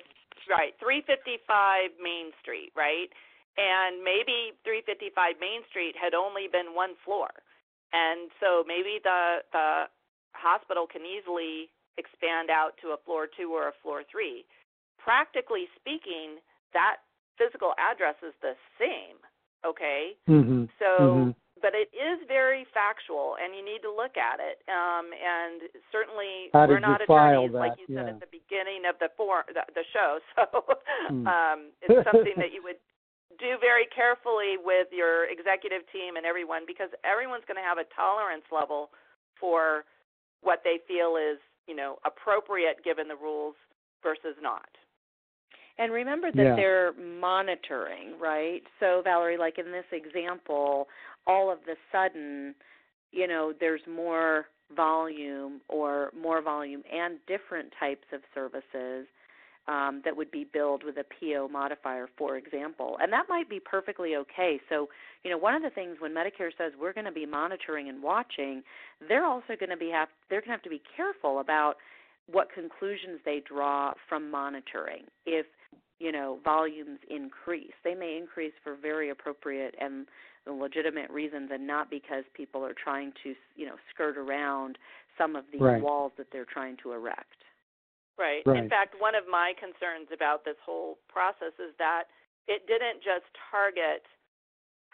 right, 0.50 0.74
355 0.78 1.98
Main 2.02 2.30
Street, 2.42 2.70
right? 2.74 3.10
And 3.58 4.02
maybe 4.02 4.54
355 4.66 5.38
Main 5.38 5.62
Street 5.70 5.94
had 5.98 6.14
only 6.14 6.46
been 6.50 6.74
one 6.74 6.94
floor, 7.04 7.28
and 7.92 8.32
so 8.40 8.64
maybe 8.66 8.96
the 9.04 9.44
the 9.52 9.68
hospital 10.32 10.88
can 10.88 11.04
easily 11.04 11.68
expand 12.00 12.48
out 12.48 12.72
to 12.80 12.96
a 12.96 12.98
floor 13.04 13.28
two 13.28 13.52
or 13.52 13.68
a 13.68 13.76
floor 13.84 14.02
three. 14.10 14.48
Practically 14.96 15.68
speaking, 15.76 16.40
that 16.72 17.04
physical 17.38 17.72
address 17.78 18.16
is 18.22 18.34
the 18.42 18.54
same, 18.78 19.16
okay? 19.64 20.16
Mm-hmm. 20.28 20.64
So, 20.78 20.86
Mhm. 21.30 21.34
but 21.60 21.74
it 21.74 21.92
is 21.94 22.18
very 22.26 22.64
factual, 22.74 23.36
and 23.36 23.54
you 23.54 23.62
need 23.62 23.82
to 23.82 23.90
look 23.90 24.16
at 24.16 24.40
it. 24.40 24.62
Um, 24.68 25.12
and 25.12 25.62
certainly, 25.92 26.50
How 26.52 26.66
we're 26.66 26.80
not 26.80 27.00
attorneys, 27.00 27.52
like 27.52 27.78
you 27.78 27.86
said 27.94 28.08
at 28.08 28.20
the 28.20 28.26
beginning 28.26 28.84
of 28.84 28.98
the 28.98 29.10
for 29.16 29.44
the, 29.48 29.64
the 29.74 29.84
show. 29.92 30.18
So, 30.36 30.78
Hmm. 31.08 31.26
um, 31.26 31.58
it's 31.82 32.04
something 32.04 32.36
that 32.38 32.52
you 32.52 32.62
would 32.62 32.78
do 33.38 33.58
very 33.58 33.86
carefully 33.86 34.56
with 34.58 34.92
your 34.92 35.24
executive 35.26 35.82
team 35.90 36.16
and 36.16 36.26
everyone, 36.26 36.64
because 36.66 36.90
everyone's 37.04 37.44
going 37.46 37.56
to 37.56 37.62
have 37.62 37.78
a 37.78 37.84
tolerance 37.94 38.44
level 38.52 38.90
for 39.40 39.84
what 40.42 40.62
they 40.64 40.78
feel 40.86 41.16
is, 41.16 41.38
you 41.66 41.74
know, 41.74 41.98
appropriate 42.04 42.82
given 42.84 43.08
the 43.08 43.16
rules 43.16 43.54
versus 44.02 44.36
not. 44.40 44.68
And 45.78 45.92
remember 45.92 46.30
that 46.32 46.42
Yeah. 46.42 46.54
they're 46.56 46.92
monitoring, 46.92 48.18
right? 48.18 48.62
So, 48.78 49.02
Valerie, 49.02 49.36
like 49.38 49.58
in 49.58 49.72
this 49.72 49.86
example, 49.90 50.88
all 51.26 51.50
of 51.50 51.64
the 51.64 51.76
sudden, 51.90 52.54
you 53.10 53.26
know, 53.26 53.52
there's 53.52 53.86
more 53.86 54.48
volume 54.74 55.60
or 55.68 56.10
more 56.14 56.40
volume 56.40 56.82
and 56.90 57.24
different 57.26 57.72
types 57.78 58.06
of 58.12 58.22
services 58.34 59.06
um, 59.68 60.02
that 60.04 60.16
would 60.16 60.30
be 60.30 60.44
billed 60.44 60.82
with 60.82 60.96
a 60.96 61.04
PO 61.04 61.48
modifier, 61.48 62.08
for 62.16 62.36
example. 62.36 62.98
And 63.00 63.12
that 63.12 63.26
might 63.28 63.48
be 63.48 63.60
perfectly 63.60 64.16
okay. 64.16 64.60
So, 64.68 64.88
you 65.22 65.30
know, 65.30 65.38
one 65.38 65.54
of 65.54 65.62
the 65.62 65.70
things 65.70 65.96
when 66.00 66.12
Medicare 66.12 66.50
says 66.58 66.72
we're 66.80 66.92
going 66.92 67.06
to 67.06 67.12
be 67.12 67.26
monitoring 67.26 67.88
and 67.88 68.02
watching, 68.02 68.62
they're 69.08 69.24
also 69.24 69.54
going 69.58 69.70
to 69.70 69.76
be 69.76 69.90
have 69.90 70.08
they're 70.28 70.40
going 70.40 70.48
to 70.48 70.52
have 70.52 70.62
to 70.62 70.70
be 70.70 70.82
careful 70.96 71.38
about 71.38 71.76
what 72.26 72.48
conclusions 72.52 73.20
they 73.24 73.42
draw 73.46 73.94
from 74.08 74.30
monitoring. 74.30 75.04
If 75.26 75.46
you 76.02 76.10
know 76.10 76.38
volumes 76.44 76.98
increase, 77.08 77.76
they 77.84 77.94
may 77.94 78.18
increase 78.18 78.52
for 78.64 78.74
very 78.74 79.10
appropriate 79.10 79.74
and 79.80 80.06
legitimate 80.50 81.08
reasons, 81.10 81.50
and 81.54 81.64
not 81.66 81.88
because 81.88 82.24
people 82.34 82.64
are 82.66 82.74
trying 82.74 83.12
to 83.22 83.34
you 83.54 83.66
know 83.66 83.76
skirt 83.94 84.18
around 84.18 84.78
some 85.16 85.36
of 85.36 85.44
these 85.52 85.60
Right. 85.62 85.82
walls 85.82 86.12
that 86.18 86.28
they're 86.32 86.48
trying 86.48 86.76
to 86.82 86.92
erect. 86.92 87.44
Right. 88.18 88.42
Right. 88.44 88.62
In 88.62 88.68
fact, 88.68 88.96
one 88.98 89.14
of 89.14 89.24
my 89.30 89.54
concerns 89.58 90.08
about 90.12 90.44
this 90.44 90.58
whole 90.64 90.98
process 91.08 91.54
is 91.62 91.72
that 91.78 92.04
it 92.48 92.66
didn't 92.66 93.00
just 93.00 93.24
target 93.50 94.02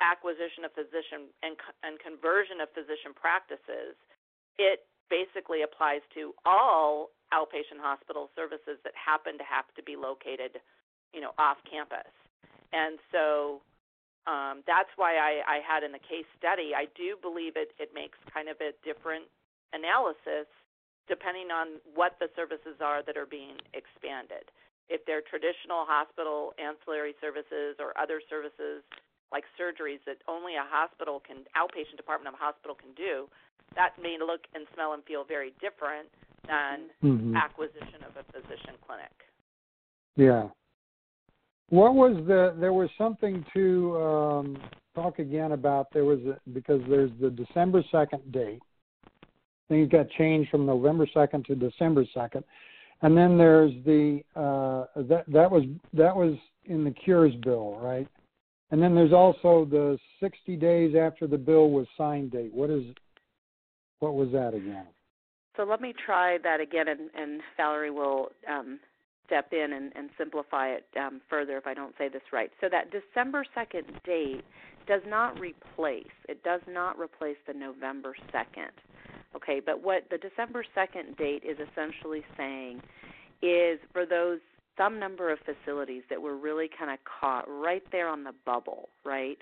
acquisition 0.01 0.63
of 0.65 0.71
physician 0.79 1.27
and, 1.43 1.57
and 1.83 1.99
conversion 1.99 2.63
of 2.63 2.69
physician 2.71 3.11
practices, 3.15 3.99
it 4.59 4.87
basically 5.11 5.63
applies 5.63 6.03
to 6.15 6.35
all 6.47 7.11
outpatient 7.35 7.81
hospital 7.83 8.31
services 8.37 8.79
that 8.85 8.95
happen 8.95 9.37
to 9.39 9.45
have 9.45 9.67
to 9.77 9.83
be 9.83 9.97
located, 9.97 10.63
you 11.13 11.21
know, 11.21 11.33
off 11.39 11.59
campus. 11.71 12.11
And 12.73 12.99
so 13.13 13.61
um, 14.27 14.61
that's 14.69 14.93
why 14.97 15.17
I, 15.17 15.41
I 15.47 15.59
had 15.65 15.83
in 15.83 15.93
the 15.93 16.03
case 16.03 16.29
study, 16.37 16.77
I 16.77 16.85
do 16.93 17.17
believe 17.21 17.57
it, 17.57 17.73
it 17.81 17.91
makes 17.95 18.19
kind 18.33 18.49
of 18.49 18.61
a 18.61 18.77
different 18.85 19.25
analysis 19.73 20.49
depending 21.09 21.49
on 21.49 21.81
what 21.97 22.21
the 22.21 22.29
services 22.37 22.77
are 22.85 23.01
that 23.03 23.17
are 23.17 23.25
being 23.27 23.57
expanded. 23.73 24.45
If 24.93 25.05
they're 25.09 25.25
traditional 25.25 25.89
hospital 25.89 26.53
ancillary 26.61 27.17
services 27.21 27.81
or 27.81 27.97
other 27.97 28.21
services 28.29 28.85
like 29.33 29.45
surgeries 29.57 30.01
that 30.05 30.21
only 30.29 30.57
a 30.57 30.65
hospital 30.65 31.21
can, 31.21 31.45
outpatient 31.57 31.97
department 31.97 32.33
of 32.33 32.37
a 32.37 32.43
hospital 32.45 32.77
can 32.77 32.93
do, 32.97 33.29
that 33.77 33.97
may 34.01 34.17
look 34.21 34.45
and 34.53 34.65
smell 34.73 34.93
and 34.93 35.05
feel 35.05 35.25
very 35.25 35.53
different 35.61 36.09
than 36.49 36.89
Mhm. 37.05 37.37
acquisition 37.37 38.05
of 38.05 38.17
a 38.17 38.25
physician 38.33 38.77
clinic. 38.87 39.13
Yeah. 40.17 40.49
What 41.71 41.95
was 41.95 42.17
the? 42.27 42.55
There 42.59 42.73
was 42.73 42.89
something 42.97 43.45
to 43.53 43.97
um, 44.01 44.59
talk 44.95 45.19
again 45.19 45.53
about. 45.53 45.89
There 45.93 46.05
was 46.05 46.21
a, 46.21 46.39
because 46.51 46.81
there's 46.89 47.11
the 47.21 47.31
December 47.31 47.83
second 47.93 48.33
date. 48.33 48.61
Things 49.69 49.91
got 49.91 50.09
changed 50.11 50.51
from 50.51 50.65
November 50.65 51.07
second 51.13 51.45
to 51.45 51.55
December 51.55 52.05
second, 52.15 52.45
and 53.03 53.17
then 53.17 53.37
there's 53.37 53.73
the 53.85 54.21
uh, 54.35 55.03
that 55.03 55.25
that 55.29 55.51
was 55.51 55.65
that 55.93 56.17
was 56.17 56.35
in 56.65 56.85
the 56.85 56.91
cures 56.91 57.35
bill, 57.43 57.79
right? 57.81 58.09
And 58.71 58.83
then 58.83 58.95
there's 58.95 59.15
also 59.15 59.65
the 59.65 59.99
60 60.21 60.57
days 60.57 60.95
after 60.95 61.27
the 61.27 61.39
bill 61.39 61.71
was 61.71 61.87
signed 61.97 62.33
date. 62.33 62.53
What 62.53 62.71
is 62.71 62.85
what 64.01 64.15
was 64.15 64.31
that 64.33 64.55
again? 64.55 64.87
So 65.57 65.65
let 65.65 65.81
me 65.81 65.93
try 66.07 66.39
that 66.45 66.61
again, 66.61 66.89
and, 66.89 67.11
and 67.15 67.41
Valerie 67.57 67.91
will 67.91 68.29
um, 68.49 68.79
step 69.29 69.53
in 69.53 69.73
and, 69.75 69.93
and 69.95 70.11
simplify 70.19 70.71
it 70.71 70.87
um, 70.99 71.21
further 71.31 71.57
if 71.57 71.67
I 71.67 71.75
don't 71.75 71.95
say 71.97 72.09
this 72.09 72.23
right. 72.33 72.51
So 72.61 72.69
that 72.71 72.91
December 72.91 73.45
2nd 73.57 74.03
date 74.05 74.45
does 74.89 75.03
not 75.07 75.39
replace, 75.39 76.07
it 76.29 76.43
does 76.43 76.63
not 76.67 76.99
replace 76.99 77.37
the 77.47 77.55
November 77.55 78.17
2nd. 78.35 78.73
Okay, 79.37 79.61
but 79.65 79.83
what 79.83 80.05
the 80.11 80.19
December 80.19 80.65
2nd 80.77 81.17
date 81.19 81.45
is 81.45 81.59
essentially 81.71 82.25
saying 82.37 82.81
is 83.43 83.79
for 83.93 84.07
those 84.07 84.41
some 84.79 84.99
number 84.99 85.31
of 85.31 85.39
facilities 85.41 86.03
that 86.09 86.23
were 86.23 86.37
really 86.37 86.71
kind 86.79 86.91
of 86.91 86.99
caught 87.05 87.45
right 87.49 87.83
there 87.93 88.09
on 88.09 88.25
the 88.25 88.33
bubble, 88.47 88.89
right? 89.05 89.39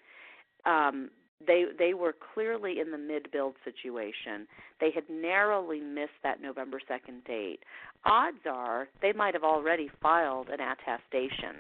Um, 0.65 1.11
they 1.45 1.65
they 1.79 1.95
were 1.95 2.15
clearly 2.35 2.81
in 2.81 2.91
the 2.91 2.99
mid 2.99 3.31
build 3.31 3.55
situation. 3.65 4.47
They 4.81 4.91
had 4.91 5.05
narrowly 5.11 5.81
missed 5.81 6.21
that 6.23 6.41
November 6.41 6.81
2nd 6.89 7.25
date. 7.27 7.61
Odds 8.05 8.47
are 8.49 8.89
they 9.03 9.13
might 9.13 9.35
have 9.35 9.45
already 9.45 9.91
filed 10.03 10.49
an 10.49 10.61
attestation. 10.61 11.57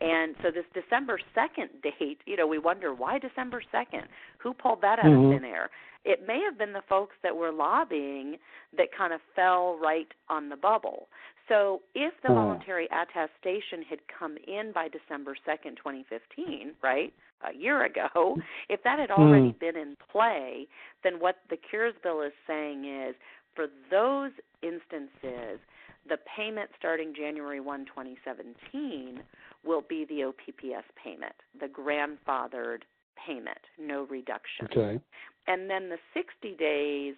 And 0.00 0.34
so 0.42 0.50
this 0.50 0.64
December 0.72 1.20
2nd 1.36 1.82
date, 1.82 2.18
you 2.24 2.36
know, 2.36 2.46
we 2.46 2.58
wonder 2.58 2.94
why 2.94 3.18
December 3.18 3.62
2nd? 3.72 4.04
Who 4.38 4.54
pulled 4.54 4.80
that 4.80 4.98
out 4.98 5.04
Mhm. 5.04 5.26
of 5.34 5.40
thin 5.40 5.44
air? 5.44 5.70
It 6.04 6.26
may 6.26 6.40
have 6.42 6.56
been 6.56 6.72
the 6.72 6.82
folks 6.88 7.14
that 7.22 7.36
were 7.36 7.52
lobbying 7.52 8.38
that 8.76 8.90
kind 8.96 9.12
of 9.12 9.20
fell 9.36 9.76
right 9.76 10.10
on 10.30 10.48
the 10.48 10.56
bubble. 10.56 11.08
So 11.50 11.82
if 11.94 12.14
the 12.22 12.28
Oh. 12.30 12.34
voluntary 12.34 12.86
attestation 12.92 13.82
had 13.82 14.06
come 14.06 14.36
in 14.46 14.70
by 14.70 14.86
December 14.86 15.34
2nd, 15.44 15.76
2015, 15.76 16.76
right? 16.80 17.12
A 17.42 17.52
year 17.52 17.84
ago, 17.84 18.38
if 18.68 18.82
that 18.84 19.00
had 19.00 19.10
already 19.10 19.52
Mm. 19.52 19.58
been 19.58 19.76
in 19.76 19.96
play, 19.96 20.68
then 21.02 21.18
what 21.18 21.40
the 21.48 21.56
Cures 21.56 21.96
Bill 22.02 22.20
is 22.22 22.32
saying 22.46 22.84
is 22.84 23.16
for 23.54 23.66
those 23.90 24.30
instances, 24.62 25.58
the 26.06 26.18
payment 26.18 26.70
starting 26.78 27.12
January 27.12 27.58
1, 27.60 27.84
2017 27.86 29.24
will 29.64 29.80
be 29.80 30.04
the 30.04 30.22
OPPS 30.22 30.84
payment, 30.94 31.34
the 31.58 31.68
grandfathered 31.68 32.84
payment, 33.16 33.66
no 33.76 34.04
reduction. 34.04 34.66
Okay. 34.66 35.00
And 35.46 35.68
then 35.68 35.88
the 35.88 35.98
60 36.14 36.54
days 36.54 37.16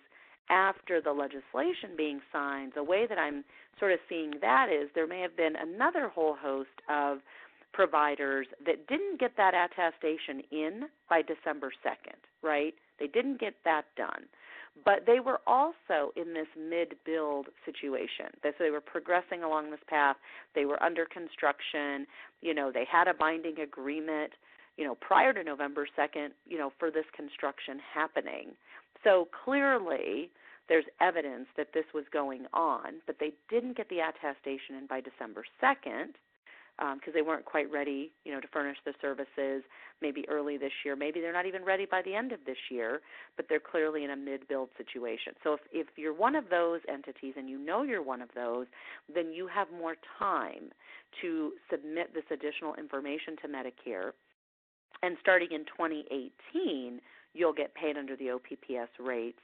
after 0.48 1.00
the 1.00 1.12
legislation 1.12 1.96
being 1.96 2.20
signed, 2.32 2.72
the 2.74 2.82
way 2.82 3.06
that 3.06 3.18
I'm 3.18 3.44
sort 3.78 3.92
of 3.92 3.98
seeing 4.08 4.34
that 4.40 4.68
is 4.68 4.88
there 4.94 5.06
may 5.06 5.20
have 5.20 5.36
been 5.36 5.54
another 5.56 6.08
whole 6.08 6.36
host 6.40 6.70
of 6.88 7.18
providers 7.72 8.46
that 8.66 8.86
didn't 8.86 9.18
get 9.18 9.36
that 9.36 9.54
attestation 9.54 10.42
in 10.50 10.82
by 11.08 11.22
December 11.22 11.72
2nd, 11.84 12.18
right? 12.42 12.74
They 12.98 13.06
didn't 13.06 13.40
get 13.40 13.54
that 13.64 13.84
done. 13.96 14.24
But 14.84 15.04
they 15.06 15.20
were 15.20 15.40
also 15.46 16.12
in 16.16 16.32
this 16.32 16.46
mid 16.58 16.94
build 17.04 17.48
situation. 17.64 18.26
So 18.42 18.52
they 18.58 18.70
were 18.70 18.80
progressing 18.80 19.42
along 19.42 19.70
this 19.70 19.80
path. 19.86 20.16
They 20.54 20.64
were 20.64 20.82
under 20.82 21.04
construction. 21.04 22.06
You 22.40 22.54
know, 22.54 22.70
they 22.72 22.86
had 22.90 23.06
a 23.06 23.14
binding 23.14 23.60
agreement, 23.60 24.32
you 24.78 24.84
know, 24.84 24.94
prior 24.94 25.32
to 25.34 25.44
November 25.44 25.86
2nd, 25.98 26.30
you 26.46 26.56
know, 26.56 26.72
for 26.78 26.90
this 26.90 27.04
construction 27.14 27.80
happening. 27.94 28.52
So 29.04 29.28
clearly, 29.44 30.30
there's 30.68 30.84
evidence 31.00 31.46
that 31.56 31.68
this 31.74 31.84
was 31.94 32.04
going 32.12 32.46
on, 32.52 33.00
but 33.06 33.16
they 33.18 33.32
didn't 33.50 33.76
get 33.76 33.88
the 33.88 33.98
attestation 33.98 34.76
in 34.76 34.86
by 34.86 35.00
December 35.00 35.44
2nd 35.62 36.14
because 36.78 37.08
um, 37.08 37.14
they 37.14 37.22
weren't 37.22 37.44
quite 37.44 37.70
ready, 37.70 38.10
you 38.24 38.32
know, 38.32 38.40
to 38.40 38.48
furnish 38.48 38.78
the 38.84 38.92
services. 39.00 39.62
Maybe 40.00 40.24
early 40.28 40.56
this 40.56 40.72
year, 40.84 40.96
maybe 40.96 41.20
they're 41.20 41.32
not 41.32 41.46
even 41.46 41.64
ready 41.64 41.86
by 41.86 42.02
the 42.02 42.14
end 42.14 42.32
of 42.32 42.40
this 42.46 42.56
year, 42.70 43.00
but 43.36 43.46
they're 43.48 43.60
clearly 43.60 44.04
in 44.04 44.10
a 44.10 44.16
mid-build 44.16 44.70
situation. 44.76 45.34
So 45.44 45.54
if 45.54 45.60
if 45.70 45.86
you're 45.96 46.14
one 46.14 46.34
of 46.34 46.48
those 46.50 46.80
entities 46.88 47.34
and 47.36 47.48
you 47.48 47.58
know 47.58 47.82
you're 47.82 48.02
one 48.02 48.22
of 48.22 48.30
those, 48.34 48.66
then 49.14 49.32
you 49.32 49.46
have 49.48 49.68
more 49.70 49.96
time 50.18 50.70
to 51.20 51.52
submit 51.70 52.14
this 52.14 52.24
additional 52.30 52.74
information 52.74 53.36
to 53.42 53.48
Medicare. 53.48 54.12
And 55.02 55.16
starting 55.20 55.48
in 55.52 55.64
2018, 55.66 57.00
you'll 57.34 57.52
get 57.52 57.74
paid 57.74 57.96
under 57.96 58.16
the 58.16 58.30
OPPS 58.30 58.88
rates. 58.98 59.40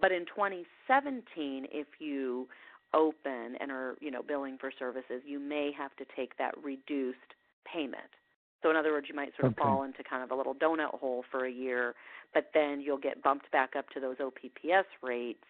But 0.00 0.12
in 0.12 0.26
2017, 0.26 1.66
if 1.72 1.86
you 1.98 2.48
open 2.94 3.56
and 3.60 3.70
are 3.70 3.96
you 4.00 4.10
know 4.10 4.22
billing 4.22 4.58
for 4.58 4.70
services, 4.78 5.22
you 5.26 5.38
may 5.38 5.70
have 5.76 5.94
to 5.96 6.04
take 6.16 6.36
that 6.38 6.54
reduced 6.62 7.18
payment. 7.70 8.10
So 8.62 8.70
in 8.70 8.76
other 8.76 8.92
words, 8.92 9.06
you 9.08 9.14
might 9.14 9.34
sort 9.36 9.46
of 9.46 9.52
Okay. 9.52 9.62
fall 9.62 9.82
into 9.84 10.04
kind 10.08 10.22
of 10.22 10.30
a 10.30 10.34
little 10.34 10.54
donut 10.54 10.98
hole 10.98 11.24
for 11.30 11.46
a 11.46 11.50
year, 11.50 11.94
but 12.32 12.50
then 12.54 12.80
you'll 12.80 12.98
get 12.98 13.22
bumped 13.22 13.50
back 13.50 13.70
up 13.76 13.88
to 13.90 14.00
those 14.00 14.16
OPPS 14.20 14.86
rates. 15.02 15.44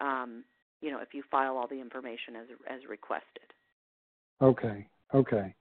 Um, 0.00 0.44
you 0.80 0.90
know, 0.90 0.98
if 0.98 1.14
you 1.14 1.22
file 1.30 1.56
all 1.56 1.68
the 1.68 1.80
information 1.80 2.36
as 2.36 2.46
as 2.68 2.80
requested. 2.88 3.52
Okay. 4.42 4.88
Okay. 5.14 5.54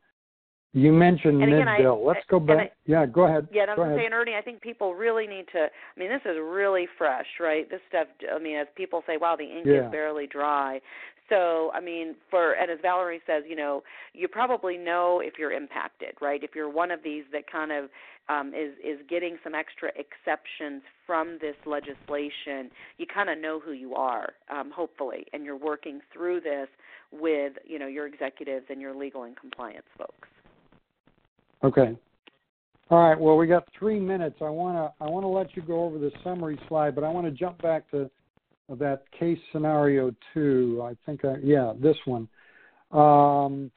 You 0.73 0.93
mentioned 0.93 1.43
And 1.43 1.53
again, 1.53 1.67
I- 1.67 1.81
Let's 1.89 2.25
go 2.27 2.39
back. 2.39 2.57
I- 2.57 2.71
yeah, 2.85 3.05
go 3.05 3.23
ahead. 3.25 3.47
Yeah, 3.51 3.63
and 3.63 3.71
I 3.71 3.75
go 3.75 3.81
was 3.81 3.87
ahead. 3.89 3.99
saying, 3.99 4.13
Ernie, 4.13 4.35
I 4.35 4.41
think 4.41 4.61
people 4.61 4.95
really 4.95 5.27
need 5.27 5.47
to. 5.49 5.65
I 5.65 5.99
mean, 5.99 6.09
this 6.09 6.21
is 6.25 6.37
really 6.39 6.85
fresh, 6.97 7.27
right? 7.39 7.69
This 7.69 7.81
stuff. 7.89 8.07
I 8.33 8.37
mean, 8.39 8.55
as 8.55 8.67
people 8.75 9.03
say, 9.05 9.17
wow, 9.17 9.35
the 9.35 9.43
ink 9.45 9.65
Yeah. 9.65 9.85
is 9.85 9.91
barely 9.91 10.27
dry. 10.27 10.79
So, 11.27 11.71
I 11.73 11.79
mean, 11.81 12.15
for 12.29 12.53
and 12.53 12.69
as 12.71 12.79
Valerie 12.81 13.21
says, 13.25 13.43
you 13.47 13.55
know, 13.55 13.83
you 14.13 14.27
probably 14.27 14.77
know 14.77 15.19
if 15.19 15.37
you're 15.37 15.51
impacted, 15.51 16.15
right? 16.21 16.43
If 16.43 16.55
you're 16.55 16.69
one 16.69 16.91
of 16.91 17.03
these 17.03 17.25
that 17.31 17.47
kind 17.47 17.71
of 17.71 17.89
um, 18.29 18.53
is 18.53 18.77
is 18.79 19.01
getting 19.07 19.37
some 19.43 19.53
extra 19.55 19.91
exceptions 19.97 20.83
from 21.05 21.37
this 21.39 21.55
legislation, 21.65 22.71
you 22.97 23.05
kind 23.07 23.29
of 23.29 23.37
know 23.37 23.59
who 23.59 23.71
you 23.71 23.95
are, 23.95 24.33
um, 24.49 24.71
hopefully, 24.71 25.25
and 25.33 25.43
you're 25.45 25.55
working 25.57 26.01
through 26.13 26.41
this 26.41 26.69
with 27.11 27.53
you 27.65 27.77
know 27.79 27.87
your 27.87 28.07
executives 28.07 28.65
and 28.69 28.79
your 28.81 28.93
legal 28.93 29.23
and 29.23 29.35
compliance 29.37 29.87
folks. 29.97 30.29
Okay. 31.63 31.95
All 32.89 33.09
right. 33.09 33.19
Well, 33.19 33.37
we 33.37 33.47
got 33.47 33.67
three 33.77 33.99
minutes. 33.99 34.37
I 34.41 34.49
want 34.49 34.75
to 34.75 35.03
I 35.03 35.09
want 35.09 35.23
to 35.23 35.27
let 35.27 35.55
you 35.55 35.61
go 35.61 35.83
over 35.83 35.97
the 35.97 36.11
summary 36.23 36.59
slide, 36.67 36.95
but 36.95 37.03
I 37.03 37.09
want 37.09 37.25
to 37.25 37.31
jump 37.31 37.61
back 37.61 37.89
to 37.91 38.09
that 38.69 39.03
case 39.17 39.39
scenario 39.51 40.13
two. 40.33 40.81
I 40.83 40.95
think 41.05 41.23
I, 41.25 41.35
yeah, 41.43 41.73
this 41.79 41.97
one. 42.05 42.27
Um, 42.91 43.71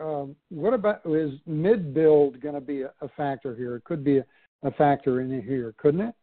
um, 0.00 0.34
what 0.50 0.74
about 0.74 1.00
is 1.06 1.32
mid 1.46 1.94
build 1.94 2.40
going 2.40 2.54
to 2.54 2.60
be 2.60 2.82
a, 2.82 2.92
a 3.00 3.08
factor 3.16 3.54
here? 3.54 3.76
It 3.76 3.84
could 3.84 4.04
be 4.04 4.18
a, 4.18 4.24
a 4.62 4.70
factor 4.72 5.20
in 5.20 5.30
here, 5.42 5.74
couldn't 5.78 6.00
it? 6.00 6.14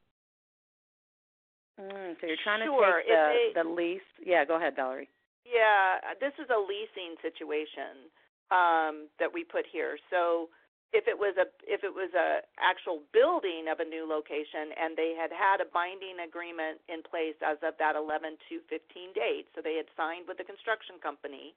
Mm, 1.79 2.15
so 2.19 2.27
you're 2.27 2.37
trying 2.43 2.61
Sure, 2.65 3.01
to 3.01 3.01
take 3.01 3.07
the, 3.07 3.61
they- 3.61 3.63
the 3.63 3.69
lease. 3.69 4.01
Yeah, 4.23 4.45
go 4.45 4.57
ahead, 4.57 4.75
Valerie. 4.75 5.09
Yeah, 5.45 5.97
this 6.19 6.33
is 6.37 6.49
a 6.53 6.59
leasing 6.59 7.17
situation 7.21 8.09
um, 8.51 9.07
that 9.19 9.31
we 9.31 9.43
put 9.43 9.65
here. 9.71 9.97
So 10.11 10.49
if 10.91 11.07
it 11.07 11.15
was 11.15 11.35
a 11.39 11.47
if 11.63 11.83
it 11.87 11.93
was 11.95 12.11
a 12.11 12.43
actual 12.59 12.99
building 13.15 13.71
of 13.71 13.79
a 13.79 13.87
new 13.87 14.03
location 14.03 14.75
and 14.75 14.91
they 14.99 15.15
had 15.15 15.31
had 15.31 15.63
a 15.63 15.67
binding 15.71 16.19
agreement 16.19 16.83
in 16.91 16.99
place 16.99 17.39
as 17.39 17.55
of 17.63 17.79
that 17.79 17.95
11 17.95 18.35
to 18.51 18.59
15 18.67 19.15
date, 19.15 19.47
so 19.55 19.63
they 19.63 19.79
had 19.79 19.87
signed 19.95 20.27
with 20.27 20.35
the 20.35 20.43
construction 20.43 20.99
company, 20.99 21.55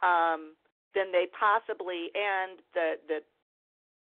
um, 0.00 0.56
then 0.96 1.12
they 1.12 1.28
possibly 1.36 2.08
and 2.16 2.64
the 2.72 2.96
the 3.06 3.18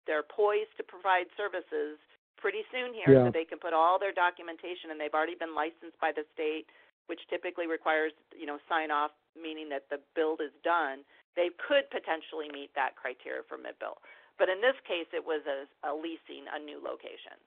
they're 0.08 0.24
poised 0.24 0.72
to 0.80 0.84
provide 0.88 1.28
services 1.38 2.00
pretty 2.40 2.64
soon 2.72 2.96
here, 2.96 3.12
Yeah. 3.14 3.28
so 3.28 3.32
they 3.36 3.44
can 3.46 3.60
put 3.60 3.76
all 3.76 4.00
their 4.00 4.16
documentation, 4.16 4.90
and 4.90 4.98
they've 4.98 5.14
already 5.14 5.36
been 5.36 5.54
licensed 5.54 6.00
by 6.00 6.16
the 6.16 6.24
state, 6.34 6.66
which 7.12 7.20
typically 7.28 7.68
requires 7.68 8.14
you 8.32 8.48
know 8.48 8.58
sign 8.72 8.92
off, 8.96 9.12
meaning 9.36 9.68
that 9.70 9.90
the 9.92 10.00
build 10.16 10.40
is 10.40 10.56
done. 10.64 11.04
They 11.40 11.56
could 11.56 11.88
potentially 11.88 12.52
meet 12.52 12.76
that 12.76 13.00
criteria 13.00 13.48
for 13.48 13.56
mid 13.56 13.80
build, 13.80 14.04
but 14.36 14.52
in 14.52 14.60
this 14.60 14.76
case, 14.84 15.08
it 15.16 15.24
was 15.24 15.40
a, 15.48 15.64
a 15.88 15.96
leasing 15.96 16.44
a 16.52 16.60
new 16.60 16.84
location. 16.84 17.40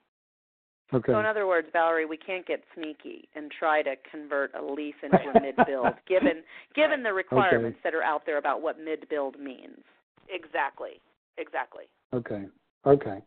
Okay. 0.94 1.12
So 1.12 1.20
in 1.20 1.27
other 1.27 1.47
words, 1.47 1.69
Valerie, 1.73 2.06
we 2.06 2.16
can't 2.16 2.47
get 2.47 2.64
sneaky 2.74 3.28
and 3.36 3.52
try 3.52 3.82
to 3.82 3.94
convert 4.10 4.55
a 4.55 4.64
lease 4.64 4.97
into 5.02 5.20
a 5.28 5.40
mid-build, 5.44 5.93
given 6.09 6.40
given 6.74 7.02
the 7.02 7.12
requirements 7.12 7.78
that 7.85 7.94
are 7.94 8.02
out 8.02 8.24
there 8.24 8.39
about 8.39 8.62
what 8.62 8.81
mid-build 8.81 9.39
means. 9.39 9.85
Exactly. 10.31 11.01
Exactly. 11.36 11.85
Okay. 12.14 12.47
Okay. 12.86 13.20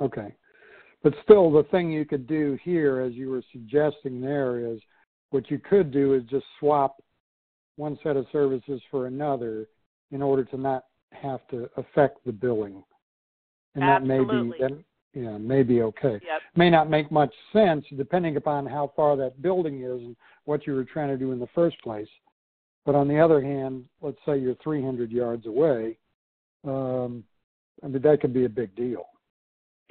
Okay. 0.00 0.34
But 1.02 1.14
still, 1.24 1.50
the 1.50 1.64
thing 1.72 1.90
you 1.90 2.04
could 2.04 2.28
do 2.28 2.56
here, 2.62 3.00
as 3.00 3.12
you 3.14 3.28
were 3.28 3.42
suggesting 3.50 4.20
there, 4.20 4.64
is 4.64 4.78
what 5.30 5.50
you 5.50 5.58
could 5.58 5.90
do 5.90 6.14
is 6.14 6.22
just 6.30 6.46
swap 6.60 7.02
one 7.74 7.98
set 8.04 8.16
of 8.16 8.26
services 8.30 8.80
for 8.88 9.08
another 9.08 9.66
in 10.12 10.22
order 10.22 10.44
to 10.44 10.56
not 10.56 10.84
have 11.10 11.40
to 11.48 11.68
affect 11.76 12.24
the 12.24 12.32
billing. 12.32 12.82
And 13.74 13.82
that 13.82 14.04
may 14.04 14.18
be 14.20 14.52
that 14.60 14.78
yeah, 15.14 15.36
may 15.36 15.62
be 15.62 15.82
okay. 15.82 16.12
Yep. 16.14 16.40
May 16.56 16.70
not 16.70 16.88
make 16.88 17.10
much 17.10 17.34
sense 17.52 17.84
depending 17.96 18.36
upon 18.36 18.66
how 18.66 18.92
far 18.96 19.16
that 19.16 19.42
building 19.42 19.82
is 19.82 20.00
and 20.00 20.16
what 20.44 20.66
you 20.66 20.74
were 20.74 20.84
trying 20.84 21.08
to 21.08 21.18
do 21.18 21.32
in 21.32 21.38
the 21.38 21.48
first 21.54 21.80
place. 21.82 22.08
But 22.86 22.94
on 22.94 23.08
the 23.08 23.18
other 23.18 23.42
hand, 23.42 23.84
let's 24.00 24.18
say 24.26 24.38
you're 24.38 24.56
300 24.62 25.10
yards 25.10 25.46
away, 25.46 25.98
um, 26.64 27.24
I 27.82 27.88
mean 27.88 28.02
that 28.02 28.20
could 28.20 28.32
be 28.32 28.44
a 28.44 28.48
big 28.48 28.74
deal. 28.74 29.06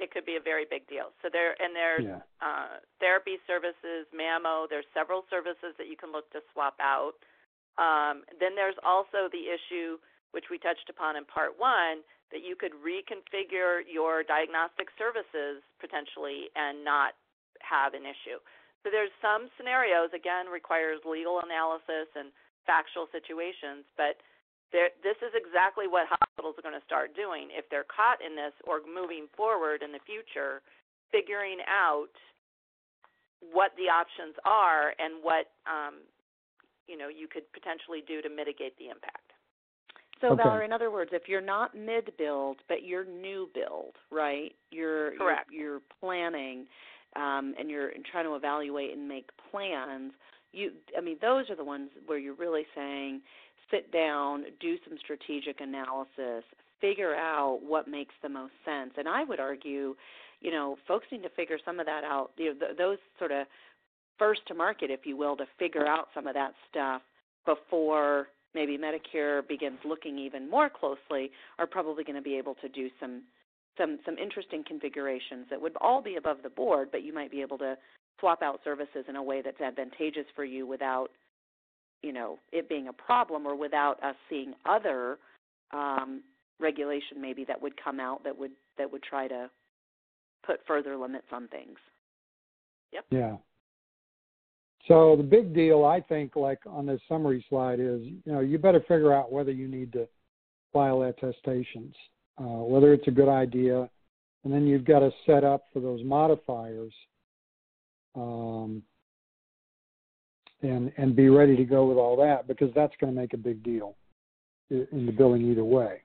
It 0.00 0.10
could 0.10 0.26
be 0.26 0.34
a 0.34 0.42
very 0.42 0.66
big 0.68 0.86
deal. 0.88 1.12
So 1.22 1.28
there 1.30 1.54
and 1.62 1.74
there's 1.74 2.04
Yeah. 2.04 2.20
uh, 2.40 2.78
therapy 2.98 3.38
services, 3.46 4.06
Mammo. 4.12 4.68
There's 4.68 4.86
several 4.92 5.24
services 5.30 5.74
that 5.78 5.86
you 5.86 5.96
can 5.96 6.10
look 6.10 6.28
to 6.30 6.42
swap 6.52 6.74
out. 6.80 7.14
Um, 7.78 8.24
then 8.40 8.54
there's 8.54 8.76
also 8.82 9.28
the 9.30 9.48
issue, 9.48 9.98
which 10.32 10.50
we 10.50 10.58
touched 10.58 10.88
upon 10.90 11.16
in 11.16 11.24
part 11.24 11.54
one, 11.56 12.04
that 12.32 12.40
you 12.40 12.56
could 12.56 12.72
reconfigure 12.80 13.84
your 13.84 14.24
diagnostic 14.24 14.88
services 14.96 15.60
potentially 15.78 16.48
and 16.56 16.80
not 16.84 17.12
have 17.60 17.92
an 17.94 18.02
issue. 18.02 18.40
So 18.82 18.90
there's 18.90 19.14
some 19.22 19.46
scenarios, 19.54 20.10
again, 20.10 20.50
requires 20.50 20.98
legal 21.06 21.38
analysis 21.44 22.10
and 22.18 22.34
factual 22.66 23.06
situations, 23.14 23.86
but 23.94 24.18
this 24.72 25.20
is 25.20 25.36
exactly 25.36 25.84
what 25.86 26.08
hospitals 26.08 26.56
are 26.56 26.64
going 26.64 26.78
to 26.78 26.88
start 26.88 27.12
doing 27.12 27.52
if 27.52 27.68
they're 27.68 27.86
caught 27.86 28.24
in 28.24 28.32
this 28.34 28.56
or 28.64 28.80
moving 28.82 29.28
forward 29.36 29.84
in 29.84 29.92
the 29.92 30.00
future, 30.08 30.64
figuring 31.12 31.60
out 31.68 32.16
what 33.52 33.76
the 33.76 33.92
options 33.92 34.32
are 34.48 34.96
and 34.96 35.20
what 35.20 35.52
um, 35.68 36.00
you 36.88 36.96
know 36.96 37.12
you 37.12 37.28
could 37.28 37.44
potentially 37.52 38.00
do 38.06 38.22
to 38.22 38.30
mitigate 38.32 38.72
the 38.78 38.88
impact. 38.88 39.31
So 40.22 40.32
Okay. 40.32 40.42
Valerie, 40.42 40.64
in 40.64 40.72
other 40.72 40.90
words, 40.90 41.10
if 41.12 41.28
you're 41.28 41.42
not 41.42 41.74
mid-build 41.74 42.58
but 42.68 42.84
you're 42.84 43.04
new 43.04 43.50
build, 43.54 43.96
right? 44.10 44.54
You're 44.70 45.16
Correct. 45.16 45.50
You're, 45.52 45.72
you're 45.72 45.80
planning, 46.00 46.66
um, 47.16 47.54
and 47.58 47.68
you're 47.68 47.90
trying 48.10 48.24
to 48.24 48.36
evaluate 48.36 48.96
and 48.96 49.06
make 49.06 49.28
plans. 49.50 50.12
You, 50.52 50.70
I 50.96 51.00
mean, 51.00 51.18
those 51.20 51.50
are 51.50 51.56
the 51.56 51.64
ones 51.64 51.90
where 52.06 52.18
you're 52.18 52.34
really 52.34 52.64
saying, 52.74 53.20
sit 53.70 53.90
down, 53.90 54.44
do 54.60 54.76
some 54.88 54.96
strategic 54.98 55.60
analysis, 55.60 56.44
figure 56.80 57.14
out 57.14 57.60
what 57.66 57.88
makes 57.88 58.14
the 58.22 58.28
most 58.28 58.52
sense. 58.64 58.92
And 58.96 59.08
I 59.08 59.24
would 59.24 59.40
argue, 59.40 59.96
you 60.40 60.50
know, 60.50 60.76
folks 60.86 61.06
need 61.10 61.22
to 61.24 61.30
figure 61.30 61.58
some 61.64 61.80
of 61.80 61.86
that 61.86 62.04
out. 62.04 62.30
You 62.36 62.54
know, 62.54 62.66
th- 62.66 62.78
those 62.78 62.98
sort 63.18 63.32
of 63.32 63.46
first 64.18 64.46
to 64.48 64.54
market, 64.54 64.90
if 64.90 65.00
you 65.04 65.16
will, 65.16 65.36
to 65.36 65.46
figure 65.58 65.86
out 65.86 66.08
some 66.14 66.26
of 66.26 66.34
that 66.34 66.52
stuff 66.70 67.02
before 67.44 68.28
maybe 68.54 68.78
Medicare 68.78 69.46
begins 69.46 69.78
looking 69.84 70.18
even 70.18 70.48
more 70.48 70.70
closely, 70.70 71.30
are 71.58 71.66
probably 71.66 72.04
going 72.04 72.16
to 72.16 72.22
be 72.22 72.36
able 72.36 72.54
to 72.56 72.68
do 72.68 72.88
some 73.00 73.22
some 73.78 73.98
some 74.04 74.18
interesting 74.18 74.62
configurations 74.66 75.46
that 75.50 75.60
would 75.60 75.76
all 75.80 76.02
be 76.02 76.16
above 76.16 76.38
the 76.42 76.50
board, 76.50 76.88
but 76.92 77.02
you 77.02 77.12
might 77.12 77.30
be 77.30 77.40
able 77.40 77.58
to 77.58 77.76
swap 78.20 78.42
out 78.42 78.60
services 78.62 79.04
in 79.08 79.16
a 79.16 79.22
way 79.22 79.40
that's 79.42 79.60
advantageous 79.60 80.26
for 80.34 80.44
you 80.44 80.66
without 80.66 81.08
you 82.02 82.12
know 82.12 82.38
it 82.52 82.68
being 82.68 82.88
a 82.88 82.92
problem 82.92 83.46
or 83.46 83.56
without 83.56 84.02
us 84.02 84.16
seeing 84.28 84.54
other 84.66 85.18
um, 85.72 86.22
regulation 86.60 87.20
maybe 87.20 87.44
that 87.44 87.60
would 87.60 87.72
come 87.82 87.98
out 87.98 88.22
that 88.24 88.36
would 88.36 88.52
that 88.78 88.90
would 88.90 89.02
try 89.02 89.26
to 89.26 89.50
put 90.44 90.60
further 90.66 90.96
limits 90.96 91.26
on 91.32 91.48
things. 91.48 91.78
Yep. 92.92 93.04
Yeah. 93.10 93.36
So 94.88 95.14
the 95.16 95.22
big 95.22 95.54
deal, 95.54 95.84
I 95.84 96.00
think, 96.00 96.34
like 96.34 96.58
on 96.66 96.86
this 96.86 97.00
summary 97.08 97.44
slide, 97.48 97.78
is 97.78 98.00
you 98.02 98.32
know 98.32 98.40
you 98.40 98.58
better 98.58 98.80
figure 98.80 99.12
out 99.12 99.30
whether 99.30 99.52
you 99.52 99.68
need 99.68 99.92
to 99.92 100.08
file 100.72 101.02
attestations, 101.02 101.94
uh, 102.38 102.64
whether 102.64 102.92
it's 102.92 103.06
a 103.06 103.12
good 103.12 103.28
idea, 103.28 103.88
and 104.44 104.52
then 104.52 104.66
you've 104.66 104.84
got 104.84 105.00
to 105.00 105.10
set 105.24 105.44
up 105.44 105.66
for 105.72 105.80
those 105.80 106.02
modifiers, 106.02 106.92
um, 108.16 108.82
and 110.62 110.92
and 110.96 111.14
be 111.14 111.28
ready 111.28 111.56
to 111.56 111.64
go 111.64 111.86
with 111.86 111.96
all 111.96 112.16
that 112.16 112.48
because 112.48 112.70
that's 112.74 112.94
going 113.00 113.14
to 113.14 113.20
make 113.20 113.34
a 113.34 113.38
big 113.38 113.62
deal 113.62 113.94
in 114.70 115.06
the 115.06 115.12
billing 115.12 115.48
either 115.48 115.64
way. 115.64 116.00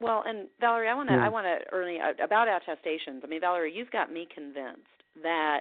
Well, 0.00 0.22
and 0.26 0.48
Valerie, 0.60 0.88
I 0.88 0.94
want 0.94 1.08
to 1.08 1.14
Yeah. 1.14 1.24
I 1.24 1.28
want 1.30 1.46
to 1.46 1.74
Ernie 1.74 2.00
about 2.22 2.48
attestations. 2.48 3.22
I 3.24 3.26
mean, 3.26 3.40
Valerie, 3.40 3.72
you've 3.74 3.90
got 3.90 4.12
me 4.12 4.26
convinced 4.34 4.86
that 5.22 5.60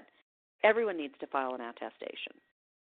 everyone 0.64 0.98
needs 0.98 1.16
to 1.20 1.28
file 1.28 1.56
an 1.56 1.62
attestation 1.62 2.34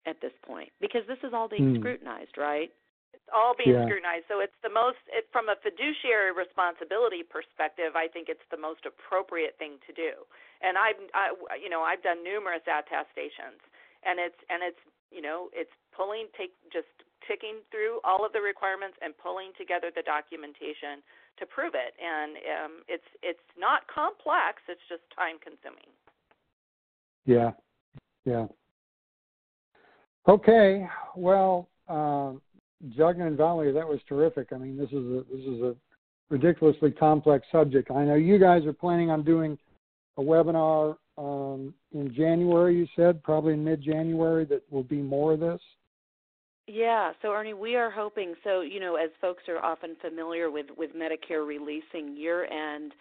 at 0.05 0.19
this 0.21 0.33
point 0.45 0.71
because 0.79 1.03
this 1.07 1.19
is 1.23 1.33
all 1.33 1.47
being 1.47 1.67
Hmm. 1.67 1.75
scrutinized, 1.75 2.37
right? 2.37 2.71
It's 3.13 3.29
all 3.33 3.55
being 3.55 3.71
Yeah. 3.71 3.83
scrutinized. 3.85 4.27
So 4.27 4.39
it's 4.39 4.55
the 4.61 4.69
most, 4.69 4.99
it, 5.07 5.27
from 5.31 5.49
a 5.49 5.55
fiduciary 5.57 6.31
responsibility 6.31 7.23
perspective, 7.23 7.95
I 7.95 8.07
think 8.07 8.29
it's 8.29 8.45
the 8.49 8.57
most 8.57 8.85
appropriate 8.85 9.57
thing 9.57 9.79
to 9.87 9.93
do. 9.93 10.25
And 10.61 10.77
I've, 10.77 10.99
I, 11.13 11.31
you 11.59 11.69
know, 11.69 11.83
I've 11.83 12.03
done 12.03 12.23
numerous 12.23 12.63
attestations, 12.67 13.59
and 14.03 14.19
it's, 14.19 14.37
and 14.49 14.63
it's, 14.63 14.79
you 15.11 15.21
know, 15.21 15.49
it's 15.53 15.71
pulling, 15.91 16.27
take, 16.37 16.53
just 16.71 16.87
ticking 17.27 17.63
through 17.71 17.99
all 18.03 18.25
of 18.25 18.33
the 18.33 18.41
requirements 18.41 18.97
and 19.01 19.17
pulling 19.17 19.51
together 19.57 19.91
the 19.91 20.03
documentation 20.03 21.03
to 21.39 21.45
prove 21.45 21.75
it. 21.75 21.95
And 21.99 22.37
um, 22.37 22.73
it's, 22.87 23.07
it's 23.23 23.43
not 23.57 23.87
complex. 23.87 24.61
It's 24.67 24.83
just 24.87 25.03
time 25.15 25.39
consuming. 25.39 25.89
Yeah, 27.27 27.51
yeah. 28.25 28.47
Okay, 30.27 30.87
well, 31.15 31.69
uh, 31.87 32.31
Jugna 32.97 33.27
and 33.27 33.37
Valerie, 33.37 33.73
that 33.73 33.87
was 33.87 33.99
terrific. 34.07 34.47
I 34.53 34.57
mean, 34.57 34.77
this 34.77 34.89
is 34.89 34.95
a 34.95 35.23
this 35.31 35.45
is 35.45 35.61
a 35.61 35.75
ridiculously 36.29 36.91
complex 36.91 37.45
subject. 37.51 37.91
I 37.91 38.05
know 38.05 38.15
you 38.15 38.39
guys 38.39 38.65
are 38.65 38.73
planning 38.73 39.11
on 39.11 39.23
doing 39.23 39.57
a 40.17 40.21
webinar 40.21 40.95
um, 41.17 41.73
in 41.93 42.13
January. 42.15 42.77
You 42.77 42.87
said 42.95 43.21
probably 43.23 43.53
in 43.53 43.63
mid-January 43.63 44.45
that 44.45 44.63
will 44.71 44.83
be 44.83 45.01
more 45.01 45.33
of 45.33 45.41
this. 45.41 45.61
Yeah, 46.67 47.11
so 47.21 47.29
Ernie, 47.31 47.53
we 47.53 47.75
are 47.75 47.89
hoping 47.89 48.35
so, 48.43 48.61
you 48.61 48.81
know, 48.81 48.95
as 48.95 49.09
folks 49.21 49.43
are 49.47 49.63
often 49.63 49.95
familiar 50.01 50.49
with 50.49 50.67
with 50.77 50.91
Medicare 50.95 51.45
releasing 51.45 52.15
year-end 52.15 52.93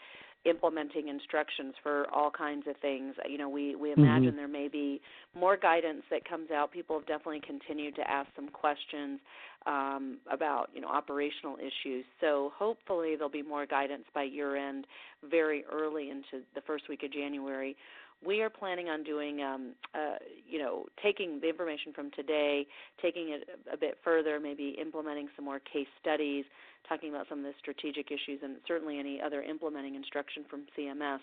implementing 0.49 1.09
instructions 1.09 1.75
for 1.83 2.07
all 2.15 2.31
kinds 2.31 2.67
of 2.69 2.77
things, 2.79 3.15
you 3.29 3.39
know, 3.39 3.49
we 3.49 3.75
we 3.75 3.93
imagine 3.93 4.37
there 4.37 4.49
may 4.49 4.69
be 4.69 5.01
more 5.35 5.57
guidance 5.57 6.03
that 6.11 6.29
comes 6.29 6.51
out. 6.51 6.73
People 6.73 6.99
have 6.99 7.07
definitely 7.07 7.41
continued 7.47 7.95
to 7.97 8.11
ask 8.11 8.29
some 8.37 8.49
questions 8.49 9.21
um, 9.67 10.19
about, 10.31 10.71
you 10.75 10.81
know, 10.81 10.89
operational 10.89 11.57
issues. 11.57 12.05
So 12.21 12.53
hopefully 12.57 13.15
there'll 13.17 13.29
be 13.29 13.43
more 13.43 13.67
guidance 13.67 14.05
by 14.15 14.23
year-end, 14.23 14.87
very 15.29 15.65
early 15.73 16.11
into 16.11 16.45
the 16.55 16.61
first 16.67 16.89
week 16.89 17.03
of 17.03 17.13
January. 17.13 17.77
We 18.25 18.41
are 18.43 18.51
planning 18.51 18.89
on 18.89 19.03
doing, 19.03 19.43
um, 19.43 19.75
uh, 19.95 20.17
you 20.49 20.59
know, 20.59 20.87
taking 21.03 21.41
the 21.41 21.49
information 21.49 21.93
from 21.93 22.11
today, 22.13 22.67
taking 23.01 23.31
it 23.31 23.49
a 23.73 23.77
bit 23.77 23.99
further, 24.03 24.41
maybe 24.41 24.77
implementing 24.81 25.29
some 25.37 25.45
more 25.45 25.61
case 25.61 25.87
studies, 26.01 26.45
talking 26.89 27.11
about 27.11 27.29
some 27.29 27.39
of 27.39 27.45
the 27.45 27.53
strategic 27.59 28.11
issues, 28.11 28.41
and 28.43 28.57
certainly 28.67 28.99
any 28.99 29.21
other 29.21 29.43
implementing 29.43 29.95
instruction 29.95 30.45
from 30.49 30.63
CMS. 30.77 31.21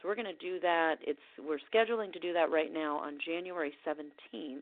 So 0.00 0.08
we're 0.08 0.14
going 0.14 0.26
to 0.26 0.34
do 0.34 0.60
that. 0.60 0.96
It's 1.00 1.18
we're 1.38 1.58
scheduling 1.72 2.12
to 2.12 2.20
do 2.20 2.32
that 2.32 2.50
right 2.50 2.72
now 2.72 2.98
on 2.98 3.18
January 3.24 3.72
17th. 3.86 4.60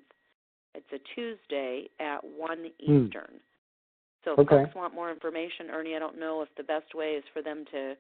It's 0.75 0.93
a 0.93 0.99
Tuesday 1.15 1.89
at 2.01 2.25
1 2.25 2.71
Hmm. 2.81 3.07
Eastern. 3.07 3.41
So 4.25 4.33
if 4.33 4.39
Okay. 4.41 4.65
folks 4.65 4.75
want 4.75 4.95
more 4.95 5.11
information, 5.11 5.71
Ernie, 5.71 5.95
I 5.95 5.99
don't 5.99 6.19
know 6.19 6.41
if 6.41 6.49
the 6.55 6.65
best 6.65 6.95
way 6.95 7.15
is 7.17 7.25
for 7.33 7.43
them 7.43 7.65
to 7.67 7.97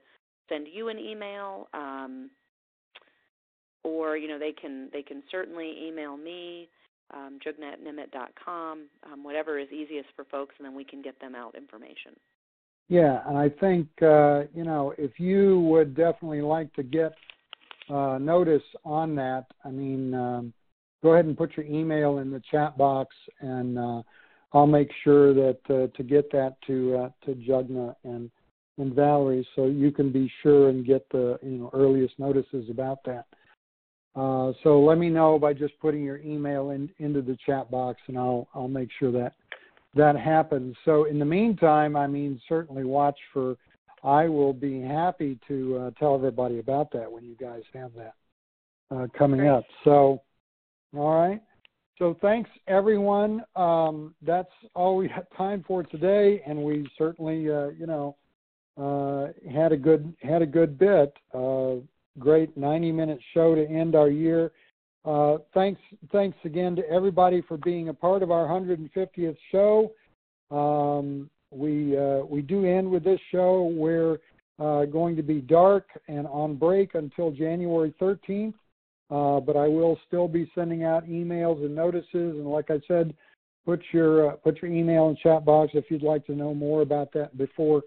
send 0.48 0.68
you 0.68 0.88
an 0.88 0.98
email. 0.98 1.68
Um, 1.74 2.30
or 3.84 4.16
you 4.16 4.26
know 4.28 4.38
they 4.38 4.52
can 4.52 4.88
they 4.92 5.02
can 5.02 5.22
certainly 5.30 5.86
email 5.86 6.16
me 6.16 6.68
um, 7.12 7.38
jugna@nimitt.com, 7.44 8.86
um, 9.10 9.22
whatever 9.22 9.58
is 9.58 9.68
easiest 9.70 10.08
for 10.16 10.24
folks, 10.24 10.54
and 10.58 10.66
then 10.66 10.74
we 10.74 10.84
can 10.84 11.02
get 11.02 11.20
them 11.20 11.34
out 11.34 11.54
information. 11.54 12.12
Yeah, 12.88 13.20
and 13.26 13.38
I 13.38 13.48
think 13.48 13.86
uh, 14.02 14.44
you 14.54 14.64
know 14.64 14.94
if 14.98 15.18
you 15.18 15.60
would 15.60 15.94
definitely 15.94 16.42
like 16.42 16.72
to 16.74 16.82
get 16.82 17.14
uh, 17.88 18.18
notice 18.18 18.62
on 18.84 19.14
that, 19.16 19.46
I 19.64 19.70
mean, 19.70 20.14
um, 20.14 20.52
go 21.02 21.12
ahead 21.12 21.26
and 21.26 21.36
put 21.36 21.56
your 21.56 21.66
email 21.66 22.18
in 22.18 22.30
the 22.30 22.42
chat 22.50 22.76
box, 22.76 23.14
and 23.40 23.78
uh, 23.78 24.02
I'll 24.52 24.66
make 24.66 24.90
sure 25.02 25.34
that 25.34 25.58
uh, 25.68 25.96
to 25.96 26.02
get 26.02 26.30
that 26.32 26.56
to 26.66 26.96
uh, 26.96 27.26
to 27.26 27.34
Jugna 27.34 27.94
and 28.04 28.30
and 28.76 28.92
Valerie, 28.94 29.46
so 29.54 29.66
you 29.66 29.92
can 29.92 30.10
be 30.10 30.30
sure 30.42 30.68
and 30.68 30.84
get 30.84 31.06
the 31.10 31.38
you 31.42 31.58
know 31.58 31.70
earliest 31.72 32.18
notices 32.18 32.68
about 32.70 32.98
that. 33.04 33.26
Uh, 34.16 34.52
so 34.62 34.80
let 34.80 34.98
me 34.98 35.08
know 35.08 35.38
by 35.38 35.52
just 35.52 35.78
putting 35.80 36.04
your 36.04 36.18
email 36.18 36.70
in, 36.70 36.88
into 36.98 37.20
the 37.20 37.36
chat 37.44 37.70
box, 37.70 38.00
and 38.06 38.16
I'll 38.16 38.48
I'll 38.54 38.68
make 38.68 38.90
sure 38.98 39.10
that 39.12 39.34
that 39.94 40.16
happens. 40.16 40.76
So 40.84 41.04
in 41.04 41.18
the 41.18 41.24
meantime, 41.24 41.96
I 41.96 42.06
mean, 42.06 42.40
certainly 42.48 42.84
watch 42.84 43.18
for. 43.32 43.56
I 44.02 44.28
will 44.28 44.52
be 44.52 44.82
happy 44.82 45.38
to 45.48 45.78
uh, 45.78 45.90
tell 45.98 46.14
everybody 46.14 46.58
about 46.58 46.92
that 46.92 47.10
when 47.10 47.24
you 47.24 47.34
guys 47.40 47.62
have 47.72 47.90
that 47.94 48.14
uh, 48.94 49.06
coming 49.16 49.40
Great. 49.40 49.48
up. 49.48 49.64
So, 49.82 50.20
all 50.94 51.14
right. 51.14 51.40
So 51.98 52.16
thanks 52.20 52.50
everyone. 52.66 53.42
Um, 53.56 54.14
that's 54.20 54.50
all 54.74 54.96
we 54.96 55.08
have 55.08 55.26
time 55.36 55.64
for 55.66 55.84
today, 55.84 56.42
and 56.46 56.62
we 56.62 56.86
certainly, 56.98 57.50
uh, 57.50 57.68
you 57.68 57.86
know, 57.86 58.16
uh, 58.76 59.28
had 59.50 59.72
a 59.72 59.76
good 59.76 60.14
had 60.20 60.42
a 60.42 60.46
good 60.46 60.78
bit. 60.78 61.14
Great 62.18 62.56
90 62.56 62.92
minute 62.92 63.18
show 63.32 63.54
to 63.54 63.66
end 63.66 63.94
our 63.94 64.08
year. 64.08 64.52
Uh, 65.04 65.38
thanks, 65.52 65.80
thanks 66.12 66.38
again 66.44 66.74
to 66.76 66.88
everybody 66.88 67.42
for 67.46 67.58
being 67.58 67.88
a 67.88 67.94
part 67.94 68.22
of 68.22 68.30
our 68.30 68.46
150th 68.46 69.36
show. 69.50 69.92
Um, 70.50 71.28
we 71.50 71.96
uh, 71.96 72.24
we 72.24 72.42
do 72.42 72.64
end 72.64 72.90
with 72.90 73.04
this 73.04 73.20
show. 73.30 73.72
We're 73.74 74.18
uh, 74.58 74.84
going 74.86 75.16
to 75.16 75.22
be 75.22 75.40
dark 75.40 75.86
and 76.08 76.26
on 76.26 76.56
break 76.56 76.94
until 76.94 77.30
January 77.30 77.94
13th, 78.00 78.54
uh, 79.10 79.40
but 79.40 79.56
I 79.56 79.68
will 79.68 79.98
still 80.06 80.28
be 80.28 80.50
sending 80.54 80.84
out 80.84 81.06
emails 81.06 81.64
and 81.64 81.74
notices. 81.74 82.06
And 82.12 82.46
like 82.46 82.70
I 82.70 82.80
said, 82.86 83.14
put 83.64 83.80
your 83.92 84.30
uh, 84.32 84.36
put 84.36 84.60
your 84.62 84.70
email 84.70 85.08
in 85.08 85.16
chat 85.16 85.44
box 85.44 85.72
if 85.74 85.84
you'd 85.90 86.02
like 86.02 86.26
to 86.26 86.34
know 86.34 86.54
more 86.54 86.82
about 86.82 87.12
that 87.12 87.36
before 87.36 87.82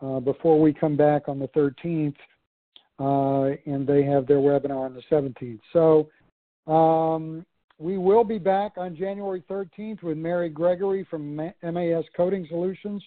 uh, 0.00 0.20
before 0.20 0.60
we 0.60 0.72
come 0.72 0.96
back 0.96 1.28
on 1.28 1.38
the 1.38 1.48
13th. 1.48 2.16
And 3.00 3.86
they 3.86 4.02
have 4.04 4.26
their 4.26 4.38
webinar 4.38 4.84
on 4.84 4.94
the 4.94 5.02
17th. 5.10 5.60
So 5.72 6.08
um, 6.70 7.44
we 7.78 7.96
will 7.96 8.24
be 8.24 8.38
back 8.38 8.72
on 8.76 8.94
January 8.94 9.42
13th 9.50 10.02
with 10.02 10.18
Mary 10.18 10.50
Gregory 10.50 11.06
from 11.08 11.34
MAS 11.34 12.04
Coding 12.16 12.46
Solutions. 12.48 13.02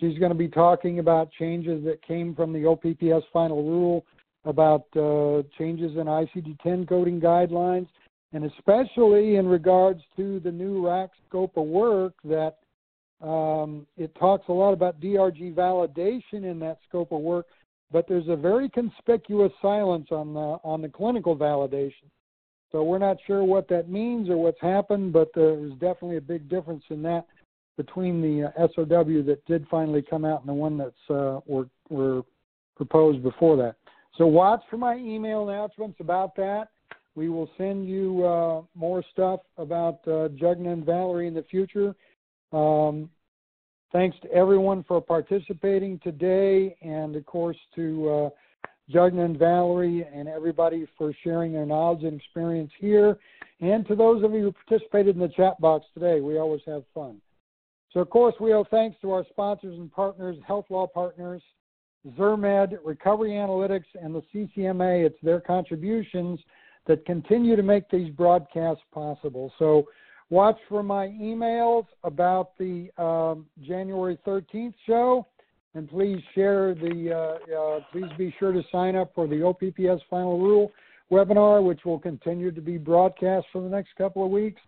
She's 0.00 0.18
going 0.18 0.32
to 0.32 0.38
be 0.38 0.48
talking 0.48 0.98
about 0.98 1.30
changes 1.38 1.84
that 1.84 2.02
came 2.02 2.34
from 2.34 2.52
the 2.52 2.66
OPPS 2.66 3.24
final 3.32 3.62
rule 3.62 4.04
about 4.44 4.86
uh, 4.96 5.42
changes 5.56 5.96
in 5.96 6.06
ICD-10 6.06 6.88
coding 6.88 7.20
guidelines, 7.20 7.88
and 8.32 8.44
especially 8.44 9.36
in 9.36 9.46
regards 9.46 10.00
to 10.16 10.40
the 10.40 10.50
new 10.50 10.86
RAC 10.86 11.10
scope 11.28 11.56
of 11.56 11.66
work 11.66 12.14
that 12.24 12.58
um, 13.20 13.86
it 13.96 14.14
talks 14.14 14.48
a 14.48 14.52
lot 14.52 14.72
about 14.72 15.00
DRG 15.00 15.54
validation 15.54 16.44
in 16.44 16.58
that 16.60 16.78
scope 16.88 17.10
of 17.12 17.20
work, 17.20 17.46
but 17.92 18.06
there's 18.08 18.28
a 18.28 18.36
very 18.36 18.68
conspicuous 18.68 19.52
silence 19.62 20.08
on 20.10 20.34
the 20.34 20.58
on 20.64 20.82
the 20.82 20.88
clinical 20.88 21.36
validation. 21.36 22.08
So 22.70 22.82
we're 22.82 22.98
not 22.98 23.16
sure 23.26 23.44
what 23.44 23.68
that 23.68 23.88
means 23.88 24.28
or 24.28 24.36
what's 24.36 24.60
happened, 24.60 25.12
but 25.12 25.30
there's 25.34 25.72
definitely 25.72 26.18
a 26.18 26.22
big 26.22 26.48
difference 26.48 26.84
in 26.90 27.02
that 27.02 27.26
between 27.78 28.20
the 28.20 28.48
uh, 28.48 28.66
SOW 28.74 29.22
that 29.22 29.40
did 29.46 29.66
finally 29.70 30.02
come 30.02 30.24
out 30.26 30.40
and 30.40 30.48
the 30.48 30.52
one 30.52 30.76
that's 30.76 31.10
uh, 31.10 31.40
were, 31.46 31.68
were 31.88 32.22
proposed 32.76 33.22
before 33.22 33.56
that. 33.56 33.76
So 34.16 34.26
watch 34.26 34.60
for 34.68 34.76
my 34.76 34.96
email 34.96 35.48
announcements 35.48 35.98
about 36.00 36.36
that. 36.36 36.68
We 37.14 37.30
will 37.30 37.48
send 37.56 37.88
you 37.88 38.24
uh, 38.26 38.62
more 38.74 39.02
stuff 39.12 39.40
about 39.56 40.00
uh, 40.06 40.28
Jugna 40.36 40.72
and 40.72 40.84
Valerie 40.84 41.28
in 41.28 41.34
the 41.34 41.44
future. 41.44 41.94
Um, 42.52 43.08
thanks 43.92 44.16
to 44.22 44.32
everyone 44.32 44.84
for 44.86 45.00
participating 45.00 45.98
today, 46.02 46.76
and 46.82 47.16
of 47.16 47.24
course 47.26 47.56
to 47.74 48.08
uh, 48.10 48.30
and 48.94 49.38
Valerie 49.38 50.06
and 50.14 50.28
everybody 50.28 50.86
for 50.96 51.12
sharing 51.22 51.52
their 51.52 51.66
knowledge 51.66 52.04
and 52.04 52.18
experience 52.18 52.70
here. 52.78 53.18
And 53.60 53.86
to 53.88 53.94
those 53.94 54.24
of 54.24 54.32
you 54.32 54.40
who 54.40 54.52
participated 54.52 55.14
in 55.14 55.20
the 55.20 55.28
chat 55.28 55.60
box 55.60 55.86
today, 55.92 56.20
we 56.20 56.38
always 56.38 56.62
have 56.66 56.84
fun. 56.94 57.20
So, 57.92 58.00
of 58.00 58.10
course, 58.10 58.34
we 58.40 58.52
owe 58.52 58.64
thanks 58.70 58.96
to 59.02 59.12
our 59.12 59.24
sponsors 59.30 59.78
and 59.78 59.92
partners, 59.92 60.36
Health 60.46 60.66
Law 60.70 60.86
Partners, 60.86 61.42
ZirMed, 62.16 62.78
Recovery 62.84 63.30
Analytics, 63.30 63.86
and 64.00 64.14
the 64.14 64.22
CCMA. 64.32 65.04
It's 65.04 65.18
their 65.22 65.40
contributions 65.40 66.38
that 66.86 67.04
continue 67.04 67.56
to 67.56 67.62
make 67.62 67.88
these 67.90 68.10
broadcasts 68.10 68.84
possible. 68.92 69.52
So, 69.58 69.86
watch 70.30 70.58
for 70.68 70.82
my 70.82 71.08
emails 71.08 71.86
about 72.04 72.56
the 72.58 72.90
um, 73.02 73.46
January 73.66 74.18
13th 74.26 74.74
show 74.86 75.26
and 75.74 75.88
please 75.88 76.20
share 76.34 76.74
the, 76.74 77.12
uh, 77.12 77.54
uh, 77.56 77.80
please 77.92 78.10
be 78.16 78.34
sure 78.38 78.52
to 78.52 78.62
sign 78.72 78.96
up 78.96 79.12
for 79.14 79.26
the 79.26 79.42
OPPS 79.42 80.02
Final 80.10 80.38
Rule 80.38 80.72
webinar, 81.10 81.62
which 81.62 81.84
will 81.84 81.98
continue 81.98 82.50
to 82.50 82.60
be 82.60 82.78
broadcast 82.78 83.46
for 83.52 83.62
the 83.62 83.68
next 83.68 83.90
couple 83.96 84.24
of 84.24 84.30
weeks. 84.30 84.60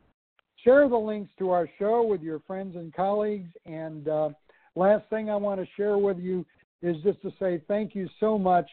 Share 0.65 0.89
the 0.89 0.97
links 0.97 1.31
to 1.39 1.51
our 1.51 1.69
show 1.78 2.03
with 2.03 2.23
your 2.23 2.41
friends 2.41 2.77
and 2.77 2.95
colleagues. 2.95 3.51
And 3.65 4.09
uh, 4.09 4.31
last 4.77 5.05
thing 5.11 5.31
I 5.31 5.37
want 5.37 5.61
to 5.61 5.66
share 5.77 5.99
with 5.99 6.19
you 6.19 6.45
is 6.82 6.97
just 7.03 7.20
to 7.23 7.32
say 7.39 7.62
thank 7.66 7.95
you 7.95 8.09
so 8.20 8.39
much 8.39 8.69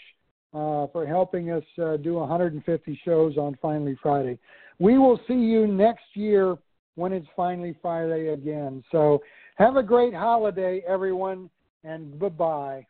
uh, 0.54 0.88
for 0.92 1.06
helping 1.08 1.52
us 1.52 1.64
uh, 1.82 1.98
do 1.98 2.16
150 2.16 3.02
shows 3.04 3.38
on 3.38 3.58
Finally 3.62 3.98
Friday. 4.02 4.38
We 4.80 4.98
will 4.98 5.20
see 5.28 5.34
you 5.34 5.66
next 5.66 6.06
year 6.14 6.58
when 6.98 7.14
it's 7.14 7.28
Finally 7.36 7.78
Friday 7.82 8.30
again. 8.30 8.84
So 8.92 9.22
have 9.56 9.78
a 9.78 9.84
great 9.84 10.14
holiday, 10.14 10.84
everyone 10.88 11.50
and 11.84 12.20
bye 12.20 12.30
bye. 12.30 12.88